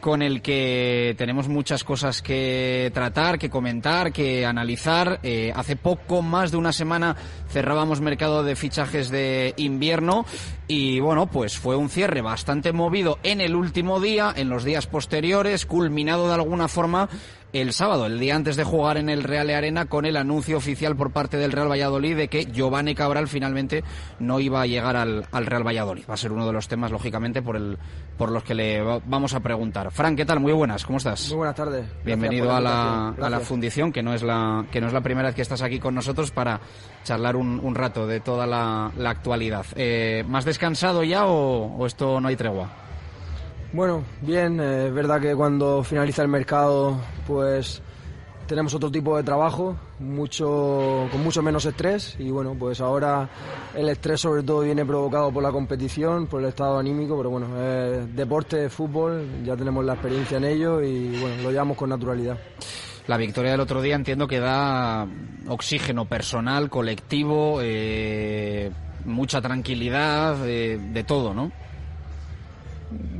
con 0.04 0.20
el 0.20 0.42
que 0.42 1.14
tenemos 1.16 1.48
muchas 1.48 1.82
cosas 1.82 2.20
que 2.20 2.90
tratar, 2.92 3.38
que 3.38 3.48
comentar, 3.48 4.12
que 4.12 4.44
analizar. 4.44 5.18
Eh, 5.22 5.50
hace 5.56 5.76
poco 5.76 6.20
más 6.20 6.50
de 6.50 6.58
una 6.58 6.74
semana 6.74 7.16
cerrábamos 7.48 8.02
mercado 8.02 8.42
de 8.42 8.54
fichajes 8.54 9.08
de 9.08 9.54
invierno 9.56 10.26
y 10.68 11.00
bueno, 11.00 11.28
pues 11.28 11.56
fue 11.56 11.76
un 11.76 11.88
cierre 11.88 12.20
bastante 12.20 12.74
movido 12.74 13.18
en 13.22 13.40
el 13.40 13.56
último 13.56 13.98
día, 13.98 14.30
en 14.36 14.50
los 14.50 14.62
días 14.62 14.86
posteriores, 14.86 15.64
culminado 15.64 16.28
de 16.28 16.34
alguna 16.34 16.68
forma 16.68 17.08
el 17.60 17.72
sábado, 17.72 18.06
el 18.06 18.18
día 18.18 18.34
antes 18.36 18.56
de 18.56 18.64
jugar 18.64 18.96
en 18.96 19.08
el 19.08 19.22
Real 19.22 19.48
Arena, 19.50 19.86
con 19.86 20.04
el 20.04 20.16
anuncio 20.16 20.56
oficial 20.56 20.96
por 20.96 21.12
parte 21.12 21.36
del 21.36 21.52
Real 21.52 21.70
Valladolid 21.70 22.16
de 22.16 22.28
que 22.28 22.46
Giovanni 22.46 22.94
Cabral 22.94 23.28
finalmente 23.28 23.84
no 24.18 24.40
iba 24.40 24.60
a 24.60 24.66
llegar 24.66 24.96
al, 24.96 25.26
al 25.30 25.46
Real 25.46 25.66
Valladolid. 25.66 26.04
Va 26.10 26.14
a 26.14 26.16
ser 26.16 26.32
uno 26.32 26.46
de 26.46 26.52
los 26.52 26.66
temas, 26.68 26.90
lógicamente, 26.90 27.42
por, 27.42 27.56
el, 27.56 27.78
por 28.18 28.30
los 28.32 28.42
que 28.42 28.54
le 28.54 28.82
va- 28.82 29.00
vamos 29.06 29.34
a 29.34 29.40
preguntar. 29.40 29.90
Fran, 29.92 30.16
¿qué 30.16 30.24
tal? 30.24 30.40
Muy 30.40 30.52
buenas, 30.52 30.84
¿cómo 30.84 30.98
estás? 30.98 31.28
Muy 31.28 31.38
buenas 31.38 31.54
tardes. 31.56 31.86
Bienvenido 32.04 32.52
a 32.52 32.60
la, 32.60 33.08
a 33.10 33.30
la 33.30 33.40
fundición, 33.40 33.92
que 33.92 34.02
no 34.02 34.14
es 34.14 34.22
la, 34.22 34.66
que 34.72 34.80
no 34.80 34.88
es 34.88 34.92
la 34.92 35.00
primera 35.00 35.28
vez 35.28 35.36
que 35.36 35.42
estás 35.42 35.62
aquí 35.62 35.78
con 35.78 35.94
nosotros 35.94 36.30
para 36.32 36.60
charlar 37.04 37.36
un, 37.36 37.60
un 37.62 37.74
rato 37.74 38.06
de 38.06 38.20
toda 38.20 38.46
la, 38.46 38.90
la 38.98 39.10
actualidad. 39.10 39.64
Eh, 39.76 40.24
¿Más 40.26 40.44
descansado 40.44 41.04
ya 41.04 41.26
o, 41.26 41.76
o 41.76 41.86
esto 41.86 42.20
no 42.20 42.28
hay 42.28 42.36
tregua? 42.36 42.68
Bueno, 43.74 44.04
bien, 44.20 44.60
eh, 44.60 44.86
es 44.86 44.94
verdad 44.94 45.20
que 45.20 45.34
cuando 45.34 45.82
finaliza 45.82 46.22
el 46.22 46.28
mercado, 46.28 46.96
pues 47.26 47.82
tenemos 48.46 48.72
otro 48.72 48.88
tipo 48.88 49.16
de 49.16 49.24
trabajo, 49.24 49.76
mucho, 49.98 51.08
con 51.10 51.24
mucho 51.24 51.42
menos 51.42 51.64
estrés 51.64 52.14
y 52.20 52.30
bueno, 52.30 52.54
pues 52.56 52.80
ahora 52.80 53.28
el 53.74 53.88
estrés 53.88 54.20
sobre 54.20 54.44
todo 54.44 54.60
viene 54.60 54.86
provocado 54.86 55.32
por 55.32 55.42
la 55.42 55.50
competición, 55.50 56.28
por 56.28 56.40
el 56.40 56.50
estado 56.50 56.78
anímico, 56.78 57.16
pero 57.16 57.30
bueno, 57.30 57.48
deporte, 58.14 58.68
fútbol, 58.68 59.26
ya 59.44 59.56
tenemos 59.56 59.84
la 59.84 59.94
experiencia 59.94 60.36
en 60.36 60.44
ello 60.44 60.80
y 60.80 61.18
bueno, 61.18 61.42
lo 61.42 61.50
llevamos 61.50 61.76
con 61.76 61.90
naturalidad. 61.90 62.38
La 63.08 63.16
victoria 63.16 63.50
del 63.50 63.60
otro 63.60 63.82
día 63.82 63.96
entiendo 63.96 64.28
que 64.28 64.38
da 64.38 65.04
oxígeno 65.48 66.04
personal, 66.04 66.70
colectivo, 66.70 67.58
eh, 67.60 68.70
mucha 69.04 69.40
tranquilidad, 69.40 70.48
eh, 70.48 70.78
de 70.80 71.02
todo, 71.02 71.34
¿no? 71.34 71.63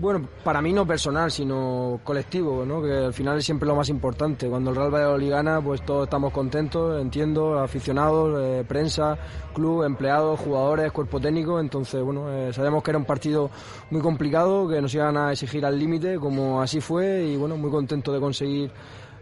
Bueno, 0.01 0.29
para 0.43 0.61
mí 0.61 0.73
no 0.73 0.87
personal, 0.87 1.31
sino 1.31 2.01
colectivo, 2.05 2.65
¿no? 2.67 2.83
que 2.83 2.93
al 2.93 3.15
final 3.15 3.39
es 3.39 3.45
siempre 3.45 3.67
lo 3.67 3.75
más 3.75 3.89
importante. 3.89 4.49
Cuando 4.49 4.71
el 4.71 4.77
Real 4.77 4.95
Valladolid 4.95 5.31
gana, 5.31 5.61
pues 5.61 5.85
todos 5.85 6.05
estamos 6.05 6.33
contentos, 6.33 7.01
entiendo, 7.01 7.59
aficionados, 7.59 8.39
eh, 8.43 8.65
prensa, 8.67 9.17
club, 9.55 9.85
empleados, 9.85 10.39
jugadores, 10.41 10.93
cuerpo 10.93 11.21
técnico. 11.21 11.59
Entonces, 11.59 12.03
bueno, 12.03 12.31
eh, 12.31 12.53
sabíamos 12.53 12.83
que 12.83 12.91
era 12.91 12.99
un 12.99 13.05
partido 13.05 13.51
muy 13.91 14.01
complicado, 14.01 14.69
que 14.69 14.81
nos 14.81 14.95
iban 14.95 15.17
a 15.17 15.33
exigir 15.33 15.65
al 15.65 15.79
límite, 15.79 16.19
como 16.19 16.61
así 16.61 16.81
fue, 16.81 17.25
y 17.25 17.37
bueno, 17.37 17.57
muy 17.57 17.71
contento 17.71 18.13
de 18.13 18.21
conseguir 18.21 18.71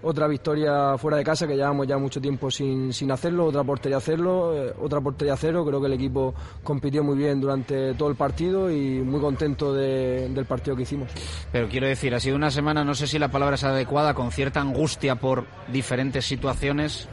otra 0.02 0.26
victoria 0.26 0.98
fuera 0.98 1.16
de 1.16 1.24
casa 1.24 1.46
que 1.46 1.54
llevamos 1.56 1.86
ya 1.86 1.96
mucho 1.98 2.20
tiempo 2.20 2.50
sin, 2.50 2.92
sin 2.92 3.10
hacerlo, 3.12 3.46
otra 3.46 3.62
portería 3.62 3.98
hacerlo, 3.98 4.52
eh, 4.56 4.74
otra 4.80 5.00
portería 5.00 5.36
cero, 5.36 5.64
creo 5.64 5.80
que 5.80 5.86
el 5.86 5.92
equipo 5.92 6.34
compitió 6.64 7.04
muy 7.04 7.16
bien 7.16 7.40
durante 7.40 7.94
todo 7.94 8.08
el 8.08 8.16
partido 8.16 8.70
y 8.70 9.00
muy 9.00 9.20
contento 9.20 9.72
de- 9.72 10.28
del 10.28 10.44
partido 10.44 10.76
que 10.76 10.82
hicimos. 10.82 11.08
Pero 11.52 11.68
quiero 11.68 11.86
decir, 11.86 12.14
ha 12.14 12.20
sido 12.20 12.34
una 12.36 12.50
semana, 12.50 12.84
no 12.84 12.94
sé 12.94 13.06
si 13.06 13.18
la 13.18 13.28
palabra 13.28 13.54
es 13.54 13.64
adecuada, 13.64 14.14
con 14.14 14.32
cierta 14.32 14.60
angustia 14.60 15.14
por 15.16 15.44
diferentes 15.68 16.24
situaciones. 16.26 17.08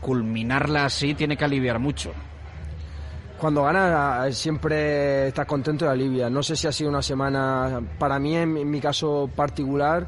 Culminarla 0.00 0.84
así 0.84 1.14
tiene 1.14 1.36
que 1.36 1.44
aliviar 1.44 1.78
mucho. 1.78 2.12
Cuando 3.38 3.62
ganas 3.64 4.34
siempre 4.36 5.28
estás 5.28 5.46
contento 5.46 5.84
y 5.84 5.88
alivia. 5.88 6.30
No 6.30 6.42
sé 6.42 6.56
si 6.56 6.66
ha 6.66 6.72
sido 6.72 6.88
una 6.90 7.02
semana, 7.02 7.82
para 7.98 8.18
mí 8.18 8.34
en 8.34 8.70
mi 8.70 8.80
caso 8.80 9.28
particular, 9.36 10.06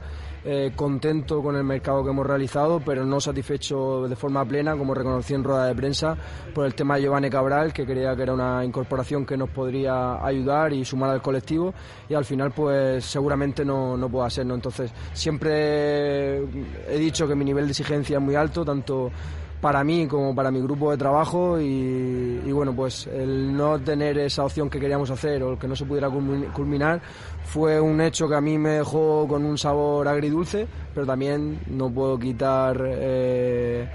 eh, 0.51 0.73
contento 0.75 1.43
con 1.43 1.57
el 1.57 1.65
mercado 1.65 2.03
que 2.03 2.09
hemos 2.09 2.27
realizado, 2.27 2.81
pero 2.81 3.05
no 3.05 3.21
satisfecho 3.21 4.09
de 4.09 4.17
forma 4.17 4.47
plena, 4.47 4.75
como 4.79 4.95
reconocí 4.95 5.35
en 5.35 5.45
rueda 5.45 5.67
de 5.67 5.75
prensa, 5.75 6.17
por 6.55 6.65
el 6.65 6.75
tema 6.75 6.97
de 6.97 7.03
Giovanni 7.03 7.29
Cabral, 7.29 7.71
que 7.71 7.85
creía 7.85 8.17
que 8.17 8.23
era 8.23 8.33
una 8.33 8.65
incorporación 8.65 9.27
que 9.27 9.37
nos 9.37 9.51
podría 9.51 10.25
ayudar 10.25 10.73
y 10.73 10.87
sumar 10.87 11.11
al 11.11 11.21
colectivo, 11.21 11.75
y 12.09 12.15
al 12.15 12.25
final 12.25 12.53
pues 12.53 13.05
seguramente 13.05 13.63
no, 13.63 13.95
no 13.99 14.09
pueda 14.09 14.31
ser. 14.31 14.47
¿no? 14.47 14.55
Entonces 14.55 14.91
siempre 15.13 16.39
he 16.39 16.99
dicho 16.99 17.29
que 17.29 17.35
mi 17.35 17.45
nivel 17.45 17.67
de 17.67 17.73
exigencia 17.73 18.17
es 18.17 18.23
muy 18.23 18.35
alto, 18.35 18.65
tanto 18.65 19.11
para 19.61 19.83
mí 19.83 20.07
como 20.07 20.35
para 20.35 20.51
mi 20.51 20.61
grupo 20.61 20.91
de 20.93 20.97
trabajo 20.97 21.61
y, 21.61 22.41
y 22.47 22.53
bueno 22.53 22.73
pues 22.75 23.07
el 23.09 23.57
no 23.57 23.79
tener 23.81 24.17
esa 24.19 24.45
opción 24.45 24.71
que 24.71 24.79
queríamos 24.79 25.11
hacer 25.11 25.43
o 25.43 25.53
el 25.53 25.59
que 25.59 25.67
no 25.67 25.75
se 25.75 25.85
pudiera 25.85 26.09
culmi- 26.09 26.53
culminar 26.53 27.01
fue 27.45 27.81
un 27.81 28.01
hecho 28.01 28.29
que 28.29 28.37
a 28.37 28.41
mí 28.41 28.57
me 28.59 28.71
dejó 28.71 29.27
con 29.27 29.45
un 29.45 29.59
sabor 29.59 30.07
agridulce 30.07 30.67
pero 30.95 31.07
también 31.07 31.59
no 31.69 31.91
puedo 31.91 32.19
quitar 32.19 32.81
eh, 32.87 33.89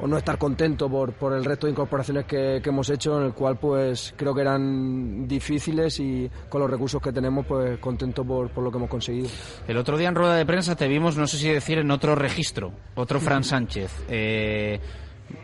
o 0.00 0.06
no 0.06 0.18
estar 0.18 0.38
contento 0.38 0.88
por, 0.88 1.12
por 1.12 1.32
el 1.32 1.44
resto 1.44 1.66
de 1.66 1.72
incorporaciones 1.72 2.26
que, 2.26 2.60
que 2.62 2.68
hemos 2.68 2.90
hecho 2.90 3.18
en 3.18 3.26
el 3.26 3.32
cual 3.32 3.56
pues 3.56 4.14
creo 4.16 4.34
que 4.34 4.42
eran 4.42 5.26
difíciles 5.26 5.98
y 6.00 6.30
con 6.48 6.60
los 6.60 6.70
recursos 6.70 7.00
que 7.00 7.12
tenemos 7.12 7.46
pues 7.46 7.78
contento 7.78 8.24
por, 8.24 8.50
por 8.50 8.62
lo 8.64 8.70
que 8.70 8.76
hemos 8.76 8.90
conseguido. 8.90 9.28
El 9.66 9.76
otro 9.78 9.96
día 9.96 10.08
en 10.08 10.14
rueda 10.14 10.34
de 10.36 10.44
prensa 10.46 10.76
te 10.76 10.88
vimos, 10.88 11.16
no 11.16 11.26
sé 11.26 11.38
si 11.38 11.48
decir, 11.48 11.78
en 11.78 11.90
otro 11.90 12.14
registro, 12.14 12.72
otro 12.94 13.20
Fran 13.20 13.44
Sánchez. 13.44 13.90
eh, 14.08 14.80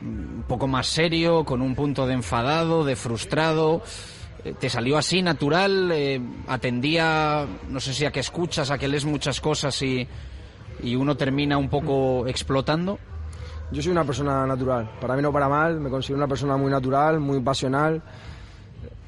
un 0.01 0.45
poco 0.49 0.67
más 0.67 0.87
serio, 0.87 1.45
con 1.45 1.63
un 1.63 1.75
punto 1.75 2.07
de 2.07 2.15
enfadado, 2.15 2.85
de 2.85 2.97
frustrado. 2.97 3.83
Eh, 4.45 4.55
¿Te 4.59 4.69
salió 4.69 4.97
así, 4.97 5.23
natural? 5.23 5.91
Eh, 5.93 6.21
¿Atendía, 6.49 7.47
no 7.69 7.81
sé 7.81 7.95
si 7.95 8.05
a 8.05 8.11
que 8.11 8.21
escuchas, 8.21 8.71
a 8.71 8.79
que 8.79 8.89
lees 8.89 9.05
muchas 9.05 9.41
cosas 9.41 9.81
y, 9.83 10.07
y 10.83 10.97
uno 10.97 11.17
termina 11.17 11.59
un 11.59 11.69
poco 11.69 12.27
explotando? 12.27 12.99
Yo 13.75 13.83
soy 13.83 13.91
una 13.91 14.05
persona 14.05 14.47
natural, 14.47 14.89
para 15.01 15.17
mí 15.17 15.23
no 15.23 15.33
para 15.33 15.49
mal, 15.49 15.81
me 15.81 15.91
considero 15.91 16.19
una 16.19 16.29
persona 16.29 16.57
muy 16.57 16.71
natural, 16.71 17.19
muy 17.19 17.41
pasional. 17.41 18.01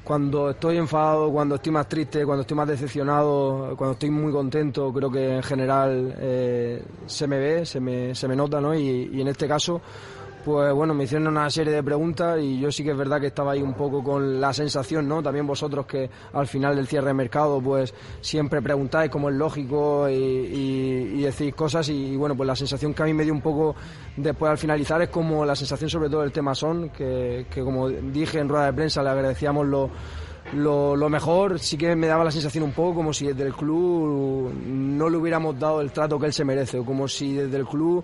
Cuando 0.03 0.49
estoy 0.49 0.75
enfadado, 0.75 1.31
cuando 1.31 1.55
estoy 1.55 1.71
más 1.71 1.87
triste, 1.87 2.25
cuando 2.25 2.41
estoy 2.41 2.57
más 2.57 2.67
decepcionado, 2.67 3.75
cuando 3.77 3.93
estoy 3.93 4.09
muy 4.09 4.29
contento, 4.33 4.91
creo 4.91 5.09
que 5.09 5.37
en 5.37 5.43
general 5.43 6.13
eh, 6.17 6.83
se 7.05 7.27
me 7.27 7.39
ve, 7.39 7.65
se 7.65 7.79
me, 7.79 8.13
se 8.13 8.27
me 8.27 8.35
nota, 8.35 8.59
¿no? 8.59 8.75
Y, 8.75 9.09
y 9.13 9.21
en 9.21 9.29
este 9.29 9.47
caso, 9.47 9.79
pues 10.47 10.73
bueno, 10.73 10.93
me 10.93 11.03
hicieron 11.03 11.27
una 11.27 11.49
serie 11.49 11.73
de 11.73 11.83
preguntas 11.83 12.39
y 12.41 12.57
yo 12.57 12.71
sí 12.71 12.81
que 12.81 12.91
es 12.91 12.97
verdad 12.97 13.19
que 13.19 13.27
estaba 13.27 13.51
ahí 13.51 13.61
un 13.61 13.73
poco 13.73 14.01
con 14.01 14.39
la 14.39 14.53
sensación, 14.53 15.05
¿no? 15.05 15.21
También 15.21 15.45
vosotros 15.45 15.85
que 15.85 16.09
al 16.31 16.47
final 16.47 16.73
del 16.73 16.87
cierre 16.87 17.07
de 17.07 17.15
mercado, 17.15 17.59
pues 17.59 17.93
siempre 18.21 18.61
preguntáis 18.61 19.11
cómo 19.11 19.27
es 19.27 19.35
lógico 19.35 20.07
y, 20.09 21.21
decís 21.21 21.53
cosas 21.53 21.89
y, 21.89 22.15
bueno, 22.15 22.33
pues 22.37 22.47
la 22.47 22.55
sensación 22.55 22.93
que 22.93 23.03
a 23.03 23.05
mí 23.07 23.13
me 23.13 23.25
dio 23.25 23.33
un 23.33 23.41
poco 23.41 23.75
después 24.15 24.49
al 24.49 24.57
finalizar 24.57 25.01
es 25.01 25.09
como 25.09 25.43
la 25.43 25.53
sensación 25.53 25.89
sobre 25.89 26.09
todo 26.09 26.21
del 26.21 26.31
tema 26.31 26.55
Son, 26.55 26.91
que, 26.91 27.47
que 27.53 27.61
como 27.61 27.89
dije 27.89 28.39
en 28.39 28.47
rueda 28.47 28.67
de 28.67 28.73
prensa 28.73 29.03
le 29.03 29.09
agradecíamos 29.09 29.67
lo, 29.67 29.89
lo 30.53 31.09
mejor 31.09 31.59
sí 31.59 31.77
que 31.77 31.95
me 31.95 32.07
daba 32.07 32.23
la 32.23 32.31
sensación 32.31 32.63
un 32.63 32.71
poco 32.71 32.95
como 32.95 33.11
si 33.13 33.27
desde 33.27 33.43
el 33.43 33.53
club 33.53 34.53
no 34.65 35.09
le 35.09 35.17
hubiéramos 35.17 35.59
dado 35.59 35.81
el 35.81 35.91
trato 35.91 36.17
que 36.17 36.27
él 36.27 36.33
se 36.33 36.45
merece, 36.45 36.79
o 36.79 36.85
como 36.85 37.07
si 37.07 37.33
desde 37.33 37.57
el 37.57 37.65
club 37.65 38.03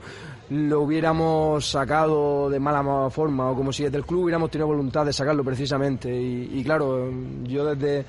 lo 0.53 0.81
hubiéramos 0.81 1.67
sacado 1.67 2.47
de 2.47 2.59
mala 2.59 3.09
forma, 3.09 3.49
o 3.49 3.55
como 3.55 3.73
si 3.73 3.83
desde 3.83 3.97
el 3.97 4.05
club 4.05 4.25
hubiéramos 4.25 4.51
tenido 4.51 4.67
voluntad 4.67 5.03
de 5.03 5.11
sacarlo 5.11 5.43
precisamente. 5.43 6.15
Y, 6.15 6.63
claro, 6.63 7.09
yo 7.43 7.73
desde 7.73 8.05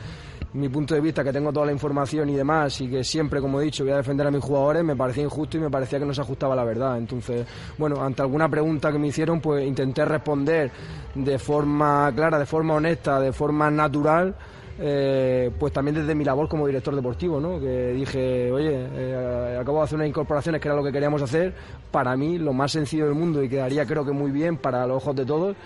mi 0.53 0.69
punto 0.69 0.95
de 0.95 1.01
vista, 1.01 1.25
que 1.25 1.33
tengo 1.33 1.55
toda 1.55 1.65
la 1.65 1.73
información 1.73 2.29
y 2.29 2.35
demás, 2.35 2.79
y 2.83 2.89
que 2.89 3.03
siempre, 3.03 3.41
como 3.41 3.61
he 3.61 3.65
dicho, 3.65 3.83
voy 3.83 3.95
a 3.95 3.97
defender 3.97 4.27
a 4.27 4.31
mis 4.31 4.45
jugadores, 4.45 4.85
me 4.85 4.95
parecía 4.95 5.25
injusto 5.25 5.57
y 5.57 5.61
me 5.61 5.71
parecía 5.71 5.99
que 5.99 6.05
no 6.05 6.12
se 6.12 6.21
ajustaba 6.21 6.55
la 6.55 6.65
verdad. 6.65 6.99
Entonces, 6.99 7.47
bueno, 7.79 8.03
ante 8.03 8.21
alguna 8.21 8.47
pregunta 8.47 8.93
que 8.93 8.99
me 8.99 9.07
hicieron, 9.07 9.41
pues 9.41 9.66
intenté 9.66 10.05
responder 10.05 10.71
de 11.15 11.39
forma 11.39 12.12
clara, 12.15 12.39
de 12.39 12.47
forma 12.47 12.75
honesta, 12.75 13.21
de 13.21 13.33
forma 13.33 13.71
natural. 13.71 14.35
Eh, 14.79 15.51
pues 15.59 15.73
también 15.73 15.95
desde 15.97 16.15
mi 16.15 16.25
labor 16.25 16.49
como 16.49 16.67
director 16.67 16.95
deportivo, 16.97 17.41
¿no? 17.41 17.61
Que 17.61 17.93
dije, 17.93 18.51
oye, 18.51 18.89
eh, 18.93 19.59
acabo 19.61 19.79
de 19.79 19.85
hacer 19.85 19.97
unas 19.97 20.09
incorporaciones 20.09 20.61
que 20.61 20.69
era 20.69 20.77
lo 20.77 20.83
que 20.85 20.93
queríamos 20.93 21.23
hacer. 21.23 21.55
Para 21.91 22.17
mí, 22.17 22.39
lo 22.39 22.53
más 22.53 22.73
sencillo 22.73 23.07
del 23.07 23.15
mundo 23.15 23.43
y 23.43 23.49
quedaría 23.49 23.87
creo 23.87 24.05
que 24.05 24.13
muy 24.13 24.31
bien 24.31 24.57
para 24.57 24.87
los 24.87 24.97
ojos 24.99 25.15
de 25.17 25.25
todos, 25.25 25.57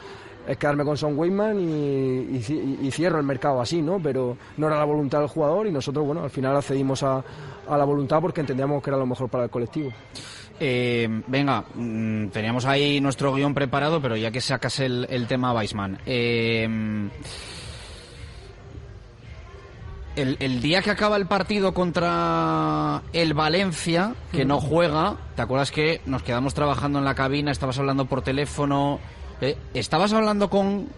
es 0.46 0.56
quedarme 0.56 0.84
con 0.84 0.96
Son 0.96 1.18
Wayman 1.18 1.60
y, 1.60 1.64
y 2.36 2.40
ci- 2.42 2.78
y 2.82 2.90
cierro 2.90 3.18
el 3.18 3.24
mercado 3.26 3.60
así, 3.60 3.82
¿no? 3.82 4.00
Pero 4.02 4.36
no 4.56 4.66
era 4.66 4.78
la 4.78 4.84
voluntad 4.84 5.18
del 5.20 5.28
jugador 5.28 5.66
y 5.66 5.70
nosotros, 5.72 6.06
bueno, 6.06 6.22
al 6.24 6.30
final 6.30 6.56
accedimos 6.56 7.02
a, 7.02 7.22
la 7.68 7.84
voluntad 7.84 8.20
porque 8.20 8.40
entendíamos 8.40 8.82
que 8.82 8.88
era 8.90 8.96
lo 8.98 9.04
mejor 9.06 9.28
para 9.28 9.44
el 9.44 9.50
colectivo. 9.50 9.90
Eh, 10.60 11.06
venga, 11.26 11.64
mm, 11.74 12.28
teníamos 12.28 12.64
ahí 12.64 13.00
nuestro 13.00 13.32
guion 13.34 13.52
preparado, 13.54 14.00
pero 14.00 14.16
ya 14.16 14.30
que 14.30 14.40
sacas 14.40 14.80
el, 14.80 15.06
el 15.10 15.26
tema 15.26 15.52
Weisman. 15.52 15.98
El, 20.20 20.36
el 20.40 20.60
día 20.60 20.82
que 20.82 20.90
acaba 20.90 21.16
el 21.16 21.26
partido 21.26 21.72
contra 21.74 23.02
el 23.12 23.34
Valencia, 23.34 24.14
que 24.32 24.44
no 24.44 24.60
juega, 24.60 25.16
¿te 25.36 25.42
acuerdas 25.42 25.70
que 25.70 26.00
nos 26.06 26.22
quedamos 26.22 26.54
trabajando 26.54 26.98
en 26.98 27.04
la 27.04 27.14
cabina, 27.14 27.50
estabas 27.50 27.78
hablando 27.78 28.06
por 28.06 28.22
teléfono? 28.22 28.98
eh, 29.40 29.56
¿Estabas 29.74 30.12
hablando 30.12 30.50
con 30.50 30.88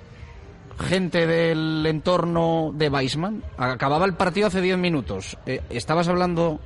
gente 0.79 1.27
del 1.27 1.85
entorno 1.87 2.73
de 2.75 2.89
Weisman? 2.89 3.43
Acababa 3.59 4.07
el 4.07 4.15
partido 4.15 4.47
hace 4.47 4.61
10 4.61 4.79
minutos. 4.79 5.37
Eh, 5.47 5.61
¿Estabas 5.71 6.09
hablando 6.09 6.59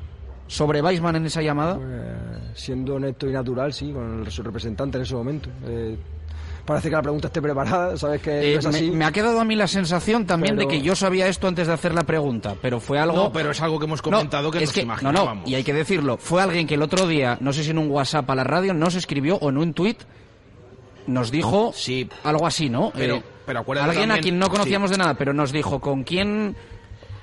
sobre 0.46 0.82
Weisman 0.82 1.16
en 1.16 1.26
esa 1.26 1.42
llamada? 1.42 1.78
Eh, 1.80 2.50
siendo 2.54 2.94
honesto 2.96 3.28
y 3.28 3.32
natural, 3.32 3.72
sí, 3.72 3.92
con 3.92 4.20
el- 4.20 4.30
su 4.30 4.42
representante 4.42 4.98
en 4.98 5.02
ese 5.02 5.14
momento. 5.14 5.48
Eh, 5.66 5.96
parece 6.64 6.88
que 6.88 6.96
la 6.96 7.02
pregunta 7.02 7.26
esté 7.28 7.42
preparada, 7.42 7.96
sabes 7.96 8.20
que 8.22 8.52
Eh, 8.52 8.54
no 8.54 8.58
es 8.60 8.66
así. 8.66 8.90
me, 8.90 8.96
me 8.98 9.04
ha 9.04 9.12
quedado 9.12 9.40
a 9.40 9.44
mí 9.44 9.54
la 9.54 9.66
sensación 9.68 10.26
también 10.26 10.56
Pero- 10.56 10.68
de 10.68 10.74
que 10.76 10.82
yo 10.82 10.94
sabía 10.96 11.26
esto 11.28 11.46
antes 11.48 11.66
de 11.66 11.72
hacer 11.72 11.94
la 11.94 12.04
pregunta, 12.04 12.54
pero 12.62 12.80
fue 12.80 12.98
algo... 12.98 13.16
No, 13.16 13.32
pero 13.32 13.50
es 13.50 13.60
algo 13.60 13.78
que 13.78 13.84
hemos 13.84 14.00
comentado 14.02 14.50
que 14.50 14.62
es 14.62 14.68
nos 14.68 14.76
No, 14.76 14.82
no, 14.82 14.84
imaginábamos. 15.10 15.48
y 15.48 15.54
hay 15.54 15.64
que 15.64 15.72
decirlo, 15.74 16.16
fue 16.16 16.42
alguien 16.42 16.66
que 16.66 16.74
el 16.74 16.82
otro 16.82 17.06
día, 17.06 17.36
no 17.40 17.52
sé 17.52 17.64
si 17.64 17.70
en 17.70 17.78
un 17.78 17.90
WhatsApp 17.90 18.28
a 18.30 18.34
la 18.34 18.44
radio, 18.44 18.72
nos 18.74 18.94
escribió 18.94 19.36
o 19.36 19.48
en 19.50 19.58
un 19.58 19.74
tuit, 19.74 19.98
nos 21.06 21.30
dijo 21.30 21.72
Sí. 21.74 22.08
algo 22.22 22.46
así, 22.46 22.68
¿no? 22.70 22.90
Pero- 22.94 23.16
Eh, 23.16 23.22
pero 23.44 23.60
acuérdate 23.60 23.90
Alguien 23.90 24.10
a 24.10 24.18
quien 24.18 24.38
no 24.38 24.48
conocíamos 24.48 24.88
sí. 24.90 24.94
de 24.94 24.98
nada, 24.98 25.14
pero 25.14 25.32
nos 25.34 25.52
dijo 25.52 25.80
con 25.80 26.02
quién... 26.04 26.56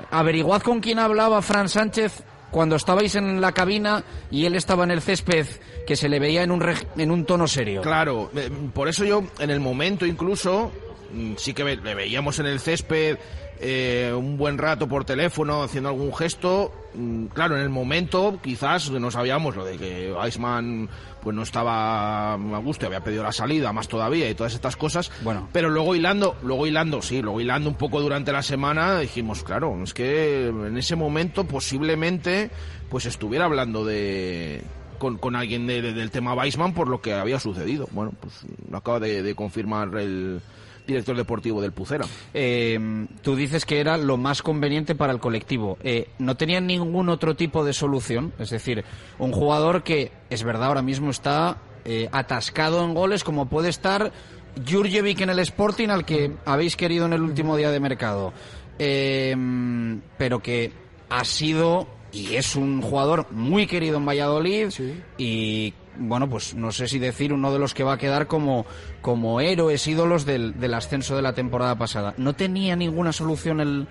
Averiguad 0.09 0.61
con 0.61 0.80
quién 0.81 0.99
hablaba 0.99 1.41
Fran 1.41 1.69
Sánchez 1.69 2.23
cuando 2.51 2.75
estabais 2.75 3.15
en 3.15 3.41
la 3.41 3.53
cabina 3.53 4.03
y 4.29 4.45
él 4.45 4.55
estaba 4.55 4.83
en 4.83 4.91
el 4.91 5.01
césped, 5.01 5.47
que 5.87 5.95
se 5.95 6.09
le 6.09 6.19
veía 6.19 6.43
en 6.43 6.51
un, 6.51 6.63
en 6.97 7.11
un 7.11 7.25
tono 7.25 7.47
serio. 7.47 7.81
Claro, 7.81 8.29
eh, 8.35 8.49
por 8.73 8.87
eso 8.87 9.03
yo 9.05 9.23
en 9.39 9.49
el 9.49 9.59
momento 9.59 10.05
incluso 10.05 10.71
mm, 11.13 11.33
sí 11.37 11.53
que 11.53 11.63
le 11.63 11.95
veíamos 11.95 12.39
en 12.39 12.45
el 12.45 12.59
césped 12.59 13.17
eh, 13.63 14.11
un 14.15 14.37
buen 14.37 14.57
rato 14.57 14.87
por 14.87 15.05
teléfono 15.05 15.61
haciendo 15.63 15.89
algún 15.89 16.13
gesto. 16.15 16.73
Mm, 16.95 17.27
Claro, 17.27 17.55
en 17.55 17.61
el 17.61 17.69
momento 17.69 18.39
quizás 18.41 18.89
no 18.89 19.11
sabíamos 19.11 19.55
lo 19.55 19.63
de 19.63 19.77
que 19.77 20.13
Iceman 20.27 20.89
pues 21.23 21.35
no 21.35 21.43
estaba 21.43 22.34
a 22.34 22.57
gusto 22.64 22.85
había 22.88 23.03
pedido 23.03 23.23
la 23.23 23.31
salida 23.31 23.72
más 23.73 23.88
todavía 23.88 24.30
y 24.30 24.35
todas 24.35 24.53
estas 24.53 24.76
cosas. 24.76 25.11
Bueno. 25.23 25.48
Pero 25.53 25.69
luego 25.69 25.95
hilando, 25.95 26.35
luego 26.43 26.65
hilando, 26.68 27.02
sí, 27.02 27.22
luego 27.22 27.39
hilando 27.41 27.69
un 27.69 27.76
poco 27.76 28.02
durante 28.02 28.31
la 28.31 28.41
semana 28.41 28.99
dijimos, 28.99 29.43
claro, 29.43 29.77
es 29.84 29.93
que 29.93 30.48
en 30.48 30.77
ese 30.77 30.95
momento 30.95 31.45
posiblemente 31.45 32.49
pues 32.89 33.06
estuviera 33.06 33.45
hablando 33.45 33.85
de 33.85 34.64
con, 34.99 35.18
con 35.18 35.35
alguien 35.35 35.65
de- 35.68 35.81
de- 35.81 35.93
del 35.93 36.11
tema 36.11 36.34
Weisman 36.34 36.73
por 36.73 36.88
lo 36.88 37.02
que 37.02 37.14
había 37.14 37.39
sucedido. 37.39 37.88
Bueno, 37.91 38.14
pues 38.19 38.34
lo 38.69 38.77
acaba 38.77 38.99
de, 38.99 39.23
de 39.23 39.34
confirmar 39.35 39.89
el 39.98 40.41
director 40.85 41.15
deportivo 41.15 41.61
del 41.61 41.71
Pucera. 41.71 42.05
Eh, 42.33 43.07
tú 43.21 43.35
dices 43.35 43.65
que 43.65 43.79
era 43.79 43.97
lo 43.97 44.17
más 44.17 44.41
conveniente 44.41 44.95
para 44.95 45.13
el 45.13 45.19
colectivo. 45.19 45.77
Eh, 45.83 46.09
¿No 46.19 46.35
tenían 46.35 46.67
ningún 46.67 47.09
otro 47.09 47.35
tipo 47.35 47.63
de 47.63 47.73
solución? 47.73 48.33
Es 48.39 48.49
decir, 48.49 48.83
un 49.19 49.31
jugador 49.31 49.83
que, 49.83 50.11
es 50.29 50.43
verdad, 50.43 50.67
ahora 50.67 50.81
mismo 50.81 51.11
está 51.11 51.57
eh, 51.85 52.09
atascado 52.11 52.83
en 52.83 52.93
goles, 52.93 53.23
como 53.23 53.47
puede 53.47 53.69
estar 53.69 54.11
Jurjevic 54.69 55.21
en 55.21 55.29
el 55.29 55.39
Sporting, 55.39 55.89
al 55.89 56.05
que 56.05 56.35
habéis 56.45 56.75
querido 56.75 57.05
en 57.05 57.13
el 57.13 57.21
último 57.21 57.57
día 57.57 57.71
de 57.71 57.79
mercado. 57.79 58.33
Eh, 58.79 59.35
pero 60.17 60.39
que 60.39 60.71
ha 61.09 61.23
sido 61.23 61.87
y 62.11 62.35
es 62.35 62.55
un 62.55 62.81
jugador 62.81 63.31
muy 63.31 63.67
querido 63.67 63.97
en 63.97 64.05
Valladolid 64.05 64.69
y 65.17 65.73
bueno 65.97 66.30
pues 66.30 66.55
no 66.55 66.72
sé 66.72 66.88
si 66.88 66.99
decir 66.99 67.34
uno 67.34 67.51
de 67.51 67.59
los 67.59 67.73
que 67.73 67.84
va 67.84 67.93
a 67.93 67.97
quedar 67.97 68.27
como 68.27 68.65
como 69.01 69.41
héroes 69.41 69.85
ídolos 69.88 70.26
del, 70.26 70.59
del 70.59 70.73
ascenso 70.73 71.15
de 71.15 71.22
la 71.22 71.34
temporada 71.34 71.77
pasada. 71.77 72.13
No 72.18 72.34
tenía 72.34 72.76
ninguna 72.76 73.13
solución 73.13 73.59
el 73.59 73.88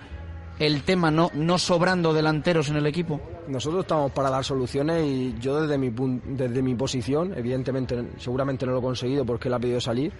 el 0.59 0.83
tema 0.83 1.09
no 1.09 1.31
no 1.33 1.57
sobrando 1.57 2.13
delanteros 2.13 2.69
en 2.69 2.75
el 2.75 2.85
equipo 2.85 3.19
Nosotros 3.47 3.81
estamos 3.81 4.11
para 4.11 4.29
dar 4.29 4.43
soluciones 4.43 5.03
y 5.05 5.35
yo 5.39 5.61
desde 5.61 5.77
mi, 5.77 5.91
desde 6.25 6.61
mi 6.61 6.75
posición, 6.75 7.33
evidentemente 7.35 8.09
seguramente 8.17 8.65
no 8.65 8.73
lo 8.73 8.79
he 8.79 8.81
conseguido 8.81 9.25
porque 9.25 9.47
él 9.47 9.55
ha 9.55 9.59
pedido 9.59 9.81
salir, 9.81 10.13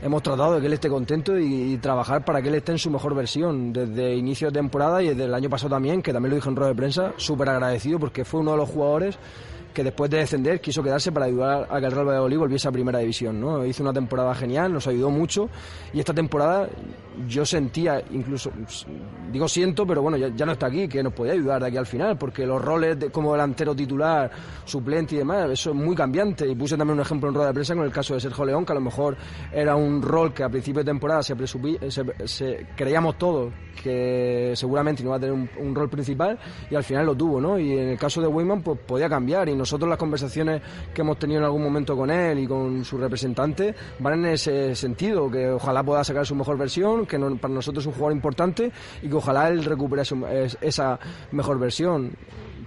hemos 0.00 0.22
tratado 0.22 0.54
de 0.54 0.60
que 0.60 0.66
él 0.66 0.72
esté 0.72 0.88
contento 0.88 1.36
y, 1.36 1.72
y 1.72 1.78
trabajar 1.78 2.24
para 2.24 2.40
que 2.40 2.48
él 2.48 2.54
esté 2.54 2.72
en 2.72 2.78
su 2.78 2.90
mejor 2.90 3.14
versión 3.14 3.72
desde 3.72 4.14
inicio 4.14 4.48
de 4.48 4.60
temporada 4.60 5.02
y 5.02 5.08
desde 5.08 5.24
el 5.24 5.34
año 5.34 5.50
pasado 5.50 5.70
también, 5.70 6.00
que 6.00 6.12
también 6.12 6.30
lo 6.30 6.36
dije 6.36 6.48
en 6.48 6.56
rueda 6.56 6.68
de 6.70 6.76
prensa, 6.76 7.12
súper 7.16 7.48
agradecido 7.48 7.98
porque 7.98 8.24
fue 8.24 8.40
uno 8.40 8.52
de 8.52 8.58
los 8.58 8.68
jugadores 8.68 9.18
que 9.76 9.84
después 9.84 10.10
de 10.10 10.16
descender 10.16 10.58
quiso 10.58 10.82
quedarse 10.82 11.12
para 11.12 11.26
ayudar 11.26 11.68
a 11.70 11.78
que 11.78 11.84
el 11.84 11.92
Real 11.92 12.08
Valladolid 12.08 12.38
volviese 12.38 12.66
a 12.66 12.72
primera 12.72 12.98
división. 12.98 13.38
¿no? 13.38 13.62
Hizo 13.66 13.82
una 13.82 13.92
temporada 13.92 14.34
genial, 14.34 14.72
nos 14.72 14.86
ayudó 14.86 15.10
mucho 15.10 15.50
y 15.92 16.00
esta 16.00 16.14
temporada 16.14 16.66
yo 17.28 17.46
sentía, 17.46 18.02
incluso, 18.10 18.50
digo 19.32 19.48
siento, 19.48 19.86
pero 19.86 20.02
bueno, 20.02 20.16
ya, 20.16 20.46
no 20.46 20.52
está 20.52 20.66
aquí, 20.66 20.86
que 20.88 21.02
nos 21.02 21.12
podía 21.12 21.32
ayudar 21.32 21.62
de 21.62 21.68
aquí 21.68 21.76
al 21.76 21.86
final, 21.86 22.16
porque 22.18 22.46
los 22.46 22.60
roles 22.62 22.98
de- 22.98 23.10
como 23.10 23.32
delantero 23.32 23.74
titular, 23.74 24.30
suplente 24.64 25.14
y 25.14 25.18
demás, 25.18 25.50
eso 25.50 25.70
es 25.70 25.76
muy 25.76 25.94
cambiante. 25.96 26.46
Y 26.46 26.54
puse 26.54 26.76
también 26.76 26.98
un 26.98 27.02
ejemplo 27.02 27.28
en 27.28 27.34
rueda 27.34 27.48
de 27.48 27.54
prensa 27.54 27.74
con 27.74 27.84
el 27.84 27.92
caso 27.92 28.14
de 28.14 28.20
Sergio 28.20 28.44
León, 28.44 28.64
que 28.64 28.72
a 28.72 28.74
lo 28.74 28.80
mejor 28.80 29.16
era 29.52 29.76
un 29.76 30.02
rol 30.02 30.34
que 30.34 30.42
a 30.44 30.48
principio 30.48 30.80
de 30.82 30.90
temporada 30.90 31.22
se, 31.22 31.36
presupí- 31.36 31.78
se- 31.90 32.26
se- 32.28 32.66
creíamos 32.76 33.16
todos 33.18 33.52
que 33.82 34.52
seguramente 34.56 35.02
no 35.02 35.10
iba 35.10 35.16
a 35.16 35.20
tener 35.20 35.32
un, 35.34 35.48
un 35.58 35.74
rol 35.74 35.88
principal 35.88 36.38
y 36.70 36.74
al 36.74 36.82
final 36.82 37.06
lo 37.06 37.14
tuvo, 37.14 37.40
¿no? 37.40 37.58
Y 37.58 37.72
en 37.72 37.88
el 37.90 37.98
caso 37.98 38.20
de 38.20 38.26
Weyman, 38.26 38.62
pues 38.62 38.78
podía 38.80 39.08
cambiar 39.08 39.48
y 39.48 39.54
nosotros 39.54 39.88
las 39.88 39.98
conversaciones 39.98 40.60
que 40.94 41.02
hemos 41.02 41.18
tenido 41.18 41.40
en 41.40 41.44
algún 41.44 41.62
momento 41.62 41.96
con 41.96 42.10
él 42.10 42.38
y 42.38 42.46
con 42.46 42.84
su 42.84 42.98
representante 42.98 43.74
van 44.00 44.14
en 44.24 44.26
ese 44.32 44.74
sentido, 44.74 45.30
que 45.30 45.50
ojalá 45.50 45.82
pueda 45.84 46.02
sacar 46.04 46.26
su 46.26 46.34
mejor 46.34 46.56
versión, 46.58 47.05
que 47.06 47.18
no- 47.18 47.36
para 47.36 47.54
nosotros 47.54 47.82
es 47.84 47.86
un 47.88 47.92
jugador 47.94 48.12
importante 48.16 48.70
y 49.02 49.08
que 49.08 49.14
ojalá 49.14 49.48
él 49.48 49.60
es- 50.32 50.58
esa 50.60 50.98
mejor 51.32 51.58
versión. 51.58 52.12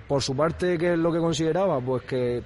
Por 0.08 0.22
su 0.24 0.36
parte, 0.36 0.78
¿qué 0.78 0.94
es 0.94 1.00
lo 1.00 1.12
que 1.12 1.20
consideraba? 1.20 1.80
Pues 1.80 2.04
que 2.04 2.44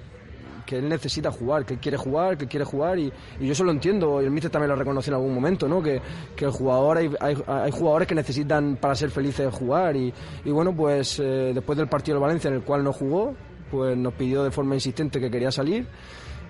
que 0.66 0.78
él 0.78 0.88
necesita 0.88 1.30
jugar, 1.30 1.66
que 1.66 1.76
quiere 1.76 1.98
jugar, 1.98 2.38
que 2.38 2.46
quiere 2.46 2.64
jugar 2.64 2.98
y, 2.98 3.12
y 3.38 3.46
yo 3.46 3.52
eso 3.52 3.64
lo 3.64 3.70
entiendo 3.70 4.22
y 4.22 4.24
el 4.24 4.30
míster 4.30 4.50
también 4.50 4.70
lo 4.70 4.76
reconoció 4.76 5.10
en 5.10 5.16
algún 5.16 5.34
momento, 5.34 5.68
¿no? 5.68 5.82
Que, 5.82 6.00
que 6.34 6.46
el 6.46 6.52
jugador 6.52 6.96
hay, 6.96 7.10
hay, 7.20 7.36
hay 7.46 7.70
jugadores 7.70 8.08
que 8.08 8.14
necesitan 8.14 8.76
para 8.80 8.94
ser 8.94 9.10
felices 9.10 9.52
jugar 9.52 9.94
y, 9.94 10.10
y 10.42 10.50
bueno 10.50 10.74
pues 10.74 11.20
eh, 11.20 11.50
después 11.54 11.76
del 11.76 11.86
partido 11.88 12.16
de 12.16 12.22
Valencia 12.22 12.48
en 12.48 12.54
el 12.54 12.62
cual 12.62 12.82
no 12.82 12.94
jugó 12.94 13.34
pues 13.70 13.94
nos 13.94 14.14
pidió 14.14 14.42
de 14.42 14.50
forma 14.50 14.74
insistente 14.74 15.20
que 15.20 15.30
quería 15.30 15.50
salir 15.52 15.86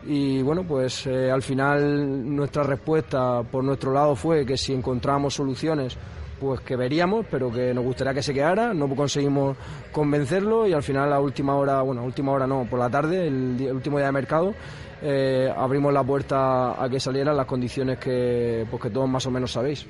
Y 0.06 0.43
bueno, 0.43 0.64
pues 0.64 1.06
eh, 1.06 1.31
al 1.31 1.43
final 1.43 2.35
nuestra 2.35 2.62
respuesta 2.62 3.43
por 3.43 3.64
nuestro 3.64 3.93
lado 3.93 4.14
fue 4.14 4.44
que 4.44 4.56
si 4.56 4.74
encontramos 4.74 5.35
soluciones, 5.35 5.97
pues 6.39 6.60
que 6.60 6.76
veríamos, 6.76 7.24
pero 7.31 7.51
que 7.51 7.72
nos 7.72 7.85
gustaría 7.85 8.12
que 8.12 8.22
se 8.22 8.35
quedara. 8.35 8.74
No 8.74 8.89
conseguimos 8.94 9.56
convencerlo 9.93 10.66
y 10.66 10.74
al 10.74 10.82
final 10.82 11.12
a 11.12 11.20
última 11.20 11.56
hora, 11.56 11.81
bueno, 11.81 12.02
a 12.02 12.05
última 12.05 12.32
hora 12.32 12.47
no, 12.47 12.66
por 12.68 12.78
la 12.78 12.90
tarde, 12.90 13.26
el, 13.26 13.70
último 13.72 13.97
día 13.97 14.06
de 14.06 14.12
mercado, 14.12 14.55
eh, 15.01 15.52
abrimos 15.56 15.93
la 15.93 16.05
puerta 16.05 16.82
a 16.82 16.89
que 16.90 17.01
salieran 17.01 17.36
las 17.36 17.47
condiciones 17.47 17.98
que, 17.98 18.66
pues 18.70 18.82
que 18.82 18.90
todos 18.90 19.09
más 19.09 19.24
o 19.24 19.31
menos 19.31 19.52
sabéis. 19.52 19.86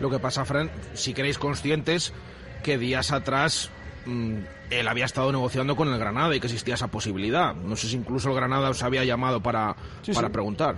Lo 0.00 0.08
que 0.08 0.18
pasa, 0.18 0.44
Fran, 0.46 0.70
si 0.94 1.12
queréis 1.12 1.38
conscientes 1.38 2.14
que 2.62 2.78
días 2.78 3.12
atrás 3.12 3.70
él 4.06 4.88
había 4.88 5.04
estado 5.04 5.30
negociando 5.32 5.76
con 5.76 5.88
el 5.88 5.98
Granada 5.98 6.34
y 6.34 6.40
que 6.40 6.46
existía 6.46 6.74
esa 6.74 6.88
posibilidad. 6.88 7.54
No 7.54 7.76
sé 7.76 7.88
si 7.88 7.96
incluso 7.96 8.28
el 8.30 8.34
Granada 8.36 8.70
os 8.70 8.82
había 8.82 9.04
llamado 9.04 9.40
para, 9.42 9.74
Sí, 10.02 10.12
para 10.12 10.28
sí. 10.28 10.32
preguntar. 10.32 10.76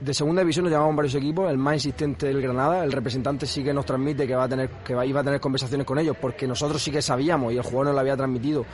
De 0.00 0.14
segunda 0.14 0.40
división 0.40 0.64
nos 0.64 0.72
llamamos 0.72 0.96
varios 0.96 1.14
equipos, 1.14 1.50
el 1.50 1.58
más 1.58 1.74
insistente 1.74 2.30
el 2.30 2.40
Granada, 2.40 2.84
el 2.84 2.90
representante 2.92 3.46
sí 3.46 3.62
que 3.62 3.74
nos 3.74 3.84
transmite 3.84 4.26
que 4.26 4.34
va 4.34 4.44
a 4.44 4.48
tener 4.48 4.70
que 4.84 4.94
va- 4.94 5.04
iba 5.04 5.20
a 5.20 5.24
tener 5.24 5.40
conversaciones 5.40 5.86
con 5.86 5.98
ellos, 5.98 6.16
porque 6.18 6.46
nosotros 6.46 6.82
sí 6.82 6.90
que 6.90 7.02
sabíamos 7.02 7.52
y 7.52 7.56
el 7.58 7.62
jugador 7.62 7.86
nos 7.86 7.94
lo 7.96 8.00
había 8.00 8.16
transmitido 8.16 8.64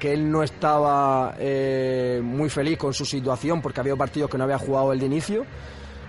que 0.00 0.12
él 0.12 0.28
no 0.28 0.42
estaba 0.42 1.36
eh, 1.38 2.20
muy 2.24 2.50
feliz 2.50 2.76
con 2.76 2.92
su 2.92 3.04
situación 3.04 3.62
porque 3.62 3.78
había 3.80 3.94
partidos 3.94 4.28
que 4.28 4.36
no 4.36 4.42
había 4.44 4.58
jugado 4.58 4.92
el 4.92 4.98
de 4.98 5.06
inicio. 5.06 5.46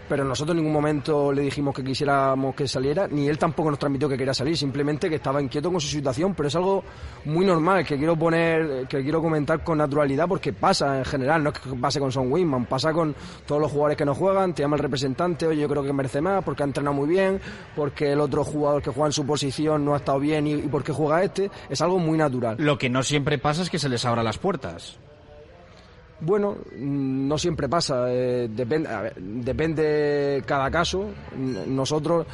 Pero 0.07 0.23
nosotros 0.23 0.56
en 0.56 0.57
ningún 0.57 0.73
momento 0.73 1.32
le 1.32 1.41
dijimos 1.41 1.73
que 1.73 1.84
quisiéramos 1.84 2.56
que 2.56 2.68
saliera, 2.68 3.07
ni 3.07 3.27
él 3.27 3.38
tampoco 3.38 3.69
nos 3.69 3.80
transmitió 3.80 4.07
que 4.07 4.18
quería 4.18 4.34
salir, 4.34 4.56
simplemente 4.57 5.10
que 5.10 5.15
estaba 5.15 5.41
inquieto 5.41 5.72
con 5.72 5.82
su 5.82 5.88
situación, 5.88 6.36
pero 6.36 6.48
es 6.48 6.56
algo 6.56 6.84
muy 7.26 7.45
normal 7.45 7.86
que 7.86 7.98
quiero 7.98 8.15
poner, 8.15 8.88
que 8.88 9.02
quiero 9.02 9.22
comentar 9.22 9.64
con 9.64 9.77
naturalidad 9.77 10.27
porque 10.27 10.53
pasa 10.53 10.99
en 10.99 11.06
general, 11.06 11.44
no 11.44 11.49
es 11.49 11.60
que 11.60 11.69
pase 11.76 11.99
con 11.99 12.11
Son 12.11 12.32
Winman, 12.32 12.65
pasa 12.65 12.94
con 12.94 13.15
todos 13.45 13.61
los 13.61 13.72
jugadores 13.72 13.98
que 13.98 14.06
no 14.06 14.14
juegan, 14.14 14.53
te 14.53 14.61
llama 14.61 14.76
el 14.76 14.84
representante, 14.84 15.48
oye 15.48 15.61
yo 15.61 15.69
creo 15.69 15.84
que 15.84 15.94
merece 15.94 16.22
más, 16.22 16.44
porque 16.44 16.64
ha 16.64 16.65
entrenado 16.65 16.95
muy 16.95 17.10
bien, 17.10 17.40
porque 17.76 18.11
el 18.11 18.19
otro 18.19 18.44
jugador 18.44 18.82
que 18.82 18.91
juega 18.91 19.07
en 19.07 19.14
su 19.14 19.26
posición 19.26 19.84
no 19.84 19.94
ha 19.94 19.98
estado 19.98 20.19
bien 20.19 20.45
y, 20.48 20.53
y 20.53 20.68
porque 20.68 20.91
juega 20.91 21.23
este, 21.23 21.49
es 21.69 21.82
algo 21.82 21.98
muy 21.99 22.18
natural. 22.18 22.57
Lo 22.60 22.77
que 22.77 22.90
no 22.90 23.03
siempre 23.03 23.38
pasa 23.38 23.64
es 23.64 23.69
que 23.69 23.80
se 23.80 23.90
les 23.90 24.06
abra 24.06 24.23
las 24.23 24.38
puertas. 24.38 24.99
Bueno, 26.22 26.56
no 26.78 27.38
siempre 27.38 27.68
pasa, 27.68 28.06
eh, 28.08 28.48
depende, 28.50 28.90
depende 29.18 30.44
cada 30.46 30.72
caso. 30.72 31.10
Nosotros, 31.68 32.26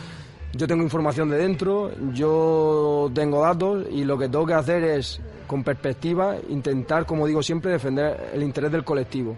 yo 0.54 0.68
tengo 0.68 0.84
información 0.84 1.30
de 1.30 1.38
dentro, 1.38 1.92
yo 2.14 3.10
tengo 3.14 3.42
datos 3.42 3.88
y 3.92 4.04
lo 4.04 4.18
que 4.18 4.30
tengo 4.30 4.46
que 4.46 4.54
hacer 4.54 4.84
es, 4.84 5.20
con 5.48 5.64
perspectiva, 5.64 6.36
intentar, 6.50 7.06
como 7.08 7.26
digo 7.26 7.42
siempre, 7.42 7.72
defender 7.72 8.32
el 8.34 8.44
interés 8.44 8.72
del 8.72 8.84
colectivo. 8.84 9.36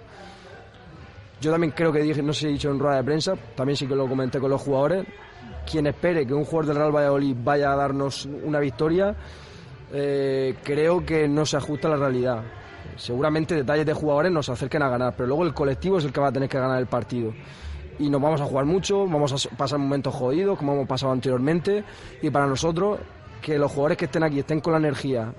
Yo 1.40 1.52
también 1.52 1.74
creo 1.76 1.92
que 1.92 2.02
dije, 2.02 2.22
no 2.22 2.34
sé 2.34 2.42
si 2.42 2.46
he 2.48 2.50
dicho 2.50 2.70
en 2.70 2.80
rueda 2.80 2.98
de 2.98 3.04
prensa, 3.04 3.36
también 3.56 3.78
sí 3.78 3.88
que 3.88 3.96
lo 3.96 4.08
comenté 4.08 4.40
con 4.40 4.50
los 4.50 4.62
jugadores, 4.62 5.06
quien 5.70 5.88
espere 5.88 6.28
que 6.28 6.34
un 6.34 6.44
jugador 6.44 6.68
del 6.68 6.78
Real 6.78 6.96
Valladolid 6.96 7.36
vaya 7.44 7.72
a 7.72 7.76
darnos 7.76 8.26
una 8.26 8.60
victoria, 8.60 9.16
eh, 9.94 10.56
creo 10.64 11.06
que 11.06 11.28
no 11.28 11.46
se 11.46 11.58
ajusta 11.58 11.88
a 11.88 11.92
la 11.92 11.98
realidad. 11.98 12.44
Seguramente 12.98 13.56
detalles 13.56 13.86
de 13.86 13.94
jugadores 13.94 14.32
nos 14.32 14.50
acerquen 14.50 14.82
a 14.84 14.90
ganar, 14.90 15.14
pero 15.16 15.28
luego 15.28 15.46
el 15.46 15.54
colectivo 15.54 15.98
es 15.98 16.06
el 16.06 16.12
que 16.12 16.20
va 16.20 16.28
a 16.28 16.32
tener 16.32 16.50
que 16.50 16.60
ganar 16.60 16.80
el 16.80 16.88
partido. 16.88 17.34
Y 18.00 18.10
nos 18.10 18.22
vamos 18.22 18.42
a 18.42 18.46
jugar 18.46 18.66
mucho, 18.66 19.08
vamos 19.08 19.46
a 19.46 19.56
pasar 19.56 19.80
momentos 19.80 20.14
jodidos, 20.14 20.58
como 20.58 20.74
hemos 20.74 20.88
pasado 20.88 21.12
anteriormente, 21.12 21.84
y 22.22 22.30
para 22.30 22.48
nosotros, 22.48 23.00
que 23.42 23.58
los 23.58 23.72
jugadores 23.72 23.98
que 23.98 24.06
estén 24.06 24.24
aquí 24.24 24.40
estén 24.40 24.62
con 24.62 24.74
la 24.74 24.80
energía, 24.80 25.34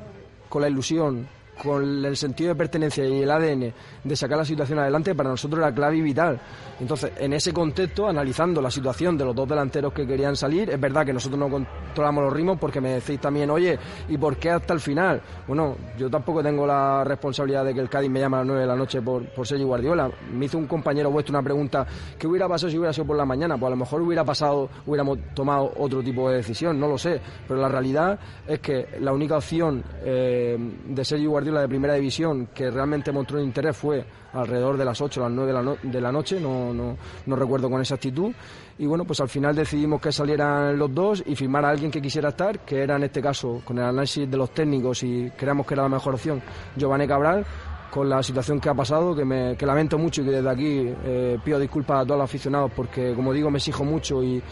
con 0.49 0.63
la 0.63 0.69
ilusión, 0.69 1.27
con 1.63 2.05
el 2.05 2.17
sentido 2.17 2.51
de 2.51 2.55
pertenencia 2.57 3.05
y 3.07 3.23
el 3.23 3.31
ADN 3.31 3.73
de 4.05 4.17
sacar 4.17 4.39
la 4.39 4.45
situación 4.45 4.79
adelante, 4.79 5.15
para 5.15 5.31
nosotros 5.31 5.61
era 5.61 5.75
clave 5.75 5.97
y 5.97 6.01
vital. 6.03 6.41
Entonces, 6.81 7.13
en 7.19 7.33
ese 7.33 7.53
contexto, 7.53 8.09
analizando 8.09 8.61
la 8.61 8.71
situación 8.71 9.17
de 9.17 9.25
los 9.25 9.35
dos 9.35 9.49
delanteros 9.49 9.93
que 9.93 10.07
querían 10.07 10.37
salir, 10.37 10.71
es 10.71 10.81
verdad 10.81 11.07
que 11.07 11.13
nosotros 11.13 11.39
no 11.39 11.49
controlamos 11.49 12.25
los 12.25 12.33
ritmos 12.33 12.59
porque 12.59 12.81
me 12.81 12.95
decís 12.95 13.21
también, 13.21 13.51
oye, 13.51 13.79
¿y 14.09 14.19
por 14.19 14.37
qué 14.37 14.51
hasta 14.51 14.75
el 14.75 14.81
final? 14.81 15.21
Bueno, 15.47 15.77
yo 15.97 16.11
tampoco 16.11 16.43
tengo 16.43 16.67
la 16.67 17.05
responsabilidad 17.05 17.65
de 17.65 17.75
que 17.75 17.81
el 17.81 17.89
Cádiz 17.89 18.11
me 18.11 18.21
llame 18.21 18.37
a 18.37 18.41
las 18.41 18.47
9 18.47 18.61
de 18.63 18.67
la 18.67 18.77
noche 18.77 19.01
por, 19.01 19.25
por 19.27 19.47
Sergio 19.47 19.67
Guardiola. 19.67 20.11
Me 20.33 20.47
hizo 20.47 20.59
un 20.59 20.67
compañero 20.67 21.11
vuestro 21.11 21.33
una 21.33 21.43
pregunta, 21.43 21.87
¿qué 22.19 22.27
hubiera 22.27 22.49
pasado 22.49 22.71
si 22.71 22.79
hubiera 22.79 22.93
sido 22.93 23.07
por 23.07 23.17
la 23.17 23.25
mañana? 23.25 23.57
Pues 23.57 23.69
a 23.69 23.71
lo 23.71 23.77
mejor 23.77 24.03
hubiera 24.03 24.25
pasado, 24.25 24.69
hubiéramos 24.87 25.19
tomado 25.35 25.73
otro 25.79 26.03
tipo 26.03 26.29
de 26.29 26.37
decisión, 26.37 26.79
no 26.79 26.89
lo 26.89 26.99
sé. 26.99 27.21
Pero 27.47 27.61
la 27.61 27.69
realidad 27.69 28.19
es 28.47 28.61
que 28.61 28.89
la 29.01 29.13
única 29.13 29.37
opción 29.37 29.83
eh, 30.05 30.57
de 30.87 31.05
Sergio 31.05 31.31
Guardiola 31.31 31.44
de 31.53 31.69
primera 31.69 31.95
división 31.95 32.49
que 32.55 32.71
realmente 32.71 33.13
mostró 33.13 33.41
interés 33.41 33.77
fue 33.77 34.05
alrededor 34.33 34.77
de 34.77 34.85
las 34.85 35.01
8 35.01 35.21
o 35.21 35.25
las 35.25 35.33
9 35.33 35.53
de 35.53 35.63
la, 35.63 35.77
de 35.83 36.01
la 36.01 36.13
noche, 36.13 36.41
no, 36.41 36.73
no, 36.73 36.97
no 37.27 37.37
recuerdo 37.37 37.71
con 37.71 37.81
exactitud. 37.81 38.33
Y 38.79 38.87
bueno, 38.87 39.05
pues 39.05 39.21
al 39.21 39.29
final 39.29 39.55
decidimos 39.55 40.01
que 40.01 40.11
salieran 40.11 40.77
los 40.77 40.93
dos 40.93 41.23
y 41.25 41.37
firmar 41.37 41.65
a 41.65 41.71
alguien 41.71 41.91
que 41.91 42.03
quisiera 42.03 42.31
estar, 42.31 42.61
que 42.61 42.83
era 42.83 42.97
en 42.97 43.05
este 43.05 43.23
caso, 43.23 43.63
con 43.65 43.79
el 43.79 43.85
análisis 43.85 44.29
de 44.29 44.37
los 44.37 44.51
técnicos 44.51 45.03
y 45.05 45.31
creamos 45.37 45.67
que 45.67 45.75
era 45.75 45.85
la 45.85 45.89
mejor 45.89 46.15
opción, 46.15 46.43
Giovanni 46.77 47.07
Cabral, 47.07 47.47
con 47.95 48.09
la 48.09 48.21
situación 48.25 48.59
que 48.59 48.69
ha 48.69 48.75
pasado, 48.75 49.15
que, 49.15 49.25
me, 49.25 49.57
que 49.57 49.65
lamento 49.65 49.97
mucho 49.97 50.23
y 50.23 50.25
que 50.25 50.33
desde 50.33 50.51
aquí 50.51 50.93
eh, 51.05 51.39
pido 51.45 51.61
disculpas 51.61 52.01
a 52.01 52.05
todos 52.05 52.19
los 52.19 52.25
aficionados 52.25 52.73
porque, 52.75 53.15
como 53.15 53.33
digo, 53.33 53.53
me 53.53 53.59
exijo 53.59 53.85
mucho 53.85 54.21
y, 54.21 54.43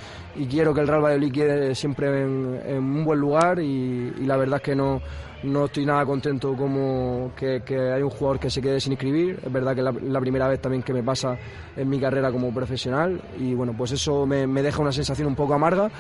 quiero 0.48 0.72
que 0.72 0.80
el 0.80 0.86
Real 0.86 1.02
Valladolid 1.02 1.32
quede 1.32 1.74
siempre 1.74 2.22
en, 2.22 2.60
en 2.64 2.78
un 2.78 3.04
buen 3.04 3.18
lugar 3.18 3.58
y, 3.58 4.14
y 4.16 4.24
la 4.24 4.36
verdad 4.36 4.58
es 4.58 4.62
que 4.62 4.76
no, 4.76 5.02
no 5.42 5.66
estoy 5.66 5.84
nada 5.86 6.04
contento 6.06 6.54
como 6.54 7.32
que, 7.36 7.62
que 7.64 7.92
hay 7.92 8.02
un 8.02 8.10
jugador 8.10 8.38
que 8.38 8.50
se 8.50 8.60
quede 8.60 8.80
sin 8.80 8.92
inscribir. 8.92 9.40
Es 9.44 9.52
verdad 9.52 9.74
que 9.74 9.80
es 9.80 10.02
la, 10.02 10.20
primera 10.20 10.48
vez 10.48 10.60
también 10.60 10.82
que 10.82 10.92
me 10.92 11.02
pasa 11.02 11.36
en 11.76 11.88
mi 11.88 11.98
carrera 11.98 12.30
como 12.30 12.52
profesional 12.52 13.20
y 13.38 13.54
bueno, 13.54 13.74
pues 13.76 13.92
eso 13.92 14.26
me 14.26 14.62
deja 14.62 14.80
una 14.80 14.92
sensación 14.92 15.28
un 15.28 15.34
poco 15.34 15.54
amarga, 15.54 15.90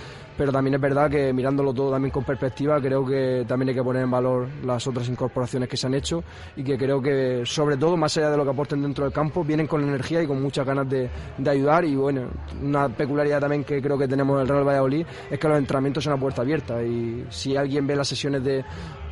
pero 0.42 0.50
también 0.50 0.74
es 0.74 0.80
verdad 0.80 1.08
que 1.08 1.32
mirándolo 1.32 1.72
todo 1.72 1.92
también 1.92 2.10
con 2.10 2.24
perspectiva, 2.24 2.80
creo 2.80 3.06
que 3.06 3.44
también 3.46 3.68
hay 3.68 3.76
que 3.76 3.82
poner 3.84 4.02
en 4.02 4.10
valor 4.10 4.48
las 4.64 4.84
otras 4.88 5.08
incorporaciones 5.08 5.68
que 5.68 5.76
se 5.76 5.86
han 5.86 5.94
hecho 5.94 6.24
y 6.56 6.64
que 6.64 6.76
creo 6.76 7.00
que 7.00 7.42
sobre 7.46 7.76
todo, 7.76 7.96
más 7.96 8.16
allá 8.16 8.28
de 8.28 8.36
lo 8.36 8.42
que 8.42 8.50
aporten 8.50 8.82
dentro 8.82 9.04
del 9.04 9.12
campo, 9.12 9.44
vienen 9.44 9.68
con 9.68 9.84
energía 9.84 10.20
y 10.20 10.26
con 10.26 10.42
muchas 10.42 10.66
ganas 10.66 10.90
de, 10.90 11.08
ayudar 11.48 11.84
y 11.84 11.94
bueno, 11.94 12.22
una 12.60 12.88
peculiaridad 12.88 13.38
también 13.38 13.62
que 13.62 13.80
creo 13.80 13.96
que 13.96 14.08
tenemos 14.08 14.34
en 14.34 14.42
el 14.42 14.48
Real 14.48 14.66
Valladolid 14.66 15.06
es 15.30 15.38
que 15.38 15.46
los 15.46 15.58
entrenamientos 15.58 16.02
son 16.02 16.14
a 16.14 16.16
puerta 16.16 16.42
abierta 16.42 16.82
y 16.82 17.24
si 17.30 17.56
alguien 17.56 17.86
ve 17.86 17.94
las 17.94 18.08
sesiones 18.08 18.42
de 18.42 18.64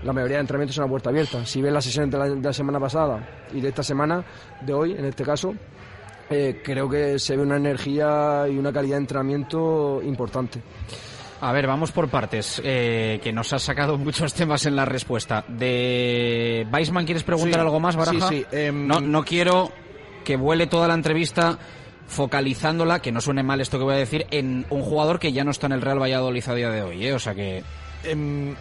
la 0.02 0.12
mayoría 0.12 0.38
de 0.38 0.40
entrenamientos 0.40 0.74
son 0.74 0.86
a 0.86 0.88
puerta 0.88 1.10
abierta. 1.10 1.46
Si 1.46 1.62
ves 1.62 1.72
las 1.72 1.84
sesiones 1.84 2.10
de 2.10 2.18
la, 2.18 2.28
de 2.28 2.42
la 2.42 2.52
semana 2.52 2.80
pasada 2.80 3.46
y 3.54 3.60
de 3.60 3.68
esta 3.68 3.84
semana, 3.84 4.24
de 4.62 4.72
hoy 4.72 4.92
en 4.94 5.04
este 5.04 5.22
caso, 5.22 5.54
eh, 6.32 6.60
creo 6.64 6.88
que 6.88 7.18
se 7.18 7.36
ve 7.36 7.42
una 7.42 7.56
energía 7.56 8.46
y 8.48 8.56
una 8.56 8.72
calidad 8.72 8.96
de 8.96 9.02
entrenamiento 9.02 10.00
importante. 10.02 10.60
A 11.42 11.52
ver, 11.52 11.66
vamos 11.66 11.90
por 11.92 12.08
partes, 12.08 12.60
eh, 12.64 13.18
que 13.22 13.32
nos 13.32 13.52
has 13.52 13.62
sacado 13.62 13.96
muchos 13.98 14.34
temas 14.34 14.66
en 14.66 14.76
la 14.76 14.84
respuesta. 14.84 15.44
De 15.48 16.66
Weisman, 16.70 17.04
¿quieres 17.04 17.22
preguntar 17.22 17.54
Sí, 17.54 17.60
algo 17.60 17.80
más, 17.80 17.96
Baraja? 17.96 18.28
sí, 18.28 18.44
sí, 18.50 18.56
em, 18.56 18.86
no, 18.86 19.00
no 19.00 19.24
quiero 19.24 19.72
que 20.24 20.36
vuele 20.36 20.66
toda 20.66 20.86
la 20.88 20.94
entrevista 20.94 21.58
focalizándola, 22.06 23.00
que 23.00 23.12
no 23.12 23.20
suene 23.20 23.42
mal 23.42 23.60
esto 23.60 23.78
que 23.78 23.84
voy 23.84 23.94
a 23.94 23.98
decir, 23.98 24.26
en 24.30 24.66
un 24.68 24.82
jugador 24.82 25.18
que 25.18 25.32
ya 25.32 25.44
no 25.44 25.50
está 25.52 25.66
en 25.66 25.72
el 25.72 25.80
Real 25.80 26.00
Valladolid 26.02 26.46
a 26.48 26.54
día 26.54 26.70
de 26.70 26.82
hoy, 26.82 27.06
¿eh? 27.06 27.14
O 27.14 27.18
sea 27.18 27.34
que... 27.34 27.62
Em, 28.04 28.54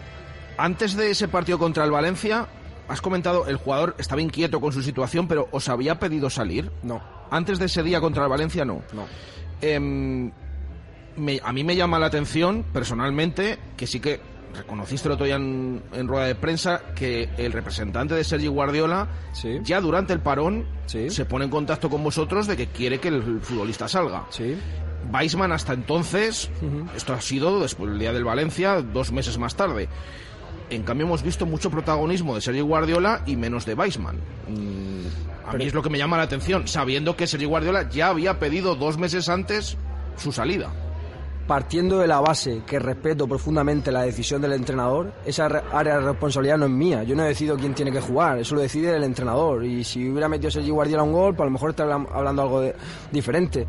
antes 0.56 0.94
de 0.96 1.10
ese 1.10 1.26
partido 1.28 1.58
contra 1.58 1.84
el 1.84 1.90
Valencia, 1.90 2.46
has 2.88 3.00
comentado, 3.00 3.46
el 3.46 3.56
jugador 3.56 3.96
estaba 3.98 4.20
inquieto 4.22 4.60
con 4.60 4.72
su 4.72 4.82
situación, 4.82 5.26
pero 5.26 5.48
¿os 5.50 5.68
había 5.68 5.98
pedido 5.98 6.30
salir? 6.30 6.70
No. 6.82 7.02
Antes 7.30 7.58
de 7.58 7.66
ese 7.66 7.82
día 7.82 8.00
contra 8.00 8.24
el 8.24 8.30
Valencia, 8.30 8.64
no. 8.64 8.82
No. 8.92 9.06
Em, 9.60 10.30
me- 11.16 11.40
a 11.42 11.52
mí 11.52 11.64
me 11.64 11.76
llama 11.76 11.98
la 11.98 12.06
atención, 12.06 12.64
personalmente, 12.72 13.58
que 13.76 13.86
sí 13.86 14.00
que 14.00 14.20
reconociste 14.54 15.06
el 15.08 15.12
otro 15.12 15.26
día 15.26 15.36
en, 15.36 15.80
en 15.92 16.08
rueda 16.08 16.26
de 16.26 16.34
prensa 16.34 16.80
que 16.96 17.28
el 17.38 17.52
representante 17.52 18.14
de 18.14 18.24
Sergio 18.24 18.50
Guardiola 18.52 19.06
ya 19.62 19.80
durante 19.80 20.12
el 20.12 20.20
parón 20.20 20.66
se 21.10 21.24
pone 21.24 21.44
en 21.44 21.50
contacto 21.52 21.88
con 21.88 22.02
vosotros 22.02 22.46
de 22.48 22.56
que 22.56 22.66
quiere 22.66 22.98
que 22.98 23.08
el 23.08 23.40
futbolista 23.40 23.86
salga. 23.86 24.24
Weisman 25.12 25.52
hasta 25.52 25.72
entonces, 25.72 26.50
esto 26.96 27.12
ha 27.14 27.20
sido 27.20 27.60
después 27.60 27.90
del 27.90 27.98
día 28.00 28.12
del 28.12 28.24
Valencia, 28.24 28.82
dos 28.82 29.12
meses 29.12 29.38
más 29.38 29.54
tarde. 29.54 29.88
En 30.68 30.82
cambio 30.82 31.06
hemos 31.06 31.22
visto 31.22 31.46
mucho 31.46 31.70
protagonismo 31.70 32.34
de 32.34 32.40
Sergio 32.40 32.64
Guardiola 32.66 33.22
y 33.26 33.36
menos 33.36 33.64
de 33.66 33.74
Weisman. 33.74 34.16
Mm, 34.48 35.48
a 35.48 35.52
mí 35.54 35.64
es 35.64 35.74
lo 35.74 35.82
que 35.82 35.90
me 35.90 35.98
llama 35.98 36.16
la 36.16 36.24
atención, 36.24 36.68
sabiendo 36.68 37.16
que 37.16 37.26
Sergio 37.26 37.48
Guardiola 37.48 37.88
ya 37.88 38.08
había 38.08 38.38
pedido 38.38 38.74
dos 38.74 38.98
meses 38.98 39.28
antes 39.28 39.76
su 40.16 40.32
salida. 40.32 40.70
Partiendo 41.50 41.98
de 41.98 42.06
la 42.06 42.20
base 42.20 42.62
que 42.64 42.78
respeto 42.78 43.26
profundamente 43.26 43.90
la 43.90 44.02
decisión 44.02 44.40
del 44.40 44.52
entrenador, 44.52 45.12
esa 45.26 45.48
re- 45.48 45.62
área 45.72 45.98
de 45.98 46.06
responsabilidad 46.06 46.56
no 46.56 46.66
es 46.66 46.70
mía. 46.70 47.02
Yo 47.02 47.16
no 47.16 47.24
decido 47.24 47.56
quién 47.56 47.74
tiene 47.74 47.90
que 47.90 48.00
jugar, 48.00 48.38
eso 48.38 48.54
lo 48.54 48.60
decide 48.60 48.94
el 48.94 49.02
entrenador. 49.02 49.64
Y 49.64 49.82
si 49.82 50.08
hubiera 50.08 50.28
metido 50.28 50.48
Sergio 50.48 50.74
Guardiola 50.74 51.02
un 51.02 51.10
gol, 51.12 51.34
pues 51.34 51.40
a 51.40 51.46
lo 51.46 51.50
mejor 51.50 51.70
estaría 51.70 51.92
hablando 51.94 52.42
algo 52.42 52.62
diferente. 53.10 53.66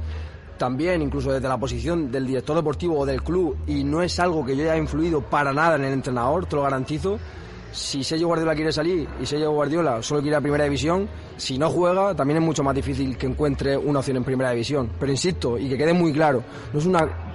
También, 0.59 1.01
incluso 1.01 1.31
desde 1.31 1.47
la 1.49 1.57
posición 1.57 2.11
del 2.11 2.27
director 2.27 2.55
deportivo 2.55 2.99
o 2.99 3.03
del 3.03 3.23
club, 3.23 3.57
y 3.65 3.83
no 3.83 4.03
es 4.03 4.19
algo 4.19 4.45
que 4.45 4.55
yo 4.55 4.61
haya 4.61 4.77
influido 4.77 5.21
para 5.21 5.51
nada 5.51 5.75
en 5.77 5.85
el 5.85 5.93
entrenador, 5.93 6.45
te 6.45 6.57
lo 6.57 6.61
garantizo, 6.61 7.17
si 7.71 8.03
Sergio 8.03 8.27
Guardiola 8.27 8.53
quiere 8.53 8.71
salir 8.71 9.09
y 9.19 9.25
Sergio 9.25 9.53
Guardiola 9.53 10.03
solo 10.03 10.21
quiere 10.21 10.35
la 10.37 10.41
primera 10.41 10.65
división, 10.65 11.09
si 11.35 11.57
no 11.57 11.67
juega 11.71 12.13
también 12.13 12.37
es 12.37 12.45
mucho 12.45 12.61
más 12.61 12.75
difícil 12.75 13.17
que 13.17 13.25
encuentre 13.25 13.75
una 13.75 13.97
opción 13.97 14.17
en 14.17 14.23
primera 14.23 14.51
división. 14.51 14.91
Pero 14.99 15.11
insisto, 15.11 15.57
y 15.57 15.67
que 15.67 15.79
quede 15.79 15.93
muy 15.93 16.13
claro, 16.13 16.43
no 16.73 16.77
es 16.77 16.85
una 16.85 17.30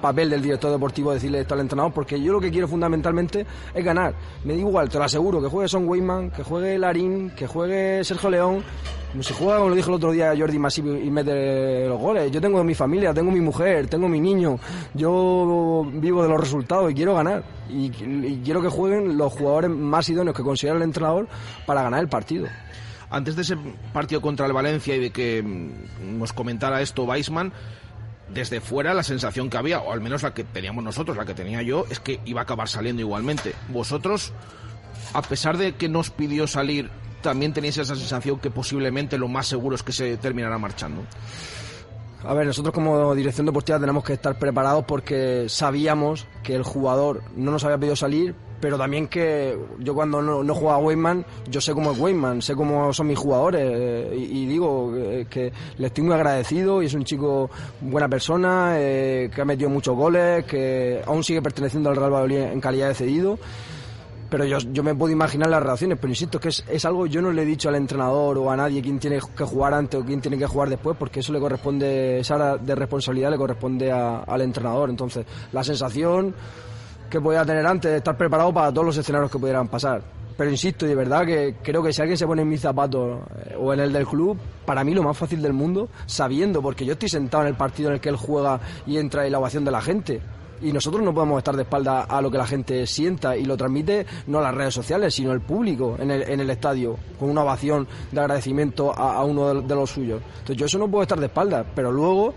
papel 0.00 0.30
del 0.30 0.42
director 0.42 0.70
deportivo 0.70 1.12
decirle 1.12 1.40
esto 1.40 1.54
al 1.54 1.60
entrenador, 1.60 1.92
porque 1.92 2.20
yo 2.20 2.32
lo 2.32 2.40
que 2.40 2.50
quiero 2.50 2.68
fundamentalmente 2.68 3.46
es 3.74 3.84
ganar. 3.84 4.14
Me 4.44 4.54
da 4.54 4.58
igual, 4.58 4.88
te 4.88 4.98
lo 4.98 5.04
aseguro, 5.04 5.40
que 5.40 5.48
juegue 5.48 5.68
Son 5.68 5.88
Weyman, 5.88 6.30
que 6.30 6.42
juegue 6.42 6.78
Larín, 6.78 7.30
que 7.30 7.46
juegue 7.46 8.02
Sergio 8.04 8.30
León, 8.30 8.64
como 9.10 9.22
se 9.22 9.34
juega, 9.34 9.56
como 9.56 9.70
lo 9.70 9.74
dijo 9.74 9.88
el 9.88 9.96
otro 9.96 10.12
día 10.12 10.32
Jordi 10.38 10.58
Masip 10.58 10.86
y 10.86 11.10
mete 11.10 11.88
los 11.88 12.00
goles. 12.00 12.30
Yo 12.30 12.40
tengo 12.40 12.62
mi 12.62 12.74
familia, 12.74 13.12
tengo 13.12 13.30
mi 13.30 13.40
mujer, 13.40 13.88
tengo 13.88 14.08
mi 14.08 14.20
niño, 14.20 14.58
yo 14.94 15.84
vivo 15.92 16.22
de 16.22 16.28
los 16.28 16.40
resultados 16.40 16.90
y 16.90 16.94
quiero 16.94 17.14
ganar. 17.14 17.42
Y, 17.68 17.90
quiero 18.44 18.62
que 18.62 18.68
jueguen 18.68 19.16
los 19.16 19.32
jugadores 19.32 19.70
más 19.70 20.08
idóneos 20.08 20.36
que 20.36 20.42
considera 20.42 20.76
el 20.76 20.82
entrenador 20.82 21.28
para 21.66 21.82
ganar 21.82 22.00
el 22.00 22.08
partido. 22.08 22.46
Antes 23.10 23.34
de 23.34 23.42
ese 23.42 23.56
partido 23.92 24.20
contra 24.20 24.46
el 24.46 24.52
Valencia 24.52 24.94
y 24.94 25.00
de 25.00 25.10
que 25.10 25.42
nos 26.00 26.32
comentara 26.32 26.80
esto 26.80 27.04
Weisman, 27.04 27.52
desde 28.32 28.60
fuera 28.60 28.94
la 28.94 29.02
sensación 29.02 29.50
que 29.50 29.56
había, 29.56 29.80
o 29.80 29.92
al 29.92 30.00
menos 30.00 30.22
la 30.22 30.34
que 30.34 30.44
teníamos 30.44 30.84
nosotros, 30.84 31.16
la 31.16 31.24
que 31.24 31.34
tenía 31.34 31.62
yo, 31.62 31.84
es 31.90 32.00
que 32.00 32.20
iba 32.24 32.40
a 32.40 32.44
acabar 32.44 32.68
saliendo 32.68 33.02
igualmente. 33.02 33.54
Vosotros, 33.68 34.32
a 35.12 35.22
pesar 35.22 35.58
de 35.58 35.74
que 35.74 35.88
nos 35.88 36.10
pidió 36.10 36.46
salir, 36.46 36.90
también 37.22 37.52
tenéis 37.52 37.78
esa 37.78 37.96
sensación 37.96 38.38
que 38.38 38.50
posiblemente 38.50 39.18
lo 39.18 39.28
más 39.28 39.46
seguro 39.46 39.76
es 39.76 39.82
que 39.82 39.92
se 39.92 40.16
terminará 40.16 40.58
marchando. 40.58 41.02
A 42.24 42.34
ver, 42.34 42.46
nosotros 42.46 42.74
como 42.74 43.14
dirección 43.14 43.46
deportiva 43.46 43.80
tenemos 43.80 44.04
que 44.04 44.12
estar 44.12 44.38
preparados 44.38 44.84
porque 44.84 45.46
sabíamos 45.48 46.26
que 46.42 46.54
el 46.54 46.62
jugador 46.62 47.22
no 47.34 47.50
nos 47.50 47.64
había 47.64 47.78
pedido 47.78 47.96
salir, 47.96 48.34
pero 48.60 48.76
también 48.76 49.08
que 49.08 49.58
yo 49.78 49.94
cuando 49.94 50.20
no, 50.20 50.42
no 50.44 50.54
jugaba 50.54 50.78
a 50.78 50.82
Weyman, 50.82 51.24
yo 51.48 51.60
sé 51.60 51.72
cómo 51.72 51.92
es 51.92 51.98
Weyman, 51.98 52.42
sé 52.42 52.54
cómo 52.54 52.92
son 52.92 53.06
mis 53.06 53.18
jugadores 53.18 53.62
eh, 53.64 54.14
y, 54.16 54.46
digo 54.46 54.92
eh, 54.96 55.26
que 55.30 55.52
le 55.78 55.86
estoy 55.86 56.04
muy 56.04 56.14
agradecido 56.14 56.82
y 56.82 56.86
es 56.86 56.94
un 56.94 57.04
chico 57.04 57.48
buena 57.80 58.08
persona, 58.08 58.74
eh, 58.76 59.30
que 59.34 59.40
ha 59.40 59.44
metido 59.44 59.70
muchos 59.70 59.96
goles, 59.96 60.44
que 60.44 61.02
aún 61.06 61.24
sigue 61.24 61.40
perteneciendo 61.42 61.88
al 61.90 61.96
Real 61.96 62.10
Valladolid 62.12 62.38
en 62.52 62.60
calidad 62.60 62.88
de 62.88 62.94
cedido. 62.94 63.38
Pero 64.28 64.44
yo, 64.44 64.58
yo 64.58 64.84
me 64.84 64.94
puedo 64.94 65.12
imaginar 65.12 65.50
las 65.50 65.60
reacciones, 65.60 65.98
pero 66.00 66.12
insisto 66.12 66.38
que 66.38 66.50
es, 66.50 66.64
es 66.70 66.84
algo, 66.84 67.06
yo 67.06 67.20
no 67.20 67.32
le 67.32 67.42
he 67.42 67.44
dicho 67.44 67.68
al 67.68 67.74
entrenador 67.74 68.38
o 68.38 68.48
a 68.48 68.56
nadie 68.56 68.80
quién 68.80 69.00
tiene 69.00 69.18
que 69.36 69.42
jugar 69.44 69.74
antes 69.74 70.00
o 70.00 70.04
quién 70.04 70.20
tiene 70.20 70.38
que 70.38 70.46
jugar 70.46 70.68
después, 70.68 70.96
porque 70.96 71.18
eso 71.18 71.32
le 71.32 71.40
corresponde, 71.40 72.20
esa 72.20 72.56
de 72.56 72.74
responsabilidad 72.76 73.30
le 73.32 73.36
corresponde 73.38 73.90
a- 73.90 74.18
al 74.20 74.40
entrenador. 74.42 74.88
Entonces, 74.88 75.26
la 75.52 75.64
sensación 75.64 76.32
que 77.10 77.20
podía 77.20 77.44
tener 77.44 77.66
antes 77.66 77.90
de 77.90 77.98
estar 77.98 78.16
preparado 78.16 78.54
para 78.54 78.72
todos 78.72 78.86
los 78.86 78.96
escenarios 78.96 79.30
que 79.30 79.38
pudieran 79.38 79.68
pasar. 79.68 80.02
Pero 80.36 80.50
insisto, 80.50 80.86
de 80.86 80.94
verdad 80.94 81.26
que 81.26 81.56
creo 81.62 81.82
que 81.82 81.92
si 81.92 82.00
alguien 82.00 82.16
se 82.16 82.26
pone 82.26 82.40
en 82.40 82.48
mis 82.48 82.62
zapatos 82.62 83.20
eh, 83.44 83.56
o 83.58 83.74
en 83.74 83.80
el 83.80 83.92
del 83.92 84.06
club, 84.06 84.38
para 84.64 84.82
mí 84.84 84.94
lo 84.94 85.02
más 85.02 85.18
fácil 85.18 85.42
del 85.42 85.52
mundo, 85.52 85.90
sabiendo, 86.06 86.62
porque 86.62 86.86
yo 86.86 86.94
estoy 86.94 87.10
sentado 87.10 87.42
en 87.42 87.48
el 87.48 87.56
partido 87.56 87.90
en 87.90 87.96
el 87.96 88.00
que 88.00 88.08
él 88.08 88.16
juega 88.16 88.58
y 88.86 88.96
entra 88.96 89.26
y 89.26 89.30
la 89.30 89.38
ovación 89.38 89.66
de 89.66 89.70
la 89.70 89.82
gente. 89.82 90.22
Y 90.62 90.72
nosotros 90.72 91.02
no 91.02 91.12
podemos 91.12 91.38
estar 91.38 91.56
de 91.56 91.62
espalda 91.62 92.02
a 92.02 92.22
lo 92.22 92.30
que 92.30 92.38
la 92.38 92.46
gente 92.46 92.86
sienta 92.86 93.36
y 93.36 93.44
lo 93.44 93.56
transmite 93.56 94.06
no 94.28 94.40
las 94.40 94.54
redes 94.54 94.72
sociales, 94.72 95.14
sino 95.14 95.32
el 95.32 95.40
público 95.40 95.96
en 95.98 96.10
el, 96.10 96.22
en 96.22 96.40
el 96.40 96.48
estadio, 96.48 96.96
con 97.18 97.30
una 97.30 97.42
ovación 97.42 97.86
de 98.12 98.20
agradecimiento 98.20 98.98
a, 98.98 99.16
a 99.16 99.24
uno 99.24 99.54
de, 99.54 99.62
de 99.66 99.74
los 99.74 99.90
suyos. 99.90 100.22
Entonces 100.32 100.56
yo 100.56 100.66
eso 100.66 100.78
no 100.78 100.88
puedo 100.88 101.02
estar 101.02 101.18
de 101.18 101.26
espalda, 101.26 101.66
pero 101.74 101.90
luego 101.92 102.34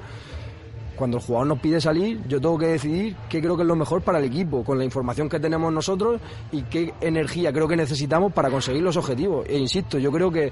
cuando 0.96 1.18
el 1.18 1.24
jugador 1.24 1.48
nos 1.48 1.60
pide 1.60 1.80
salir, 1.82 2.20
yo 2.28 2.40
tengo 2.40 2.58
que 2.58 2.68
decidir 2.68 3.16
qué 3.30 3.40
creo 3.42 3.56
que 3.56 3.64
es 3.64 3.68
lo 3.68 3.76
mejor 3.76 4.02
para 4.02 4.20
el 4.20 4.26
equipo, 4.26 4.64
con 4.64 4.78
la 4.78 4.86
información 4.86 5.30
que 5.30 5.40
tenemos 5.40 5.72
nosotros 5.74 6.20
y 6.52 6.64
qué 6.64 6.94
energía 7.02 7.52
creo 7.54 7.68
que 7.68 7.76
necesitamos 7.76 8.32
para 8.34 8.50
conseguir 8.50 8.82
los 8.84 8.98
objetivos. 8.98 9.46
E 9.48 9.58
insisto, 9.58 9.98
yo 9.98 10.12
creo 10.12 10.32
que 10.32 10.52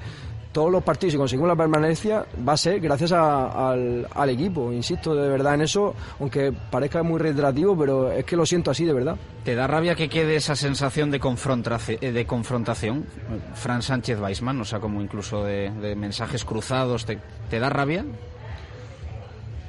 todos 0.51 0.69
los 0.69 0.83
partidos, 0.83 1.13
si 1.13 1.17
conseguimos 1.17 1.47
la 1.47 1.55
permanencia, 1.55 2.25
va 2.45 2.53
a 2.53 2.57
ser 2.57 2.81
gracias 2.81 3.13
a- 3.13 3.71
al, 3.71 4.05
al 4.13 4.29
equipo. 4.29 4.73
Insisto 4.73 5.15
de 5.15 5.29
verdad 5.29 5.53
en 5.55 5.61
eso, 5.61 5.95
aunque 6.19 6.51
parezca 6.51 7.03
muy 7.03 7.19
reiterativo, 7.19 7.77
pero 7.77 8.11
es 8.11 8.25
que 8.25 8.35
lo 8.35 8.45
siento 8.45 8.69
así 8.69 8.83
de 8.83 8.91
verdad. 8.91 9.15
¿Te 9.45 9.55
da 9.55 9.65
rabia 9.67 9.95
que 9.95 10.09
quede 10.09 10.35
esa 10.35 10.57
sensación 10.57 11.09
de, 11.09 11.21
confrontaci- 11.21 11.97
eh, 12.01 12.11
de 12.11 12.25
confrontación? 12.25 13.05
Fran 13.53 13.81
Sánchez 13.81 14.19
Weisman, 14.19 14.59
o 14.59 14.65
sea, 14.65 14.79
como 14.81 15.01
incluso 15.01 15.43
de, 15.45 15.71
mensajes 15.95 16.43
cruzados, 16.43 17.05
¿te, 17.05 17.17
te 17.49 17.59
da 17.59 17.69
rabia? 17.69 18.03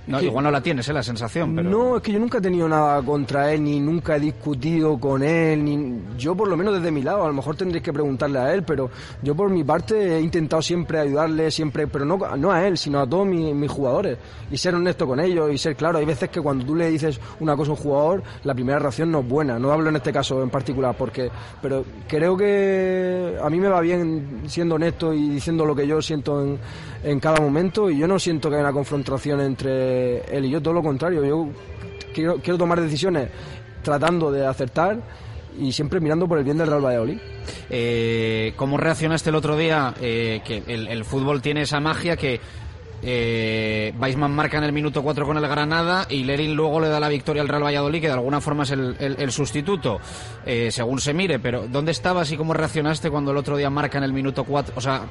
No, 0.07 0.19
Que- 0.19 0.27
igual 0.27 0.43
no 0.45 0.51
la 0.51 0.61
tienes, 0.61 0.89
¿eh? 0.89 0.93
La 0.93 1.03
sensación, 1.03 1.55
pero... 1.55 1.71
No, 1.71 1.97
es 1.97 2.03
que 2.03 2.11
yo 2.11 2.19
nunca 2.19 2.39
he 2.39 2.41
tenido 2.41 2.69
nada 2.69 3.01
contra 3.03 3.53
él, 3.53 3.63
ni 3.63 3.79
nunca 3.79 4.17
he 4.17 4.21
discutido 4.21 4.99
con 4.99 5.23
él, 5.23 5.65
ni 5.65 6.01
yo 6.19 6.35
por 6.35 6.49
lo 6.49 6.57
menos 6.57 6.75
desde 6.75 6.91
mi 6.91 7.03
lado, 7.03 7.23
a 7.25 7.29
lo 7.29 7.35
mejor 7.35 7.55
tendréis 7.55 7.85
que 7.85 7.93
preguntarle 7.93 8.41
a 8.41 8.53
él, 8.53 8.65
pero 8.65 8.91
yo 9.23 9.37
por 9.37 9.49
mi 9.49 9.63
parte 9.63 10.17
he 10.17 10.21
intentado 10.21 10.61
siempre 10.61 10.99
ayudarle, 10.99 11.53
siempre, 11.53 11.87
pero 11.87 12.05
no, 12.05 12.19
no 12.37 12.51
a 12.51 12.67
él, 12.67 12.77
sino 12.79 12.99
a 12.99 13.07
todos 13.09 13.27
mis, 13.29 13.55
mis 13.55 13.71
jugadores, 13.71 14.19
y 14.51 14.57
ser 14.59 14.75
honesto 14.75 15.07
con 15.07 15.21
ellos, 15.21 15.53
y 15.53 15.57
ser 15.59 15.77
claro, 15.77 15.99
hay 15.99 16.05
veces 16.05 16.29
que 16.31 16.41
cuando 16.41 16.65
tú 16.65 16.75
le 16.75 16.91
dices 16.91 17.21
una 17.39 17.55
cosa 17.55 17.71
a 17.71 17.75
un 17.75 17.81
jugador, 17.81 18.23
la 18.43 18.55
primera 18.55 18.81
reacción 18.81 19.13
no 19.13 19.21
es 19.21 19.29
buena, 19.29 19.57
no 19.61 19.71
hablo 19.71 19.89
en 19.91 19.95
este 19.97 20.13
caso 20.13 20.43
en 20.43 20.51
particular, 20.51 20.97
porque, 20.99 21.31
pero 21.63 21.85
creo 22.09 22.37
que 22.37 23.39
a 23.41 23.49
mí 23.49 23.61
me 23.61 23.69
va 23.69 23.81
bien 23.81 24.43
siendo 24.47 24.75
honesto 24.75 25.15
y 25.15 25.29
diciendo 25.29 25.65
lo 25.65 25.77
que 25.77 25.87
yo 25.87 26.03
siento 26.03 26.43
en, 26.43 26.59
en 27.05 27.21
cada 27.21 27.41
momento, 27.41 27.89
y 27.89 27.99
yo 27.99 28.09
no 28.09 28.19
siento 28.19 28.49
que 28.51 28.57
haya 28.57 28.65
una 28.65 28.73
confrontación 28.73 29.41
entre 29.41 29.92
él 30.31 30.45
y 30.45 30.51
yo, 30.51 30.61
todo 30.61 30.75
lo 30.75 30.83
contrario, 30.83 31.25
yo 31.25 31.49
quiero, 32.15 32.37
quiero 32.37 32.59
tomar 32.59 32.81
decisiones 32.81 33.29
tratando 33.83 34.31
de 34.31 34.47
acertar 34.47 34.99
y 35.59 35.73
siempre 35.73 36.01
mirando 36.01 36.27
por 36.27 36.39
el 36.39 36.45
bien 36.45 36.59
del 36.59 36.69
Real 36.69 36.85
Valladolid. 36.85 37.19
Eh, 37.69 38.53
¿Cómo 38.57 38.77
reaccionaste 38.77 39.31
el 39.31 39.37
otro 39.37 39.57
día? 39.57 39.95
Eh, 40.01 40.41
que 40.45 40.63
el 40.67 41.05
fútbol 41.05 41.43
tiene 41.43 41.63
esa 41.63 41.81
magia 41.81 42.17
que 42.17 42.41
eh, 43.03 43.93
Weisman 44.01 44.33
marca 44.35 44.59
en 44.59 44.65
el 44.65 44.73
minuto 44.73 45.03
4 45.03 45.27
con 45.27 45.37
el 45.37 45.47
Granada 45.49 46.07
y 46.09 46.25
Lerin 46.25 46.55
luego 46.55 46.81
le 46.81 46.89
da 46.89 47.01
la 47.01 47.09
victoria 47.09 47.43
al 47.43 47.49
Real 47.49 47.65
Valladolid, 47.65 48.01
que 48.01 48.07
de 48.07 48.13
alguna 48.15 48.41
forma 48.41 48.63
es 48.63 48.71
el, 48.71 48.97
el- 48.99 49.17
el 49.19 49.33
sustituto, 49.33 49.99
eh, 50.47 50.71
según 50.71 51.01
se 51.01 51.13
mire. 51.13 51.39
Pero 51.39 51.67
¿dónde 51.69 51.93
estabas 51.93 52.31
y 52.33 52.37
cómo 52.37 52.55
reaccionaste 52.55 53.11
cuando 53.11 53.31
el 53.33 53.37
otro 53.37 53.57
día 53.57 53.71
marca 53.71 53.99
en 53.99 54.05
el 54.05 54.13
minuto 54.13 54.45
4? 54.45 54.75
O 54.77 54.81
sea, 54.81 55.03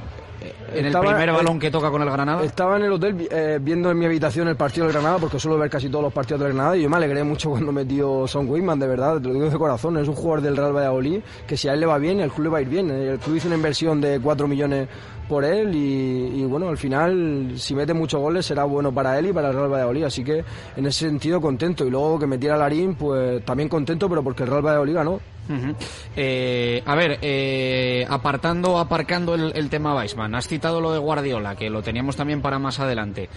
eh, 0.42 0.54
en 0.74 0.86
Estaba- 0.88 1.06
el 1.06 1.12
primer 1.16 1.32
balón 1.34 1.60
que 1.60 1.70
toca 1.70 1.92
con 1.92 2.02
el 2.02 2.10
Granada. 2.10 2.44
Estaba 2.44 2.78
en 2.78 2.84
el 2.84 2.94
hotel 2.94 3.28
eh, 3.30 3.60
viendo 3.62 3.92
en 3.92 4.00
mi 4.00 4.06
habitación 4.06 4.48
el 4.48 4.56
partido 4.56 4.86
del 4.88 4.94
Granada, 4.94 5.18
porque 5.20 5.38
suelo 5.40 5.58
ver 5.58 5.70
casi 5.70 5.90
todos 5.90 6.04
los 6.04 6.14
partidos 6.14 6.40
del 6.42 6.54
Granada, 6.54 6.78
y 6.78 6.82
yo 6.84 6.90
me 6.90 6.96
alegré 6.98 7.24
mucho 7.24 7.50
cuando 7.52 7.72
metió 7.72 8.26
Son 8.28 8.50
Weyman, 8.50 8.80
de 8.80 8.88
verdad, 8.88 9.20
te 9.22 9.28
lo 9.28 9.34
digo 9.34 9.50
de 9.50 9.58
corazón. 9.58 9.98
Es 9.98 10.08
un 10.08 10.16
jugador 10.16 10.42
del 10.42 10.56
Real 10.58 10.74
Valladolid 10.76 11.20
que 11.46 11.58
si 11.58 11.68
a 11.68 11.74
él 11.74 11.82
le 11.82 11.86
va 11.86 11.98
bien, 11.98 12.20
el 12.22 12.32
club 12.32 12.46
le 12.46 12.50
va 12.50 12.58
a 12.60 12.62
ir 12.62 12.70
bien. 12.70 12.90
El 12.90 13.20
club 13.20 13.36
hizo 13.36 13.48
una 13.48 13.58
inversión 13.58 14.00
de 14.02 14.20
4 14.20 14.48
millones 14.48 14.88
por 15.32 15.46
él 15.46 15.74
y, 15.74 16.44
bueno, 16.44 16.68
al 16.68 16.78
final, 16.78 17.54
si 17.56 17.74
mete 17.74 17.94
muchos 17.94 18.20
goles, 18.20 18.46
será 18.46 18.66
bueno 18.66 18.94
para 18.94 19.18
él 19.18 19.28
y 19.28 19.32
para 19.32 19.48
el 19.48 19.56
Real 19.56 19.72
Valladolid. 19.72 20.04
Así 20.04 20.26
que 20.26 20.44
en 20.76 20.86
ese 20.86 21.08
sentido, 21.08 21.40
contento. 21.40 21.86
Y 21.86 21.90
luego 21.90 22.20
que 22.20 22.28
metiera 22.28 22.58
Larín, 22.58 22.96
pues 22.96 23.42
también 23.46 23.70
contento, 23.70 24.10
pero 24.10 24.22
porque 24.22 24.44
el 24.44 24.50
Real 24.50 24.62
Valladolid 24.62 24.94
ganó. 24.94 25.12
Ujú. 25.14 25.74
Eh, 26.18 26.84
a 26.86 26.96
ver, 26.96 27.18
eh, 27.22 28.06
apartando, 28.10 28.78
aparcando 28.78 29.34
el, 29.34 29.54
el 29.56 29.70
tema 29.70 29.96
Weisman, 29.96 30.36
has 30.36 30.50
citado 30.50 30.82
lo 30.82 30.92
de 30.92 31.00
Guardiola, 31.00 31.56
que 31.56 31.70
lo 31.70 31.82
teníamos 31.82 32.18
también 32.18 32.42
para 32.42 32.60
más 32.60 32.82
adelante. 32.82 33.30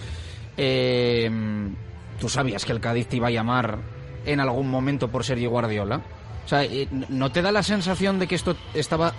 Eh, 0.57 1.31
¿Tú 2.19 2.27
sabías 2.27 2.65
que 2.65 2.73
el 2.73 2.81
Cádiz 2.81 3.07
te 3.07 3.15
iba 3.15 3.29
a 3.29 3.31
llamar 3.31 3.79
en 4.25 4.41
algún 4.41 4.69
momento 4.69 5.07
por 5.07 5.23
Sergio 5.23 5.49
Guardiola? 5.49 6.01
O 6.43 6.47
sea, 6.49 6.65
eh, 6.65 6.89
¿no 7.07 7.31
te 7.31 7.41
da 7.41 7.53
la 7.53 7.63
sensación 7.63 8.19
de 8.19 8.27
que 8.27 8.35
esto 8.35 8.57
estaba 8.73 9.13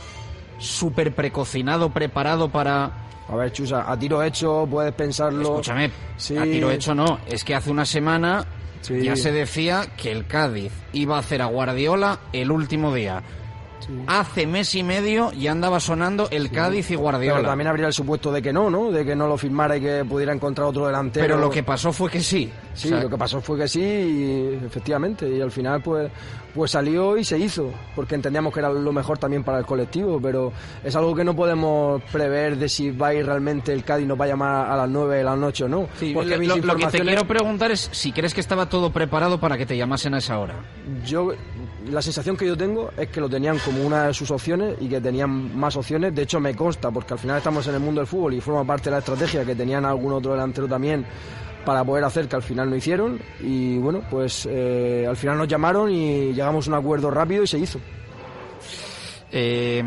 súper 0.58 1.14
precocinado, 1.14 1.90
preparado 1.90 2.48
para... 2.48 2.90
A 3.28 3.34
ver, 3.34 3.50
Chusa, 3.52 3.90
a 3.90 3.98
tiro 3.98 4.22
hecho 4.22 4.66
puedes 4.70 4.92
pensarlo. 4.92 5.42
Escúchame, 5.42 5.90
Sí. 6.16 6.36
a 6.36 6.44
tiro 6.44 6.70
hecho 6.70 6.94
no. 6.94 7.18
Es 7.26 7.42
que 7.44 7.54
hace 7.54 7.70
una 7.70 7.84
semana 7.84 8.46
Sí. 8.82 9.02
ya 9.02 9.16
se 9.16 9.32
decía 9.32 9.86
que 9.96 10.12
el 10.12 10.26
Cádiz 10.26 10.70
iba 10.92 11.16
a 11.16 11.20
hacer 11.20 11.42
a 11.42 11.46
Guardiola 11.46 12.20
el 12.32 12.52
último 12.52 12.94
día. 12.94 13.22
Hace 14.06 14.46
mes 14.46 14.74
y 14.74 14.82
medio 14.82 15.32
ya 15.32 15.52
andaba 15.52 15.78
sonando 15.80 16.28
el 16.30 16.50
Cádiz 16.50 16.90
y 16.90 16.94
Guardiola. 16.96 17.36
Pero 17.36 17.48
también 17.48 17.68
habría 17.68 17.86
el 17.86 17.92
supuesto 17.92 18.32
de 18.32 18.42
que 18.42 18.52
no, 18.52 18.70
¿no? 18.70 18.90
De 18.90 19.04
que 19.04 19.14
no 19.14 19.28
lo 19.28 19.36
firmara 19.36 19.76
y 19.76 19.80
que 19.80 20.04
pudiera 20.04 20.32
encontrar 20.32 20.66
otro 20.68 20.86
delantero. 20.86 21.24
Pero 21.24 21.38
lo 21.38 21.50
que 21.50 21.62
pasó 21.62 21.92
fue 21.92 22.10
que 22.10 22.20
sí. 22.20 22.50
Sí, 22.74 22.88
O 22.88 22.90
sea, 22.90 23.02
lo 23.02 23.10
que 23.10 23.16
pasó 23.16 23.40
fue 23.40 23.58
que 23.58 23.68
sí, 23.68 23.80
y 23.80 24.64
efectivamente, 24.66 25.28
y 25.28 25.40
al 25.40 25.50
final 25.50 25.80
pues, 25.82 26.10
pues 26.54 26.70
salió 26.70 27.16
y 27.16 27.24
se 27.24 27.38
hizo, 27.38 27.70
porque 27.94 28.14
entendíamos 28.14 28.52
que 28.52 28.60
era 28.60 28.68
lo 28.70 28.92
mejor 28.92 29.16
también 29.18 29.42
para 29.44 29.58
el 29.58 29.64
colectivo, 29.64 30.20
pero 30.20 30.52
es 30.84 30.94
algo 30.94 31.14
que 31.14 31.24
no 31.24 31.34
podemos 31.34 32.02
prever 32.12 32.56
de 32.58 32.68
si 32.68 32.90
va 32.90 33.08
a 33.08 33.14
ir 33.14 33.24
realmente 33.24 33.72
el 33.72 33.82
Cádiz 33.84 34.06
nos 34.06 34.20
va 34.20 34.24
a 34.26 34.28
llamar 34.28 34.70
a 34.70 34.76
las 34.76 34.88
9 34.90 35.16
de 35.18 35.24
la 35.24 35.36
noche 35.36 35.64
o 35.64 35.68
no. 35.68 35.88
Sí, 35.98 36.12
porque 36.12 36.30
lo, 36.30 36.38
mis 36.38 36.48
lo- 36.48 36.56
lo 36.56 36.76
que 36.76 36.86
te 36.86 37.00
quiero 37.00 37.26
preguntar 37.26 37.70
es 37.70 37.88
si 37.92 38.12
crees 38.12 38.34
que 38.34 38.40
estaba 38.40 38.68
todo 38.68 38.90
preparado 38.90 39.40
para 39.40 39.56
que 39.56 39.64
te 39.64 39.76
llamasen 39.76 40.12
a 40.14 40.18
esa 40.18 40.38
hora. 40.38 40.54
Yo, 41.06 41.32
la 41.90 42.02
sensación 42.02 42.36
que 42.36 42.46
yo 42.46 42.56
tengo 42.56 42.90
es 42.96 43.08
que 43.08 43.20
lo 43.20 43.28
tenían 43.28 43.58
como 43.58 43.84
una 43.84 44.08
de 44.08 44.14
sus 44.14 44.30
opciones 44.30 44.76
y 44.80 44.88
que 44.88 45.00
tenían 45.00 45.56
más 45.56 45.76
opciones. 45.76 46.14
De 46.14 46.22
hecho, 46.22 46.40
me 46.40 46.54
consta, 46.54 46.90
porque 46.90 47.14
al 47.14 47.18
final 47.18 47.38
estamos 47.38 47.66
en 47.68 47.74
el 47.74 47.80
mundo 47.80 48.00
del 48.00 48.08
fútbol 48.08 48.34
y 48.34 48.40
forma 48.40 48.64
parte 48.64 48.84
de 48.84 48.92
la 48.92 48.98
estrategia 48.98 49.44
que 49.44 49.54
tenían 49.54 49.84
algún 49.84 50.12
otro 50.12 50.32
delantero 50.32 50.68
también 50.68 51.04
para 51.64 51.84
poder 51.84 52.04
hacer 52.04 52.28
que 52.28 52.36
al 52.36 52.42
final 52.42 52.70
no 52.70 52.76
hicieron. 52.76 53.20
Y 53.40 53.78
bueno, 53.78 54.02
pues 54.10 54.46
eh, 54.50 55.06
al 55.08 55.16
final 55.16 55.38
nos 55.38 55.48
llamaron 55.48 55.90
y 55.90 56.32
llegamos 56.32 56.66
a 56.66 56.70
un 56.70 56.76
acuerdo 56.76 57.10
rápido 57.10 57.42
y 57.42 57.46
se 57.46 57.58
hizo. 57.58 57.80
Eh, 59.32 59.82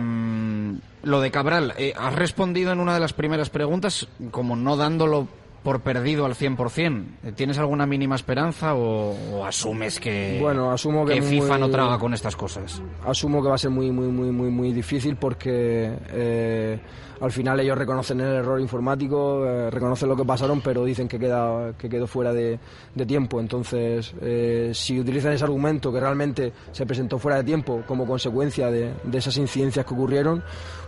lo 1.04 1.22
de 1.22 1.32
Cabral, 1.32 1.74
eh, 1.78 1.94
has 1.98 2.14
respondido 2.14 2.72
en 2.72 2.80
una 2.80 2.94
de 2.94 3.00
las 3.00 3.14
primeras 3.14 3.50
preguntas 3.50 4.08
como 4.32 4.56
no 4.56 4.76
dándolo 4.76 5.28
por 5.64 5.82
perdido 5.82 6.26
al 6.26 6.36
100%. 6.36 7.06
Eh, 7.24 7.32
¿Tienes 7.34 7.58
alguna 7.58 7.86
mínima 7.86 8.16
esperanza 8.16 8.76
o, 8.76 9.12
o 9.34 9.46
asumes 9.46 10.00
que, 10.00 10.38
Bueno, 10.42 10.72
asumo 10.72 11.06
que 11.06 11.22
FIFA 11.22 11.48
muy- 11.54 11.60
no 11.60 11.70
traga 11.70 12.00
con 12.00 12.14
estas 12.14 12.36
cosas? 12.36 12.82
asumo 13.06 13.42
que 13.44 13.50
va 13.50 13.56
a 13.56 13.58
ser 13.58 13.70
muy 13.72 13.92
muy 13.92 14.08
muy 14.08 14.32
muy 14.32 14.50
muy 14.50 14.72
difícil 14.74 15.16
porque 15.18 15.92
eh, 16.12 16.80
al 17.22 17.32
final 17.34 17.60
ellos 17.60 17.78
reconocen 17.78 18.22
el 18.22 18.28
error 18.36 18.62
informático 18.62 19.46
eh, 19.46 19.70
reconocen 19.70 20.08
lo 20.08 20.16
que 20.16 20.24
pasaron 20.24 20.62
pero 20.62 20.86
dicen 20.86 21.08
que 21.10 21.20
queda 21.20 21.74
que 21.78 21.90
quedó 21.90 22.08
fuera 22.08 22.32
de, 22.34 22.58
de 22.96 23.06
tiempo 23.06 23.40
entonces 23.42 24.14
eh, 24.22 24.72
si 24.74 24.98
utilizan 25.00 25.34
ese 25.34 25.44
argumento 25.44 25.92
que 25.92 26.00
realmente 26.00 26.54
se 26.72 26.86
presentó 26.86 27.20
fuera 27.20 27.38
de 27.38 27.44
tiempo 27.44 27.84
como 27.86 28.06
consecuencia 28.08 28.72
de, 28.72 28.94
de 29.04 29.18
esas 29.18 29.36
incidencias 29.38 29.86
que 29.86 29.94
ocurrieron 29.94 30.42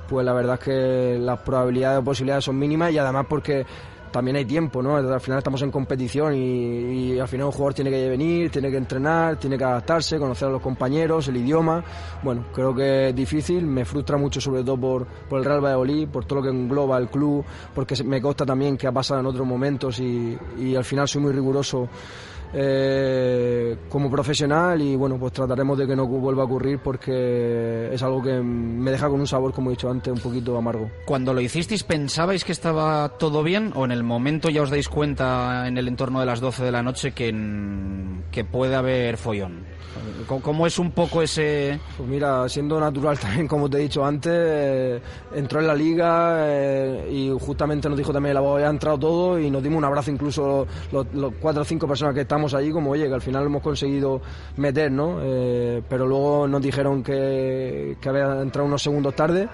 pues 0.07 0.25
la 0.25 0.31
verdad 0.33 0.55
es 0.55 0.65
que 0.65 1.17
las 1.19 1.39
probabilidades 1.39 1.99
o 1.99 2.03
posibilidades 2.03 2.45
son 2.45 2.57
mínimas 2.57 2.91
y 2.93 2.97
además 2.97 3.25
porque 3.29 3.65
también 4.11 4.37
hay 4.37 4.45
tiempo, 4.45 4.83
¿no? 4.83 4.97
Al 4.97 5.21
final 5.21 5.39
estamos 5.39 5.61
en 5.61 5.71
competición 5.71 6.35
y, 6.35 7.13
y 7.13 7.19
al 7.19 7.27
final 7.27 7.47
un 7.47 7.51
jugador 7.51 7.73
tiene 7.73 7.89
que 7.89 8.09
venir, 8.09 8.51
tiene 8.51 8.69
que 8.69 8.77
entrenar, 8.77 9.37
tiene 9.37 9.57
que 9.57 9.63
adaptarse, 9.63 10.19
conocer 10.19 10.47
a 10.47 10.51
los 10.51 10.61
compañeros, 10.61 11.27
el 11.27 11.37
idioma. 11.37 11.83
Bueno, 12.21 12.45
creo 12.53 12.75
que 12.75 13.09
es 13.09 13.15
difícil, 13.15 13.65
me 13.65 13.85
frustra 13.85 14.17
mucho 14.17 14.41
sobre 14.41 14.63
todo 14.63 14.77
por, 14.77 15.07
por 15.07 15.39
el 15.39 15.45
Real 15.45 15.63
Valladolid, 15.63 16.07
por 16.09 16.25
todo 16.25 16.39
lo 16.39 16.43
que 16.43 16.49
engloba 16.49 16.97
el 16.97 17.09
club, 17.09 17.43
porque 17.73 18.01
me 18.03 18.21
consta 18.21 18.45
también 18.45 18.77
que 18.77 18.87
ha 18.87 18.91
pasado 18.91 19.19
en 19.19 19.25
otros 19.25 19.47
momentos 19.47 19.99
y, 19.99 20.37
y 20.59 20.75
al 20.75 20.83
final 20.83 21.07
soy 21.07 21.21
muy 21.21 21.31
riguroso 21.31 21.87
eh, 22.53 23.77
como 23.89 24.09
profesional 24.09 24.81
y 24.81 24.95
bueno, 24.95 25.17
pues 25.17 25.33
trataremos 25.33 25.77
de 25.77 25.87
que 25.87 25.95
no 25.95 26.05
vuelva 26.07 26.43
a 26.43 26.45
ocurrir 26.45 26.79
porque 26.79 27.89
es 27.91 28.03
algo 28.03 28.21
que 28.21 28.33
me 28.33 28.91
deja 28.91 29.09
con 29.09 29.19
un 29.19 29.27
sabor, 29.27 29.53
como 29.53 29.69
he 29.69 29.73
dicho 29.73 29.89
antes, 29.89 30.11
un 30.11 30.19
poquito 30.19 30.57
amargo. 30.57 30.89
Cuando 31.05 31.33
lo 31.33 31.41
hicisteis, 31.41 31.83
¿pensabais 31.83 32.43
que 32.43 32.51
estaba 32.51 33.17
todo 33.17 33.43
bien 33.43 33.71
o 33.75 33.85
en 33.85 33.91
el 33.91 34.03
momento 34.03 34.49
ya 34.49 34.61
os 34.61 34.69
dais 34.69 34.89
cuenta 34.89 35.67
en 35.67 35.77
el 35.77 35.87
entorno 35.87 36.19
de 36.19 36.25
las 36.25 36.41
12 36.41 36.63
de 36.63 36.71
la 36.71 36.83
noche 36.83 37.11
que, 37.11 37.33
que 38.31 38.43
puede 38.43 38.75
haber 38.75 39.17
follón? 39.17 39.65
¿Cómo- 40.27 40.41
¿Cómo 40.41 40.67
es 40.67 40.79
un 40.79 40.91
poco 40.91 41.21
ese...? 41.21 41.79
Pues 41.97 42.07
mira, 42.07 42.47
siendo 42.47 42.79
natural 42.79 43.19
también, 43.19 43.47
como 43.47 43.69
te 43.69 43.77
he 43.77 43.81
dicho 43.81 44.05
antes, 44.05 44.31
eh, 44.33 45.01
entró 45.35 45.59
en 45.59 45.67
la 45.67 45.75
liga 45.75 46.35
eh, 46.39 47.09
y 47.11 47.29
justamente 47.39 47.89
nos 47.89 47.97
dijo 47.97 48.13
también 48.13 48.31
el 48.31 48.37
abogado, 48.37 48.59
ya 48.59 48.67
ha 48.67 48.69
entrado 48.71 48.97
todo 48.97 49.39
y 49.39 49.49
nos 49.51 49.61
dimos 49.61 49.79
un 49.79 49.85
abrazo 49.85 50.11
incluso 50.11 50.65
los, 50.91 51.05
cuatro 51.41 51.63
o 51.63 51.65
cinco 51.65 51.87
personas 51.87 52.13
que 52.15 52.21
estamos 52.21 52.53
allí, 52.53 52.71
como 52.71 52.91
oye, 52.91 53.07
que 53.07 53.13
al 53.13 53.21
final 53.21 53.45
hemos 53.45 53.61
conseguido 53.61 54.21
meter, 54.57 54.91
¿no? 54.91 55.17
Eh, 55.21 55.81
pero 55.89 56.07
luego 56.07 56.47
nos 56.47 56.61
dijeron 56.61 57.03
que, 57.03 57.97
que 57.99 58.09
había 58.09 58.41
entrado 58.41 58.67
unos 58.67 58.81
segundos 58.81 59.15
tarde. 59.15 59.49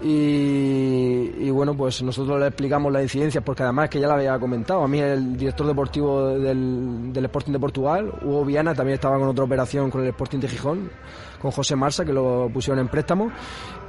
Y, 0.00 1.32
y 1.38 1.50
bueno, 1.50 1.76
pues 1.76 2.02
nosotros 2.02 2.38
le 2.38 2.46
explicamos 2.46 2.92
las 2.92 3.02
incidencias 3.02 3.42
porque 3.42 3.64
además 3.64 3.88
que 3.88 4.00
ya 4.00 4.06
la 4.06 4.14
había 4.14 4.38
comentado. 4.38 4.82
A 4.82 4.88
mí 4.88 5.00
el 5.00 5.36
director 5.36 5.66
deportivo 5.66 6.28
del, 6.28 7.12
del 7.12 7.24
Sporting 7.24 7.52
de 7.52 7.58
Portugal, 7.58 8.12
Hugo 8.22 8.44
Viana, 8.44 8.74
también 8.74 8.94
estaba 8.94 9.18
con 9.18 9.28
otra 9.28 9.44
operación 9.44 9.90
con 9.90 10.02
el 10.02 10.08
Sporting 10.08 10.38
de 10.38 10.48
Gijón, 10.48 10.90
con 11.40 11.50
José 11.50 11.76
Marsa, 11.76 12.04
que 12.04 12.12
lo 12.12 12.50
pusieron 12.52 12.80
en 12.80 12.88
préstamo. 12.88 13.30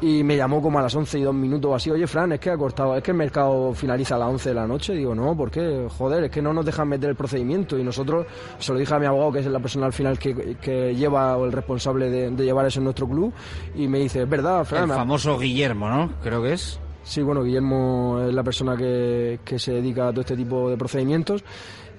Y 0.02 0.24
me 0.24 0.38
llamó 0.38 0.62
como 0.62 0.80
a 0.80 0.82
las 0.82 0.96
11 0.96 1.20
y 1.20 1.24
dos 1.24 1.36
minutos 1.36 1.72
o 1.72 1.76
así, 1.76 1.92
oye 1.92 2.08
Fran, 2.08 2.32
es 2.32 2.40
que 2.40 2.50
ha 2.50 2.58
cortado, 2.58 2.96
es 2.96 3.04
que 3.04 3.12
el 3.12 3.18
mercado 3.18 3.74
finaliza 3.74 4.16
a 4.16 4.20
las 4.20 4.30
11 4.30 4.50
de 4.50 4.56
la 4.56 4.66
noche. 4.68 4.94
digo, 4.94 5.14
no, 5.14 5.36
¿por 5.36 5.52
qué? 5.52 5.88
Joder, 5.98 6.26
es 6.26 6.32
que 6.32 6.42
no 6.42 6.54
nos 6.54 6.66
dejan 6.66 6.88
meter 6.88 7.10
el 7.10 7.16
procedimiento. 7.16 7.78
Y 7.78 7.84
nosotros, 7.84 8.26
se 8.58 8.72
lo 8.72 8.80
dije 8.80 8.94
a 8.94 9.00
mi 9.00 9.06
abogado, 9.06 9.34
que 9.34 9.40
es 9.40 9.48
la 9.48 9.60
persona 9.60 9.88
al 9.88 9.94
final 9.94 10.18
que, 10.18 10.56
que 10.62 10.96
lleva 10.96 11.36
o 11.36 11.46
el 11.46 11.52
responsable 11.52 12.10
de, 12.10 12.32
de 12.32 12.46
llevar 12.46 12.66
eso 12.66 12.80
en 12.80 12.86
nuestro 12.86 13.08
club. 13.08 13.34
Y 13.76 13.88
me 13.88 14.00
dice, 14.00 14.22
es 14.22 14.30
verdad, 14.30 14.64
Fran. 14.64 14.90
El 14.90 14.96
famoso 14.96 15.38
Guillermo, 15.38 15.90
¿no? 15.90 16.12
Creo 16.24 16.42
que 16.42 16.54
es. 16.54 16.80
Sí, 17.04 17.22
bueno, 17.22 17.44
Guillermo 17.44 18.20
es 18.28 18.34
la 18.34 18.44
persona 18.44 18.78
que, 18.78 19.40
que 19.44 19.58
se 19.58 19.74
dedica 19.74 20.08
a 20.08 20.12
todo 20.12 20.22
este 20.22 20.36
tipo 20.36 20.70
de 20.70 20.78
procedimientos 20.78 21.44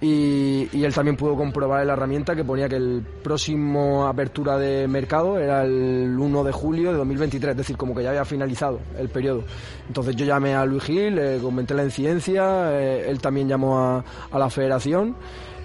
y, 0.01 0.69
y 0.73 0.85
él 0.85 0.95
también 0.95 1.17
pudo 1.17 1.37
comprobar 1.37 1.85
la 1.85 1.93
herramienta 1.93 2.35
que 2.35 2.45
ponía 2.45 2.69
que 2.69 2.77
el 2.77 3.05
próximo 3.23 4.07
apertura 4.07 4.59
de 4.59 4.89
mercado 4.89 5.39
era 5.39 5.65
el 5.65 6.17
1 6.19 6.45
de 6.45 6.53
julio 6.53 6.93
de 6.93 6.99
2023, 6.99 7.51
es 7.53 7.57
decir, 7.57 7.77
como 7.77 7.95
que 7.95 8.03
ya 8.03 8.11
había 8.11 8.25
finalizado 8.25 8.81
el 8.99 9.09
periodo. 9.09 9.45
Entonces 9.89 10.17
yo 10.17 10.25
llamé 10.25 10.55
a 10.55 10.65
Luis 10.65 10.85
Gil, 10.85 11.17
le 11.17 11.39
comenté 11.39 11.75
la 11.75 11.85
incidencia, 11.85 12.73
eh, 12.73 13.11
él 13.11 13.21
también 13.21 13.49
llamó 13.49 13.79
a 13.79 14.39
la 14.39 14.49
federación 14.49 15.17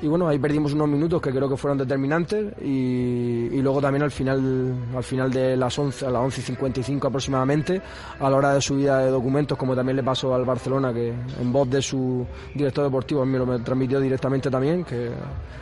y 0.01 0.07
bueno, 0.07 0.27
ahí 0.27 0.37
perdimos 0.37 0.73
unos 0.73 0.87
minutos 0.87 1.21
que 1.21 1.31
creo 1.31 1.47
que 1.49 1.57
fueron 1.57 1.77
determinantes 1.77 2.53
y, 2.61 3.47
y 3.51 3.61
luego 3.61 3.81
también 3.81 4.03
al 4.03 4.11
final, 4.11 4.75
al 4.95 5.03
final 5.03 5.31
de 5.31 5.55
las 5.57 5.77
11, 5.79 6.05
a 6.05 6.09
las 6.11 6.21
11 6.21 6.41
y 6.41 6.43
55 6.43 7.07
aproximadamente, 7.07 7.81
a 8.19 8.29
la 8.29 8.35
hora 8.35 8.53
de 8.53 8.61
subida 8.61 8.99
de 8.99 9.09
documentos, 9.11 9.57
como 9.57 9.75
también 9.75 9.95
le 9.95 10.03
pasó 10.03 10.35
al 10.35 10.45
Barcelona, 10.45 10.93
que 10.93 11.09
en 11.41 11.51
voz 11.53 11.69
de 11.69 11.81
su 11.81 12.25
director 12.53 12.83
deportivo 12.83 13.25
me 13.25 13.37
lo 13.37 13.45
me 13.45 13.59
transmitió 13.59 13.99
directamente 13.99 14.49
también, 14.51 14.83
que 14.83 15.09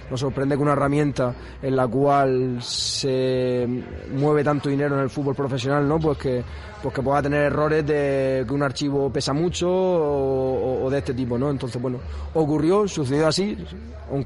nos 0.10 0.20
sorprende 0.20 0.56
que 0.56 0.62
una 0.62 0.74
herramienta 0.74 1.34
en 1.62 1.76
la 1.76 1.88
cual 1.88 2.58
se 2.62 3.68
mueve 4.16 4.44
tanto 4.44 4.70
dinero 4.70 4.96
en 4.96 5.02
el 5.04 5.10
fútbol 5.10 5.36
profesional, 5.36 5.88
¿no? 5.88 6.00
Pues 6.00 6.18
que, 6.18 6.44
pues 6.82 6.94
que 6.94 7.02
pueda 7.02 7.22
tener 7.22 7.44
errores 7.44 7.86
de 7.86 8.44
que 8.48 8.54
un 8.54 8.62
archivo 8.64 9.10
pesa 9.12 9.32
mucho 9.34 9.70
o- 9.70 10.84
o 10.86 10.90
de 10.90 10.98
este 11.00 11.14
tipo, 11.14 11.38
¿no? 11.38 11.50
Entonces, 11.50 11.82
bueno, 11.82 12.00
ocurrió, 12.34 12.88
sucedió 12.88 13.28
así, 13.28 13.58
aunque 14.12 14.23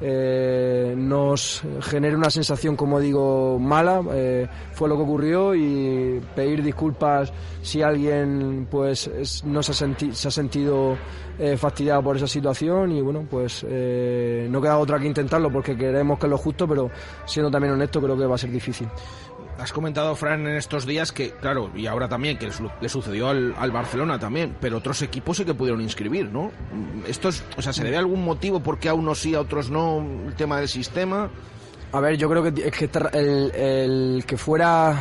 eh, 0.00 0.94
nos 0.96 1.62
genere 1.82 2.16
una 2.16 2.28
sensación, 2.30 2.76
como 2.76 2.98
digo, 3.00 3.58
mala, 3.60 4.02
eh, 4.12 4.46
fue 4.72 4.88
lo 4.88 4.96
que 4.96 5.02
ocurrió 5.02 5.54
y 5.54 6.20
pedir 6.34 6.62
disculpas 6.62 7.32
si 7.62 7.80
alguien 7.80 8.66
pues 8.70 9.06
es- 9.06 9.44
no 9.44 9.62
se 9.62 9.72
ha, 9.72 9.74
senti- 9.74 10.12
se 10.12 10.28
ha 10.28 10.30
sentido 10.30 10.96
eh, 11.38 11.56
fastidiado 11.56 12.02
por 12.02 12.16
esa 12.16 12.26
situación 12.28 12.92
y 12.92 13.00
bueno, 13.00 13.26
pues 13.28 13.64
eh, 13.68 14.46
no 14.50 14.60
queda 14.60 14.78
otra 14.78 14.98
que 15.00 15.06
intentarlo 15.06 15.50
porque 15.50 15.76
queremos 15.76 16.16
que 16.18 16.26
es 16.26 16.30
lo 16.30 16.38
justo, 16.38 16.68
pero 16.68 16.90
siendo 17.24 17.50
también 17.50 17.72
honesto 17.74 18.00
creo 18.00 18.16
que 18.16 18.26
va 18.26 18.34
a 18.36 18.38
ser 18.38 18.50
difícil. 18.50 18.88
Has 19.58 19.72
comentado, 19.72 20.14
Fran, 20.16 20.46
en 20.46 20.56
estos 20.56 20.84
días 20.84 21.12
que, 21.12 21.30
claro, 21.30 21.70
y 21.76 21.86
ahora 21.86 22.08
también, 22.08 22.36
que 22.38 22.50
le- 22.80 22.88
sucedió 22.88 23.28
al, 23.28 23.70
Barcelona 23.70 24.18
también, 24.18 24.56
pero 24.60 24.78
otros 24.78 25.00
equipos 25.02 25.36
sí 25.36 25.44
que 25.44 25.54
pudieron 25.54 25.80
inscribir, 25.80 26.28
¿no? 26.30 26.50
Esto 27.06 27.28
es, 27.28 27.44
o 27.56 27.62
sea, 27.62 27.72
¿se 27.72 27.84
debe 27.84 27.96
algún 27.96 28.24
motivo 28.24 28.60
por 28.60 28.78
qué 28.78 28.88
a 28.88 28.94
unos 28.94 29.20
sí, 29.20 29.34
a 29.34 29.40
otros 29.40 29.70
no, 29.70 30.04
el 30.26 30.34
tema 30.34 30.58
del 30.58 30.68
sistema? 30.68 31.30
A 31.92 32.00
ver, 32.00 32.16
yo 32.16 32.28
creo 32.28 32.42
que 32.42 32.66
es 32.68 32.72
que 32.72 32.90
el, 33.12 34.24
que 34.26 34.36
fuera 34.36 34.98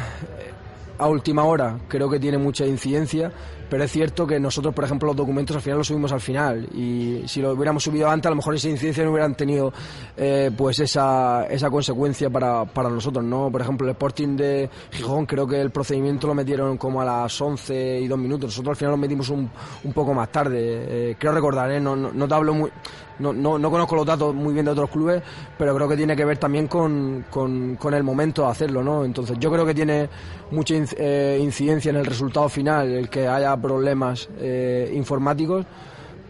a 1.03 1.07
última 1.07 1.43
hora 1.43 1.79
creo 1.87 2.09
que 2.09 2.19
tiene 2.19 2.37
mucha 2.37 2.65
incidencia, 2.65 3.31
pero 3.69 3.83
es 3.83 3.91
cierto 3.91 4.25
que 4.25 4.39
nosotros, 4.39 4.73
por 4.73 4.85
ejemplo, 4.85 5.07
los 5.07 5.15
documentos 5.15 5.55
al 5.55 5.61
final 5.61 5.79
los 5.79 5.87
subimos 5.87 6.11
al 6.11 6.21
final 6.21 6.69
y 6.73 7.23
si 7.25 7.41
lo 7.41 7.51
hubiéramos 7.51 7.83
subido 7.83 8.09
antes, 8.09 8.27
a 8.27 8.29
lo 8.29 8.37
mejor 8.37 8.55
esa 8.55 8.69
incidencia 8.69 9.03
no 9.03 9.11
hubieran 9.11 9.35
tenido 9.35 9.73
eh, 10.15 10.51
pues 10.55 10.79
esa, 10.79 11.45
esa 11.47 11.69
consecuencia 11.69 12.29
para, 12.29 12.65
para 12.65 12.89
nosotros, 12.89 13.23
¿no? 13.23 13.51
Por 13.51 13.61
ejemplo, 13.61 13.85
el 13.85 13.91
Sporting 13.91 14.37
de 14.37 14.69
Gijón 14.91 15.25
creo 15.25 15.45
que 15.45 15.59
el 15.59 15.71
procedimiento 15.71 16.27
lo 16.27 16.35
metieron 16.35 16.77
como 16.77 17.01
a 17.01 17.05
las 17.05 17.41
11 17.41 17.99
y 17.99 18.07
2 18.07 18.17
minutos, 18.17 18.49
nosotros 18.51 18.71
al 18.71 18.77
final 18.77 18.91
lo 18.91 18.97
metimos 18.97 19.29
un, 19.29 19.49
un 19.83 19.93
poco 19.93 20.13
más 20.13 20.31
tarde, 20.31 20.59
eh, 20.61 21.15
creo 21.19 21.33
recordar, 21.33 21.71
¿eh? 21.71 21.81
no, 21.81 21.95
no, 21.95 22.11
no 22.13 22.27
te 22.27 22.33
hablo 22.33 22.53
muy... 22.53 22.71
No, 23.19 23.31
no, 23.31 23.59
no 23.59 23.69
conozco 23.69 23.95
los 23.95 24.05
datos 24.05 24.33
muy 24.33 24.53
bien 24.53 24.65
de 24.65 24.71
otros 24.71 24.89
clubes, 24.89 25.21
pero 25.57 25.75
creo 25.75 25.87
que 25.87 25.95
tiene 25.97 26.15
que 26.15 26.25
ver 26.25 26.37
también 26.37 26.67
con, 26.67 27.25
con, 27.29 27.77
el 27.93 28.03
momento 28.03 28.41
de 28.43 28.47
hacerlo, 28.49 28.83
¿no? 28.83 29.05
Entonces 29.05 29.37
yo 29.39 29.51
creo 29.51 29.65
que 29.65 29.75
tiene 29.75 30.09
mucha 30.51 30.73
eh, 30.97 31.39
incidencia 31.41 31.91
en 31.91 31.97
el 31.97 32.05
resultado 32.05 32.49
final 32.49 32.91
el 32.91 33.09
que 33.09 33.27
haya 33.27 33.55
problemas 33.57 34.27
eh, 34.39 34.91
informáticos, 34.95 35.65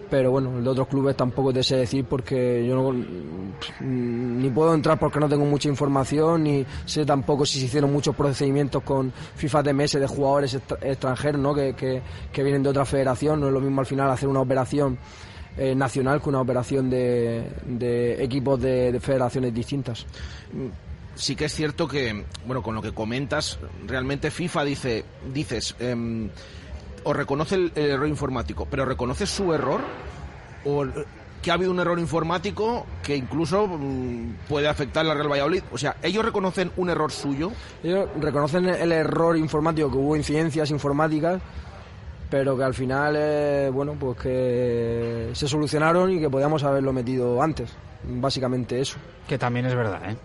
pero 0.09 0.29
bueno, 0.29 0.57
el 0.57 0.63
de 0.63 0.69
otros 0.69 0.87
clubes 0.87 1.15
tampoco 1.15 1.51
te 1.53 1.63
sé 1.63 1.77
decir 1.77 2.05
porque 2.05 2.63
yo 2.67 2.75
no, 2.75 2.91
mm, 2.91 4.41
ni 4.41 4.49
puedo 4.49 4.73
entrar 4.75 4.99
porque 4.99 5.19
no 5.19 5.27
tengo 5.29 5.45
mucha 5.45 5.69
información, 5.69 6.43
ni 6.43 6.65
sé 6.85 7.05
tampoco 7.05 7.45
si 7.45 7.59
se 7.59 7.65
hicieron 7.65 7.91
muchos 7.91 8.15
procedimientos 8.15 8.83
con 8.83 9.11
FIFA 9.35 9.63
TMS 9.63 9.93
de 9.93 10.07
jugadores 10.07 10.53
extra- 10.53 10.77
extranjeros, 10.81 11.41
¿no? 11.41 11.55
Que, 11.55 11.73
que, 11.73 12.01
que 12.31 12.43
vienen 12.43 12.61
de 12.61 12.69
otra 12.69 12.85
federación, 12.85 13.39
no 13.39 13.47
es 13.47 13.53
lo 13.53 13.61
mismo 13.61 13.79
al 13.81 13.87
final 13.87 14.11
hacer 14.11 14.27
una 14.29 14.41
operación 14.41 14.97
eh, 15.57 15.75
nacional 15.75 16.21
que 16.21 16.29
una 16.29 16.41
operación 16.41 16.89
de, 16.89 17.47
de 17.65 18.23
equipos 18.23 18.59
de, 18.61 18.91
de 18.91 18.99
federaciones 18.99 19.53
distintas. 19.53 20.05
Sí 21.15 21.35
que 21.35 21.45
es 21.45 21.53
cierto 21.53 21.87
que, 21.87 22.25
bueno, 22.45 22.63
con 22.63 22.73
lo 22.73 22.81
que 22.81 22.91
comentas, 22.91 23.59
realmente 23.85 24.31
FIFA 24.31 24.63
dice, 24.63 25.05
dices, 25.31 25.75
em, 25.79 26.29
o 27.03 27.13
reconoce 27.13 27.55
el, 27.55 27.71
el 27.75 27.91
error 27.91 28.07
informático, 28.07 28.67
pero 28.69 28.85
reconoce 28.85 29.27
su 29.27 29.53
error 29.53 29.81
o 30.65 30.85
eh, 30.85 31.05
que 31.43 31.51
ha 31.51 31.55
habido 31.55 31.71
un 31.71 31.79
error 31.79 31.99
informático 31.99 32.87
que 33.03 33.15
incluso 33.15 33.67
mm, 33.67 34.47
puede 34.47 34.67
afectar 34.67 35.05
a 35.05 35.09
la 35.09 35.13
Real 35.13 35.29
Valladolid. 35.31 35.63
O 35.71 35.77
sea, 35.77 35.97
ellos 36.01 36.23
reconocen 36.23 36.71
un 36.77 36.89
error 36.89 37.11
suyo. 37.11 37.51
Ellos 37.83 38.07
reconocen 38.19 38.65
el 38.69 38.91
error 38.91 39.37
informático, 39.37 39.91
que 39.91 39.97
hubo 39.97 40.15
incidencias 40.15 40.71
informáticas, 40.71 41.41
pero 42.33 42.57
que 42.57 42.63
al 42.63 42.73
final, 42.73 43.13
eh, 43.15 43.69
bueno, 43.71 43.95
pues 43.99 44.17
que 44.17 45.29
se 45.33 45.47
solucionaron 45.47 46.09
y 46.13 46.19
que 46.19 46.31
podíamos 46.31 46.63
haberlo 46.63 46.91
metido 46.91 47.39
antes. 47.39 47.71
Básicamente 48.01 48.81
eso. 48.81 48.97
Que 49.27 49.37
también 49.37 49.67
es 49.67 49.75
verdad, 49.75 50.01
¿eh? 50.09 50.17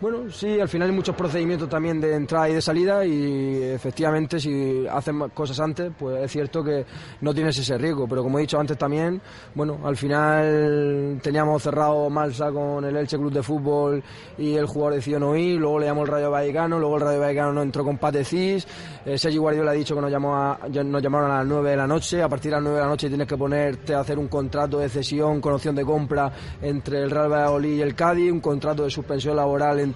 Bueno, 0.00 0.30
sí, 0.30 0.60
al 0.60 0.68
final 0.68 0.90
hay 0.90 0.94
muchos 0.94 1.16
procedimientos 1.16 1.68
también 1.68 2.00
de 2.00 2.14
entrada 2.14 2.48
y 2.48 2.54
de 2.54 2.62
salida 2.62 3.04
y 3.04 3.60
efectivamente 3.64 4.38
si 4.38 4.86
hacen 4.86 5.18
cosas 5.30 5.58
antes, 5.58 5.90
pues 5.98 6.22
es 6.22 6.30
cierto 6.30 6.62
que 6.62 6.86
no 7.20 7.34
tienes 7.34 7.58
ese 7.58 7.76
riesgo, 7.76 8.06
pero 8.06 8.22
como 8.22 8.38
he 8.38 8.42
dicho 8.42 8.60
antes 8.60 8.78
también, 8.78 9.20
bueno, 9.56 9.80
al 9.82 9.96
final 9.96 11.18
teníamos 11.20 11.64
cerrado 11.64 12.08
Malsa 12.10 12.52
con 12.52 12.84
el 12.84 12.96
Elche 12.96 13.16
Club 13.18 13.32
de 13.32 13.42
Fútbol 13.42 14.00
y 14.38 14.54
el 14.54 14.66
jugador 14.66 14.94
decidió 14.94 15.18
no 15.18 15.34
ir, 15.36 15.58
luego 15.58 15.80
le 15.80 15.86
llamó 15.86 16.02
el 16.02 16.08
Rayo 16.08 16.30
Vallecano, 16.30 16.78
luego 16.78 16.94
el 16.96 17.02
Rayo 17.02 17.18
Vallecano 17.20 17.52
no 17.54 17.62
entró 17.62 17.82
con 17.82 17.98
Patecis, 17.98 18.68
eh, 19.04 19.18
Sergi 19.18 19.38
Guardiola 19.38 19.72
ha 19.72 19.74
dicho 19.74 19.96
que 19.96 20.00
nos, 20.00 20.12
llamó 20.12 20.36
a- 20.36 20.60
nos 20.84 21.02
llamaron 21.02 21.32
a 21.32 21.38
las 21.38 21.46
9 21.48 21.70
de 21.70 21.76
la 21.76 21.88
noche, 21.88 22.22
a 22.22 22.28
partir 22.28 22.52
de 22.52 22.56
las 22.58 22.62
9 22.62 22.76
de 22.78 22.82
la 22.84 22.88
noche 22.88 23.08
tienes 23.08 23.26
que 23.26 23.36
ponerte 23.36 23.94
a 23.94 24.00
hacer 24.00 24.16
un 24.16 24.28
contrato 24.28 24.78
de 24.78 24.88
cesión 24.88 25.40
con 25.40 25.54
opción 25.54 25.74
de 25.74 25.84
compra 25.84 26.30
entre 26.62 27.02
el 27.02 27.10
Real 27.10 27.32
Valladolid 27.32 27.78
y 27.78 27.82
el 27.82 27.96
Cádiz, 27.96 28.30
un 28.30 28.38
contrato 28.40 28.84
de 28.84 28.90
suspensión 28.90 29.34
laboral 29.34 29.80
entre 29.80 29.87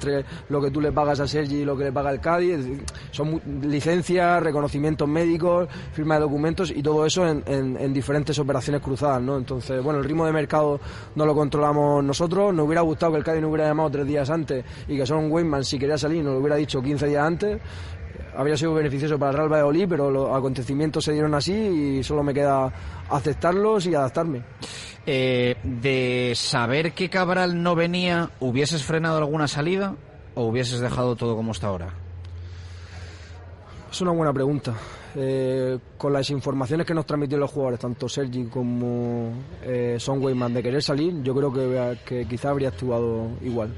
lo 0.48 0.60
que 0.60 0.70
tú 0.70 0.80
le 0.80 0.92
pagas 0.92 1.20
a 1.20 1.26
Sergi 1.26 1.56
y 1.60 1.64
lo 1.64 1.76
que 1.76 1.84
le 1.84 1.92
paga 1.92 2.10
el 2.10 2.20
Cádiz. 2.20 2.58
Son 3.10 3.40
licencias, 3.62 4.42
reconocimientos 4.42 5.08
médicos, 5.08 5.68
firma 5.92 6.14
de 6.16 6.20
documentos 6.22 6.70
y 6.70 6.82
todo 6.82 7.04
eso 7.06 7.26
en, 7.26 7.42
en- 7.46 7.76
en 7.76 7.92
diferentes 7.92 8.38
operaciones 8.38 8.80
cruzadas, 8.82 9.22
¿no? 9.22 9.36
Entonces, 9.36 9.82
bueno, 9.82 9.98
el 10.00 10.04
ritmo 10.04 10.26
de 10.26 10.32
mercado 10.32 10.80
no 11.14 11.26
lo 11.26 11.34
controlamos 11.34 12.02
nosotros. 12.04 12.54
Nos 12.54 12.66
hubiera 12.66 12.82
gustado 12.82 13.12
que 13.12 13.18
el 13.18 13.24
Cádiz 13.24 13.42
nos 13.42 13.50
hubiera 13.50 13.68
llamado 13.68 13.90
tres 13.90 14.06
días 14.06 14.28
antes 14.30 14.64
y 14.88 14.96
que 14.96 15.06
Son 15.06 15.30
Weyman, 15.30 15.64
si 15.64 15.78
quería 15.78 15.98
salir, 15.98 16.22
nos 16.24 16.34
lo 16.34 16.40
hubiera 16.40 16.56
dicho 16.56 16.82
15 16.82 17.06
días 17.06 17.24
antes. 17.24 17.60
Habría 18.34 18.56
sido 18.56 18.72
beneficioso 18.72 19.18
para 19.18 19.32
el 19.32 19.36
Real 19.36 19.52
Valladolid, 19.52 19.86
pero 19.88 20.10
los 20.10 20.34
acontecimientos 20.34 21.04
se 21.04 21.12
dieron 21.12 21.34
así 21.34 21.52
y 21.52 22.02
solo 22.02 22.22
me 22.22 22.32
queda 22.32 22.72
aceptarlos 23.12 23.86
y 23.86 23.94
adaptarme. 23.94 24.42
Eh, 25.04 25.56
de 25.64 26.32
saber 26.36 26.92
que 26.92 27.10
Cabral 27.10 27.62
no 27.62 27.74
venía, 27.74 28.30
¿hubieses 28.40 28.84
frenado 28.84 29.18
alguna 29.18 29.48
salida 29.48 29.96
o 30.34 30.44
hubieses 30.44 30.80
dejado 30.80 31.16
todo 31.16 31.34
como 31.34 31.52
está 31.52 31.68
ahora? 31.68 31.88
Es 33.90 34.00
una 34.00 34.12
buena 34.12 34.32
pregunta. 34.32 34.74
Eh, 35.14 35.78
con 35.98 36.12
las 36.12 36.30
informaciones 36.30 36.86
que 36.86 36.94
nos 36.94 37.04
transmitieron 37.04 37.40
los 37.40 37.50
jugadores, 37.50 37.80
tanto 37.80 38.08
Sergi 38.08 38.46
como 38.46 39.30
eh, 39.62 39.96
Son 39.98 40.22
de 40.54 40.62
querer 40.62 40.82
salir, 40.82 41.22
yo 41.22 41.34
creo 41.34 41.52
que, 41.52 41.98
que 42.06 42.26
quizá 42.26 42.50
habría 42.50 42.68
actuado 42.68 43.28
igual. 43.42 43.74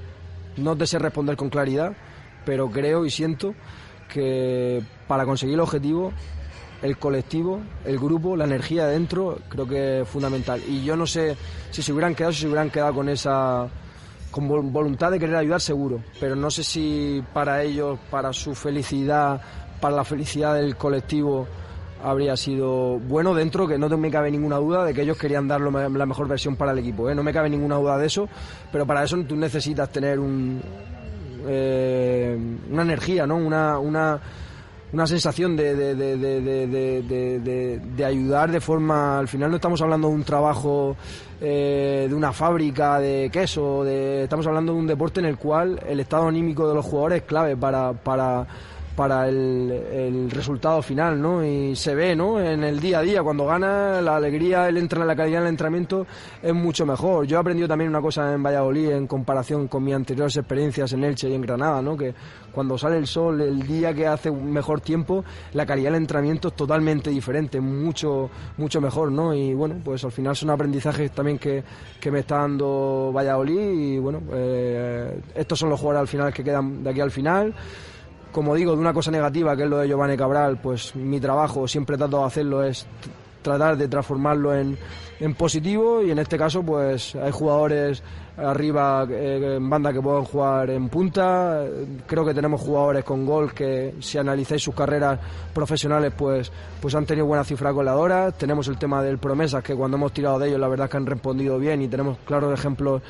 No 0.56 0.76
te 0.76 0.86
sé 0.86 1.00
responder 1.00 1.36
con 1.36 1.50
claridad, 1.50 1.96
pero 2.44 2.70
creo 2.70 3.04
y 3.04 3.10
siento 3.10 3.54
que 4.08 4.80
para 5.08 5.24
conseguir 5.24 5.54
el 5.54 5.60
objetivo, 5.60 6.12
el 6.82 6.98
colectivo, 6.98 7.60
el 7.84 7.98
grupo, 7.98 8.36
la 8.36 8.44
energía 8.44 8.86
de 8.86 8.92
dentro, 8.92 9.38
creo 9.48 9.66
que 9.66 10.00
es 10.02 10.08
fundamental. 10.08 10.60
Y 10.68 10.84
yo 10.84 10.96
no 10.96 11.06
sé 11.06 11.36
si 11.70 11.82
se 11.82 11.92
hubieran 11.92 12.14
quedado, 12.14 12.32
si 12.32 12.40
se 12.40 12.46
hubieran 12.46 12.70
quedado 12.70 12.94
con 12.94 13.08
esa 13.08 13.66
con 14.30 14.48
vol- 14.48 14.70
voluntad 14.70 15.10
de 15.12 15.18
querer 15.20 15.36
ayudar 15.36 15.60
seguro, 15.60 16.00
pero 16.18 16.34
no 16.34 16.50
sé 16.50 16.64
si 16.64 17.22
para 17.32 17.62
ellos, 17.62 17.98
para 18.10 18.32
su 18.32 18.54
felicidad, 18.54 19.40
para 19.80 19.94
la 19.96 20.04
felicidad 20.04 20.54
del 20.56 20.76
colectivo 20.76 21.46
habría 22.02 22.36
sido 22.36 22.98
bueno 22.98 23.32
dentro, 23.32 23.66
que 23.68 23.78
no 23.78 23.88
me 23.96 24.10
cabe 24.10 24.30
ninguna 24.30 24.56
duda 24.56 24.84
de 24.84 24.92
que 24.92 25.02
ellos 25.02 25.16
querían 25.16 25.46
dar 25.48 25.60
la 25.60 26.04
mejor 26.06 26.26
versión 26.28 26.56
para 26.56 26.72
el 26.72 26.78
equipo, 26.80 27.08
¿eh? 27.08 27.14
no 27.14 27.22
me 27.22 27.32
cabe 27.32 27.48
ninguna 27.48 27.76
duda 27.76 27.96
de 27.96 28.06
eso, 28.06 28.28
pero 28.72 28.84
para 28.84 29.04
eso 29.04 29.16
tú 29.26 29.36
necesitas 29.36 29.88
tener 29.90 30.18
un, 30.18 30.60
eh, 31.46 32.36
una 32.70 32.82
energía, 32.82 33.26
¿no? 33.26 33.36
Una, 33.36 33.78
una, 33.78 34.20
una 34.94 35.06
sensación 35.08 35.56
de, 35.56 35.74
de, 35.74 35.94
de, 35.96 36.16
de, 36.16 37.80
de- 37.96 38.04
ayudar 38.04 38.50
de 38.50 38.60
forma... 38.60 39.18
Al 39.18 39.26
final 39.28 39.50
no 39.50 39.56
estamos 39.56 39.82
hablando 39.82 40.08
de 40.08 40.14
un 40.14 40.22
trabajo 40.22 40.96
eh, 41.40 42.06
de 42.08 42.14
una 42.14 42.32
fábrica 42.32 43.00
de 43.00 43.28
queso, 43.32 43.82
de, 43.84 44.22
estamos 44.24 44.46
hablando 44.46 44.72
de 44.72 44.78
un 44.78 44.86
deporte 44.86 45.18
en 45.20 45.26
el 45.26 45.36
cual 45.36 45.80
el 45.86 45.98
estado 46.00 46.28
anímico 46.28 46.68
de 46.68 46.74
los 46.74 46.84
jugadores 46.84 47.18
es 47.22 47.24
clave 47.24 47.56
para... 47.56 47.92
para 47.92 48.46
para 48.96 49.28
el, 49.28 50.30
resultado 50.30 50.82
final, 50.82 51.20
¿no? 51.20 51.44
Y 51.44 51.74
se 51.76 51.94
ve, 51.94 52.14
¿no? 52.14 52.40
En 52.40 52.62
el 52.64 52.80
día 52.80 53.00
a 53.00 53.02
día, 53.02 53.22
cuando 53.22 53.46
gana, 53.46 54.00
la 54.00 54.16
alegría, 54.16 54.68
el 54.68 54.76
entra, 54.76 55.04
la 55.04 55.16
calidad 55.16 55.40
del 55.40 55.48
entrenamiento 55.48 56.06
es 56.42 56.54
mucho 56.54 56.86
mejor. 56.86 57.26
Yo 57.26 57.36
he 57.36 57.40
aprendido 57.40 57.68
también 57.68 57.90
una 57.90 58.00
cosa 58.00 58.32
en 58.32 58.42
Valladolid 58.42 58.90
en 58.90 59.06
comparación 59.06 59.68
con 59.68 59.84
mis 59.84 59.94
anteriores 59.94 60.36
experiencias 60.36 60.92
en 60.92 61.04
Elche 61.04 61.28
y 61.28 61.34
en 61.34 61.42
Granada, 61.42 61.82
¿no? 61.82 61.96
Que 61.96 62.14
cuando 62.52 62.78
sale 62.78 62.96
el 62.98 63.06
sol, 63.06 63.40
el 63.40 63.66
día 63.66 63.92
que 63.92 64.06
hace 64.06 64.30
mejor 64.30 64.80
tiempo, 64.80 65.24
la 65.52 65.66
calidad 65.66 65.90
del 65.90 66.02
entrenamiento 66.02 66.48
es 66.48 66.54
totalmente 66.54 67.10
diferente, 67.10 67.60
mucho, 67.60 68.30
mucho 68.56 68.80
mejor, 68.80 69.10
¿no? 69.10 69.34
Y 69.34 69.54
bueno, 69.54 69.76
pues 69.84 70.04
al 70.04 70.12
final 70.12 70.36
son 70.36 70.50
aprendizajes 70.50 71.10
también 71.10 71.38
que, 71.38 71.64
que 72.00 72.10
me 72.10 72.20
está 72.20 72.38
dando 72.38 73.10
Valladolid 73.14 73.72
y 73.72 73.98
bueno, 73.98 74.22
eh, 74.32 75.20
estos 75.34 75.58
son 75.58 75.70
los 75.70 75.80
jugadores 75.80 76.02
al 76.02 76.08
final 76.08 76.32
que 76.32 76.44
quedan 76.44 76.84
de 76.84 76.90
aquí 76.90 77.00
al 77.00 77.10
final 77.10 77.54
como 78.34 78.56
digo, 78.56 78.72
de 78.72 78.78
una 78.78 78.92
cosa 78.92 79.12
negativa, 79.12 79.56
que 79.56 79.62
es 79.62 79.68
lo 79.70 79.78
de 79.78 79.86
Giovanni 79.86 80.16
Cabral, 80.16 80.58
pues 80.60 80.96
mi 80.96 81.20
trabajo, 81.20 81.68
siempre 81.68 81.96
trato 81.96 82.18
de 82.18 82.24
hacerlo, 82.24 82.64
es 82.64 82.84
tratar 83.42 83.76
de 83.76 83.86
transformarlo 83.86 84.52
en 84.52 84.76
positivo 85.38 86.02
y 86.02 86.10
en 86.10 86.18
este 86.18 86.36
caso 86.36 86.62
pues 86.64 87.14
hay 87.14 87.30
jugadores 87.30 88.02
arriba 88.36 89.06
eh, 89.10 89.56
en 89.56 89.70
banda 89.70 89.92
que 89.92 90.00
pueden 90.00 90.24
jugar 90.24 90.70
en 90.70 90.88
punta, 90.88 91.62
creo 92.06 92.24
que 92.24 92.34
tenemos 92.34 92.60
jugadores 92.60 93.04
con 93.04 93.24
gol 93.24 93.52
que 93.54 93.94
si 94.00 94.18
analizáis 94.18 94.62
sus 94.62 94.74
carreras 94.74 95.18
profesionales 95.52 96.12
pues, 96.16 96.50
pues 96.80 96.94
han 96.94 97.06
tenido 97.06 97.26
buenas 97.26 97.46
cifras 97.46 97.72
goleadoras, 97.72 98.36
tenemos 98.36 98.66
el 98.68 98.76
tema 98.78 99.02
del 99.02 99.18
promesas 99.18 99.62
que 99.62 99.74
cuando 99.74 99.96
hemos 99.96 100.12
tirado 100.12 100.38
de 100.38 100.48
ellos 100.48 100.60
la 100.60 100.68
verdad 100.68 100.86
es 100.86 100.90
que 100.90 100.96
han 100.96 101.06
respondido 101.06 101.58
bien 101.58 101.80
y 101.82 101.88
tenemos 101.88 102.18
claros 102.24 102.52
ejemplos 102.58 103.02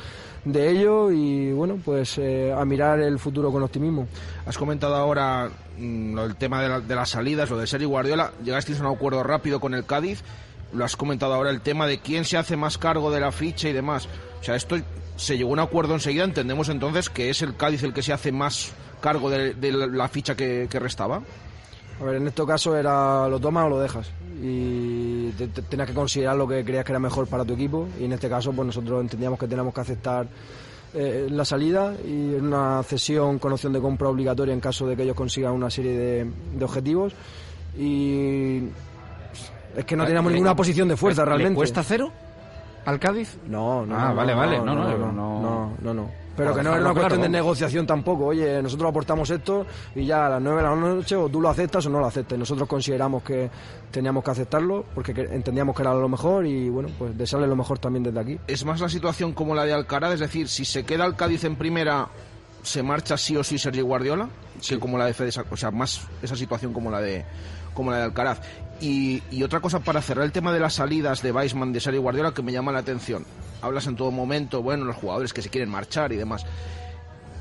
de 0.44 0.70
ello 0.70 1.10
y 1.10 1.52
bueno 1.52 1.78
pues 1.82 2.18
eh, 2.18 2.52
a 2.54 2.62
mirar 2.66 3.00
el 3.00 3.18
futuro 3.18 3.50
con 3.50 3.62
optimismo. 3.62 4.06
Has 4.46 4.58
comentado 4.58 4.94
ahora 4.94 5.48
mm, 5.78 6.16
del 6.16 6.36
tema 6.36 6.60
de, 6.62 6.68
la- 6.68 6.80
de 6.80 6.94
las 6.94 7.08
salidas, 7.08 7.48
lo 7.48 7.56
de 7.56 7.66
Sergi 7.66 7.86
Guardiola. 7.86 8.32
Llegasteis 8.44 8.78
a 8.78 8.86
un 8.86 8.94
acuerdo 8.94 9.22
rápido 9.22 9.58
con 9.58 9.72
el 9.72 9.86
Cádiz. 9.86 10.22
Lo 10.74 10.84
has 10.84 10.96
comentado 10.96 11.32
ahora 11.32 11.48
el 11.48 11.62
tema 11.62 11.86
de 11.86 12.00
quién 12.00 12.26
se 12.26 12.36
hace 12.36 12.56
más 12.56 12.76
cargo 12.76 13.10
de 13.10 13.20
la 13.20 13.32
ficha 13.32 13.70
y 13.70 13.72
demás. 13.72 14.06
O 14.40 14.44
sea, 14.44 14.54
esto 14.56 14.76
se 15.16 15.36
llegó 15.36 15.50
a 15.50 15.52
un 15.54 15.58
acuerdo 15.60 15.94
enseguida. 15.94 16.24
Entendemos 16.24 16.68
entonces 16.68 17.08
que 17.10 17.30
es 17.30 17.42
el 17.42 17.56
Cádiz 17.56 17.82
el 17.82 17.92
que 17.92 18.02
se 18.02 18.12
hace 18.12 18.32
más 18.32 18.72
cargo 19.00 19.30
de, 19.30 19.54
de 19.54 19.72
la, 19.72 20.08
ficha 20.08 20.34
que, 20.34 20.66
que 20.70 20.78
restaba. 20.80 21.22
A 22.00 22.04
ver, 22.04 22.16
en 22.16 22.26
este 22.26 22.44
caso 22.44 22.76
era 22.76 23.28
lo 23.28 23.38
tomas 23.38 23.66
o 23.66 23.68
lo 23.68 23.80
dejas. 23.80 24.10
Y 24.42 25.30
te- 25.32 25.46
te- 25.48 25.62
tenías 25.62 25.88
que 25.88 25.94
considerar 25.94 26.36
lo 26.36 26.48
que 26.48 26.64
creías 26.64 26.84
que 26.84 26.92
era 26.92 26.98
mejor 26.98 27.26
para 27.28 27.44
tu 27.44 27.54
equipo. 27.54 27.86
Y 28.00 28.04
en 28.04 28.12
este 28.12 28.28
caso, 28.28 28.52
pues 28.52 28.66
nosotros 28.66 29.00
entendíamos 29.00 29.38
que 29.38 29.46
teníamos 29.46 29.72
que 29.72 29.80
aceptar 29.80 30.26
eh, 30.94 31.28
la 31.30 31.44
salida 31.44 31.94
y 32.04 32.34
una 32.34 32.82
cesión 32.82 33.38
con 33.38 33.52
opción 33.52 33.72
de 33.72 33.80
compra 33.80 34.08
obligatoria 34.08 34.52
en 34.54 34.60
caso 34.60 34.86
de 34.86 34.96
que 34.96 35.02
ellos 35.04 35.16
consigan 35.16 35.52
una 35.52 35.70
serie 35.70 35.96
de, 35.96 36.26
de 36.56 36.64
objetivos. 36.64 37.12
Y 37.78 38.62
es 39.76 39.84
que 39.84 39.96
no 39.96 40.02
Ah, 40.04 40.06
teníamos 40.06 40.30
¿le- 40.32 40.36
ninguna 40.36 40.56
posición 40.56 40.88
de 40.88 40.96
fuerza 40.96 41.22
le 41.22 41.26
realmente. 41.26 41.54
cuesta 41.56 41.82
cero 41.82 42.12
al 42.86 42.98
Cádiz? 43.00 43.38
No, 43.46 43.84
no. 43.86 43.96
Ah, 43.96 44.08
no, 44.10 44.14
vale, 44.16 44.32
no, 44.32 44.38
vale. 44.38 44.58
No, 44.58 44.64
No, 44.64 44.74
no, 44.74 44.98
no, 44.98 45.12
no, 45.12 45.70
no. 45.82 45.94
no. 45.94 46.24
Pero 46.36 46.52
que 46.52 46.64
no 46.64 46.72
era 46.74 46.80
una 46.80 46.94
cuestión 46.94 47.20
de 47.22 47.28
negociación 47.28 47.86
tampoco. 47.86 48.26
Oye, 48.26 48.60
nosotros 48.60 48.90
aportamos 48.90 49.30
esto 49.30 49.64
y 49.94 50.04
ya 50.04 50.26
a 50.26 50.30
las 50.30 50.42
9 50.42 50.56
de 50.56 50.68
la 50.68 50.74
noche 50.74 51.14
o 51.14 51.28
tú 51.28 51.40
lo 51.40 51.48
aceptas 51.48 51.86
o 51.86 51.90
no 51.90 52.00
lo 52.00 52.06
aceptas. 52.06 52.36
Nosotros 52.36 52.68
consideramos 52.68 53.22
que 53.22 53.48
teníamos 53.92 54.24
que 54.24 54.32
aceptarlo 54.32 54.84
porque 54.96 55.14
que- 55.14 55.32
entendíamos 55.32 55.76
que 55.76 55.82
era 55.82 55.94
lo 55.94 56.08
mejor 56.08 56.44
y 56.44 56.68
bueno, 56.70 56.88
pues 56.98 57.16
desearle 57.16 57.46
lo 57.46 57.54
mejor 57.54 57.78
también 57.78 58.02
desde 58.02 58.18
aquí. 58.18 58.36
Es 58.48 58.64
más 58.64 58.80
la 58.80 58.88
situación 58.88 59.32
como 59.32 59.54
la 59.54 59.64
de 59.64 59.74
Alcaraz, 59.74 60.14
es 60.14 60.20
decir, 60.20 60.48
si 60.48 60.64
se 60.64 60.84
queda 60.84 61.04
el 61.06 61.14
Cádiz 61.14 61.44
en 61.44 61.54
primera, 61.54 62.08
se 62.64 62.82
marcha 62.82 63.16
sí 63.16 63.36
o 63.36 63.44
sí 63.44 63.56
Sergi 63.56 63.82
Guardiola, 63.82 64.28
que 64.66 64.80
como 64.80 64.98
la 64.98 65.06
de 65.06 65.14
Fede, 65.14 65.30
o 65.48 65.56
sea, 65.56 65.70
más 65.70 66.08
esa 66.20 66.34
situación 66.34 66.72
como 66.72 66.90
la 66.90 67.00
de 67.00 67.24
como 67.74 67.92
la 67.92 67.98
de 67.98 68.02
Alcaraz. 68.04 68.40
Y, 68.80 69.22
y 69.30 69.42
otra 69.42 69.60
cosa 69.60 69.80
para 69.80 70.02
cerrar 70.02 70.24
el 70.24 70.32
tema 70.32 70.52
de 70.52 70.60
las 70.60 70.74
salidas 70.74 71.22
de 71.22 71.32
Weisman 71.32 71.72
de 71.72 71.80
Sergi 71.80 71.98
Guardiola 71.98 72.34
que 72.34 72.42
me 72.42 72.52
llama 72.52 72.72
la 72.72 72.80
atención. 72.80 73.24
Hablas 73.62 73.86
en 73.86 73.96
todo 73.96 74.10
momento, 74.10 74.62
bueno, 74.62 74.84
los 74.84 74.96
jugadores 74.96 75.32
que 75.32 75.42
se 75.42 75.48
quieren 75.48 75.70
marchar 75.70 76.12
y 76.12 76.16
demás. 76.16 76.44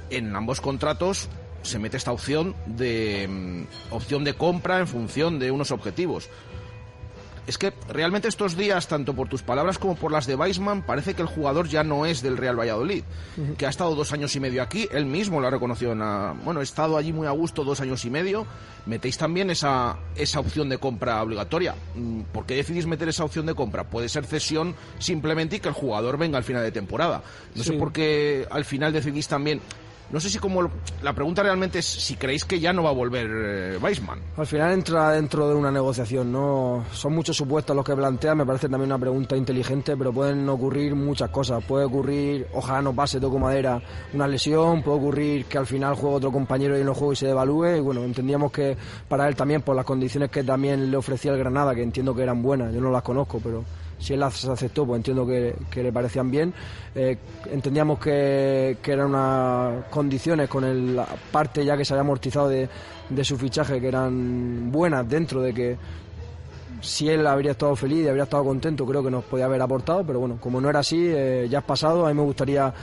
En 0.10 0.36
ambos 0.36 0.62
contratos 0.62 1.28
se 1.64 1.80
mete 1.80 1.98
esta 1.98 2.12
opción 2.12 2.56
de 2.66 3.28
mm, 3.28 3.94
opción 3.94 4.24
de 4.24 4.36
compra 4.36 4.80
en 4.80 4.88
función 4.88 5.40
de 5.40 5.52
unos 5.52 5.72
objetivos. 5.72 6.30
Es 7.46 7.58
que 7.58 7.74
realmente 7.90 8.30
estos 8.30 8.56
días, 8.56 8.88
tanto 8.88 9.14
por 9.14 9.28
tus 9.28 9.44
palabras 9.44 9.78
como 9.78 9.96
por 9.96 10.14
las 10.14 10.26
de 10.28 10.36
Weisman, 10.36 10.82
parece 10.86 11.14
que 11.14 11.22
el 11.22 11.28
jugador 11.28 11.68
ya 11.68 11.84
no 11.84 12.06
es 12.06 12.22
del 12.22 12.38
Real 12.38 12.58
Valladolid, 12.58 13.04
que 13.58 13.66
ha 13.66 13.70
estado 13.70 13.96
dos 13.96 14.14
años 14.14 14.34
y 14.38 14.40
medio 14.40 14.64
aquí, 14.64 14.88
él 14.94 15.06
mismo 15.06 15.42
lo 15.42 15.48
ha 15.48 15.52
reconocido. 15.52 15.92
En 15.92 16.00
la- 16.00 16.34
bueno, 16.46 16.62
he 16.62 16.64
estado 16.64 16.96
allí 16.96 17.12
muy 17.12 17.28
a 17.28 17.32
gusto 17.32 17.66
dos 17.66 17.82
años 17.82 18.06
y 18.06 18.10
medio. 18.10 18.48
Metéis 18.86 19.18
también 19.18 19.50
esa, 19.50 19.98
esa 20.16 20.40
opción 20.40 20.70
de 20.70 20.78
compra 20.78 21.22
obligatoria. 21.22 21.76
Mm, 21.96 22.22
¿Por 22.32 22.46
qué 22.46 22.56
decidís 22.56 22.86
meter 22.86 23.10
esa 23.10 23.26
opción 23.26 23.46
de 23.46 23.56
compra? 23.56 23.84
Puede 23.86 24.08
ser 24.08 24.26
cesión 24.26 24.74
simplemente 25.00 25.58
y 25.58 25.60
que 25.60 25.68
el 25.70 25.74
jugador 25.74 26.18
venga 26.18 26.38
al 26.38 26.44
final 26.46 26.64
de 26.64 26.72
temporada. 26.72 27.24
No 27.56 27.64
sé 27.64 27.74
por 27.74 27.92
qué 27.92 28.48
al 28.50 28.64
final 28.66 28.94
decidís 28.94 29.28
también 29.28 29.60
No 30.14 30.20
sé 30.20 30.30
si 30.30 30.38
como 30.38 30.70
la 31.02 31.14
pregunta 31.14 31.42
realmente 31.42 31.80
es 31.80 31.86
si 31.88 32.16
creéis 32.18 32.46
que 32.46 32.60
ya 32.60 32.72
no 32.72 32.84
va 32.84 32.92
a 32.92 32.94
volver 32.94 33.28
eh, 33.34 33.78
Weisman. 33.82 34.20
Al 34.38 34.46
final 34.46 34.72
entra 34.72 35.10
dentro 35.10 35.50
de 35.50 35.56
una 35.56 35.72
negociación, 35.72 36.32
¿no? 36.32 36.86
Son 36.92 37.16
muchos 37.16 37.36
supuestos 37.36 37.76
los 37.76 37.84
que 37.84 37.96
plantea, 37.96 38.36
me 38.36 38.46
parece 38.46 38.70
también 38.70 38.92
una 38.92 39.00
pregunta 39.00 39.36
inteligente, 39.36 39.98
pero 39.98 40.14
pueden 40.14 40.48
ocurrir 40.48 40.94
muchas 40.94 41.32
cosas. 41.32 41.64
Puede 41.64 41.86
ocurrir, 41.86 42.46
ojalá 42.54 42.84
no 42.84 42.94
pase, 42.94 43.20
toco 43.20 43.40
madera, 43.40 43.82
una 44.14 44.28
lesión, 44.28 44.84
puede 44.84 45.00
ocurrir 45.00 45.46
que 45.46 45.58
al 45.58 45.66
final 45.66 45.96
juegue 45.96 46.18
otro 46.18 46.32
compañero 46.32 46.80
y 46.80 46.84
no 46.84 46.94
juegue 46.94 47.14
y 47.14 47.16
se 47.16 47.26
devalúe. 47.26 47.78
Y 47.78 47.80
bueno, 47.80 48.04
entendíamos 48.04 48.52
que 48.52 48.78
para 49.10 49.28
él 49.28 49.36
también, 49.36 49.64
por 49.64 49.76
las 49.76 49.84
condiciones 49.84 50.30
que 50.30 50.44
también 50.44 50.92
le 50.92 50.96
ofrecía 50.96 51.32
el 51.32 51.40
Granada, 51.40 51.74
que 51.74 51.82
entiendo 51.82 52.14
que 52.14 52.22
eran 52.22 52.44
buenas, 52.44 52.72
yo 52.72 52.82
no 52.82 52.92
las 52.92 53.02
conozco, 53.02 53.40
pero 53.44 53.64
si 54.04 54.14
él 54.14 54.20
las 54.20 54.44
aceptó, 54.46 54.86
pues 54.86 54.98
entiendo 54.98 55.26
que, 55.26 55.56
le 55.82 55.92
parecían 55.92 56.30
bien. 56.30 56.54
Eh, 56.94 57.18
entendíamos 57.52 58.00
que, 58.00 58.78
eran 58.86 59.08
unas 59.08 59.86
condiciones 59.86 60.50
con 60.50 60.66
el, 60.66 60.96
la 60.96 61.08
parte 61.32 61.64
ya 61.64 61.78
que 61.78 61.86
se 61.86 61.94
había 61.94 62.02
amortizado 62.02 62.50
de, 62.50 62.68
de 63.10 63.24
su 63.24 63.38
fichaje 63.38 63.80
que 63.80 63.88
eran 63.88 64.72
buenas 64.72 65.08
dentro 65.08 65.42
de 65.42 65.54
que 65.54 65.78
si 66.82 67.08
él 67.08 67.26
habría 67.26 67.52
estado 67.52 67.76
feliz 67.78 68.04
y 68.04 68.08
habría 68.10 68.24
estado 68.24 68.44
contento, 68.44 68.86
creo 68.86 69.02
que 69.02 69.10
nos 69.10 69.24
podía 69.24 69.46
haber 69.46 69.62
aportado, 69.62 70.06
pero 70.06 70.20
bueno, 70.20 70.38
como 70.40 70.60
no 70.60 70.70
era 70.70 70.80
así, 70.80 71.08
eh, 71.08 71.48
ya 71.50 71.60
es 71.60 71.64
pasado. 71.64 72.06
A 72.06 72.10
mí 72.10 72.16
me 72.16 72.24
gustaría 72.24 72.74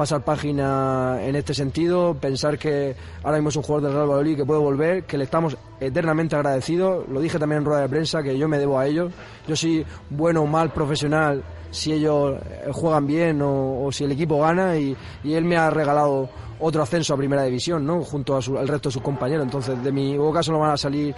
pasar 0.00 0.24
página 0.24 1.18
en 1.20 1.36
este 1.36 1.52
sentido, 1.52 2.16
pensar 2.18 2.56
que 2.56 2.96
ahora 3.22 3.36
mismo 3.36 3.50
es 3.50 3.56
un 3.56 3.62
jugador 3.62 3.82
del 3.82 3.92
Real 3.92 4.06
Valladolid 4.08 4.34
que 4.34 4.46
puede 4.46 4.58
volver, 4.58 5.04
que 5.04 5.18
le 5.18 5.24
estamos 5.24 5.58
eternamente 5.78 6.34
agradecidos. 6.34 7.06
Lo 7.06 7.20
dije 7.20 7.38
también 7.38 7.58
en 7.58 7.64
rueda 7.66 7.82
de 7.82 7.88
prensa, 7.90 8.22
que 8.22 8.38
yo 8.38 8.48
me 8.48 8.58
debo 8.58 8.78
a 8.78 8.86
ellos. 8.86 9.12
Yo 9.46 9.54
soy 9.54 9.84
bueno 10.08 10.40
o 10.40 10.46
mal 10.46 10.72
profesional 10.72 11.44
si 11.70 11.92
ellos 11.92 12.38
eh, 12.40 12.70
juegan 12.72 13.06
bien 13.06 13.42
o, 13.42 13.90
si 13.92 14.04
el 14.04 14.12
equipo 14.12 14.40
gana 14.40 14.74
y, 14.78 14.96
él 15.22 15.44
me 15.44 15.58
ha 15.58 15.68
regalado 15.68 16.30
otro 16.60 16.82
ascenso 16.82 17.12
a 17.12 17.18
primera 17.18 17.42
división, 17.42 17.84
¿no? 17.84 18.02
Junto 18.02 18.36
al 18.36 18.68
resto 18.68 18.88
de 18.88 18.94
sus 18.94 19.02
compañeros. 19.02 19.44
Entonces, 19.44 19.84
de 19.84 19.92
mi 19.92 20.16
boca 20.16 20.42
solo 20.42 20.60
van 20.60 20.70
a 20.70 20.76
salir 20.78 21.14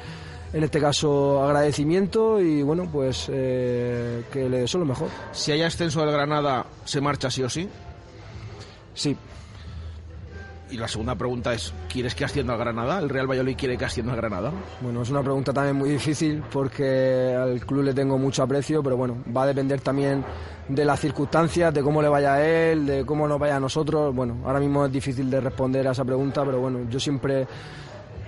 en 0.53 0.65
este 0.65 0.81
caso 0.81 1.41
agradecimiento 1.45 2.41
y 2.41 2.63
bueno, 2.63 2.89
pues 2.91 3.29
eh, 3.33 4.25
que 4.33 4.49
le 4.49 4.63
deseo 4.63 4.81
lo 4.81 4.87
mejor. 4.87 5.07
Si 5.31 5.53
hay 5.53 5.63
ascenso 5.63 6.01
del 6.01 6.11
Granada, 6.11 6.67
¿se 6.85 7.01
marcha 7.01 7.31
sí 7.31 7.45
o 7.45 7.49
sí? 7.49 7.69
Sí. 8.95 9.17
Y 10.71 10.79
la 10.79 10.89
segunda 10.89 11.15
pregunta 11.15 11.53
es, 11.53 11.75
¿quieres 11.93 12.15
que 12.15 12.25
ascienda 12.25 12.55
al 12.55 12.59
Granada? 12.59 12.99
¿El 12.99 13.11
Real 13.11 13.27
Valladolid 13.27 13.57
quiere 13.59 13.77
que 13.77 13.85
ascienda 13.85 14.13
al 14.13 14.17
Granada? 14.17 14.51
Bueno, 14.81 15.03
es 15.03 15.11
una 15.11 15.23
pregunta 15.23 15.53
también 15.53 15.77
muy 15.77 15.91
difícil 15.91 16.43
porque 16.51 17.37
al 17.39 17.61
club 17.67 17.83
le 17.83 17.93
tengo 17.93 18.17
mucho 18.17 18.43
aprecio, 18.43 18.83
pero 18.83 18.97
bueno, 18.97 19.19
va 19.37 19.43
a 19.43 19.47
depender 19.47 19.83
también 19.83 20.25
de 20.69 20.85
las 20.87 20.99
circunstancias, 20.99 21.75
de 21.75 21.83
cómo 21.83 22.01
le 22.01 22.09
vaya 22.09 22.35
a 22.35 22.47
él, 22.47 22.87
de 22.87 23.05
cómo 23.05 23.29
nos 23.29 23.39
vaya 23.39 23.57
a 23.57 23.61
nosotros. 23.61 24.15
Bueno, 24.15 24.39
ahora 24.47 24.61
mismo 24.61 24.87
es 24.87 24.93
difícil 24.93 25.29
de 25.29 25.43
responder 25.43 25.87
a 25.89 25.93
esa 25.93 26.07
pregunta, 26.07 26.43
pero 26.43 26.61
bueno, 26.61 26.89
yo 26.89 26.99
siempre 26.99 27.47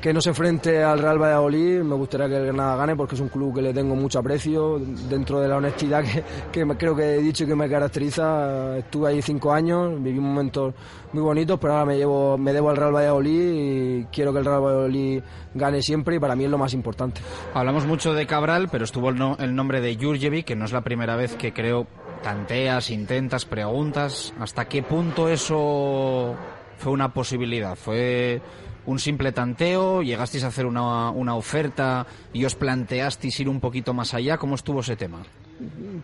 que 0.05 0.13
no 0.13 0.21
se 0.21 0.29
enfrente 0.29 0.85
al 0.85 0.99
Real 0.99 1.17
Valladolid. 1.19 1.81
Me 1.81 1.95
gustaría 1.95 2.29
que 2.29 2.37
el 2.37 2.45
Granada 2.45 2.77
gane 2.77 2.95
porque 2.95 3.15
es 3.15 3.23
un 3.23 3.31
club 3.31 3.55
que 3.55 3.63
le 3.63 3.73
tengo 3.73 3.97
mucho 3.97 4.19
aprecio 4.19 4.79
dentro 5.09 5.41
de 5.41 5.49
la 5.49 5.57
honestidad 5.57 6.05
que, 6.53 6.67
creo 6.77 6.95
que 6.95 7.15
he 7.15 7.23
dicho 7.23 7.45
y 7.45 7.47
que 7.47 7.55
me 7.55 7.71
caracteriza. 7.71 8.77
Estuve 8.77 9.09
ahí 9.09 9.23
cinco 9.23 9.51
años, 9.51 9.95
viví 10.03 10.21
momentos 10.21 10.75
muy 11.15 11.23
bonitos, 11.23 11.59
pero 11.59 11.73
ahora 11.73 11.87
me, 11.87 11.97
llevo, 11.97 12.37
me 12.37 12.53
debo 12.53 12.69
al 12.69 12.77
Real 12.77 12.95
Valladolid 12.95 13.53
y 13.55 14.05
quiero 14.13 14.35
que 14.35 14.41
el 14.41 14.45
Real 14.45 14.63
Valladolid 14.63 15.23
gane 15.55 15.81
siempre 15.81 16.17
y 16.17 16.19
para 16.19 16.37
mí 16.37 16.45
es 16.45 16.51
lo 16.51 16.59
más 16.59 16.75
importante. 16.75 17.23
Hablamos 17.55 17.87
mucho 17.87 18.13
de 18.13 18.27
Cabral, 18.27 18.69
pero 18.71 18.85
estuvo 18.85 19.09
el, 19.09 19.55
nombre 19.57 19.81
de 19.81 19.97
Jurjevic, 19.97 20.45
que 20.45 20.55
no 20.55 20.67
es 20.67 20.73
la 20.73 20.83
primera 20.83 21.17
vez 21.17 21.35
que 21.35 21.55
creo 21.55 21.87
tanteas, 22.23 22.91
intentas, 22.91 23.47
preguntas. 23.47 24.35
¿Hasta 24.39 24.67
qué 24.67 24.83
punto 24.83 25.31
eso 25.31 26.37
fue 26.79 26.93
una 26.93 27.13
posibilidad? 27.13 27.77
¿Fue 27.77 28.41
un 28.87 28.99
simple 28.99 29.33
tanteo? 29.33 30.03
¿Llegasteis 30.03 30.45
a 30.45 30.49
hacer 30.49 30.67
una, 30.67 31.11
una 31.11 31.35
oferta 31.35 32.07
y 32.33 32.45
os 32.45 32.55
planteasteis 32.55 33.41
ir 33.41 33.49
un 33.49 33.61
poquito 33.61 33.95
más 33.95 34.15
allá? 34.15 34.37
¿Cómo 34.39 34.55
estuvo 34.55 34.81
ese 34.81 34.97
tema? 34.97 35.23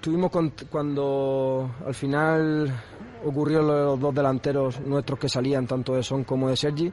Tuvimos 0.00 0.30
cuando 0.70 1.70
al 1.84 1.94
final 1.94 2.72
ocurrió 3.24 3.62
los 3.62 4.00
dos 4.00 4.14
delanteros 4.14 4.80
nuestros 4.80 5.18
que 5.18 5.28
salían, 5.28 5.66
tanto 5.66 5.94
de 5.94 6.02
Son 6.02 6.24
como 6.24 6.48
de 6.48 6.56
Sergi. 6.56 6.92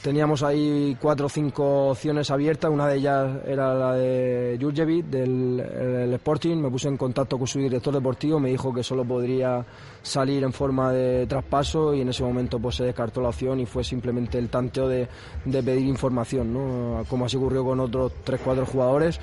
Teníamos 0.00 0.42
ahí 0.42 0.96
cuatro 1.00 1.26
o 1.26 1.28
cinco 1.28 1.90
opciones 1.90 2.30
abiertas, 2.30 2.70
una 2.70 2.88
de 2.88 2.96
ellas 2.96 3.36
era 3.46 3.72
la 3.72 3.94
de 3.94 4.58
Jurjevic 4.60 5.06
del 5.06 6.12
Sporting, 6.14 6.56
me 6.56 6.70
puse 6.70 6.88
en 6.88 6.96
contacto 6.96 7.38
con 7.38 7.46
su 7.46 7.60
director 7.60 7.94
deportivo, 7.94 8.40
me 8.40 8.48
dijo 8.48 8.74
que 8.74 8.82
solo 8.82 9.04
podría 9.04 9.64
salir 10.02 10.42
en 10.42 10.52
forma 10.52 10.90
de 10.92 11.26
traspaso 11.28 11.94
y 11.94 12.00
en 12.00 12.08
ese 12.08 12.24
momento 12.24 12.58
pues 12.58 12.76
se 12.76 12.84
descartó 12.84 13.20
la 13.20 13.28
opción 13.28 13.60
y 13.60 13.66
fue 13.66 13.84
simplemente 13.84 14.38
el 14.38 14.48
tanteo 14.48 14.88
de, 14.88 15.06
de 15.44 15.62
pedir 15.62 15.86
información, 15.86 16.52
¿no? 16.52 17.04
como 17.08 17.26
así 17.26 17.36
ocurrió 17.36 17.64
con 17.64 17.78
otros 17.78 18.12
tres, 18.24 18.40
cuatro 18.42 18.66
jugadores 18.66 19.20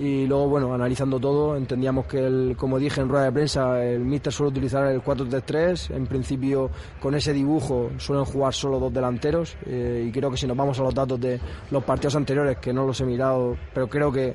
y 0.00 0.26
luego, 0.26 0.48
bueno, 0.48 0.72
analizando 0.72 1.20
todo, 1.20 1.58
entendíamos 1.58 2.06
que, 2.06 2.26
el, 2.26 2.56
como 2.56 2.78
dije 2.78 3.02
en 3.02 3.10
rueda 3.10 3.26
de 3.26 3.32
prensa, 3.32 3.84
el 3.84 4.00
míster 4.00 4.32
suele 4.32 4.52
utilizar 4.52 4.86
el 4.86 5.02
4-3-3. 5.02 5.94
En 5.94 6.06
principio, 6.06 6.70
con 7.02 7.14
ese 7.14 7.34
dibujo 7.34 7.90
suelen 7.98 8.24
jugar 8.24 8.54
solo 8.54 8.78
dos 8.78 8.94
delanteros. 8.94 9.58
Eh, 9.66 10.09
y 10.10 10.12
creo 10.12 10.30
que 10.30 10.36
si 10.36 10.46
nos 10.46 10.56
vamos 10.56 10.78
a 10.78 10.82
los 10.82 10.94
datos 10.94 11.20
de 11.20 11.40
los 11.70 11.84
partidos 11.84 12.16
anteriores, 12.16 12.58
que 12.58 12.72
no 12.72 12.84
los 12.84 13.00
he 13.00 13.04
mirado, 13.04 13.56
pero 13.72 13.88
creo 13.88 14.10
que 14.12 14.34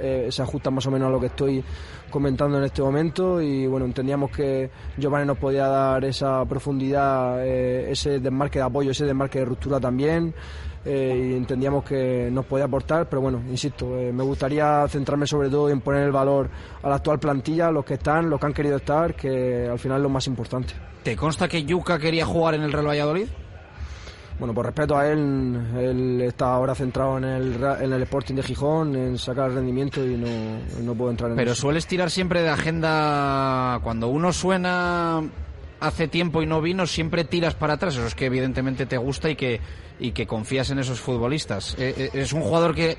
eh, 0.00 0.28
se 0.30 0.42
ajustan 0.42 0.74
más 0.74 0.86
o 0.86 0.90
menos 0.90 1.08
a 1.08 1.10
lo 1.10 1.20
que 1.20 1.26
estoy 1.26 1.62
comentando 2.10 2.58
en 2.58 2.64
este 2.64 2.82
momento 2.82 3.40
y 3.40 3.66
bueno 3.66 3.86
entendíamos 3.86 4.30
que 4.30 4.70
Giovanni 4.98 5.26
nos 5.26 5.38
podía 5.38 5.66
dar 5.66 6.04
esa 6.04 6.44
profundidad 6.44 7.42
eh, 7.46 7.90
ese 7.90 8.18
desmarque 8.18 8.58
de 8.58 8.64
apoyo 8.64 8.90
ese 8.90 9.06
desmarque 9.06 9.38
de 9.38 9.44
ruptura 9.46 9.80
también 9.80 10.34
eh, 10.84 11.30
y 11.30 11.36
entendíamos 11.36 11.84
que 11.84 12.28
nos 12.32 12.44
podía 12.44 12.64
aportar, 12.64 13.08
pero 13.08 13.22
bueno, 13.22 13.40
insisto, 13.48 13.86
me 13.86 14.24
gustaría 14.24 14.84
centrarme 14.88 15.28
sobre 15.28 15.48
todo 15.48 15.70
en 15.70 15.80
poner 15.80 16.02
el 16.02 16.10
valor 16.10 16.50
a 16.82 16.88
la 16.88 16.96
actual 16.96 17.20
plantilla, 17.20 17.70
los 17.70 17.84
que 17.84 17.94
están, 17.94 18.28
los 18.28 18.40
que 18.40 18.46
han 18.46 18.52
querido 18.52 18.78
estar, 18.78 19.14
que 19.14 19.68
al 19.70 19.78
final 19.78 19.98
es 19.98 20.02
lo 20.02 20.08
más 20.08 20.26
importante. 20.26 20.74
¿Te 21.04 21.14
consta 21.14 21.46
que 21.46 21.62
Yuca 21.62 22.00
quería 22.00 22.26
jugar 22.26 22.54
en 22.54 22.62
el 22.62 22.72
Real 22.72 22.88
Valladolid? 22.88 23.28
Bueno, 24.38 24.54
por 24.54 24.66
respeto 24.66 24.96
a 24.96 25.08
él, 25.08 25.56
él 25.78 26.20
está 26.22 26.52
ahora 26.52 26.74
centrado 26.74 27.18
en 27.18 27.24
el, 27.24 27.62
en 27.80 27.92
el 27.92 28.02
Sporting 28.02 28.34
de 28.34 28.42
Gijón, 28.42 28.96
en 28.96 29.18
sacar 29.18 29.50
el 29.50 29.56
rendimiento 29.56 30.04
y 30.04 30.16
no, 30.16 30.28
no 30.82 30.94
puedo 30.94 31.10
entrar 31.10 31.30
en 31.30 31.36
Pero 31.36 31.54
sueles 31.54 31.86
tirar 31.86 32.10
siempre 32.10 32.42
de 32.42 32.48
agenda, 32.48 33.78
cuando 33.82 34.08
uno 34.08 34.32
suena 34.32 35.22
hace 35.80 36.08
tiempo 36.08 36.42
y 36.42 36.46
no 36.46 36.60
vino, 36.60 36.86
siempre 36.86 37.24
tiras 37.24 37.54
para 37.54 37.74
atrás. 37.74 37.94
Eso 37.94 38.06
es 38.06 38.14
que 38.14 38.26
evidentemente 38.26 38.86
te 38.86 38.96
gusta 38.96 39.30
y 39.30 39.36
que, 39.36 39.60
y 39.98 40.12
que 40.12 40.26
confías 40.26 40.70
en 40.70 40.78
esos 40.78 41.00
futbolistas. 41.00 41.74
Eh, 41.78 41.94
eh, 41.96 42.10
¿Es 42.14 42.32
un 42.32 42.40
jugador 42.40 42.74
que 42.74 42.96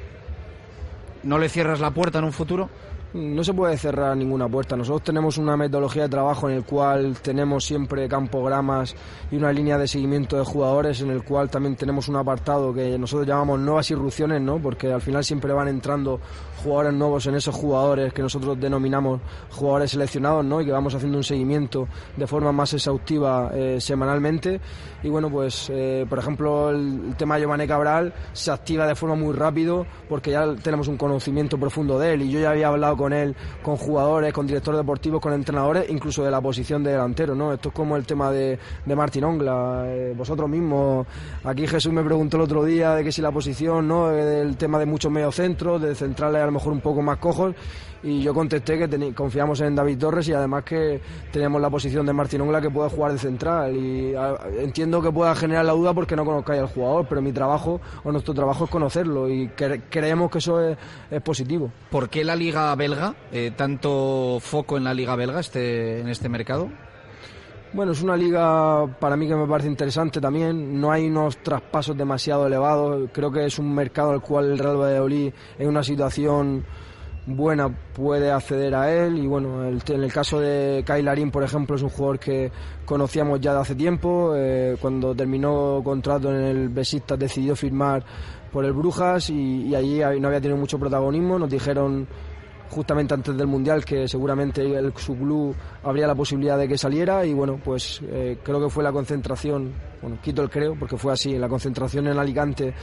no 1.24 1.40
le 1.40 1.50
cierras 1.50 1.80
la 1.80 1.92
puerta 1.92 2.20
en 2.20 2.26
un 2.26 2.34
futuro? 2.34 2.70
No 3.14 3.44
se 3.44 3.54
puede 3.54 3.78
cerrar 3.78 4.18
ninguna 4.18 4.50
puerta. 4.50 4.76
Nosotros 4.76 5.04
tenemos 5.04 5.38
una 5.38 5.56
metodología 5.56 6.04
de 6.04 6.10
trabajo 6.10 6.50
en 6.50 6.56
el 6.56 6.64
cual 6.64 7.16
tenemos 7.22 7.64
siempre 7.64 8.08
campogramas 8.08 8.96
y 9.30 9.36
una 9.36 9.54
línea 9.54 9.78
de 9.78 9.88
seguimiento 9.88 10.36
de 10.36 10.44
jugadores 10.44 11.00
en 11.02 11.12
el 11.12 11.24
cual 11.24 11.48
también 11.48 11.76
tenemos 11.76 12.08
un 12.08 12.16
apartado 12.16 12.74
que 12.74 12.98
nosotros 12.98 13.28
llamamos 13.28 13.60
nuevas 13.60 13.92
irrupciones, 13.92 14.42
¿no? 14.42 14.58
Porque 14.58 14.92
al 14.92 15.02
final 15.02 15.24
siempre 15.24 15.54
van 15.54 15.68
entrando 15.68 16.20
jugadores 16.64 16.94
nuevos 16.94 17.26
en 17.28 17.36
esos 17.36 17.54
jugadores 17.54 18.14
que 18.14 18.22
nosotros 18.22 18.60
denominamos 18.60 19.22
jugadores 19.52 19.92
seleccionados, 19.92 20.46
¿no? 20.46 20.62
Y 20.62 20.66
que 20.66 20.72
vamos 20.72 20.96
haciendo 20.96 21.18
un 21.18 21.24
seguimiento 21.24 21.88
de 22.16 22.28
forma 22.28 22.52
más 22.52 22.74
exhaustiva 22.74 23.52
eh, 23.54 23.80
semanalmente. 23.80 24.60
Y 25.04 25.10
bueno, 25.10 25.30
pues 25.30 25.70
eh, 25.70 26.06
por 26.10 26.20
ejemplo 26.20 26.70
el, 26.70 27.16
tema 27.18 27.36
de 27.36 27.42
Giovanni 27.42 27.68
Cabral 27.68 28.14
se 28.32 28.52
activa 28.52 28.88
de 28.88 28.96
forma 28.96 29.16
muy 29.16 29.34
rápido 29.34 29.86
porque 30.08 30.32
ya 30.32 30.56
tenemos 30.56 30.88
un 30.88 30.98
conocimiento 30.98 31.58
profundo 31.58 32.00
de 32.00 32.14
él 32.14 32.22
y 32.24 32.32
yo 32.32 32.40
ya 32.40 32.52
había 32.52 32.68
hablado 32.68 32.96
con 32.96 33.14
él, 33.14 33.36
con 33.62 33.76
jugadores, 33.76 34.34
con 34.34 34.48
directores 34.48 34.80
deportivos, 34.80 35.22
con 35.22 35.34
entrenadores, 35.34 35.90
incluso 35.90 36.24
de 36.24 36.32
la 36.32 36.42
posición 36.42 36.84
de 36.84 36.92
delantero, 36.92 37.36
¿no? 37.36 37.54
Esto 37.54 37.70
es 37.70 37.76
como 37.76 37.98
el 37.98 38.06
tema 38.06 38.32
de, 38.32 38.58
de 38.86 38.96
Martín 38.96 39.24
Ongla, 39.26 39.84
eh, 39.88 40.14
vosotros 40.16 40.50
mismos, 40.50 41.06
aquí 41.44 41.68
Jesús 41.68 41.92
me 41.92 42.04
preguntó 42.04 42.38
el 42.38 42.44
otro 42.44 42.64
día 42.64 42.96
de 42.96 43.04
que 43.04 43.12
si 43.12 43.22
la 43.22 43.32
posición, 43.32 43.88
¿no? 43.88 44.10
Del 44.10 44.56
tema 44.58 44.80
de 44.80 44.86
muchos 44.86 45.12
mediocentros, 45.12 45.82
de 45.82 45.96
centrales 45.96 46.42
a 46.42 46.46
mejor 46.54 46.74
un 46.74 46.82
poco 46.82 47.02
más 47.02 47.18
cojos 47.18 47.56
y 48.04 48.22
yo 48.22 48.34
contesté 48.34 48.78
que 48.78 49.14
confiamos 49.14 49.62
en 49.62 49.76
David 49.76 49.98
Torres 49.98 50.28
y 50.28 50.34
además 50.34 50.64
que 50.64 51.00
teníamos 51.32 51.62
la 51.62 51.70
posición 51.70 52.06
de 52.06 52.12
Martín 52.12 52.42
Ongla 52.42 52.62
que 52.62 52.70
puede 52.70 52.90
jugar 52.90 53.14
de 53.14 53.18
central 53.18 53.76
y 53.76 54.14
entiendo 54.60 55.02
que 55.02 55.12
pueda 55.12 55.34
generar 55.36 55.66
la 55.66 55.72
duda 55.72 55.94
porque 55.94 56.16
no 56.16 56.26
conozcáis 56.26 56.62
al 56.62 56.68
jugador, 56.68 57.06
pero 57.08 57.22
mi 57.22 57.32
trabajo 57.32 57.80
o 58.04 58.12
nuestro 58.12 58.34
trabajo 58.34 58.66
es 58.66 58.70
conocerlo 58.70 59.30
y 59.30 59.48
creemos 59.90 60.30
que 60.30 60.40
eso 60.40 60.62
es, 60.62 60.78
positivo. 61.24 61.72
¿Por 61.90 62.10
qué 62.10 62.24
la 62.24 62.36
liga 62.36 62.76
belga, 62.76 63.16
eh, 63.32 63.52
tanto 63.56 64.40
foco 64.42 64.78
en 64.78 64.84
la 64.84 64.94
liga 64.94 65.16
belga 65.16 65.40
este, 65.40 66.02
en 66.02 66.10
este 66.10 66.28
mercado? 66.28 66.70
Bueno, 67.74 67.92
es 67.94 68.04
una 68.04 68.16
liga 68.16 68.86
para 69.00 69.18
mí 69.18 69.28
que 69.28 69.36
me 69.36 69.48
parece 69.48 69.68
interesante 69.68 70.22
también. 70.22 70.80
No 70.80 70.92
hay 70.92 71.08
unos 71.08 71.38
traspasos 71.38 71.98
demasiado 71.98 72.46
elevados. 72.46 73.10
Creo 73.12 73.32
que 73.32 73.46
es 73.46 73.58
un 73.58 73.74
mercado 73.74 74.12
al 74.12 74.22
cual 74.22 74.52
el 74.52 74.60
Real 74.60 74.78
Valladolid 74.80 75.34
en 75.58 75.68
una 75.70 75.82
situación 75.84 76.64
buena 77.26 77.70
puede 77.96 78.32
acceder 78.32 78.76
a 78.76 78.92
él 78.94 79.18
y 79.18 79.26
bueno, 79.26 79.64
el- 79.66 79.82
en 79.88 80.04
el 80.04 80.12
caso 80.12 80.40
de 80.42 80.84
Kyle 80.86 81.06
Larin, 81.06 81.32
por 81.32 81.42
ejemplo, 81.42 81.76
es 81.76 81.82
un 81.82 81.90
jugador 81.90 82.20
que 82.20 82.52
conocíamos 82.86 83.40
ya 83.40 83.54
de 83.54 83.62
hace 83.62 83.76
tiempo, 83.76 84.34
eh, 84.36 84.76
cuando 84.80 85.16
terminó 85.16 85.82
contrato 85.84 86.30
en 86.30 86.42
el 86.44 86.70
Besiktas 86.70 87.18
decidió 87.18 87.56
firmar 87.56 88.04
por 88.52 88.66
el 88.66 88.74
Brujas 88.74 89.30
y, 89.30 89.68
y 89.68 89.74
allí 89.74 90.00
no 90.20 90.28
había 90.28 90.42
tenido 90.42 90.58
mucho 90.58 90.78
protagonismo, 90.78 91.40
nos 91.40 91.50
dijeron 91.50 92.06
justamente 92.74 93.14
antes 93.14 93.38
del 93.38 93.48
Mundial 93.48 93.86
que 93.86 94.08
seguramente 94.08 94.62
el, 94.62 94.94
su 94.98 95.16
club 95.16 95.56
habría 95.84 96.08
la 96.08 96.16
posibilidad 96.16 96.58
de 96.58 96.68
que 96.68 96.78
saliera 96.78 97.26
y 97.26 97.34
bueno, 97.34 97.60
pues 97.64 98.02
eh, 98.04 98.38
creo 98.44 98.62
que 98.62 98.70
fue 98.70 98.84
la 98.84 98.92
concentración, 98.92 99.74
bueno, 100.02 100.18
quito 100.22 100.42
el 100.42 100.50
creo 100.50 100.76
porque 100.78 100.98
fue 100.98 101.14
así, 101.14 101.38
la 101.38 101.48
concentración 101.48 102.08
en 102.08 102.18
Alicante 102.18 102.74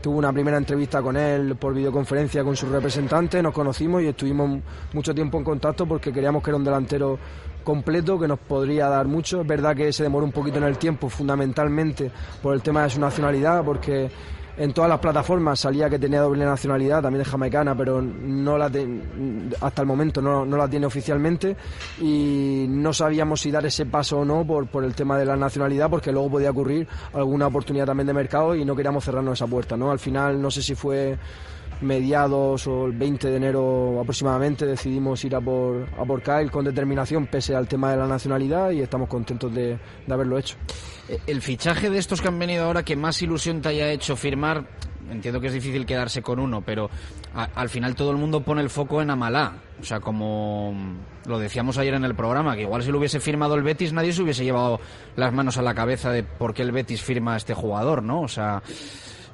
tuvo 0.00 0.18
una 0.18 0.32
primera 0.32 0.56
entrevista 0.56 1.02
con 1.02 1.16
él 1.16 1.56
por 1.56 1.74
videoconferencia 1.74 2.44
con 2.44 2.56
su 2.56 2.66
representante, 2.66 3.42
nos 3.42 3.54
conocimos 3.54 4.02
y 4.02 4.08
estuvimos 4.08 4.60
mucho 4.92 5.14
tiempo 5.14 5.38
en 5.38 5.44
contacto 5.44 5.86
porque 5.86 6.12
queríamos 6.12 6.42
que 6.42 6.50
era 6.50 6.56
un 6.56 6.64
delantero 6.64 7.18
completo 7.68 8.18
que 8.18 8.26
nos 8.26 8.38
podría 8.38 8.88
dar 8.88 9.06
mucho. 9.06 9.42
Es 9.42 9.46
verdad 9.46 9.76
que 9.76 9.92
se 9.92 10.02
demoró 10.02 10.24
un 10.24 10.32
poquito 10.32 10.56
en 10.56 10.64
el 10.64 10.78
tiempo, 10.78 11.10
fundamentalmente 11.10 12.10
por 12.42 12.54
el 12.54 12.62
tema 12.62 12.84
de 12.84 12.88
su 12.88 12.98
nacionalidad, 12.98 13.62
porque 13.62 14.08
en 14.58 14.72
todas 14.72 14.90
las 14.90 14.98
plataformas 14.98 15.60
salía 15.60 15.88
que 15.88 15.98
tenía 15.98 16.20
doble 16.20 16.44
nacionalidad, 16.44 17.02
también 17.02 17.22
es 17.22 17.28
jamaicana, 17.28 17.76
pero 17.76 18.02
no 18.02 18.58
la 18.58 18.70
hasta 19.60 19.82
el 19.82 19.86
momento 19.86 20.20
no, 20.20 20.44
no 20.44 20.56
la 20.56 20.68
tiene 20.68 20.86
oficialmente 20.86 21.56
y 22.00 22.66
no 22.68 22.92
sabíamos 22.92 23.40
si 23.40 23.50
dar 23.50 23.64
ese 23.66 23.86
paso 23.86 24.18
o 24.18 24.24
no 24.24 24.44
por, 24.44 24.66
por 24.66 24.84
el 24.84 24.94
tema 24.94 25.16
de 25.16 25.24
la 25.24 25.36
nacionalidad, 25.36 25.88
porque 25.88 26.12
luego 26.12 26.30
podía 26.30 26.50
ocurrir 26.50 26.88
alguna 27.12 27.46
oportunidad 27.46 27.86
también 27.86 28.08
de 28.08 28.14
mercado 28.14 28.54
y 28.54 28.64
no 28.64 28.74
queríamos 28.74 29.04
cerrarnos 29.04 29.38
esa 29.38 29.46
puerta. 29.46 29.76
¿no? 29.76 29.90
Al 29.90 29.98
final, 29.98 30.42
no 30.42 30.50
sé 30.50 30.60
si 30.60 30.74
fue 30.74 31.16
mediados 31.80 32.66
o 32.66 32.86
el 32.86 32.92
20 32.92 33.30
de 33.30 33.36
enero 33.36 34.00
aproximadamente 34.00 34.66
decidimos 34.66 35.24
ir 35.24 35.36
a 35.36 35.40
por, 35.40 35.86
a 35.96 36.04
por 36.04 36.20
Kyle 36.22 36.50
con 36.50 36.64
determinación 36.64 37.26
pese 37.26 37.54
al 37.54 37.68
tema 37.68 37.92
de 37.92 37.98
la 37.98 38.06
nacionalidad 38.08 38.72
y 38.72 38.80
estamos 38.80 39.08
contentos 39.08 39.54
de, 39.54 39.78
de 40.06 40.12
haberlo 40.12 40.38
hecho. 40.38 40.56
El 41.26 41.40
fichaje 41.42 41.88
de 41.90 41.98
estos 41.98 42.20
que 42.20 42.28
han 42.28 42.38
venido 42.38 42.64
ahora 42.64 42.82
que 42.82 42.94
más 42.96 43.20
ilusión 43.22 43.62
te 43.62 43.70
haya 43.70 43.90
hecho 43.90 44.14
firmar, 44.14 44.64
entiendo 45.10 45.40
que 45.40 45.46
es 45.46 45.54
difícil 45.54 45.86
quedarse 45.86 46.20
con 46.20 46.38
uno, 46.38 46.60
pero 46.60 46.90
a- 47.34 47.48
al 47.54 47.70
final 47.70 47.94
todo 47.94 48.10
el 48.10 48.18
mundo 48.18 48.42
pone 48.42 48.60
el 48.60 48.68
foco 48.68 49.00
en 49.00 49.08
Amalá. 49.08 49.54
O 49.80 49.84
sea, 49.84 50.00
como 50.00 50.74
lo 51.24 51.38
decíamos 51.38 51.78
ayer 51.78 51.94
en 51.94 52.04
el 52.04 52.14
programa, 52.14 52.54
que 52.56 52.62
igual 52.62 52.82
si 52.82 52.90
lo 52.90 52.98
hubiese 52.98 53.20
firmado 53.20 53.54
el 53.54 53.62
Betis 53.62 53.92
nadie 53.94 54.12
se 54.12 54.22
hubiese 54.22 54.44
llevado 54.44 54.80
las 55.16 55.32
manos 55.32 55.56
a 55.56 55.62
la 55.62 55.74
cabeza 55.74 56.10
de 56.12 56.22
por 56.24 56.52
qué 56.52 56.60
el 56.62 56.72
Betis 56.72 57.02
firma 57.02 57.34
a 57.34 57.36
este 57.38 57.54
jugador, 57.54 58.02
¿no? 58.02 58.20
O 58.20 58.28
sea, 58.28 58.62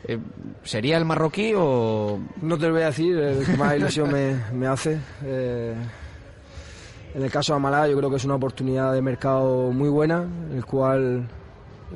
eh, 0.06 0.18
¿sería 0.62 0.96
el 0.96 1.05
marroquí 1.05 1.55
o...? 1.56 2.20
No 2.40 2.56
te 2.56 2.66
lo 2.68 2.74
voy 2.74 2.82
a 2.82 2.86
decir, 2.86 3.16
el 3.18 3.44
que 3.44 3.56
más 3.56 3.74
ilusión 3.76 4.12
me, 4.12 4.36
me 4.52 4.66
hace. 4.68 5.01
Eh, 5.24 5.74
en 7.16 7.22
el 7.22 7.30
caso 7.32 7.52
de 7.52 7.56
Amalá 7.56 7.88
yo 7.88 7.96
creo 7.96 8.10
que 8.10 8.16
es 8.16 8.24
una 8.24 8.34
oportunidad 8.36 8.92
de 8.92 9.02
mercado 9.02 9.72
muy 9.72 9.88
buena, 9.88 10.24
el 10.52 10.64
cual 10.64 11.26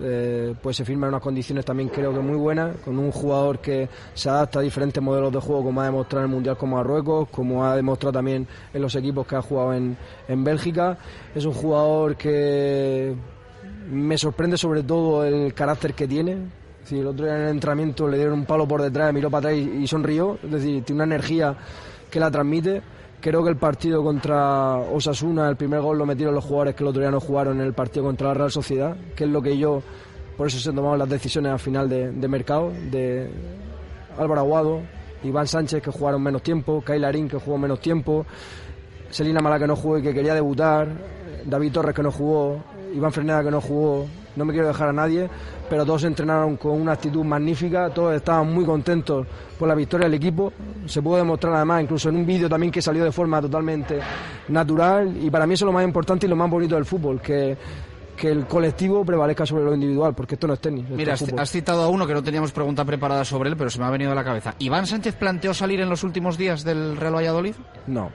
eh, 0.02 0.54
pues 0.62 0.76
se 0.76 0.84
firma 0.84 1.06
en 1.06 1.14
unas 1.14 1.22
condiciones 1.22 1.64
también 1.64 1.88
creo 1.88 2.12
que 2.12 2.20
muy 2.20 2.36
buenas, 2.36 2.76
con 2.84 2.98
un 2.98 3.10
jugador 3.10 3.58
que 3.58 3.88
se 4.14 4.28
adapta 4.28 4.58
a 4.60 4.62
diferentes 4.62 5.02
modelos 5.02 5.32
de 5.32 5.40
juego, 5.40 5.64
como 5.64 5.80
ha 5.80 5.86
demostrado 5.86 6.24
en 6.24 6.30
el 6.30 6.34
Mundial 6.34 6.56
como 6.56 6.76
Marruecos, 6.76 7.28
como 7.30 7.64
ha 7.64 7.76
demostrado 7.76 8.12
también 8.12 8.46
en 8.72 8.82
los 8.82 8.94
equipos 8.94 9.26
que 9.26 9.36
ha 9.36 9.42
jugado 9.42 9.74
en, 9.74 9.96
en 10.28 10.44
Bélgica. 10.44 10.98
Es 11.34 11.44
un 11.44 11.54
jugador 11.54 12.16
que 12.16 13.14
me 13.90 14.18
sorprende 14.18 14.56
sobre 14.56 14.82
todo 14.82 15.24
el 15.24 15.54
carácter 15.54 15.94
que 15.94 16.06
tiene. 16.06 16.36
Decir, 16.80 17.00
el 17.00 17.08
otro 17.08 17.26
día 17.26 17.36
en 17.36 17.42
el 17.42 17.48
entrenamiento 17.50 18.08
le 18.08 18.16
dieron 18.16 18.34
un 18.34 18.44
palo 18.46 18.66
por 18.66 18.82
detrás, 18.82 19.12
miró 19.12 19.30
para 19.30 19.50
atrás 19.50 19.54
y 19.56 19.86
sonrió. 19.86 20.38
Es 20.42 20.50
decir, 20.50 20.84
tiene 20.84 21.02
una 21.02 21.14
energía 21.14 21.56
que 22.10 22.20
la 22.20 22.30
transmite. 22.30 22.82
Creo 23.20 23.43
que 23.43 23.51
el 23.51 23.57
partido 23.57 24.05
contra 24.05 24.77
Osasuna, 24.77 25.49
el 25.49 25.57
primer 25.57 25.81
gol 25.81 25.99
lo 25.99 26.07
metieron 26.07 26.35
los 26.35 26.45
jugadores 26.45 26.77
que 26.77 26.85
el 26.85 26.89
otro 26.89 27.01
día 27.03 27.11
no 27.11 27.20
jugaron 27.20 27.61
en 27.61 27.66
el 27.66 27.73
partido 27.73 28.05
contra 28.05 28.28
la 28.28 28.35
Real 28.35 28.51
Sociedad, 28.53 28.97
que 29.16 29.24
es 29.24 29.31
lo 29.31 29.43
que 29.43 29.59
yo, 29.59 29.82
por 30.36 30.47
eso 30.47 30.59
se 30.61 30.69
han 30.69 30.77
tomado 30.77 30.97
las 30.97 31.09
decisiones 31.09 31.51
al 31.51 31.59
final 31.59 31.89
de, 31.89 32.12
de 32.12 32.28
mercado, 32.28 32.70
de 32.70 33.28
Álvaro 34.16 34.40
Aguado, 34.40 34.82
Iván 35.24 35.49
Sánchez 35.49 35.82
que 35.82 35.90
jugaron 35.90 36.23
menos 36.23 36.43
tiempo, 36.43 36.82
Larín 36.86 37.28
que 37.28 37.39
jugó 37.39 37.59
menos 37.59 37.81
tiempo, 37.81 38.24
Selina 39.11 39.40
Mala 39.40 39.59
que 39.59 39.66
no 39.66 39.74
jugó 39.74 39.99
y 39.99 40.03
que 40.03 40.15
quería 40.15 40.35
debutar, 40.35 40.89
David 41.45 41.73
Torres 41.73 41.97
que 41.97 42.03
no 42.05 42.12
jugó, 42.12 42.62
Iván 42.95 43.11
Freneda 43.11 43.43
que 43.43 43.51
no 43.51 43.61
jugó, 43.61 44.07
no 44.36 44.44
me 44.44 44.52
quiero 44.52 44.68
dejar 44.68 44.88
a 44.88 44.92
nadie, 44.92 45.28
pero 45.68 45.84
todos 45.84 46.05
entrenaron 46.05 46.56
con 46.56 46.80
una 46.80 46.92
actitud 46.92 47.24
magnífica, 47.24 47.90
todos 47.90 48.14
estaban 48.14 48.52
muy 48.52 48.64
contentos 48.64 49.26
por 49.59 49.68
la 49.68 49.74
victoria 49.74 50.06
del 50.06 50.14
equipo, 50.14 50.52
se 50.86 51.02
pudo 51.02 51.16
demostrar 51.16 51.55
además 51.55 51.82
incluso 51.82 52.09
en 52.09 52.16
un 52.16 52.26
vídeo 52.26 52.48
también 52.48 52.70
que 52.72 52.80
salió 52.80 53.05
de 53.05 53.12
forma 53.12 53.40
totalmente 53.40 53.98
natural 54.48 55.16
y 55.20 55.30
para 55.30 55.46
mí 55.46 55.55
eso 55.55 55.64
es 55.64 55.66
lo 55.66 55.72
más 55.72 55.84
importante 55.84 56.26
y 56.26 56.28
lo 56.28 56.36
más 56.36 56.50
bonito 56.50 56.74
del 56.74 56.84
fútbol, 56.84 57.20
que, 57.20 57.56
que 58.16 58.28
el 58.28 58.46
colectivo 58.46 59.05
prevalezca 59.05 59.46
sobre 59.46 59.64
lo 59.64 59.74
individual, 59.74 60.14
porque 60.14 60.34
esto 60.34 60.46
no 60.46 60.55
es 60.55 60.60
tenis. 60.60 60.88
Mira, 60.90 61.14
es 61.14 61.24
has 61.36 61.50
citado 61.50 61.82
a 61.82 61.88
uno 61.88 62.06
que 62.06 62.14
no 62.14 62.22
teníamos 62.22 62.52
pregunta 62.52 62.84
preparada 62.84 63.24
sobre 63.24 63.50
él, 63.50 63.56
pero 63.56 63.70
se 63.70 63.78
me 63.78 63.86
ha 63.86 63.90
venido 63.90 64.12
a 64.12 64.14
la 64.14 64.24
cabeza. 64.24 64.55
¿Iván 64.59 64.86
Sánchez 64.86 65.14
planteó 65.16 65.55
salir 65.55 65.80
en 65.80 65.88
los 65.88 66.05
últimos 66.05 66.36
días 66.36 66.64
del 66.64 66.96
Real 66.96 67.14
Valladolid? 67.14 67.55
No. 67.86 68.10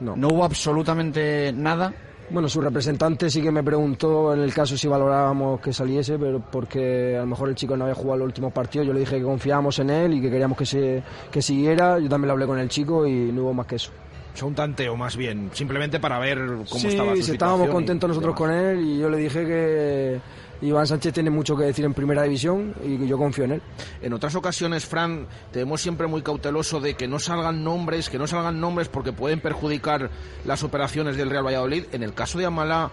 No. 0.00 0.14
¿No 0.16 0.28
hubo 0.28 0.44
absolutamente 0.44 1.52
nada? 1.54 1.94
Bueno, 2.28 2.48
su 2.48 2.60
representante 2.60 3.30
sí 3.30 3.40
que 3.40 3.52
me 3.52 3.62
preguntó 3.62 4.34
en 4.34 4.40
el 4.40 4.52
caso 4.52 4.76
si 4.76 4.88
valorábamos 4.88 5.60
que 5.60 5.72
saliese, 5.72 6.18
pero 6.18 6.40
porque 6.40 7.16
a 7.16 7.20
lo 7.20 7.26
mejor 7.26 7.48
el 7.48 7.54
chico 7.54 7.76
no 7.76 7.84
había 7.84 7.94
jugado 7.94 8.18
los 8.18 8.26
últimos 8.26 8.52
partidos. 8.52 8.86
Yo 8.86 8.92
le 8.92 9.00
dije 9.00 9.18
que 9.18 9.22
confiábamos 9.22 9.78
en 9.78 9.90
él 9.90 10.14
y 10.14 10.20
que 10.20 10.30
queríamos 10.30 10.58
que, 10.58 10.66
se, 10.66 11.02
que 11.30 11.40
siguiera. 11.40 12.00
Yo 12.00 12.08
también 12.08 12.28
lo 12.28 12.32
hablé 12.32 12.46
con 12.46 12.58
el 12.58 12.68
chico 12.68 13.06
y 13.06 13.30
no 13.32 13.42
hubo 13.42 13.54
más 13.54 13.66
que 13.66 13.76
eso. 13.76 13.92
O 14.34 14.38
sea, 14.38 14.48
un 14.48 14.54
tanteo 14.54 14.96
más 14.96 15.16
bien, 15.16 15.50
simplemente 15.54 15.98
para 15.98 16.18
ver 16.18 16.38
cómo 16.38 16.66
sí, 16.66 16.88
estaba 16.88 17.16
su 17.16 17.22
sí, 17.22 17.32
estábamos 17.32 17.68
contentos 17.70 18.08
nosotros 18.08 18.34
demás. 18.36 18.50
con 18.50 18.66
él 18.66 18.84
y 18.84 18.98
yo 18.98 19.08
le 19.08 19.16
dije 19.16 19.46
que 19.46 20.20
Iván 20.62 20.86
Sánchez 20.86 21.12
tiene 21.12 21.30
mucho 21.30 21.56
que 21.56 21.64
decir 21.64 21.84
en 21.84 21.94
primera 21.94 22.22
división 22.22 22.74
y 22.84 23.06
yo 23.06 23.18
confío 23.18 23.44
en 23.44 23.52
él. 23.52 23.62
En 24.00 24.12
otras 24.12 24.34
ocasiones, 24.34 24.86
Fran, 24.86 25.26
te 25.52 25.60
vemos 25.60 25.80
siempre 25.80 26.06
muy 26.06 26.22
cauteloso 26.22 26.80
de 26.80 26.94
que 26.94 27.06
no 27.06 27.18
salgan 27.18 27.62
nombres, 27.62 28.08
que 28.08 28.18
no 28.18 28.26
salgan 28.26 28.60
nombres 28.60 28.88
porque 28.88 29.12
pueden 29.12 29.40
perjudicar 29.40 30.10
las 30.44 30.62
operaciones 30.62 31.16
del 31.16 31.30
Real 31.30 31.46
Valladolid. 31.46 31.84
En 31.92 32.02
el 32.02 32.14
caso 32.14 32.38
de 32.38 32.46
Amalá, 32.46 32.90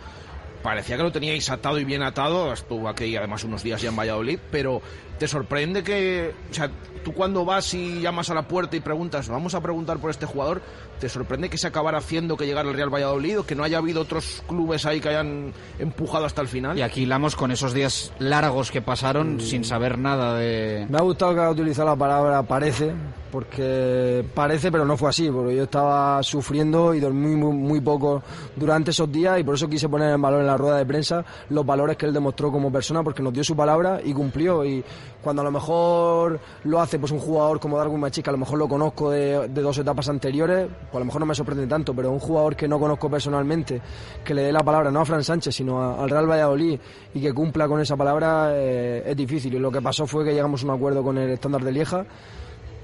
parecía 0.62 0.98
que 0.98 1.04
lo 1.04 1.12
teníais 1.12 1.50
atado 1.50 1.80
y 1.80 1.84
bien 1.84 2.04
atado, 2.04 2.52
estuvo 2.52 2.88
aquí 2.90 3.16
además 3.16 3.44
unos 3.44 3.64
días 3.64 3.82
ya 3.82 3.90
en 3.90 3.96
Valladolid, 3.96 4.40
pero 4.50 4.82
te 5.20 5.28
sorprende 5.28 5.84
que, 5.84 6.34
tú 7.04 7.14
cuando 7.14 7.46
vas 7.46 7.74
y 7.74 8.02
llamas 8.02 8.30
a 8.30 8.34
la 8.34 8.48
puerta 8.48 8.76
y 8.76 8.80
preguntas, 8.80 9.28
vamos 9.30 9.54
a 9.56 9.62
preguntar 9.62 9.98
por 10.00 10.10
este 10.10 10.26
jugador, 10.26 10.62
¿te 11.00 11.10
sorprende 11.10 11.50
que 11.50 11.58
se 11.58 11.68
acabara 11.68 11.98
haciendo 11.98 12.38
que 12.38 12.46
llegara 12.46 12.70
el 12.70 12.76
Real 12.76 12.94
Valladolid 12.94 13.40
o 13.40 13.46
que 13.46 13.56
no 13.56 13.64
haya 13.64 13.78
habido 13.78 14.02
otros 14.02 14.44
clubes 14.48 14.86
ahí 14.86 15.00
que 15.00 15.10
hayan 15.10 15.54
empujado 15.80 16.26
hasta 16.26 16.42
el 16.42 16.48
final? 16.48 16.78
Y 16.78 16.82
aquí 16.82 17.02
hilamos 17.02 17.36
con 17.36 17.52
esos 17.52 17.74
días 17.74 18.12
largos 18.20 18.72
que 18.72 18.82
pasaron 18.82 19.40
sin 19.40 19.64
saber 19.64 19.98
nada 19.98 20.38
de... 20.38 20.88
Me 20.90 20.98
ha 20.98 21.02
gustado 21.02 21.34
que 21.34 21.42
haya 21.42 21.52
utilizado 21.52 21.90
la 21.90 21.96
palabra 21.96 22.44
parece, 22.44 22.94
porque 23.32 24.24
parece, 24.34 24.72
pero 24.72 24.86
no 24.86 24.96
fue 24.96 25.10
así, 25.10 25.30
porque 25.30 25.56
yo 25.56 25.64
estaba 25.64 26.22
sufriendo 26.22 26.94
y 26.94 27.00
dormí 27.00 27.36
muy, 27.36 27.54
muy 27.54 27.82
poco 27.82 28.22
durante 28.56 28.92
esos 28.92 29.12
días 29.12 29.40
y 29.40 29.44
por 29.44 29.56
eso 29.56 29.68
quise 29.68 29.90
poner 29.90 30.14
en 30.14 30.22
valor 30.22 30.42
en 30.42 30.48
la 30.48 30.56
rueda 30.58 30.78
de 30.78 30.86
prensa 30.86 31.26
los 31.50 31.66
valores 31.66 31.98
que 31.98 32.06
él 32.06 32.14
demostró 32.14 32.52
como 32.52 32.72
persona, 32.72 33.04
porque 33.04 33.24
nos 33.24 33.34
dio 33.34 33.44
su 33.44 33.56
palabra 33.56 34.00
y 34.04 34.14
cumplió. 34.14 34.64
Y 34.64 34.84
cuando 35.24 35.42
a 35.42 35.46
lo 35.46 35.52
mejor 35.52 36.40
lo 36.66 36.82
hace 36.82 37.00
pues 37.00 37.12
un 37.12 37.20
jugador 37.20 37.60
como 37.60 37.78
Darwin 37.78 38.00
Machis, 38.00 38.24
que 38.24 38.30
a 38.30 38.34
lo 38.34 38.40
mejor 38.40 38.60
lo 38.60 38.68
conozco 38.68 39.10
de, 39.10 39.48
dos 39.48 39.78
etapas 39.78 40.10
anteriores, 40.10 40.68
pues 40.68 40.96
a 40.96 41.00
lo 41.00 41.06
mejor 41.06 41.22
no 41.22 41.26
me 41.26 41.36
sorprende 41.36 41.66
tanto, 41.66 41.94
pero 41.94 42.12
un 42.12 42.20
jugador 42.20 42.56
que 42.56 42.68
no 42.68 42.80
conozco 42.80 43.10
personalmente, 43.10 43.82
que 44.24 44.34
le 44.34 44.44
dé 44.44 44.52
la 44.52 44.64
palabra 44.64 44.92
no 44.92 45.00
a 45.00 45.06
Fran 45.06 45.24
Sánchez, 45.24 45.56
sino 45.56 46.02
al 46.02 46.10
Real 46.10 46.30
Valladolid 46.30 46.80
y 47.14 47.22
que 47.22 47.34
cumpla 47.34 47.68
con 47.68 47.80
esa 47.80 47.96
palabra 47.96 48.52
eh, 48.54 49.04
es 49.06 49.16
difícil. 49.16 49.54
Y 49.54 49.60
lo 49.60 49.72
que 49.72 49.82
pasó 49.82 50.06
fue 50.06 50.26
que 50.26 50.34
llegamos 50.34 50.64
a 50.64 50.66
un 50.66 50.72
acuerdo 50.72 51.02
con 51.04 51.18
el 51.18 51.30
estándar 51.30 51.64
de 51.64 51.72
Lieja 51.72 52.06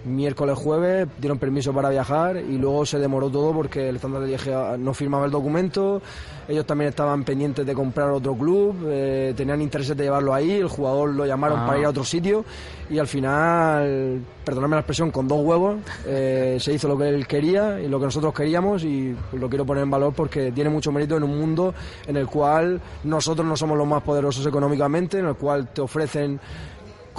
miércoles, 0.06 0.58
jueves, 0.58 1.08
dieron 1.20 1.38
permiso 1.40 1.74
para 1.74 1.90
viajar 1.90 2.38
y 2.38 2.58
luego 2.58 2.86
se 2.86 3.00
demoró 3.00 3.30
todo 3.30 3.54
porque 3.54 3.90
el 3.90 3.98
estándar 3.98 4.22
de 4.22 4.28
Lieja 4.30 4.78
no 4.78 4.94
firmaba 4.94 5.26
el 5.26 5.32
documento, 5.32 6.02
ellos 6.48 6.66
también 6.66 6.90
estaban 6.90 7.24
pendientes 7.24 7.66
de 7.66 7.74
comprar 7.74 8.10
otro 8.12 8.34
club, 8.36 8.76
eh, 8.88 9.34
tenían 9.36 9.62
interés 9.62 9.90
de 9.90 10.04
llevarlo 10.04 10.34
ahí, 10.34 10.52
el 10.52 10.68
jugador 10.68 11.10
lo 11.10 11.26
llamaron 11.26 11.60
Ah. 11.60 11.68
para 11.68 11.80
ir 11.80 11.86
a 11.86 11.90
otro 11.90 12.04
sitio 12.04 12.46
y 12.90 12.98
al 12.98 13.08
final, 13.08 14.22
perdonadme 14.44 14.76
la 14.78 14.80
expresión, 14.82 15.12
con 15.12 15.28
dos 15.28 15.42
huevos 15.44 15.78
eh, 16.06 16.58
se 16.60 16.74
hizo 16.74 16.88
lo 16.88 16.98
que 16.98 17.10
él 17.10 17.28
quería 17.28 17.80
y 17.80 17.88
lo 17.88 18.00
que 18.00 18.06
nosotros 18.06 18.34
queríamos 18.34 18.84
y 18.84 19.16
lo 19.34 19.50
quiero 19.50 19.66
poner 19.66 19.84
en 19.84 19.92
valor 19.92 20.14
porque 20.14 20.52
tiene 20.52 20.70
mucho 20.70 20.92
mérito 20.92 21.18
en 21.18 21.24
un 21.24 21.38
mundo 21.38 21.74
en 22.08 22.18
el 22.18 22.26
cual 22.28 22.82
nosotros 23.04 23.46
no 23.46 23.56
somos 23.56 23.78
los 23.78 23.88
más 23.88 24.02
poderosos 24.02 24.46
económicamente, 24.46 25.20
en 25.20 25.28
el 25.28 25.36
cual 25.36 25.68
te 25.68 25.82
ofrecen 25.82 26.40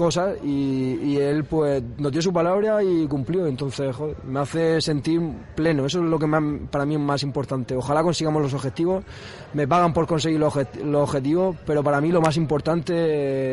cosas 0.00 0.36
y, 0.42 0.94
y 1.02 1.16
él 1.18 1.44
pues 1.44 1.82
nos 1.98 2.10
dio 2.10 2.22
su 2.22 2.32
palabra 2.32 2.82
y 2.82 3.06
cumplió. 3.06 3.46
Entonces 3.46 3.94
me 4.26 4.40
hace 4.40 4.80
sentir 4.80 5.20
pleno. 5.54 5.84
Eso 5.84 5.98
es 5.98 6.04
lo 6.06 6.18
que 6.18 6.26
más- 6.26 6.42
para 6.70 6.86
mí 6.86 6.94
es 6.94 7.00
más 7.00 7.22
importante. 7.22 7.76
Ojalá 7.76 8.02
consigamos 8.02 8.40
los 8.40 8.54
objetivos. 8.54 9.04
Me 9.52 9.68
pagan 9.68 9.92
por 9.92 10.06
conseguir 10.06 10.40
los, 10.40 10.54
objet- 10.54 10.82
los 10.82 11.02
objetivos 11.02 11.54
pero 11.66 11.82
para 11.84 12.00
mí 12.00 12.10
lo 12.10 12.20
más 12.22 12.36
importante 12.38 12.92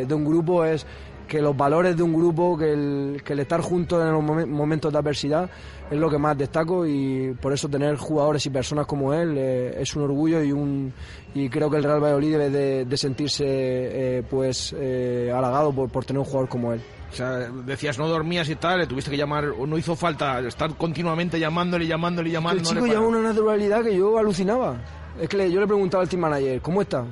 de 0.08 0.14
un 0.14 0.24
grupo 0.26 0.64
es 0.64 0.86
que 1.28 1.42
los 1.42 1.56
valores 1.56 1.96
de 1.98 2.04
un 2.04 2.14
grupo, 2.14 2.58
que 2.58 2.72
el, 2.72 3.22
que 3.24 3.34
el 3.34 3.40
estar 3.42 3.62
juntos 3.62 4.02
en 4.04 4.12
los 4.14 4.24
momen- 4.24 4.48
momentos 4.48 4.92
de 4.94 5.00
adversidad 5.00 5.50
es 5.92 5.98
lo 6.00 6.10
que 6.10 6.18
más 6.18 6.38
destaco 6.38 6.86
y 6.86 7.36
por 7.42 7.54
eso 7.54 7.68
tener 7.70 7.96
jugadores 7.98 8.46
y 8.46 8.50
personas 8.50 8.86
como 8.86 9.14
él 9.14 9.36
eh, 9.38 9.76
es 9.82 9.96
un 9.96 10.04
orgullo 10.04 10.42
y 10.44 10.52
un 10.52 10.94
y 11.34 11.50
creo 11.50 11.70
que 11.70 11.78
el 11.78 11.84
Real 11.84 12.02
Valladolid 12.02 12.32
debe 12.32 12.50
de, 12.50 12.86
de 12.86 12.98
sentirse 12.98 13.44
eh, 13.46 14.24
pues 14.30 14.74
eh, 14.78 15.32
halagado 15.36 15.72
por, 15.74 15.90
por 15.90 16.04
tener 16.06 16.20
un 16.20 16.26
jugador 16.26 16.50
como 16.50 16.74
él. 16.74 16.82
O 17.12 17.16
sea, 17.16 17.50
decías 17.66 17.98
no 17.98 18.08
dormías 18.08 18.50
y 18.50 18.56
tal, 18.56 18.80
le 18.80 18.86
tuviste 18.88 19.10
que 19.10 19.16
llamar, 19.18 19.46
o 19.58 19.66
no 19.66 19.78
hizo 19.78 19.96
falta 19.96 20.40
estar 20.40 20.76
continuamente 20.76 21.40
llamándole, 21.40 21.88
llamándole, 21.88 22.30
Que 22.30 22.34
llamándole. 22.34 22.70
el 22.70 22.76
chico 22.76 22.86
para- 22.88 23.00
una 23.08 23.22
naturalidad 23.22 23.82
que 23.84 23.96
yo 23.98 24.18
alucinaba. 24.18 24.76
Es 25.20 25.30
que 25.30 25.38
le- 25.38 25.52
yo 25.52 25.60
le 25.62 25.68
preguntaba 25.68 26.04
al 26.04 26.10
team 26.10 26.22
manager, 26.22 26.62
¿cómo 26.62 26.82
está? 26.82 27.06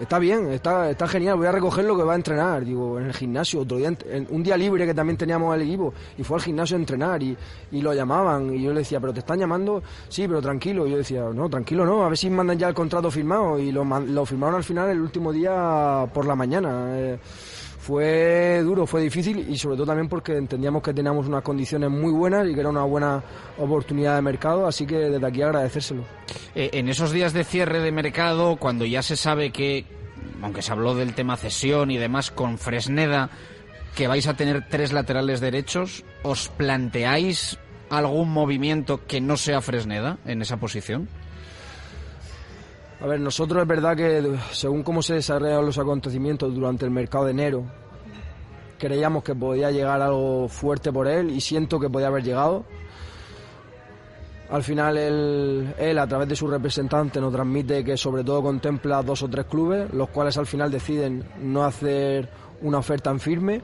Está 0.00 0.18
bien, 0.18 0.50
está, 0.50 0.88
está 0.90 1.06
genial, 1.06 1.36
voy 1.36 1.46
a 1.46 1.52
recoger 1.52 1.84
lo 1.84 1.94
que 1.94 2.02
va 2.02 2.14
a 2.14 2.16
entrenar. 2.16 2.64
Digo, 2.64 2.98
en 2.98 3.06
el 3.06 3.12
gimnasio, 3.12 3.60
otro 3.60 3.76
día, 3.76 3.88
en- 4.10 4.26
un 4.30 4.42
día 4.42 4.56
libre 4.56 4.86
que 4.86 4.94
también 4.94 5.18
teníamos 5.18 5.52
al 5.52 5.60
equipo, 5.60 5.92
y 6.16 6.22
fue 6.24 6.38
al 6.38 6.42
gimnasio 6.42 6.76
a 6.76 6.80
entrenar 6.80 7.22
y, 7.22 7.36
y 7.70 7.82
lo 7.82 7.92
llamaban. 7.92 8.54
Y 8.54 8.62
yo 8.62 8.72
le 8.72 8.78
decía, 8.78 8.98
¿pero 8.98 9.12
te 9.12 9.18
están 9.20 9.38
llamando? 9.38 9.82
Sí, 10.08 10.26
pero 10.26 10.40
tranquilo. 10.40 10.86
Y 10.86 10.92
yo 10.92 10.96
decía, 10.96 11.24
no, 11.34 11.50
tranquilo 11.50 11.84
no, 11.84 12.02
a 12.04 12.08
ver 12.08 12.16
si 12.16 12.30
mandan 12.30 12.58
ya 12.58 12.68
el 12.68 12.74
contrato 12.74 13.10
firmado. 13.10 13.58
Y 13.58 13.72
lo, 13.72 13.84
lo 13.84 14.24
firmaron 14.24 14.54
al 14.56 14.64
final 14.64 14.88
el 14.88 15.00
último 15.02 15.32
día 15.34 16.08
por 16.14 16.24
la 16.24 16.34
mañana. 16.34 16.86
Eh, 16.98 17.18
fue 17.80 18.60
duro, 18.62 18.86
fue 18.86 19.00
difícil 19.00 19.46
y 19.48 19.56
sobre 19.56 19.76
todo 19.76 19.86
también 19.86 20.08
porque 20.08 20.36
entendíamos 20.36 20.82
que 20.82 20.92
teníamos 20.92 21.26
unas 21.26 21.42
condiciones 21.42 21.90
muy 21.90 22.12
buenas 22.12 22.46
y 22.46 22.52
que 22.52 22.60
era 22.60 22.68
una 22.68 22.84
buena 22.84 23.22
oportunidad 23.56 24.16
de 24.16 24.22
mercado, 24.22 24.66
así 24.66 24.86
que 24.86 24.96
desde 24.96 25.26
aquí 25.26 25.40
agradecérselo. 25.40 26.04
Eh, 26.54 26.70
en 26.74 26.90
esos 26.90 27.10
días 27.10 27.32
de 27.32 27.42
cierre 27.42 27.80
de 27.80 27.90
mercado, 27.90 28.56
cuando 28.56 28.84
ya 28.84 29.02
se 29.02 29.16
sabe 29.16 29.50
que, 29.50 29.86
aunque 30.42 30.60
se 30.60 30.72
habló 30.72 30.94
del 30.94 31.14
tema 31.14 31.38
cesión 31.38 31.90
y 31.90 31.96
demás, 31.96 32.30
con 32.30 32.58
Fresneda, 32.58 33.30
que 33.96 34.08
vais 34.08 34.26
a 34.26 34.34
tener 34.34 34.68
tres 34.68 34.92
laterales 34.92 35.40
derechos, 35.40 36.04
¿os 36.22 36.48
planteáis 36.48 37.58
algún 37.88 38.30
movimiento 38.30 39.06
que 39.06 39.22
no 39.22 39.38
sea 39.38 39.62
Fresneda 39.62 40.18
en 40.26 40.42
esa 40.42 40.58
posición? 40.58 41.08
A 43.02 43.06
ver, 43.06 43.18
nosotros 43.18 43.62
es 43.62 43.68
verdad 43.68 43.96
que 43.96 44.36
según 44.52 44.82
cómo 44.82 45.00
se 45.00 45.14
desarrollaron 45.14 45.64
los 45.64 45.78
acontecimientos 45.78 46.54
durante 46.54 46.84
el 46.84 46.90
mercado 46.90 47.24
de 47.24 47.30
enero, 47.30 47.64
creíamos 48.78 49.24
que 49.24 49.34
podía 49.34 49.70
llegar 49.70 50.02
algo 50.02 50.48
fuerte 50.48 50.92
por 50.92 51.08
él 51.08 51.30
y 51.30 51.40
siento 51.40 51.80
que 51.80 51.88
podía 51.88 52.08
haber 52.08 52.24
llegado. 52.24 52.64
Al 54.50 54.62
final 54.62 54.98
él, 54.98 55.74
él, 55.78 55.98
a 55.98 56.06
través 56.06 56.28
de 56.28 56.36
su 56.36 56.46
representante 56.46 57.20
nos 57.20 57.32
transmite 57.32 57.84
que 57.84 57.96
sobre 57.96 58.22
todo 58.22 58.42
contempla 58.42 59.02
dos 59.02 59.22
o 59.22 59.28
tres 59.28 59.46
clubes, 59.46 59.90
los 59.94 60.10
cuales 60.10 60.36
al 60.36 60.46
final 60.46 60.70
deciden 60.70 61.24
no 61.40 61.64
hacer 61.64 62.28
una 62.60 62.78
oferta 62.78 63.10
en 63.10 63.20
firme. 63.20 63.62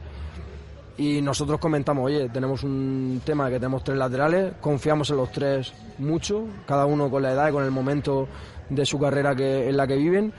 Y 0.99 1.21
nosotros 1.21 1.61
comentamos, 1.61 2.07
oye, 2.07 2.31
tenemos 2.31 2.63
un 2.63 3.21
tema 3.23 3.51
que 3.51 3.57
tenemos 3.57 3.85
tres 3.85 3.99
laterales, 3.99 4.55
confiamos 4.63 5.11
en 5.11 5.17
los 5.19 5.31
tres 5.31 5.75
mucho, 5.99 6.47
cada 6.67 6.87
uno 6.87 7.11
con 7.11 7.23
la 7.23 7.33
edad 7.33 7.51
y 7.51 7.53
con 7.53 7.65
el 7.65 7.71
momento 7.71 8.29
de 8.68 8.86
su 8.86 8.98
carrera 8.98 9.34
que, 9.34 9.68
en 9.68 9.76
la 9.76 9.86
que 9.86 9.97
viven. 9.97 10.32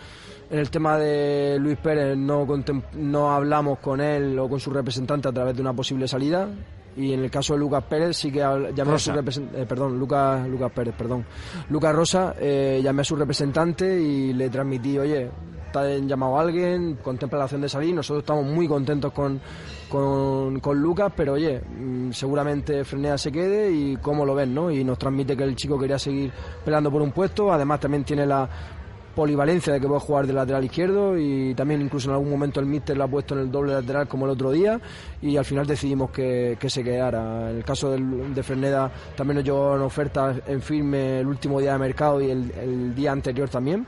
En 0.50 0.60
el 0.60 0.70
tema 0.70 0.98
de 0.98 1.58
Luis 1.60 1.78
Pérez 1.78 2.16
no, 2.18 2.48
no 2.94 3.32
hablamos 3.32 3.80
con 3.80 4.00
él 4.00 4.40
o 4.40 4.48
con 4.48 4.60
su 4.60 4.72
representante 4.72 5.28
a 5.28 5.34
través 5.34 5.56
de 5.56 5.62
una 5.62 5.74
posible 5.74 6.08
salida. 6.08 6.48
Y 6.96 7.14
en 7.14 7.24
el 7.24 7.30
caso 7.30 7.54
de 7.54 7.60
Lucas 7.60 7.84
Pérez 7.84 8.18
sí 8.18 8.32
que 8.32 8.40
llamé 8.40 8.94
a 8.96 8.98
su 8.98 9.12
representante, 9.12 9.66
perdón, 9.66 10.00
Lucas, 10.00 10.48
Lucas 10.48 10.72
Pérez, 10.72 10.96
perdón. 10.98 11.26
Lucas 11.70 11.94
Rosa, 11.94 12.34
eh, 12.40 12.80
llamé 12.82 13.02
a 13.02 13.06
su 13.06 13.16
representante 13.16 14.02
y 14.02 14.34
le 14.34 14.50
transmití, 14.50 14.98
oye, 14.98 15.30
han 15.74 16.08
llamado 16.08 16.38
a 16.38 16.42
alguien, 16.42 16.96
contempla 17.04 17.40
la 17.40 17.46
opción 17.46 17.62
de 17.62 17.70
salir, 17.70 17.94
nosotros 17.94 18.24
estamos 18.24 18.46
muy 18.46 18.68
contentos 18.68 19.12
con, 19.14 19.40
con, 19.90 20.60
con 20.60 20.80
Lucas, 20.82 21.12
pero 21.16 21.34
oye, 21.34 21.60
mm, 21.62 22.12
seguramente 22.12 22.84
Freneda 22.84 23.18
se 23.18 23.32
quede 23.32 23.72
y 23.72 23.98
cómo 23.98 24.26
lo 24.26 24.36
ven, 24.36 24.54
¿no? 24.54 24.70
Y 24.72 24.84
nos 24.84 24.98
transmite 24.98 25.36
que 25.38 25.44
el 25.44 25.56
chico 25.56 25.80
quería 25.80 25.98
seguir 26.00 26.32
peleando 26.64 26.92
por 26.92 27.02
un 27.02 27.12
puesto, 27.12 27.52
además 27.52 27.80
también 27.80 28.04
tiene 28.04 28.26
la 28.26 28.48
polivalencia 29.16 29.74
de 29.74 29.80
que 29.82 29.88
puede 29.88 30.00
jugar 30.00 30.28
de 30.28 30.34
lateral 30.34 30.64
izquierdo 30.64 31.18
y 31.18 31.56
también 31.56 31.82
incluso 31.82 32.08
en 32.10 32.14
algún 32.14 32.30
momento 32.30 32.60
el 32.60 32.68
míster 32.68 32.96
lo 32.96 33.06
ha 33.06 33.08
puesto 33.08 33.34
en 33.34 33.42
el 33.42 33.52
doble 33.52 33.74
lateral 33.74 34.08
como 34.08 34.26
el 34.26 34.32
otro 34.32 34.52
día 34.52 34.80
y 35.24 35.36
al 35.38 35.44
final 35.46 35.66
decidimos 35.66 36.12
que, 36.12 36.56
que 36.60 36.70
se 36.70 36.84
quedara. 36.84 37.50
En 37.50 37.58
el 37.58 37.64
caso 37.64 37.90
del- 37.90 38.36
de 38.36 38.44
Ferneda 38.44 38.92
también 39.16 39.38
nos 39.38 39.44
llegó 39.46 39.74
una 39.74 39.86
oferta 39.86 40.36
en 40.46 40.62
firme 40.62 41.22
el 41.22 41.26
último 41.28 41.60
día 41.60 41.74
de 41.74 41.80
mercado 41.80 42.22
y 42.22 42.30
el 42.30 42.94
día 42.94 43.12
anterior 43.12 43.50
también 43.50 43.88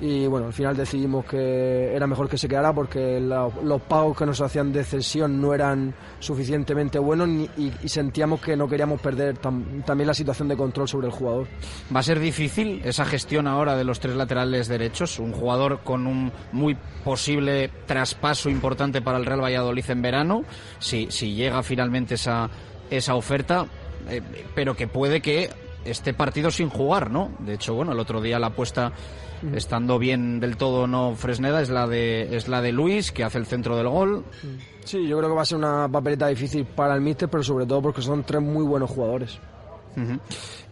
y 0.00 0.26
bueno, 0.28 0.46
al 0.46 0.52
final 0.52 0.76
decidimos 0.76 1.24
que 1.24 1.92
era 1.94 2.06
mejor 2.06 2.28
que 2.28 2.38
se 2.38 2.46
quedara 2.48 2.72
porque 2.72 3.18
la- 3.20 3.48
los 3.64 3.82
pagos 3.82 4.16
que 4.16 4.26
nos 4.26 4.40
hacían 4.40 4.72
de 4.72 4.84
cesión 4.84 5.40
no 5.40 5.54
eran 5.54 5.92
suficientemente 6.20 6.98
buenos 6.98 7.28
ni- 7.28 7.50
y, 7.56 7.72
sentíamos 7.88 8.40
que 8.40 8.56
no 8.56 8.68
queríamos 8.68 9.00
perder 9.00 9.36
tam- 9.40 9.84
también 9.84 10.06
la 10.06 10.14
situación 10.14 10.46
de 10.48 10.56
control 10.56 10.86
sobre 10.88 11.06
el 11.08 11.12
jugador. 11.12 11.46
¿Va 11.94 12.00
a 12.00 12.02
ser 12.02 12.20
difícil 12.20 12.80
esa 12.84 13.04
gestión 13.04 13.46
ahora 13.48 13.76
de 13.76 13.84
los 13.84 13.98
tres 13.98 14.14
laterales 14.14 14.68
derechos? 14.68 15.18
Un 15.18 15.32
jugador 15.32 15.80
con 15.82 16.06
un 16.06 16.30
muy 16.52 16.76
posible 17.04 17.70
traspaso 17.86 18.50
importante 18.50 19.02
para 19.02 19.18
el 19.18 19.26
Real 19.26 19.42
Valladolid 19.42 19.84
en 19.90 20.02
verano, 20.02 20.44
si, 20.78 21.08
si 21.10 21.34
llega 21.34 21.62
finalmente 21.62 22.14
esa, 22.14 22.48
esa 22.90 23.14
oferta, 23.14 23.66
eh, 24.08 24.22
pero 24.54 24.76
que 24.76 24.86
puede 24.86 25.20
que 25.20 25.50
esté 25.90 26.14
partido 26.14 26.50
sin 26.50 26.68
jugar, 26.68 27.10
¿no? 27.10 27.30
De 27.40 27.54
hecho, 27.54 27.74
bueno, 27.74 27.92
el 27.92 28.00
otro 28.00 28.20
día 28.20 28.38
la 28.38 28.48
apuesta, 28.48 28.92
estando 29.54 29.98
bien 29.98 30.40
del 30.40 30.56
todo 30.56 30.86
no 30.86 31.14
Fresneda, 31.14 31.60
es 31.60 31.70
la 31.70 31.86
de, 31.86 32.36
es 32.36 32.48
la 32.48 32.60
de 32.60 32.72
Luis, 32.72 33.12
que 33.12 33.24
hace 33.24 33.38
el 33.38 33.46
centro 33.46 33.76
del 33.76 33.88
gol. 33.88 34.24
Sí, 34.84 35.06
yo 35.06 35.18
creo 35.18 35.30
que 35.30 35.36
va 35.36 35.42
a 35.42 35.46
ser 35.46 35.58
una 35.58 35.88
papeleta 35.88 36.28
difícil 36.28 36.64
para 36.64 36.94
el 36.94 37.00
míster, 37.00 37.28
pero 37.28 37.42
sobre 37.42 37.66
todo 37.66 37.82
porque 37.82 38.02
son 38.02 38.24
tres 38.24 38.42
muy 38.42 38.64
buenos 38.64 38.90
jugadores. 38.90 39.38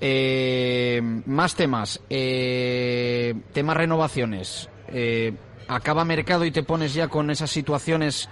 Eh, 0.01 1.01
más 1.27 1.55
temas. 1.55 2.01
Eh, 2.09 3.35
temas 3.53 3.77
renovaciones. 3.77 4.69
Eh, 4.89 5.35
acaba 5.69 6.05
mercado 6.05 6.45
y 6.45 6.51
te 6.51 6.63
pones 6.63 6.95
ya 6.95 7.09
con 7.09 7.31
esas 7.31 7.51
situaciones 7.51 8.29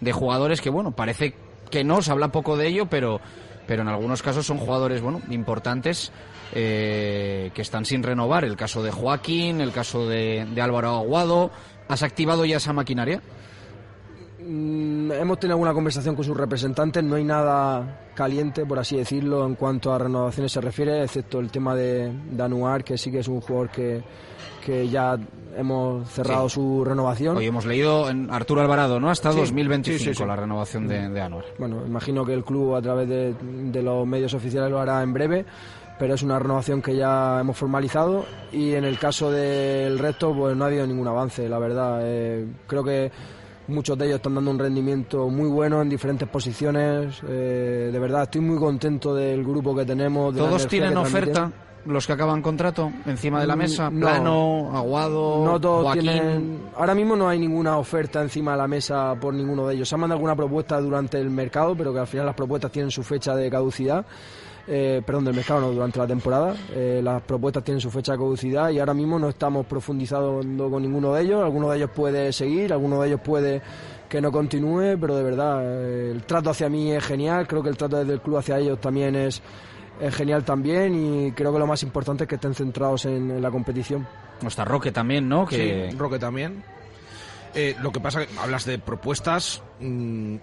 de 0.00 0.12
jugadores 0.12 0.60
que, 0.60 0.70
bueno, 0.70 0.92
parece 0.92 1.34
que 1.70 1.84
no, 1.84 2.02
se 2.02 2.12
habla 2.12 2.28
poco 2.28 2.56
de 2.56 2.68
ello, 2.68 2.86
pero, 2.86 3.20
pero 3.66 3.82
en 3.82 3.88
algunos 3.88 4.22
casos 4.22 4.46
son 4.46 4.58
jugadores, 4.58 5.00
bueno, 5.00 5.20
importantes 5.30 6.12
eh, 6.52 7.50
que 7.54 7.62
están 7.62 7.84
sin 7.84 8.02
renovar. 8.02 8.44
El 8.44 8.56
caso 8.56 8.82
de 8.82 8.90
Joaquín, 8.90 9.60
el 9.60 9.72
caso 9.72 10.08
de, 10.08 10.46
de 10.54 10.60
Álvaro 10.60 10.96
Aguado. 10.96 11.50
¿Has 11.88 12.02
activado 12.02 12.44
ya 12.44 12.56
esa 12.56 12.72
maquinaria? 12.72 13.20
Mm, 14.46 15.12
hemos 15.12 15.38
tenido 15.38 15.54
alguna 15.54 15.72
conversación 15.72 16.14
con 16.14 16.24
sus 16.24 16.36
representantes, 16.36 17.02
no 17.02 17.14
hay 17.14 17.24
nada 17.24 18.10
caliente, 18.14 18.66
por 18.66 18.78
así 18.78 18.96
decirlo, 18.96 19.46
en 19.46 19.54
cuanto 19.54 19.92
a 19.92 19.98
renovaciones 19.98 20.52
se 20.52 20.60
refiere, 20.60 21.02
excepto 21.02 21.40
el 21.40 21.50
tema 21.50 21.74
de, 21.74 22.12
de 22.30 22.42
Anuar, 22.42 22.84
que 22.84 22.98
sí 22.98 23.10
que 23.10 23.20
es 23.20 23.28
un 23.28 23.40
jugador 23.40 23.70
que, 23.70 24.02
que 24.64 24.88
ya 24.88 25.16
hemos 25.56 26.08
cerrado 26.10 26.48
Sí. 26.48 26.54
su 26.56 26.84
renovación. 26.84 27.36
Hoy 27.36 27.46
hemos 27.46 27.64
leído 27.66 28.08
en 28.08 28.30
Arturo 28.30 28.60
Alvarado, 28.60 28.98
¿no? 28.98 29.10
Hasta 29.10 29.30
Sí, 29.32 29.38
2025 29.38 30.14
sí, 30.14 30.24
la 30.26 30.36
renovación 30.36 30.88
de, 30.88 31.08
de 31.08 31.20
Anuar. 31.20 31.44
Bueno, 31.58 31.82
imagino 31.86 32.24
que 32.24 32.34
el 32.34 32.44
club 32.44 32.74
a 32.74 32.82
través 32.82 33.08
de, 33.08 33.34
de 33.34 33.82
los 33.82 34.06
medios 34.06 34.34
oficiales 34.34 34.70
lo 34.70 34.80
hará 34.80 35.02
en 35.02 35.12
breve, 35.12 35.44
pero 35.98 36.14
es 36.14 36.22
una 36.22 36.38
renovación 36.40 36.82
que 36.82 36.96
ya 36.96 37.38
hemos 37.40 37.56
formalizado 37.56 38.24
y 38.50 38.72
en 38.72 38.84
el 38.84 38.98
caso 38.98 39.30
del 39.30 39.98
resto 39.98 40.34
pues 40.34 40.56
no 40.56 40.64
ha 40.64 40.66
habido 40.66 40.86
ningún 40.86 41.06
avance, 41.06 41.48
la 41.48 41.58
verdad. 41.60 42.00
Eh, 42.02 42.46
creo 42.66 42.82
que 42.82 43.12
muchos 43.68 43.96
de 43.96 44.06
ellos 44.06 44.16
están 44.16 44.34
dando 44.34 44.50
un 44.50 44.58
rendimiento 44.58 45.28
muy 45.28 45.48
bueno 45.48 45.80
en 45.82 45.88
diferentes 45.88 46.28
posiciones. 46.28 47.20
eh, 47.28 47.90
de 47.92 47.98
verdad, 48.00 48.24
estoy 48.24 48.40
muy 48.40 48.58
contento 48.58 49.14
del 49.14 49.44
grupo 49.44 49.74
que 49.76 49.84
tenemos. 49.84 50.34
de 50.34 50.40
¿Todos 50.40 50.66
tienen 50.66 50.90
que 50.90 50.94
transmiten. 50.96 51.52
¿Los 51.86 52.06
que 52.06 52.14
acaban 52.14 52.40
contrato 52.40 52.90
encima 53.04 53.40
de 53.40 53.46
la 53.46 53.56
Mm, 53.56 53.58
mesa? 53.58 53.90
no. 53.90 54.00
Plano, 54.00 54.70
Aguado, 54.74 55.44
No 55.44 55.60
todos 55.60 55.84
Joaquín. 55.84 56.02
tienen. 56.02 56.58
Ahora 56.76 56.94
mismo 56.94 57.14
no 57.14 57.28
hay 57.28 57.38
ninguna 57.38 57.76
oferta 57.76 58.22
encima 58.22 58.52
de 58.52 58.58
la 58.58 58.66
mesa 58.68 59.14
por 59.20 59.34
ninguno 59.34 59.66
de 59.68 59.74
ellos. 59.74 59.88
Se 59.88 59.94
han 59.94 60.00
mandado 60.00 60.16
alguna 60.18 60.34
propuesta 60.34 60.80
durante 60.80 61.20
el 61.20 61.28
mercado, 61.30 61.74
pero 61.76 61.92
que 61.92 61.98
al 62.00 62.06
final 62.06 62.24
las 62.26 62.34
propuestas 62.34 62.72
tienen 62.72 62.90
su 62.90 63.02
fecha 63.02 63.34
de 63.36 63.50
caducidad. 63.50 64.04
Eh, 64.66 65.02
perdón, 65.04 65.26
del 65.26 65.34
mercado, 65.34 65.60
no, 65.60 65.72
durante 65.72 65.98
la 65.98 66.06
temporada. 66.06 66.54
Eh, 66.72 67.02
las 67.04 67.20
propuestas 67.20 67.62
tienen 67.62 67.82
su 67.82 67.90
fecha 67.90 68.12
de 68.12 68.18
caducidad 68.18 68.70
y 68.70 68.78
ahora 68.78 68.94
mismo 68.94 69.18
no 69.18 69.28
estamos 69.28 69.66
profundizando 69.66 70.40
con 70.70 70.80
ninguno 70.80 71.12
de 71.12 71.22
ellos. 71.22 71.42
Alguno 71.44 71.68
de 71.68 71.76
ellos 71.76 71.90
puede 71.94 72.32
seguir, 72.32 72.72
alguno 72.72 73.02
de 73.02 73.08
ellos 73.08 73.20
puede 73.20 73.60
que 74.08 74.22
no 74.22 74.32
continúe, 74.32 74.96
pero 74.98 75.16
de 75.16 75.22
verdad, 75.22 75.60
eh, 75.62 76.12
el 76.14 76.22
trato 76.22 76.48
hacia 76.48 76.70
mí 76.70 76.90
es 76.92 77.04
genial. 77.04 77.46
Creo 77.46 77.62
que 77.62 77.68
el 77.68 77.76
trato 77.76 77.98
desde 77.98 78.14
el 78.14 78.22
club 78.22 78.38
hacia 78.38 78.58
ellos 78.58 78.80
también 78.80 79.14
es, 79.16 79.42
es 80.00 80.14
genial 80.14 80.44
también 80.44 80.94
y 80.94 81.32
creo 81.32 81.52
que 81.52 81.58
lo 81.58 81.66
más 81.66 81.82
importante 81.82 82.24
es 82.24 82.28
que 82.28 82.34
estén 82.36 82.54
centrados 82.54 83.04
en, 83.04 83.30
en 83.30 83.42
la 83.42 83.50
competición. 83.50 84.06
No 84.42 84.48
está 84.48 84.64
Roque 84.64 84.92
también, 84.92 85.28
¿no? 85.28 85.46
Que... 85.46 85.88
Sí, 85.90 85.96
Roque 85.96 86.18
también. 86.18 86.62
Eh, 87.54 87.76
lo 87.80 87.92
que 87.92 88.00
pasa 88.00 88.26
que 88.26 88.38
hablas 88.38 88.64
de 88.64 88.78
propuestas. 88.78 89.62
mm, 89.80 90.36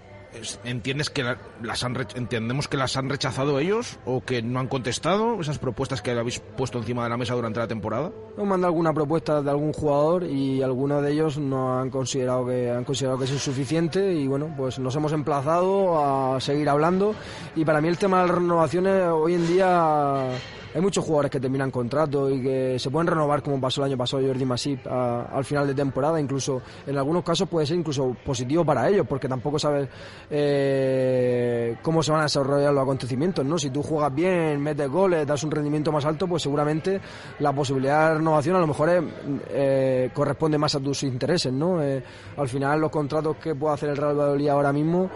¿entiendes 0.64 1.10
que 1.10 1.22
la- 1.22 1.38
las 1.62 1.84
han 1.84 1.96
entendemos 2.14 2.68
que 2.68 2.76
las 2.76 2.96
han 2.96 3.08
rechazado 3.08 3.58
ellos 3.58 3.98
o 4.04 4.22
que 4.24 4.42
no 4.42 4.60
han 4.60 4.68
contestado 4.68 5.40
esas 5.40 5.58
propuestas 5.58 6.02
que 6.02 6.10
habéis 6.12 6.40
puesto 6.40 6.78
encima 6.78 7.04
de 7.04 7.10
la 7.10 7.16
mesa 7.16 7.34
durante 7.34 7.60
la 7.60 7.68
temporada? 7.68 8.10
Nos 8.36 8.46
manda 8.46 8.66
alguna 8.66 8.92
propuesta 8.92 9.42
de 9.42 9.50
algún 9.50 9.72
jugador 9.72 10.24
y 10.24 10.62
algunos 10.62 11.02
de 11.02 11.12
ellos 11.12 11.38
no 11.38 11.78
han 11.78 11.90
considerado 11.90 12.46
que 12.46 12.70
han 12.70 12.84
considerado 12.84 13.18
que 13.18 13.24
es 13.26 13.32
insuficiente 13.32 14.12
y 14.14 14.26
bueno, 14.26 14.52
pues 14.56 14.78
nos 14.78 14.94
hemos 14.96 15.12
emplazado 15.12 16.02
a 16.34 16.40
seguir 16.40 16.68
hablando 16.68 17.14
y 17.54 17.64
para 17.64 17.80
mí 17.80 17.88
el 17.88 17.98
tema 17.98 18.22
de 18.22 18.28
las 18.28 18.36
renovaciones 18.36 19.04
hoy 19.08 19.34
en 19.34 19.46
día 19.46 20.28
hay 20.74 20.80
muchos 20.80 21.04
jugadores 21.04 21.30
que 21.30 21.40
terminan 21.40 21.70
contrato 21.70 22.30
y 22.30 22.40
que 22.42 22.78
se 22.78 22.90
pueden 22.90 23.06
renovar 23.06 23.42
como 23.42 23.60
pasó 23.60 23.82
el 23.82 23.90
año 23.90 23.98
pasado 23.98 24.22
Jordi 24.26 24.44
Masip 24.44 24.86
a- 24.86 25.22
al 25.32 25.44
final 25.44 25.66
de 25.66 25.74
temporada, 25.74 26.20
incluso 26.20 26.62
en 26.86 26.96
algunos 26.96 27.22
casos 27.24 27.48
puede 27.48 27.66
ser 27.66 27.76
incluso 27.78 28.16
positivo 28.24 28.64
para 28.64 28.88
ellos 28.88 29.06
porque 29.08 29.28
tampoco 29.28 29.58
sabes 29.58 29.88
eh, 30.30 31.76
cómo 31.82 32.02
se 32.02 32.10
van 32.12 32.20
a 32.20 32.24
desarrollar 32.24 32.72
los 32.72 32.82
acontecimientos, 32.82 33.44
¿no? 33.44 33.58
Si 33.58 33.70
tú 33.70 33.82
juegas 33.82 34.14
bien, 34.14 34.60
metes 34.60 34.88
goles, 34.88 35.26
das 35.26 35.42
un 35.44 35.50
rendimiento 35.50 35.92
más 35.92 36.04
alto, 36.04 36.26
pues 36.26 36.42
seguramente 36.42 37.00
la 37.38 37.52
posibilidad 37.52 38.08
de 38.10 38.14
renovación 38.18 38.56
a 38.56 38.60
lo 38.60 38.66
mejor 38.66 38.88
es, 38.88 39.02
eh, 39.50 40.10
corresponde 40.12 40.58
más 40.58 40.74
a 40.74 40.80
tus 40.80 41.02
intereses, 41.02 41.52
¿no? 41.52 41.82
Eh, 41.82 42.02
al 42.36 42.48
final 42.48 42.80
los 42.80 42.90
contratos 42.90 43.36
que 43.36 43.54
puede 43.54 43.74
hacer 43.74 43.90
el 43.90 43.96
Real 43.96 44.16
Valladolid 44.18 44.48
ahora 44.48 44.72
mismo 44.72 45.10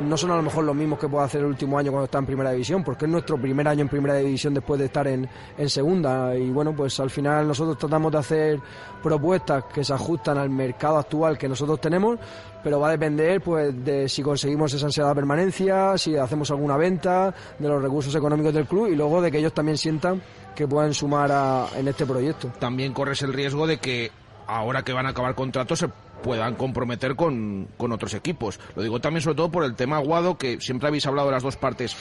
no 0.00 0.16
son 0.16 0.30
a 0.30 0.36
lo 0.36 0.42
mejor 0.42 0.64
los 0.64 0.74
mismos 0.74 0.98
que 0.98 1.08
puede 1.08 1.24
hacer 1.24 1.40
el 1.40 1.46
último 1.46 1.78
año 1.78 1.90
cuando 1.90 2.04
está 2.06 2.18
en 2.18 2.26
primera 2.26 2.50
división, 2.52 2.82
porque 2.82 3.04
es 3.04 3.10
nuestro 3.10 3.36
primer 3.38 3.68
año 3.68 3.82
en 3.82 3.88
primera 3.88 4.14
división 4.14 4.54
después 4.54 4.78
de 4.80 4.86
estar 4.86 5.06
en, 5.06 5.28
en 5.58 5.70
segunda. 5.70 6.34
Y 6.36 6.50
bueno, 6.50 6.74
pues 6.74 6.98
al 7.00 7.10
final 7.10 7.46
nosotros 7.46 7.76
tratamos 7.78 8.10
de 8.12 8.18
hacer 8.18 8.60
propuestas 9.02 9.64
que 9.72 9.84
se 9.84 9.92
ajustan 9.92 10.38
al 10.38 10.50
mercado 10.50 10.98
actual 10.98 11.38
que 11.38 11.48
nosotros 11.48 11.80
tenemos, 11.80 12.18
pero 12.62 12.80
va 12.80 12.88
a 12.88 12.90
depender 12.92 13.40
pues 13.40 13.84
de 13.84 14.08
si 14.08 14.22
conseguimos 14.22 14.72
esa 14.72 14.86
ansiedad 14.86 15.14
permanencia, 15.14 15.96
si 15.96 16.16
hacemos 16.16 16.50
alguna 16.50 16.76
venta, 16.76 17.34
de 17.58 17.68
los 17.68 17.82
recursos 17.82 18.14
económicos 18.14 18.52
del 18.54 18.66
club 18.66 18.88
y 18.88 18.96
luego 18.96 19.20
de 19.22 19.30
que 19.30 19.38
ellos 19.38 19.52
también 19.54 19.78
sientan 19.78 20.20
que 20.54 20.66
pueden 20.68 20.92
sumar 20.94 21.30
a- 21.32 21.66
en 21.76 21.88
este 21.88 22.04
proyecto. 22.06 22.48
También 22.58 22.92
corres 22.92 23.22
el 23.22 23.32
riesgo 23.32 23.66
de 23.66 23.78
que 23.78 24.10
ahora 24.46 24.82
que 24.82 24.92
van 24.92 25.06
a 25.06 25.10
acabar 25.10 25.34
contratos 25.34 25.78
se 25.78 25.88
puedan 26.22 26.54
comprometer 26.54 27.16
con, 27.16 27.68
con 27.76 27.92
otros 27.92 28.14
equipos. 28.14 28.60
Lo 28.76 28.82
digo 28.82 29.00
también 29.00 29.22
sobre 29.22 29.36
todo 29.36 29.50
por 29.50 29.64
el 29.64 29.74
tema 29.74 29.96
Aguado, 29.96 30.38
que 30.38 30.60
siempre 30.60 30.88
habéis 30.88 31.06
hablado 31.06 31.28
de 31.28 31.34
las 31.34 31.42
dos 31.42 31.56
partes. 31.56 31.96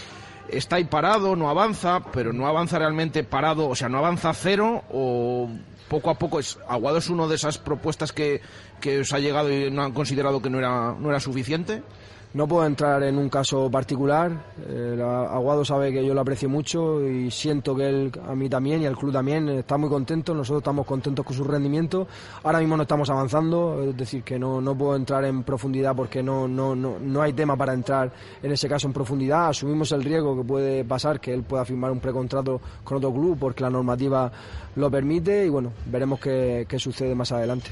Está 0.50 0.78
ahí 0.78 0.86
parado, 0.86 1.36
no 1.36 1.50
avanza, 1.50 2.02
pero 2.12 2.34
no 2.34 2.48
avanza 2.48 2.80
realmente 2.80 3.24
parado, 3.24 3.70
o 3.70 3.76
sea, 3.76 3.88
no 3.88 4.00
avanza 4.00 4.34
cero 4.34 4.84
o 4.92 5.50
poco 5.88 6.10
a 6.10 6.16
poco 6.16 6.40
es 6.40 6.58
Aguado 6.68 6.98
es 7.00 7.10
una 7.10 7.28
de 7.28 7.36
esas 7.36 7.58
propuestas 7.58 8.12
que, 8.12 8.42
que 8.80 9.00
os 9.00 9.12
ha 9.12 9.20
llegado 9.20 9.52
y 9.52 9.70
no 9.72 9.84
han 9.84 9.92
considerado 9.92 10.42
que 10.42 10.50
no 10.50 10.60
era, 10.60 10.96
no 10.98 11.10
era 11.10 11.20
suficiente. 11.20 11.84
No 12.32 12.48
puedo 12.48 12.64
entrar 12.64 13.02
en 13.02 13.18
un 13.18 13.28
caso 13.28 13.72
particular. 13.72 14.32
La- 14.68 15.22
Aguado 15.34 15.66
sabe 15.66 15.92
que 15.92 16.06
yo 16.06 16.14
lo 16.14 16.22
aprecio 16.22 16.48
mucho 16.48 17.04
y 17.08 17.32
siento 17.32 17.76
que 17.76 17.90
él, 17.90 18.12
a 18.28 18.36
mí 18.36 18.48
también 18.48 18.84
y 18.84 18.86
al 18.86 18.96
club 18.96 19.12
también, 19.12 19.50
está 19.50 19.78
muy 19.78 19.90
contento. 19.90 20.36
Nosotros 20.36 20.62
estamos 20.62 20.86
contentos 20.86 21.26
con 21.26 21.36
su 21.36 21.44
rendimiento. 21.44 22.06
Ahora 22.44 22.60
mismo 22.60 22.78
no 22.78 22.84
estamos 22.84 23.10
avanzando, 23.10 23.82
es 23.82 23.98
decir, 23.98 24.22
que 24.22 24.38
no, 24.38 24.62
no 24.62 24.78
puedo 24.78 24.96
entrar 24.96 25.26
en 25.26 25.42
profundidad 25.42 25.96
porque 25.96 26.22
no, 26.22 26.48
no, 26.48 26.76
no, 26.76 26.98
no 27.02 27.22
hay 27.24 27.34
tema 27.34 27.58
para 27.58 27.74
entrar 27.74 28.12
en 28.44 28.52
ese 28.52 28.70
caso 28.70 28.86
en 28.86 28.94
profundidad. 28.94 29.48
Asumimos 29.48 29.92
el 29.92 30.04
riesgo 30.04 30.38
que 30.38 30.44
puede 30.44 30.86
pasar 30.86 31.20
que 31.20 31.34
él 31.34 31.42
pueda 31.42 31.66
firmar 31.66 31.90
un 31.90 32.00
precontrato 32.00 32.62
con 32.84 32.98
otro 32.98 33.12
club 33.12 33.38
porque 33.40 33.64
la 33.64 33.72
normativa 33.72 34.32
lo 34.80 34.90
permite 34.90 35.46
y 35.46 35.50
bueno, 35.50 35.74
veremos 35.86 36.20
qué, 36.20 36.66
qué 36.68 36.80
sucede 36.80 37.14
más 37.14 37.32
adelante. 37.32 37.70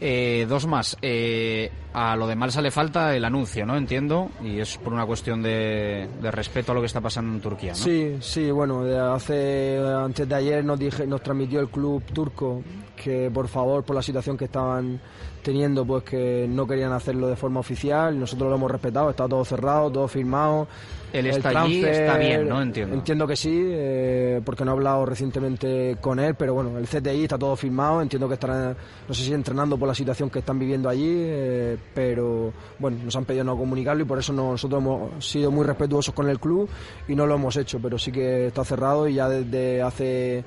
Eh, 0.00 0.46
dos 0.48 0.66
más. 0.66 0.96
Eh, 1.02 1.70
a 1.92 2.16
lo 2.16 2.26
de 2.26 2.36
Malsa 2.36 2.60
le 2.60 2.70
falta 2.70 3.14
el 3.14 3.24
anuncio, 3.24 3.66
¿no? 3.66 3.76
Entiendo. 3.76 4.30
Y 4.42 4.60
es 4.60 4.76
por 4.78 4.92
una 4.92 5.06
cuestión 5.06 5.42
de, 5.42 6.08
de 6.20 6.30
respeto 6.30 6.72
a 6.72 6.74
lo 6.74 6.80
que 6.80 6.86
está 6.86 7.00
pasando 7.00 7.34
en 7.34 7.40
Turquía, 7.40 7.72
¿no? 7.72 7.78
Sí, 7.78 8.16
sí, 8.20 8.50
bueno, 8.50 8.82
hace 9.14 9.78
antes 9.78 10.28
de 10.28 10.34
ayer 10.34 10.64
nos 10.64 10.78
dije, 10.78 11.06
nos 11.06 11.22
transmitió 11.22 11.60
el 11.60 11.68
club 11.68 12.02
turco 12.12 12.62
que 12.96 13.30
por 13.32 13.48
favor 13.48 13.84
por 13.84 13.96
la 13.96 14.02
situación 14.02 14.36
que 14.36 14.46
estaban 14.46 15.00
teniendo, 15.44 15.84
pues 15.84 16.02
que 16.02 16.46
no 16.48 16.66
querían 16.66 16.90
hacerlo 16.92 17.28
de 17.28 17.36
forma 17.36 17.60
oficial. 17.60 18.18
Nosotros 18.18 18.48
lo 18.50 18.56
hemos 18.56 18.70
respetado, 18.70 19.10
está 19.10 19.28
todo 19.28 19.44
cerrado, 19.44 19.90
todo 19.92 20.08
firmado. 20.08 20.66
Él 21.12 21.26
El 21.26 21.46
allí, 21.46 21.84
está 21.84 22.18
bien, 22.18 22.48
¿no? 22.48 22.60
Entiendo. 22.60 22.92
Entiendo 22.96 23.24
que 23.28 23.36
sí, 23.36 23.56
eh, 23.56 24.40
porque 24.44 24.64
no 24.64 24.72
he 24.72 24.74
hablado 24.74 25.06
recientemente 25.06 25.96
con 26.00 26.18
él, 26.18 26.34
pero 26.34 26.54
bueno, 26.54 26.76
el 26.76 26.88
CTI 26.88 27.22
está 27.22 27.38
todo 27.38 27.54
firmado, 27.54 28.02
entiendo 28.02 28.26
que 28.26 28.34
estará, 28.34 28.74
no 29.06 29.14
sé 29.14 29.22
si 29.22 29.32
entrenando 29.32 29.78
por 29.78 29.86
la 29.86 29.94
situación 29.94 30.28
que 30.28 30.40
están 30.40 30.58
viviendo 30.58 30.88
allí, 30.88 31.06
eh, 31.08 31.76
pero 31.94 32.52
bueno, 32.80 32.96
nos 33.04 33.14
han 33.14 33.24
pedido 33.26 33.44
no 33.44 33.56
comunicarlo 33.56 34.02
y 34.02 34.06
por 34.06 34.18
eso 34.18 34.32
no- 34.32 34.50
nosotros 34.50 34.80
hemos 34.82 35.24
sido 35.24 35.52
muy 35.52 35.64
respetuosos 35.64 36.12
con 36.12 36.28
el 36.28 36.40
club 36.40 36.68
y 37.06 37.14
no 37.14 37.26
lo 37.26 37.36
hemos 37.36 37.56
hecho, 37.56 37.78
pero 37.80 37.96
sí 37.96 38.10
que 38.10 38.48
está 38.48 38.64
cerrado 38.64 39.06
y 39.06 39.14
ya 39.14 39.28
desde 39.28 39.82
hace 39.82 40.42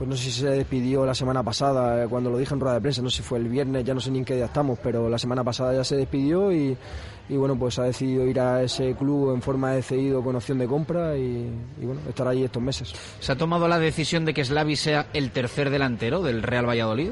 pues 0.00 0.08
no 0.08 0.16
sé 0.16 0.30
si 0.30 0.40
se 0.40 0.48
despidió 0.48 1.04
la 1.04 1.14
semana 1.14 1.42
pasada, 1.42 2.02
eh, 2.02 2.08
cuando 2.08 2.30
lo 2.30 2.38
dije 2.38 2.54
en 2.54 2.60
rueda 2.60 2.76
de 2.76 2.80
prensa, 2.80 3.02
no 3.02 3.10
sé 3.10 3.18
si 3.18 3.22
fue 3.22 3.36
el 3.36 3.50
viernes, 3.50 3.84
ya 3.84 3.92
no 3.92 4.00
sé 4.00 4.10
ni 4.10 4.20
en 4.20 4.24
qué 4.24 4.34
día 4.34 4.46
estamos, 4.46 4.78
pero 4.82 5.10
la 5.10 5.18
semana 5.18 5.44
pasada 5.44 5.74
ya 5.74 5.84
se 5.84 5.94
despidió 5.94 6.50
y, 6.50 6.74
y 7.28 7.36
bueno, 7.36 7.54
pues 7.58 7.78
ha 7.78 7.82
decidido 7.82 8.24
ir 8.26 8.40
a 8.40 8.62
ese 8.62 8.94
club 8.94 9.34
en 9.34 9.42
forma 9.42 9.72
de 9.72 9.82
cedido 9.82 10.24
con 10.24 10.34
opción 10.34 10.56
de 10.56 10.66
compra 10.66 11.18
y, 11.18 11.52
y 11.78 11.84
bueno, 11.84 12.00
estar 12.08 12.26
allí 12.26 12.44
estos 12.44 12.62
meses. 12.62 12.94
¿Se 13.20 13.32
ha 13.32 13.36
tomado 13.36 13.68
la 13.68 13.78
decisión 13.78 14.24
de 14.24 14.32
que 14.32 14.42
Slavi 14.42 14.74
sea 14.74 15.08
el 15.12 15.32
tercer 15.32 15.68
delantero 15.68 16.22
del 16.22 16.42
Real 16.42 16.66
Valladolid? 16.66 17.10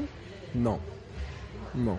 No, 0.55 0.79
no. 1.75 1.95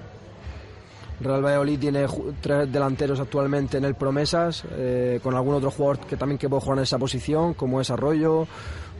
Real 1.21 1.45
Valladolid 1.45 1.79
tiene 1.79 2.07
tres 2.41 2.73
delanteros 2.73 3.21
actualmente 3.21 3.79
en 3.79 3.85
el 3.85 3.95
Promesas, 3.95 4.65
eh, 4.73 5.21
con 5.23 5.37
algún 5.37 5.55
otro 5.55 5.71
jugador 5.71 6.01
que 6.01 6.17
también 6.17 6.37
que 6.37 6.49
puede 6.49 6.63
jugar 6.63 6.79
en 6.79 6.83
esa 6.83 6.99
posición, 6.99 7.55
como 7.55 7.81
es 7.81 7.91
Arroyo, 7.91 8.49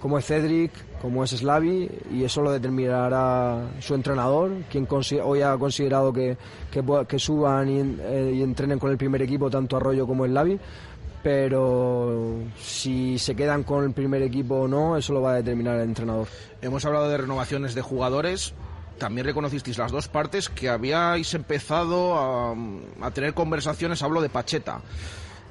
como 0.01 0.19
es 0.19 0.27
Cedric, 0.27 0.73
como 1.01 1.23
es 1.23 1.31
Slavi, 1.31 1.89
y 2.13 2.25
eso 2.25 2.43
lo 2.43 2.53
determinará 2.53 3.69
su 3.81 3.95
entrenador, 3.95 4.53
quien 4.71 4.89
hoy 5.23 5.43
ha 5.43 5.57
considerado 5.57 6.13
que, 6.13 6.37
que, 6.71 6.83
que 7.07 7.19
suban 7.19 7.69
y, 7.69 7.81
eh, 8.01 8.33
y 8.37 8.43
entrenen 8.43 8.79
con 8.79 8.91
el 8.91 8.97
primer 8.97 9.23
equipo, 9.23 9.51
tanto 9.51 9.77
Arroyo 9.77 10.07
como 10.07 10.27
Slavi. 10.27 10.59
Pero 11.23 12.39
si 12.59 13.19
se 13.19 13.35
quedan 13.35 13.63
con 13.63 13.85
el 13.85 13.93
primer 13.93 14.23
equipo 14.23 14.61
o 14.61 14.69
no, 14.69 14.97
eso 14.97 15.13
lo 15.13 15.21
va 15.21 15.33
a 15.33 15.37
determinar 15.37 15.77
el 15.77 15.83
entrenador. 15.83 16.29
Hemos 16.63 16.85
hablado 16.87 17.11
de 17.11 17.19
renovaciones 17.19 17.75
de 17.75 17.83
jugadores. 17.83 18.55
También 18.99 19.27
reconocisteis 19.27 19.77
las 19.77 19.93
dos 19.93 20.09
partes 20.09 20.49
que 20.49 20.71
habíais 20.71 21.33
empezado 21.35 22.17
a 22.19 23.11
tener 23.13 23.35
conversaciones. 23.35 24.03
Hablo 24.03 24.23
de 24.23 24.31
Pacheta. 24.31 24.81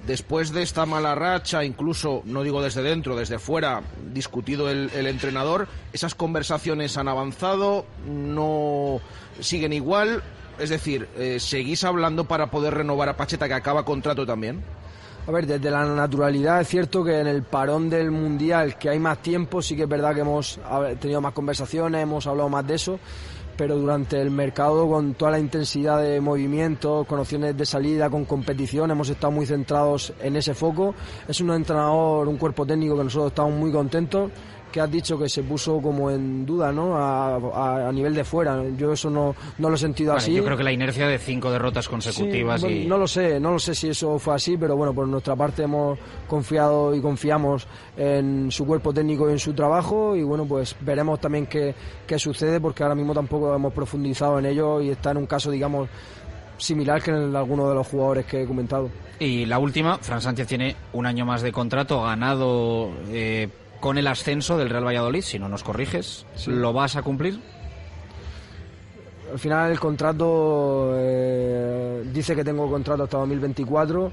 Después 0.05 0.51
de 0.51 0.63
esta 0.63 0.85
mala 0.85 1.13
racha, 1.13 1.63
incluso, 1.63 2.23
no 2.25 2.41
digo 2.43 2.61
desde 2.61 2.81
dentro, 2.81 3.15
desde 3.15 3.37
fuera, 3.37 3.81
discutido 4.11 4.69
el, 4.69 4.89
entrenador, 5.07 5.67
esas 5.93 6.15
conversaciones 6.15 6.97
han 6.97 7.07
avanzado, 7.07 7.85
no 8.07 9.01
siguen 9.39 9.73
igual. 9.73 10.23
Es 10.57 10.69
decir, 10.69 11.07
eh, 11.17 11.39
¿seguís 11.39 11.83
hablando 11.83 12.25
para 12.25 12.49
poder 12.49 12.73
renovar 12.73 13.09
a 13.09 13.17
Pacheta 13.17 13.47
que 13.47 13.53
acaba 13.53 13.85
contrato 13.85 14.25
también? 14.25 14.63
A 15.27 15.31
ver, 15.31 15.45
desde 15.45 15.69
la 15.69 15.85
naturalidad 15.85 16.61
es 16.61 16.67
cierto 16.67 17.03
que 17.03 17.19
en 17.19 17.27
el 17.27 17.43
parón 17.43 17.87
del 17.87 18.09
Mundial, 18.09 18.79
que 18.79 18.89
hay 18.89 18.97
más 18.97 19.21
tiempo, 19.21 19.61
sí 19.61 19.75
que 19.75 19.83
es 19.83 19.89
verdad 19.89 20.15
que 20.15 20.21
hemos 20.21 20.59
tenido 20.99 21.21
más 21.21 21.33
conversaciones, 21.33 22.01
hemos 22.01 22.25
hablado 22.25 22.49
más 22.49 22.65
de 22.65 22.73
eso, 22.75 22.99
pero 23.59 23.77
durante 23.77 24.21
el 24.21 24.31
mercado, 24.31 24.87
con 24.87 25.15
toda 25.15 25.31
la 25.31 25.39
intensidad 25.39 26.01
de 26.01 26.21
movimiento, 26.21 27.03
con 27.03 27.19
opciones 27.19 27.57
de 27.57 27.65
salida, 27.65 28.09
con 28.09 28.23
competición, 28.23 28.89
hemos 28.89 29.09
estado 29.09 29.31
muy 29.31 29.45
centrados 29.45 30.13
en 30.21 30.37
ese 30.37 30.53
foco. 30.53 30.95
Es 31.27 31.41
un 31.41 31.51
entrenador, 31.51 32.29
un 32.29 32.37
cuerpo 32.37 32.65
técnico 32.65 32.95
que 32.95 33.03
nosotros 33.03 33.33
estamos 33.33 33.51
muy 33.51 33.69
contentos 33.69 34.31
que 34.71 34.79
has 34.81 34.91
dicho 34.91 35.17
que 35.17 35.27
se 35.29 35.43
puso 35.43 35.81
como 35.81 36.11
en 36.11 36.45
duda, 36.45 36.71
¿no? 36.71 36.95
A, 36.97 37.35
a- 37.35 37.87
a 37.89 37.91
nivel 37.91 38.13
de 38.13 38.23
fuera. 38.23 38.63
Yo 38.77 38.93
eso 38.93 39.09
no, 39.09 39.35
no 39.57 39.69
lo 39.69 39.75
he 39.75 39.77
sentido 39.79 40.13
así. 40.13 40.33
yo 40.33 40.43
creo 40.43 40.55
que 40.57 40.63
la 40.63 40.71
inercia 40.71 41.07
de 41.07 41.17
cinco 41.17 41.49
derrotas 41.51 41.87
consecutivas 41.89 42.61
Sí, 42.61 42.67
bueno, 42.67 42.81
y... 42.83 42.87
No 42.87 42.97
lo 42.97 43.07
sé, 43.07 43.39
no 43.39 43.51
lo 43.51 43.59
sé 43.59 43.73
si 43.75 43.89
eso 43.89 44.19
fue 44.19 44.35
así, 44.35 44.57
pero 44.57 44.75
bueno, 44.75 44.93
por 44.93 45.07
nuestra 45.07 45.35
parte 45.35 45.63
hemos 45.63 45.97
confiado 46.27 46.93
y 46.95 47.01
confiamos 47.01 47.67
en 47.97 48.51
su 48.51 48.65
cuerpo 48.65 48.93
técnico 48.93 49.27
y 49.29 49.33
en 49.33 49.39
su 49.39 49.53
trabajo 49.53 50.15
y 50.15 50.23
bueno, 50.23 50.45
pues 50.45 50.75
veremos 50.81 51.19
también 51.19 51.47
qué, 51.47 51.73
qué 52.05 52.19
sucede 52.19 52.59
porque 52.61 52.83
ahora 52.83 52.95
mismo 52.95 53.13
tampoco 53.13 53.53
hemos 53.55 53.73
profundizado 53.73 54.39
en 54.39 54.45
ello 54.45 54.81
y 54.81 54.89
está 54.89 55.11
en 55.11 55.17
un 55.17 55.25
caso, 55.25 55.49
digamos, 55.51 55.89
similar 56.57 57.01
que 57.01 57.11
en 57.11 57.35
alguno 57.35 57.69
de 57.69 57.75
los 57.75 57.87
jugadores 57.87 58.25
que 58.25 58.43
he 58.43 58.45
comentado. 58.45 58.89
Y 59.19 59.45
la 59.45 59.59
última, 59.59 59.97
Fran 59.97 60.21
Sánchez 60.21 60.47
tiene 60.47 60.75
un 60.93 61.05
año 61.05 61.25
más 61.25 61.41
de 61.41 61.51
contrato 61.51 62.01
ganado 62.03 62.89
eh, 63.09 63.49
con 63.79 63.97
el 63.97 64.07
ascenso 64.07 64.57
del 64.57 64.69
Real 64.69 64.85
Valladolid, 64.85 65.21
si 65.21 65.39
no 65.39 65.49
nos 65.49 65.63
corriges. 65.63 66.25
Sí. 66.35 66.51
¿Lo 66.51 66.73
vas 66.73 66.95
a 66.95 67.01
cumplir? 67.01 67.39
Al 69.31 69.39
final 69.39 69.71
el 69.71 69.79
contrato 69.79 70.93
eh, 70.95 72.03
dice 72.11 72.35
que 72.35 72.43
tengo 72.43 72.69
contrato 72.69 73.03
hasta 73.03 73.17
2024, 73.19 74.11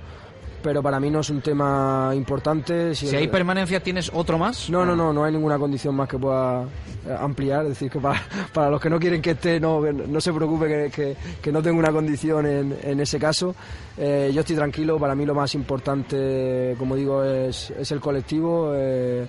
pero 0.62 0.82
para 0.82 1.01
mí 1.01 1.10
no 1.10 1.20
es 1.20 1.30
un 1.30 1.40
tema 1.40 2.12
importante. 2.14 2.94
Si, 2.94 3.14
hay 3.14 3.28
permanencia, 3.28 3.82
¿tienes 3.82 4.10
otro 4.12 4.36
más? 4.36 4.68
No, 4.68 4.84
no, 4.84 4.94
no, 4.94 5.12
no 5.12 5.24
hay 5.24 5.32
ninguna 5.32 5.59
condición 5.59 5.94
más 5.94 6.09
que 6.09 6.18
pueda 6.18 6.64
eh, 6.64 7.16
ampliar. 7.18 7.62
Es 7.62 7.70
decir, 7.70 7.90
que 7.90 7.98
para, 7.98 8.20
para 8.52 8.68
los 8.68 8.80
que 8.80 8.90
no 8.90 9.01
quieren 9.01 9.22
que 9.22 9.30
esté, 9.30 9.59
no, 9.59 9.80
no 9.80 10.20
se 10.20 10.32
preocupe 10.32 10.90
que, 10.90 11.16
que, 11.40 11.52
no 11.52 11.62
tengo 11.62 11.78
una 11.78 11.93
condición 11.93 12.47
en, 12.47 12.76
en 12.82 13.01
ese 13.01 13.18
caso. 13.18 13.55
Eh, 13.97 14.30
yo 14.34 14.40
estoy 14.40 14.56
tranquilo, 14.56 14.98
para 14.98 15.14
mí 15.14 15.24
lo 15.24 15.34
más 15.34 15.55
importante, 15.55 16.74
como 16.78 16.94
digo, 16.94 17.24
es, 17.24 17.70
es 17.70 17.90
el 17.90 18.01
colectivo. 18.01 18.72
Eh, 18.74 19.26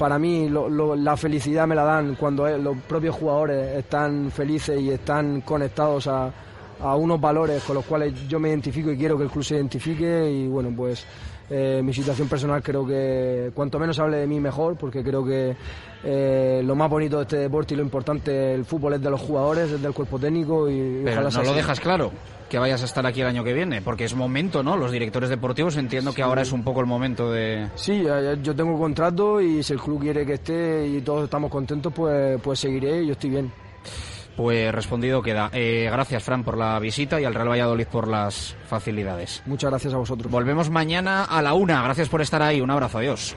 para 0.00 0.18
mí 0.18 0.48
la 0.48 1.14
felicidad 1.14 1.66
me 1.66 1.74
la 1.74 1.84
dan 1.84 2.14
cuando 2.14 2.48
los 2.56 2.74
propios 2.88 3.14
jugadores 3.14 3.76
están 3.76 4.30
felices 4.30 4.80
y 4.80 4.90
están 4.90 5.42
conectados 5.42 6.06
a, 6.06 6.32
a 6.80 6.96
unos 6.96 7.20
valores 7.20 7.62
con 7.64 7.74
los 7.76 7.84
cuales 7.84 8.26
yo 8.26 8.40
me 8.40 8.48
identifico 8.48 8.90
y 8.90 8.96
quiero 8.96 9.18
que 9.18 9.24
el 9.24 9.30
club 9.30 9.44
se 9.44 9.56
identifique. 9.56 10.30
Y 10.30 10.48
bueno 10.48 10.72
pues 10.74 11.04
eh, 11.50 11.82
mi 11.84 11.92
situación 11.92 12.28
personal 12.28 12.62
creo 12.62 12.86
que 12.86 13.50
cuanto 13.52 13.78
menos 13.78 13.98
hable 13.98 14.16
de 14.16 14.26
mí 14.26 14.40
mejor 14.40 14.74
porque 14.78 15.04
creo 15.04 15.22
que 15.22 15.54
eh, 16.02 16.62
lo 16.64 16.74
más 16.74 16.88
bonito 16.88 17.18
de 17.18 17.24
este 17.24 17.36
deporte 17.36 17.74
y 17.74 17.76
lo 17.76 17.82
importante 17.82 18.54
el 18.54 18.64
fútbol 18.64 18.94
es 18.94 19.02
de 19.02 19.10
los 19.10 19.20
jugadores, 19.20 19.70
es 19.70 19.82
del 19.82 19.92
cuerpo 19.92 20.18
técnico 20.18 20.70
y 20.70 21.02
Pero 21.04 21.28
no 21.28 21.42
lo 21.42 21.52
dejas 21.52 21.78
claro 21.78 22.10
que 22.50 22.58
vayas 22.58 22.82
a 22.82 22.84
estar 22.84 23.06
aquí 23.06 23.22
el 23.22 23.28
año 23.28 23.44
que 23.44 23.54
viene, 23.54 23.80
porque 23.80 24.04
es 24.04 24.14
momento, 24.14 24.62
¿no? 24.62 24.76
Los 24.76 24.90
directores 24.90 25.30
deportivos 25.30 25.76
entiendo 25.76 26.12
que 26.12 26.22
ahora 26.22 26.42
es 26.42 26.52
un 26.52 26.64
poco 26.64 26.80
el 26.80 26.86
momento 26.86 27.30
de... 27.30 27.68
Sí, 27.76 28.04
yo 28.42 28.54
tengo 28.54 28.78
contrato 28.78 29.40
y 29.40 29.62
si 29.62 29.72
el 29.72 29.80
club 29.80 30.00
quiere 30.00 30.26
que 30.26 30.34
esté 30.34 30.86
y 30.86 31.00
todos 31.00 31.24
estamos 31.24 31.50
contentos, 31.50 31.92
pues, 31.94 32.40
pues 32.42 32.58
seguiré 32.58 33.04
y 33.04 33.06
yo 33.06 33.12
estoy 33.12 33.30
bien. 33.30 33.52
Pues 34.36 34.72
respondido 34.74 35.22
queda. 35.22 35.50
Eh, 35.52 35.88
gracias, 35.92 36.22
Fran, 36.22 36.42
por 36.42 36.56
la 36.56 36.78
visita 36.78 37.20
y 37.20 37.24
al 37.24 37.34
Real 37.34 37.50
Valladolid 37.50 37.86
por 37.86 38.08
las 38.08 38.56
facilidades. 38.66 39.42
Muchas 39.46 39.70
gracias 39.70 39.94
a 39.94 39.98
vosotros. 39.98 40.30
Volvemos 40.30 40.70
mañana 40.70 41.24
a 41.24 41.42
la 41.42 41.54
una. 41.54 41.82
Gracias 41.82 42.08
por 42.08 42.20
estar 42.20 42.42
ahí. 42.42 42.60
Un 42.60 42.70
abrazo. 42.70 42.98
Adiós. 42.98 43.36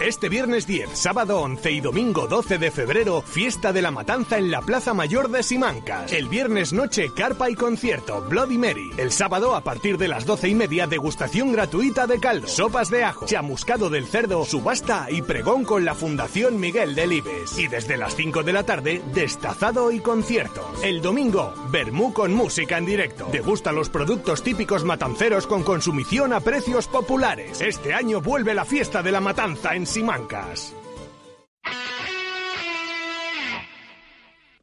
Este 0.00 0.28
viernes 0.28 0.64
10, 0.68 0.90
sábado 0.92 1.40
11 1.40 1.72
y 1.72 1.80
domingo 1.80 2.28
12 2.28 2.58
de 2.58 2.70
febrero, 2.70 3.20
fiesta 3.20 3.72
de 3.72 3.82
la 3.82 3.90
matanza 3.90 4.38
en 4.38 4.48
la 4.48 4.62
Plaza 4.62 4.94
Mayor 4.94 5.28
de 5.28 5.42
Simancas. 5.42 6.12
El 6.12 6.28
viernes 6.28 6.72
noche, 6.72 7.10
carpa 7.12 7.50
y 7.50 7.56
concierto, 7.56 8.24
Bloody 8.28 8.58
Mary. 8.58 8.92
El 8.96 9.10
sábado, 9.10 9.56
a 9.56 9.62
partir 9.62 9.98
de 9.98 10.06
las 10.06 10.24
12 10.24 10.50
y 10.50 10.54
media, 10.54 10.86
degustación 10.86 11.50
gratuita 11.50 12.06
de 12.06 12.20
caldo, 12.20 12.46
sopas 12.46 12.90
de 12.90 13.02
ajo, 13.02 13.26
chamuscado 13.26 13.90
del 13.90 14.06
cerdo, 14.06 14.44
subasta 14.44 15.08
y 15.10 15.20
pregón 15.20 15.64
con 15.64 15.84
la 15.84 15.96
Fundación 15.96 16.60
Miguel 16.60 16.94
Delibes. 16.94 17.58
Y 17.58 17.66
desde 17.66 17.96
las 17.96 18.14
5 18.14 18.44
de 18.44 18.52
la 18.52 18.62
tarde, 18.62 19.02
destazado 19.12 19.90
y 19.90 19.98
concierto. 19.98 20.70
El 20.84 21.02
domingo, 21.02 21.52
Bermú 21.72 22.12
con 22.12 22.32
música 22.34 22.78
en 22.78 22.86
directo. 22.86 23.28
Degusta 23.32 23.72
los 23.72 23.90
productos 23.90 24.44
típicos 24.44 24.84
matanceros 24.84 25.48
con 25.48 25.64
consumición 25.64 26.32
a 26.32 26.38
precios 26.38 26.86
populares. 26.86 27.60
Este 27.60 27.94
año 27.94 28.20
vuelve 28.20 28.54
la 28.54 28.64
fiesta 28.64 29.02
de 29.02 29.10
la 29.10 29.20
matanza 29.20 29.74
en 29.74 29.87
Simancas. 29.88 30.74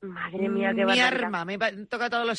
Madre 0.02 0.50
mía, 0.50 0.72
qué 0.76 0.86
Mi 0.86 1.00
arma, 1.00 1.44
me 1.46 1.58
toca 1.90 2.12
todos 2.12 2.28
los 2.28 2.34